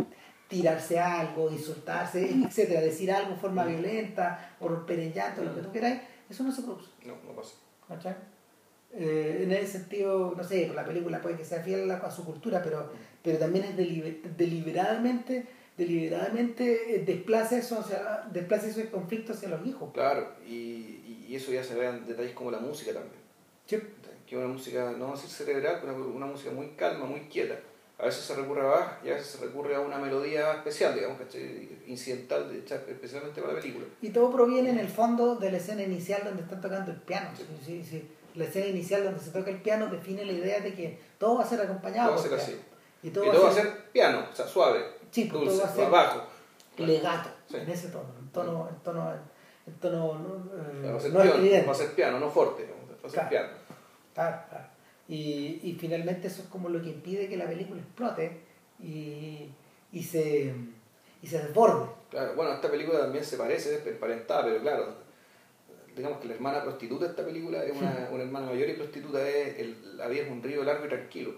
tirarse 0.48 0.98
algo, 0.98 1.50
insultarse, 1.50 2.30
etcétera, 2.30 2.80
decir 2.80 3.12
algo 3.12 3.32
de 3.32 3.36
forma 3.36 3.64
violenta, 3.64 4.56
o 4.60 4.68
romper 4.68 5.00
en 5.00 5.12
llanto, 5.12 5.44
lo 5.44 5.54
que 5.54 5.60
tú 5.60 5.72
quieras, 5.72 6.00
eso 6.30 6.42
no 6.42 6.52
se 6.52 6.62
produce. 6.62 6.88
No, 7.04 7.14
no 7.26 7.34
pasa. 7.34 8.16
Eh, 8.94 9.40
en 9.42 9.52
ese 9.52 9.78
sentido, 9.78 10.34
no 10.36 10.42
sé, 10.44 10.72
la 10.74 10.84
película 10.84 11.20
puede 11.20 11.36
que 11.36 11.44
sea 11.44 11.62
fiel 11.62 11.90
a, 11.90 12.10
su 12.10 12.24
cultura, 12.24 12.62
pero, 12.62 12.90
pero 13.22 13.38
también 13.38 13.64
es 13.64 13.76
deliberadamente 14.36 15.46
deliberadamente 15.76 16.96
eh, 16.96 17.04
desplaza, 17.04 17.58
eso, 17.58 17.78
o 17.78 17.82
sea, 17.82 18.26
desplaza 18.32 18.66
esos 18.66 18.86
conflictos 18.86 19.36
hacia 19.36 19.50
los 19.50 19.66
hijos. 19.66 19.92
Claro, 19.92 20.32
y, 20.46 21.24
y, 21.28 21.34
eso 21.34 21.52
ya 21.52 21.62
se 21.62 21.74
ve 21.74 21.86
en 21.86 22.06
detalles 22.06 22.32
como 22.32 22.50
la 22.50 22.58
música 22.58 22.92
también. 22.92 23.20
Sí. 23.66 23.78
Que 24.26 24.36
una 24.36 24.48
música, 24.48 24.92
no 24.98 25.12
así 25.12 25.28
cerebral, 25.28 25.78
pero 25.80 25.94
una, 25.94 26.06
una 26.06 26.26
música 26.26 26.50
muy 26.50 26.68
calma, 26.70 27.04
muy 27.04 27.20
quieta. 27.28 27.56
A 27.98 28.06
veces 28.06 28.24
se 28.24 28.34
recurre 28.34 28.60
a 28.60 28.64
Bach 28.64 29.04
y 29.04 29.08
a 29.08 29.14
veces 29.14 29.28
se 29.28 29.46
recurre 29.46 29.74
a 29.74 29.80
una 29.80 29.96
melodía 29.98 30.52
especial, 30.52 30.94
digamos, 30.94 31.18
incidental, 31.86 32.50
especialmente 32.54 33.40
para 33.40 33.54
la 33.54 33.60
película. 33.60 33.86
Y 34.02 34.10
todo 34.10 34.30
proviene 34.30 34.70
en 34.70 34.78
el 34.78 34.88
fondo 34.88 35.36
de 35.36 35.50
la 35.50 35.56
escena 35.56 35.82
inicial 35.82 36.22
donde 36.24 36.42
están 36.42 36.60
tocando 36.60 36.90
el 36.90 36.98
piano. 36.98 37.30
Sí. 37.64 37.82
Sí, 37.88 38.06
la 38.36 38.44
escena 38.44 38.66
inicial 38.66 39.04
donde 39.04 39.20
se 39.20 39.30
toca 39.30 39.50
el 39.50 39.60
piano 39.60 39.88
define 39.88 40.24
la 40.24 40.32
idea 40.32 40.60
de 40.60 40.74
que 40.74 40.98
todo 41.18 41.38
va 41.38 41.44
a 41.44 41.46
ser 41.46 41.60
acompañado. 41.60 42.14
Todo 42.14 42.30
va 42.30 42.36
a 42.36 42.38
ser 42.40 42.54
así. 42.54 42.60
Y 43.02 43.10
todo, 43.10 43.26
va, 43.26 43.50
a 43.50 43.52
ser... 43.52 43.90
piano, 43.92 44.26
o 44.30 44.34
sea, 44.34 44.46
suave, 44.46 44.84
sí, 45.10 45.24
pues 45.24 45.44
dulce, 45.44 45.58
todo 45.58 45.66
va 45.66 45.72
a 45.72 45.74
ser 45.74 45.90
bajo. 45.90 46.22
Legato, 46.78 47.30
en 47.52 47.70
ese 47.70 47.88
tono, 47.88 48.08
en 48.18 48.28
tono, 48.28 48.68
en 48.68 48.76
tono, 48.80 49.12
en 49.66 49.74
tono 49.74 50.18
no, 50.18 50.86
eh, 50.86 50.90
va, 50.90 50.96
a 50.96 51.00
ser 51.00 51.12
no 51.12 51.22
piano, 51.22 51.66
va 51.66 51.72
a 51.72 51.74
ser 51.74 51.92
piano, 51.92 52.20
no 52.20 52.30
fuerte, 52.30 52.68
va 53.02 53.08
a 53.08 53.10
ser 53.10 53.28
piano. 53.28 53.48
Claro, 54.14 54.42
claro. 54.48 54.66
Y, 55.08 55.60
y 55.62 55.76
finalmente 55.78 56.26
eso 56.26 56.42
es 56.42 56.48
como 56.48 56.68
lo 56.68 56.82
que 56.82 56.88
impide 56.88 57.28
que 57.28 57.36
la 57.36 57.46
película 57.46 57.80
explote 57.80 58.40
y, 58.82 59.48
y, 59.92 60.02
se, 60.02 60.52
y 61.22 61.26
se 61.26 61.38
desborde. 61.38 61.86
Claro, 62.10 62.34
bueno, 62.34 62.52
esta 62.52 62.70
película 62.70 63.00
también 63.00 63.24
se 63.24 63.36
parece, 63.36 63.76
es 63.76 63.86
emparentada, 63.86 64.44
pero 64.44 64.60
claro, 64.60 65.05
digamos 65.96 66.20
que 66.20 66.28
la 66.28 66.34
hermana 66.34 66.62
prostituta 66.62 67.06
de 67.06 67.10
esta 67.10 67.24
película 67.24 67.64
es 67.64 67.74
una, 67.74 68.08
una 68.12 68.22
hermana 68.22 68.46
mayor 68.46 68.68
y 68.68 68.74
prostituta 68.74 69.28
es 69.28 69.58
el, 69.58 69.96
La 69.96 70.06
vida 70.08 70.22
es 70.22 70.30
un 70.30 70.42
río 70.42 70.62
largo 70.62 70.84
y 70.84 70.88
tranquilo. 70.88 71.34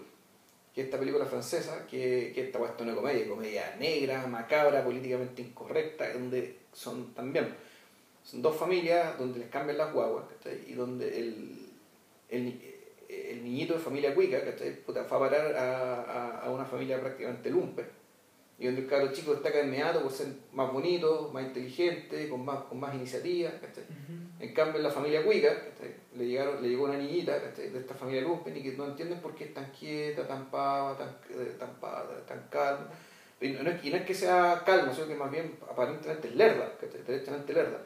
Que 0.75 0.81
esta 0.81 0.99
película 0.99 1.25
francesa, 1.25 1.87
que, 1.87 2.31
que 2.35 2.41
esta 2.41 2.59
puesta 2.59 2.83
una 2.83 2.93
comedia, 2.93 3.27
comedia 3.27 3.75
negra, 3.79 4.27
macabra, 4.27 4.83
políticamente 4.83 5.41
incorrecta, 5.41 6.13
donde 6.13 6.57
son 6.73 7.13
también, 7.15 7.55
son 8.23 8.41
dos 8.41 8.55
familias 8.55 9.17
donde 9.17 9.39
les 9.39 9.49
cambian 9.49 9.77
las 9.77 9.91
guaguas, 9.91 10.25
y 10.67 10.73
donde 10.73 11.17
el, 11.17 11.69
el, 12.29 12.61
el, 13.09 13.43
niñito 13.43 13.73
de 13.73 13.79
familia 13.79 14.13
cuica, 14.13 14.39
Puta, 14.85 15.03
fue 15.05 15.17
a 15.17 15.19
parar 15.21 15.55
a, 15.55 16.01
a, 16.03 16.39
a 16.41 16.51
una 16.51 16.65
familia 16.65 16.99
prácticamente 16.99 17.49
lumpen 17.49 17.87
y 18.59 18.65
donde 18.65 18.81
el 18.81 18.87
cabro 18.87 19.11
chico 19.13 19.33
destaca 19.33 19.63
inmediato 19.63 20.03
por 20.03 20.11
ser 20.11 20.27
más 20.51 20.71
bonito, 20.71 21.31
más 21.33 21.45
inteligente, 21.45 22.27
con 22.27 22.43
más, 22.43 22.63
con 22.65 22.79
más 22.79 22.93
iniciativa. 22.93 23.51
En 24.39 24.53
cambio, 24.53 24.77
en 24.77 24.83
la 24.83 24.89
familia 24.89 25.23
Cuica 25.23 25.53
le, 26.15 26.25
llegaron, 26.25 26.61
le 26.61 26.69
llegó 26.69 26.85
una 26.85 26.97
niñita 26.97 27.37
de 27.39 27.77
esta 27.77 27.93
familia 27.93 28.21
Lumpen 28.21 28.55
y 28.55 28.63
que 28.63 28.71
no 28.71 28.85
entienden 28.85 29.19
por 29.19 29.35
qué 29.35 29.45
es 29.45 29.53
tan 29.53 29.69
quieta, 29.71 30.25
tan 30.25 30.49
pava, 30.49 30.97
tan, 30.97 31.09
eh, 31.29 31.55
tan, 31.59 31.69
tan 32.25 32.47
calma. 32.49 32.87
Y 33.41 33.49
no, 33.49 33.69
es, 33.69 33.83
y 33.83 33.89
no, 33.89 33.97
es, 33.97 34.05
que 34.05 34.13
sea 34.13 34.63
calma, 34.65 34.93
sino 34.93 35.07
que 35.07 35.15
más 35.15 35.29
bien 35.29 35.57
aparentemente 35.69 36.29
es 36.29 36.35
lerda, 36.35 36.71
derechamente 37.05 37.53
lerda. 37.53 37.79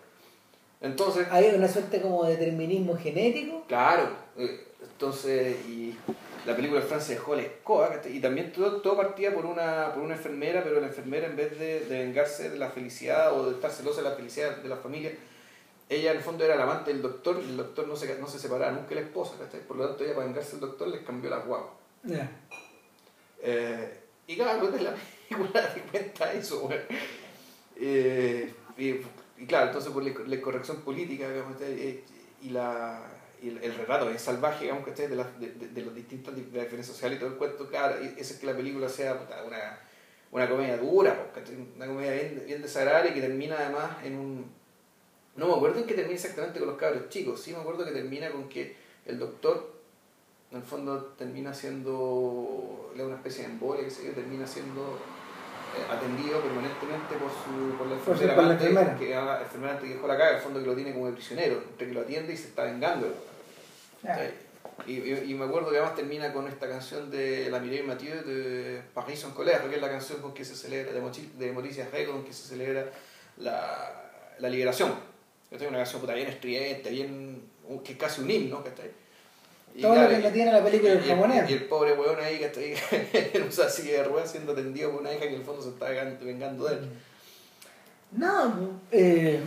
Entonces, 0.82 1.28
¿Hay 1.32 1.46
una 1.56 1.68
suerte 1.68 2.02
como 2.02 2.26
de 2.26 2.38
determinismo 2.38 2.98
genético? 2.98 3.64
Claro, 3.68 4.10
eh, 4.38 4.68
entonces, 4.82 5.56
y 5.66 5.96
la 6.46 6.56
película 6.56 6.82
de 6.82 6.88
Francia 6.88 7.16
dejó 7.16 7.36
la 7.36 7.44
escoba, 7.44 8.02
y 8.08 8.20
también 8.20 8.52
todo, 8.52 8.82
todo 8.82 8.98
partía 8.98 9.34
por 9.34 9.46
una, 9.46 9.92
por 9.94 10.04
una 10.04 10.16
enfermera, 10.16 10.64
pero 10.64 10.82
la 10.82 10.88
enfermera 10.88 11.28
en 11.28 11.36
vez 11.36 11.58
de, 11.58 11.86
de, 11.86 12.00
vengarse 12.00 12.50
de 12.50 12.58
la 12.58 12.70
felicidad 12.70 13.34
o 13.34 13.50
de 13.50 13.56
estar 13.56 13.72
celosa 13.72 14.02
de 14.02 14.10
la 14.10 14.16
felicidad 14.16 14.58
de 14.58 14.70
la 14.70 14.78
familia, 14.78 15.12
ella 15.96 16.12
en 16.12 16.18
el 16.18 16.24
fondo 16.24 16.44
era 16.44 16.56
la 16.56 16.64
amante 16.64 16.92
del 16.92 17.02
doctor 17.02 17.42
y 17.44 17.50
el 17.50 17.58
doctor 17.58 17.88
no 17.88 17.96
se, 17.96 18.18
no 18.20 18.28
se 18.28 18.40
separaba 18.40 18.72
nunca 18.72 18.90
de 18.90 18.96
la 18.96 19.02
esposa, 19.02 19.36
por 19.68 19.78
lo 19.78 19.88
tanto 19.88 20.04
ella 20.04 20.16
para 20.16 20.28
vengarse 20.28 20.52
del 20.52 20.62
doctor 20.62 20.88
les 20.88 21.02
cambió 21.02 21.30
la 21.30 21.40
guagua. 21.40 21.74
Eh, 23.42 24.00
y 24.28 24.36
claro, 24.36 24.68
de 24.68 24.82
la 24.82 24.96
película 25.30 25.74
te 25.74 25.82
cuenta 25.82 26.34
eso, 26.34 26.70
eh, 27.76 28.54
y, 28.78 29.46
claro, 29.46 29.68
entonces 29.68 29.92
por 29.92 30.04
la, 30.04 30.42
corrección 30.42 30.78
política 30.82 31.28
eh, 31.62 32.04
y 32.42 32.50
la 32.50 33.02
y 33.44 33.50
el, 33.50 33.76
retrato 33.76 34.10
es 34.10 34.22
salvaje, 34.22 34.64
digamos, 34.64 34.86
que 34.86 35.08
de, 35.08 35.16
las, 35.18 35.38
de, 35.38 35.52
de, 35.52 35.82
los 35.82 35.94
distintos 35.94 36.34
de 36.34 36.44
la 36.58 36.64
diferencia 36.64 36.94
social 36.94 37.12
y 37.12 37.18
todo 37.18 37.28
el 37.28 37.36
cuento, 37.36 37.68
claro, 37.68 37.98
ese 38.00 38.36
es 38.36 38.40
que 38.40 38.46
la 38.46 38.56
película 38.56 38.88
sea 38.88 39.20
una, 39.46 39.80
una 40.32 40.50
comedia 40.50 40.78
dura, 40.78 41.32
una 41.76 41.86
comedia 41.86 42.14
bien, 42.14 42.44
bien 42.46 42.62
desagradable 42.62 43.12
y 43.12 43.14
que 43.14 43.22
termina 43.22 43.58
además 43.58 43.98
en 44.06 44.18
un... 44.18 44.63
No 45.36 45.48
me 45.48 45.54
acuerdo 45.54 45.80
en 45.80 45.88
que 45.88 45.96
termina 45.96 46.16
exactamente 46.16 46.60
con 46.60 46.68
los 46.68 46.78
cabros 46.78 47.10
chicos, 47.10 47.42
sí 47.42 47.52
me 47.52 47.58
acuerdo 47.58 47.86
que 47.86 47.92
termina 47.92 48.30
con 48.30 48.48
que 48.50 48.76
el 49.06 49.18
doctor 49.18 49.74
en 50.52 50.58
el 50.58 50.64
fondo 50.64 51.16
termina 51.18 51.52
siendo 51.52 52.92
una 52.96 53.16
especie 53.16 53.44
de 53.44 53.54
embolia, 53.54 53.84
que 53.84 53.90
se 53.90 54.12
termina 54.12 54.46
siendo 54.46 55.00
eh, 55.76 55.92
atendido 55.92 56.40
permanentemente 56.42 57.16
por 57.16 57.32
su 57.32 57.76
por 57.76 57.88
la 57.88 57.96
enfermera, 57.96 58.36
por 58.36 58.44
la 58.44 58.54
enfermera. 58.54 58.96
que 58.96 59.10
la 59.10 59.42
enfermera 59.42 59.80
que 59.80 59.88
dejó 59.88 60.08
la 60.08 60.16
caga, 60.16 60.30
en 60.30 60.36
el 60.36 60.42
fondo 60.44 60.60
que 60.60 60.68
lo 60.68 60.76
tiene 60.76 60.94
como 60.94 61.10
prisionero, 61.12 61.56
entre 61.56 61.88
que 61.88 61.94
lo 61.94 62.02
atiende 62.02 62.34
y 62.34 62.38
se 62.38 62.50
está 62.50 62.66
vengando. 62.66 63.08
Y, 64.86 65.14
y, 65.14 65.34
me 65.34 65.46
acuerdo 65.46 65.70
que 65.70 65.78
además 65.78 65.96
termina 65.96 66.34
con 66.34 66.48
esta 66.48 66.68
canción 66.68 67.10
de 67.10 67.50
la 67.50 67.60
Mireille 67.60 67.84
Mathieu 67.84 68.24
de 68.24 68.82
Paris 68.94 69.24
en 69.24 69.32
colère, 69.32 69.68
que 69.70 69.76
es 69.76 69.82
la 69.82 69.90
canción 69.90 70.22
con 70.22 70.34
que 70.34 70.44
se 70.44 70.56
celebra, 70.56 70.92
de, 70.92 71.00
de 71.00 71.52
Maurice 71.52 71.88
Rey, 71.90 72.06
con 72.06 72.24
que 72.24 72.34
se 72.34 72.50
celebra 72.50 72.86
la, 73.38 74.36
la 74.40 74.50
liberación. 74.50 75.13
Es 75.56 75.62
una 75.62 75.78
canción 75.78 76.02
puta 76.02 76.14
bien 76.14 76.28
estridente, 76.28 76.90
bien, 76.90 77.44
que 77.84 77.94
es 77.94 77.98
casi 77.98 78.22
un 78.22 78.32
himno, 78.32 78.64
y 79.76 79.82
Todo 79.82 79.96
lo 79.96 80.08
que 80.08 80.32
tiene 80.32 80.52
la 80.52 80.64
película 80.64 80.92
del 80.92 81.04
jamonés. 81.04 81.50
Y, 81.50 81.54
el 81.54 81.66
pobre 81.66 81.94
weón 81.94 82.20
ahí 82.20 82.38
que 82.40 82.46
está 82.46 82.60
ahí 82.60 82.76
en 83.34 83.42
una 83.42 83.70
silla 83.70 83.92
de 83.94 84.04
ruedas 84.04 84.32
siendo 84.32 84.52
atendido 84.52 84.92
por 84.92 85.02
una 85.02 85.12
hija 85.12 85.22
que 85.22 85.30
en 85.30 85.40
el 85.40 85.44
fondo 85.44 85.64
se 85.64 85.70
está 85.70 85.90
vengando 85.90 86.66
de 86.66 86.76
él. 86.76 86.90
No, 88.12 88.80
eh, 88.92 89.42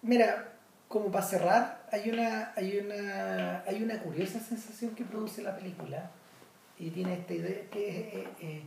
Mira, 0.00 0.52
como 0.86 1.10
para 1.10 1.26
cerrar, 1.26 1.86
hay 1.92 2.08
una, 2.08 2.52
hay 2.56 2.78
una, 2.78 3.62
hay 3.66 3.82
una 3.82 4.00
curiosa 4.00 4.40
sensación 4.40 4.94
que 4.94 5.04
produce 5.04 5.42
la 5.42 5.54
película 5.54 6.10
y 6.78 6.90
tiene 6.90 7.14
esta 7.14 7.34
idea 7.34 7.68
que 7.70 7.88
eh, 7.88 8.28
eh, 8.40 8.62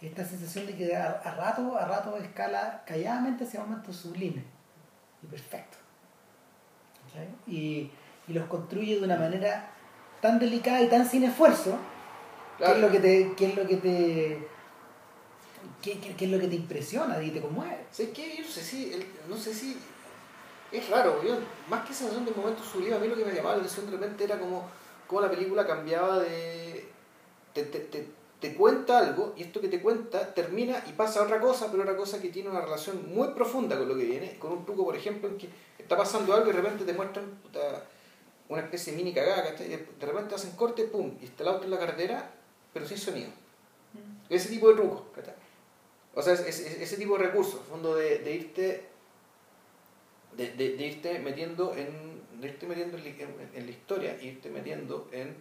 esta 0.00 0.24
sensación 0.24 0.66
de 0.66 0.76
que 0.76 0.96
a, 0.96 1.10
a 1.10 1.34
rato, 1.34 1.76
a 1.76 1.84
rato 1.84 2.16
escala 2.16 2.82
calladamente 2.86 3.44
hacia 3.44 3.60
momentos 3.60 3.96
sublimes 3.96 4.44
y 5.22 5.26
perfecto. 5.26 5.76
Y, 7.46 7.90
y 8.28 8.32
los 8.32 8.46
construye 8.46 8.98
de 8.98 9.04
una 9.04 9.16
manera 9.16 9.68
tan 10.22 10.38
delicada 10.38 10.80
y 10.80 10.88
tan 10.88 11.08
sin 11.08 11.24
esfuerzo, 11.24 11.76
que 12.56 12.64
Claro. 12.64 12.74
es 12.76 12.80
lo 12.82 12.90
que 12.90 13.00
te, 13.00 13.34
que 13.34 13.46
es 13.46 13.56
lo 13.56 13.66
que 13.66 13.76
te 13.76 14.48
que, 15.82 15.98
que- 15.98 16.14
que 16.14 16.24
es 16.26 16.30
lo 16.30 16.38
que 16.38 16.48
te 16.48 16.56
impresiona 16.56 17.22
y 17.22 17.30
te 17.30 17.40
conmueve. 17.40 17.84
¿Sabes 17.90 18.12
qué? 18.14 18.36
Yo 18.36 18.42
no 18.44 18.48
sé 18.50 18.62
si, 18.62 18.92
el- 18.92 19.06
no 19.28 19.36
sé 19.36 19.52
si, 19.54 19.78
es 20.72 20.88
raro, 20.90 21.22
yo, 21.22 21.38
más 21.68 21.86
que 21.86 21.92
sensación 21.94 22.24
de 22.24 22.32
momento 22.32 22.62
sublime, 22.62 22.94
a 22.96 22.98
mí 22.98 23.08
lo 23.08 23.16
que 23.16 23.24
me 23.24 23.32
llamaba 23.32 23.56
la 23.56 23.62
atención 23.62 23.86
de 23.86 23.92
repente 23.92 24.24
era 24.24 24.38
como, 24.38 24.68
como 25.06 25.20
la 25.22 25.30
película 25.30 25.66
cambiaba 25.66 26.18
de, 26.18 26.86
te, 27.54 27.64
te, 27.64 27.80
te, 27.80 28.08
te 28.40 28.54
cuenta 28.54 28.98
algo 28.98 29.34
y 29.36 29.42
esto 29.42 29.60
que 29.60 29.68
te 29.68 29.80
cuenta 29.82 30.32
termina 30.34 30.82
y 30.88 30.92
pasa 30.92 31.20
a 31.20 31.24
otra 31.24 31.40
cosa, 31.40 31.70
pero 31.70 31.82
otra 31.82 31.96
cosa 31.96 32.20
que 32.22 32.30
tiene 32.30 32.48
una 32.48 32.60
relación 32.62 33.14
muy 33.14 33.28
profunda 33.28 33.76
con 33.78 33.86
lo 33.88 33.96
que 33.96 34.04
viene, 34.04 34.38
con 34.38 34.52
un 34.52 34.64
truco, 34.64 34.84
por 34.84 34.96
ejemplo, 34.96 35.28
en 35.28 35.36
que 35.36 35.48
está 35.78 35.96
pasando 35.96 36.32
algo 36.32 36.48
y 36.50 36.54
de 36.54 36.60
repente 36.62 36.84
te 36.84 36.92
muestran 36.94 37.26
puta, 37.42 37.84
una 38.48 38.62
especie 38.62 38.92
de 38.92 38.96
mini 38.98 39.12
cagada. 39.12 39.54
Y 39.62 39.68
de 39.68 39.86
repente 40.06 40.34
hacen 40.34 40.52
corte, 40.52 40.84
pum, 40.84 41.16
y 41.20 41.26
está 41.26 41.42
el 41.42 41.50
auto 41.50 41.64
en 41.64 41.70
la 41.70 41.78
carretera, 41.78 42.30
pero 42.72 42.86
sin 42.86 42.96
sonido. 42.98 43.30
Ese 44.28 44.48
tipo 44.48 44.68
de 44.68 44.74
trucos. 44.76 45.02
O 46.14 46.22
sea, 46.22 46.32
es- 46.34 46.40
es- 46.40 46.60
es- 46.60 46.80
ese 46.80 46.96
tipo 46.96 47.16
de 47.18 47.24
recursos, 47.26 47.60
fondo 47.68 47.94
de, 47.94 48.18
de 48.18 48.32
irte 48.34 48.86
de, 50.36 50.52
de- 50.52 50.76
de 50.76 50.86
irte 50.86 51.18
metiendo 51.18 51.74
en 51.76 52.20
de 52.40 52.48
irte 52.48 52.66
metiendo 52.66 52.96
en- 52.96 53.50
en 53.54 53.66
la 53.66 53.70
historia, 53.70 54.16
irte 54.22 54.48
metiendo 54.48 55.08
en 55.12 55.34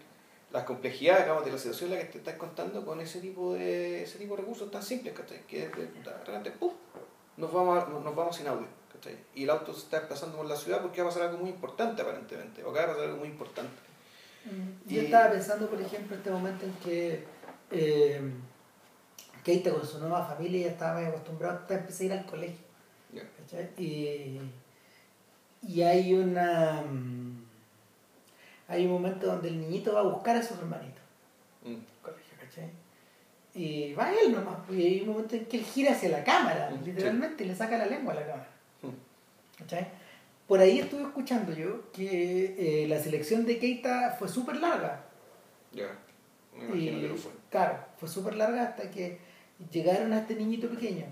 las 0.51 0.63
complejidades 0.63 1.23
digamos, 1.23 1.45
de 1.45 1.51
la 1.51 1.57
situación 1.57 1.91
en 1.91 1.99
la 1.99 2.05
que 2.05 2.11
te 2.13 2.17
estás 2.19 2.35
contando 2.35 2.84
con 2.85 2.99
ese 3.01 3.19
tipo 3.21 3.53
de 3.53 4.03
ese 4.03 4.17
tipo 4.17 4.35
de 4.35 4.41
recursos 4.41 4.71
tan 4.71 4.81
simples, 4.84 5.13
¿cachai? 5.13 5.41
Que 5.47 5.67
de, 5.69 5.89
repente, 6.26 6.51
¡pum! 6.51 6.73
nos 7.38 7.53
vamos, 7.53 7.84
a- 7.84 7.88
nos 7.88 8.15
vamos 8.15 8.35
sin 8.35 8.47
audio, 8.47 8.67
¿cachai? 8.91 9.15
Y 9.35 9.43
el 9.43 9.49
auto 9.51 9.73
se 9.73 9.80
está 9.81 9.99
desplazando 9.99 10.38
por 10.38 10.45
la 10.47 10.55
ciudad 10.55 10.81
porque 10.81 11.01
va 11.01 11.07
a 11.09 11.11
pasar 11.11 11.27
algo 11.30 11.38
muy 11.39 11.51
importante 11.51 12.01
aparentemente, 12.01 12.63
o 12.63 12.71
acaba 12.71 12.88
de 12.88 12.93
pasar 12.93 13.05
algo 13.09 13.17
muy 13.19 13.27
importante. 13.30 13.81
Yo 14.88 15.01
Y- 15.01 15.05
estaba 15.05 15.31
pensando, 15.31 15.69
por 15.69 15.80
ejemplo, 15.81 16.15
este 16.15 16.31
momento 16.31 16.65
en 16.65 16.73
que 16.76 17.23
eh, 17.71 18.21
Keita 19.43 19.71
con 19.71 19.85
su 19.85 19.99
nueva 19.99 20.26
familia 20.26 20.65
ya 20.67 20.71
estaba 20.73 20.95
medio 20.95 21.09
acostumbrado 21.09 21.59
a 21.69 21.73
empezar 21.73 22.01
a 22.01 22.05
ir 22.05 22.13
al 22.13 22.26
colegio. 22.26 22.65
Y, 23.77 24.39
y 25.67 25.81
hay 25.81 26.13
una 26.13 26.81
mm, 26.81 27.38
hay 28.69 28.85
un 28.85 28.91
momento 28.93 29.27
donde 29.27 29.49
el 29.49 29.59
niñito 29.59 29.93
va 29.93 29.99
a 30.01 30.03
buscar 30.03 30.35
a 30.37 30.41
sus 30.43 30.57
hermanitos 30.59 31.01
Mm. 31.63 31.73
al 31.73 32.01
colegio, 32.01 32.33
¿cachai? 32.39 32.69
Y 33.53 33.93
va 33.93 34.11
él 34.13 34.31
nomás, 34.31 34.57
pues, 34.65 34.79
y 34.79 34.85
hay 34.85 35.01
un 35.01 35.09
momento 35.09 35.35
en 35.35 35.45
que 35.45 35.57
él 35.57 35.63
gira 35.65 35.91
hacia 35.91 36.09
la 36.09 36.23
cámara, 36.23 36.69
Mm, 36.71 36.85
literalmente, 36.85 37.43
y 37.43 37.47
le 37.47 37.55
saca 37.55 37.77
la 37.77 37.85
lengua 37.87 38.13
a 38.13 38.15
la 38.15 38.25
cámara. 38.27 38.49
Mm. 38.83 39.57
¿cachai? 39.59 39.87
Por 40.47 40.59
ahí 40.61 40.79
estuve 40.79 41.01
escuchando 41.03 41.53
yo 41.53 41.91
que 41.91 42.83
eh, 42.83 42.87
la 42.87 42.97
selección 42.99 43.45
de 43.45 43.57
Keita 43.59 44.15
fue 44.17 44.27
súper 44.29 44.55
larga. 44.57 45.03
Ya, 45.73 45.89
me 46.55 46.65
imagino 46.65 46.97
Y, 46.97 47.01
que 47.01 47.07
lo 47.09 47.15
fue. 47.17 47.31
Claro, 47.49 47.77
fue 47.97 48.07
súper 48.07 48.35
larga 48.35 48.63
hasta 48.63 48.89
que 48.89 49.19
llegaron 49.71 50.13
a 50.13 50.19
este 50.19 50.35
niñito 50.35 50.69
pequeño 50.69 51.05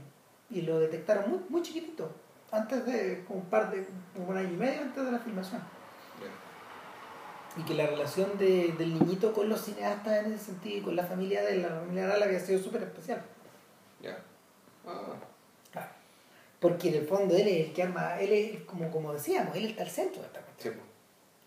y 0.49 0.61
lo 0.61 0.79
detectaron 0.79 1.29
muy, 1.29 1.39
muy 1.49 1.61
chiquitito, 1.61 2.09
antes 2.51 2.85
de, 2.85 3.25
como 3.27 3.41
un 3.41 3.45
par 3.47 3.69
de, 3.69 3.85
como 4.15 4.29
un 4.29 4.37
año 4.37 4.53
y 4.53 4.57
medio 4.57 4.81
antes 4.81 5.03
de 5.05 5.11
la 5.11 5.19
filmación. 5.19 5.61
Y 7.57 7.63
que 7.63 7.73
la 7.73 7.87
relación 7.87 8.37
de- 8.37 8.73
del 8.77 8.93
niñito 8.99 9.33
con 9.33 9.49
los 9.49 9.61
cineastas 9.61 10.25
en 10.25 10.33
ese 10.33 10.45
sentido 10.45 10.77
y 10.77 10.81
con 10.81 10.95
la 10.95 11.03
familia 11.03 11.43
de 11.43 11.57
la 11.57 11.69
familia 11.69 12.05
Aral 12.05 12.23
había 12.23 12.39
sido 12.39 12.59
súper 12.61 12.83
especial. 12.83 13.21
Ya. 14.01 14.17
Ah, 14.85 15.15
Claro. 15.71 15.87
Porque 16.59 16.89
en 16.89 16.95
el 16.95 17.07
fondo 17.07 17.35
él 17.35 17.47
es 17.47 17.67
el 17.67 17.73
que 17.73 17.83
arma, 17.83 18.19
él 18.19 18.31
es 18.31 18.61
como, 18.63 18.89
como 18.91 19.13
decíamos, 19.13 19.55
él 19.55 19.65
está 19.65 19.83
al 19.83 19.89
centro 19.89 20.21
de 20.21 20.27
esta 20.27 20.41
cuestión. 20.41 20.73
sí. 20.75 20.79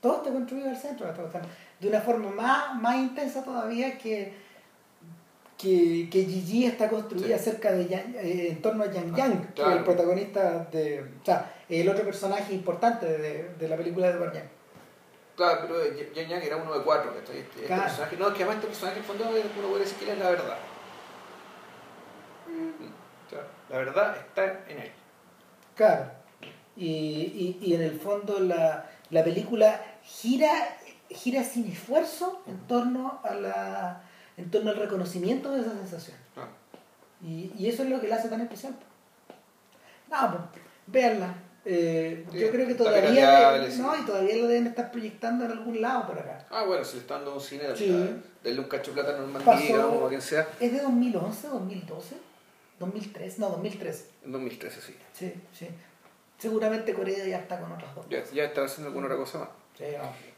Todo 0.00 0.16
está 0.16 0.30
construido 0.32 0.70
al 0.70 0.76
centro 0.78 1.04
de 1.06 1.12
esta 1.12 1.22
cuestión. 1.22 1.44
De 1.78 1.88
una 1.88 2.00
forma 2.00 2.30
más, 2.30 2.74
más 2.80 2.96
intensa 2.96 3.44
todavía 3.44 3.98
que, 3.98 4.32
que, 5.58 6.08
que 6.10 6.24
Gigi 6.24 6.64
está 6.66 6.88
construida 6.88 7.36
Sí. 7.38 7.44
cerca 7.44 7.70
de 7.72 7.86
Yang- 7.86 8.14
eh, 8.16 8.48
en 8.50 8.62
torno 8.62 8.84
a 8.84 8.90
Yang 8.90 9.12
Ah, 9.12 9.16
Yang, 9.16 9.52
que 9.54 9.60
es 9.62 9.68
el 9.68 9.84
protagonista 9.84 10.64
de. 10.72 11.02
O 11.02 11.24
sea, 11.24 11.54
el 11.68 11.86
otro 11.88 12.02
personaje 12.04 12.54
importante 12.54 13.06
de, 13.06 13.54
de 13.58 13.68
la 13.68 13.76
película 13.76 14.06
de 14.08 14.14
Edward 14.14 14.32
Yang. 14.32 14.48
Claro, 15.36 15.60
pero 15.62 15.84
Yang 16.14 16.28
Yang 16.28 16.42
era 16.42 16.56
uno 16.56 16.74
de 16.78 16.84
cuatro. 16.84 17.14
Este, 17.16 17.40
este 17.40 17.64
Claro. 17.64 17.82
personaje, 17.84 18.16
no, 18.16 18.28
es 18.28 18.34
que 18.34 18.42
además 18.42 18.56
este 18.56 18.66
personaje 18.68 18.96
en 18.98 19.02
el 19.02 19.06
fondo 19.08 19.24
uno 19.30 19.68
puede 19.68 19.84
decir 19.84 19.96
que 19.98 20.04
él 20.04 20.10
es 20.10 20.18
la 20.18 20.30
verdad. 20.30 20.56
Mm, 22.46 23.28
claro, 23.28 23.46
la 23.68 23.76
verdad 23.78 24.16
está 24.16 24.44
en 24.68 24.78
él. 24.80 24.92
Claro. 25.76 26.10
Y, 26.76 26.86
y, 26.86 27.58
y 27.62 27.74
en 27.74 27.82
el 27.82 27.98
fondo 28.00 28.38
la, 28.40 28.90
la 29.10 29.24
película 29.24 29.80
gira, 30.02 30.50
gira 31.08 31.42
sin 31.44 31.70
esfuerzo 31.70 32.42
en 32.46 32.58
torno 32.66 33.20
a 33.24 33.34
la 33.34 34.02
en 34.36 34.50
torno 34.50 34.70
al 34.70 34.76
reconocimiento 34.76 35.50
de 35.52 35.60
esa 35.60 35.72
sensación. 35.72 36.16
Ah, 36.36 36.46
Y, 37.22 37.52
y 37.58 37.68
eso 37.68 37.82
es 37.82 37.90
lo 37.90 38.00
que 38.00 38.08
la 38.08 38.16
hace 38.16 38.28
tan 38.30 38.40
especial. 38.40 38.74
No, 40.10 40.30
pues, 40.30 40.62
véanla. 40.86 41.34
Eh, 41.64 42.24
yo 42.32 42.50
creo 42.50 42.66
que 42.66 42.74
todavía 42.74 43.68
no, 43.78 43.96
y 43.96 44.06
todavía 44.06 44.36
lo 44.36 44.46
deben 44.48 44.66
estar 44.68 44.90
proyectando 44.90 45.44
en 45.44 45.50
algún 45.50 45.80
lado 45.80 46.06
por 46.06 46.18
acá. 46.18 46.46
Ah, 46.50 46.64
bueno, 46.64 46.82
si 46.84 46.94
le 46.94 47.00
están 47.02 47.18
dando 47.18 47.34
un 47.34 47.40
cine, 47.40 47.64
Sí. 47.76 48.20
denle 48.42 48.60
un 48.60 48.68
cacho 48.68 48.92
plata 48.92 49.16
Normandía, 49.18 49.86
o 49.86 50.06
a 50.06 50.08
quien 50.08 50.22
sea. 50.22 50.48
¿Es 50.58 50.72
de 50.72 50.80
2011, 50.80 51.48
2012? 51.48 52.16
2003, 52.78 53.38
no, 53.38 53.50
2013. 53.50 54.04
En 54.24 54.32
2013, 54.32 54.80
sí. 54.80 54.96
Sí, 55.12 55.34
sí. 55.52 55.68
Seguramente 56.38 56.94
Corea 56.94 57.26
ya 57.26 57.38
está 57.40 57.60
con 57.60 57.70
otras 57.72 57.94
dos. 57.94 58.06
Ya, 58.08 58.24
ya 58.32 58.44
está 58.44 58.64
haciendo 58.64 58.88
alguna 58.88 59.06
otra 59.06 59.18
cosa 59.18 59.38
más. 59.40 59.48
Sí, 59.76 59.84
no. 59.98 60.30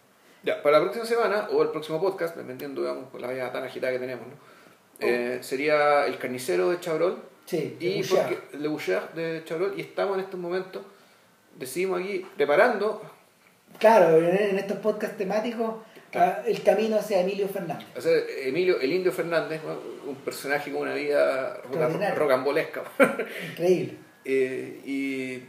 Ya, 0.42 0.60
para 0.60 0.78
la 0.78 0.82
próxima 0.82 1.06
semana, 1.06 1.48
o 1.52 1.62
el 1.62 1.68
próximo 1.68 2.00
podcast, 2.00 2.36
dependiendo, 2.36 2.80
digamos, 2.80 3.10
con 3.10 3.20
la 3.20 3.28
vida 3.30 3.52
tan 3.52 3.62
agitada 3.62 3.92
que 3.92 4.00
tenemos, 4.00 4.26
¿no? 4.26 4.34
Eh, 4.98 5.38
sería 5.40 6.04
El 6.06 6.18
Carnicero 6.18 6.70
de 6.70 6.80
Chabrol 6.80 7.22
Sí, 7.46 7.76
y 7.80 8.02
Le 8.56 8.68
Bouchard 8.68 9.10
de 9.14 9.42
Chabrol, 9.44 9.74
y 9.76 9.82
estamos 9.82 10.16
en 10.18 10.24
estos 10.24 10.38
momentos, 10.40 10.82
decidimos 11.58 12.00
aquí, 12.00 12.26
preparando, 12.36 13.02
Claro, 13.78 14.18
en, 14.18 14.58
estos 14.58 14.78
podcasts 14.78 15.16
temáticos, 15.16 15.74
ah, 16.14 16.42
el 16.46 16.62
camino 16.62 16.96
hacia 16.96 17.20
Emilio 17.20 17.48
Fernández. 17.48 17.86
o 17.96 18.00
sea, 18.00 18.12
Emilio, 18.42 18.80
el 18.80 18.92
Indio 18.92 19.12
Fernández, 19.12 19.60
¿no? 19.64 20.10
un 20.10 20.16
personaje 20.16 20.70
con 20.70 20.82
una 20.82 20.94
vida 20.94 21.60
rocambolesca. 22.14 22.82
Increíble. 23.50 23.96
Eh, 24.24 24.80
y 24.84 25.42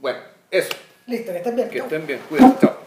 bueno, 0.00 0.20
eso, 0.50 0.70
Listo, 1.06 1.32
que 1.32 1.38
estén 1.38 1.56
bien. 1.56 1.68
que 1.68 1.78
estén 1.78 2.06
bien, 2.06 2.20
cuídense, 2.28 2.56
chao. 2.60 2.79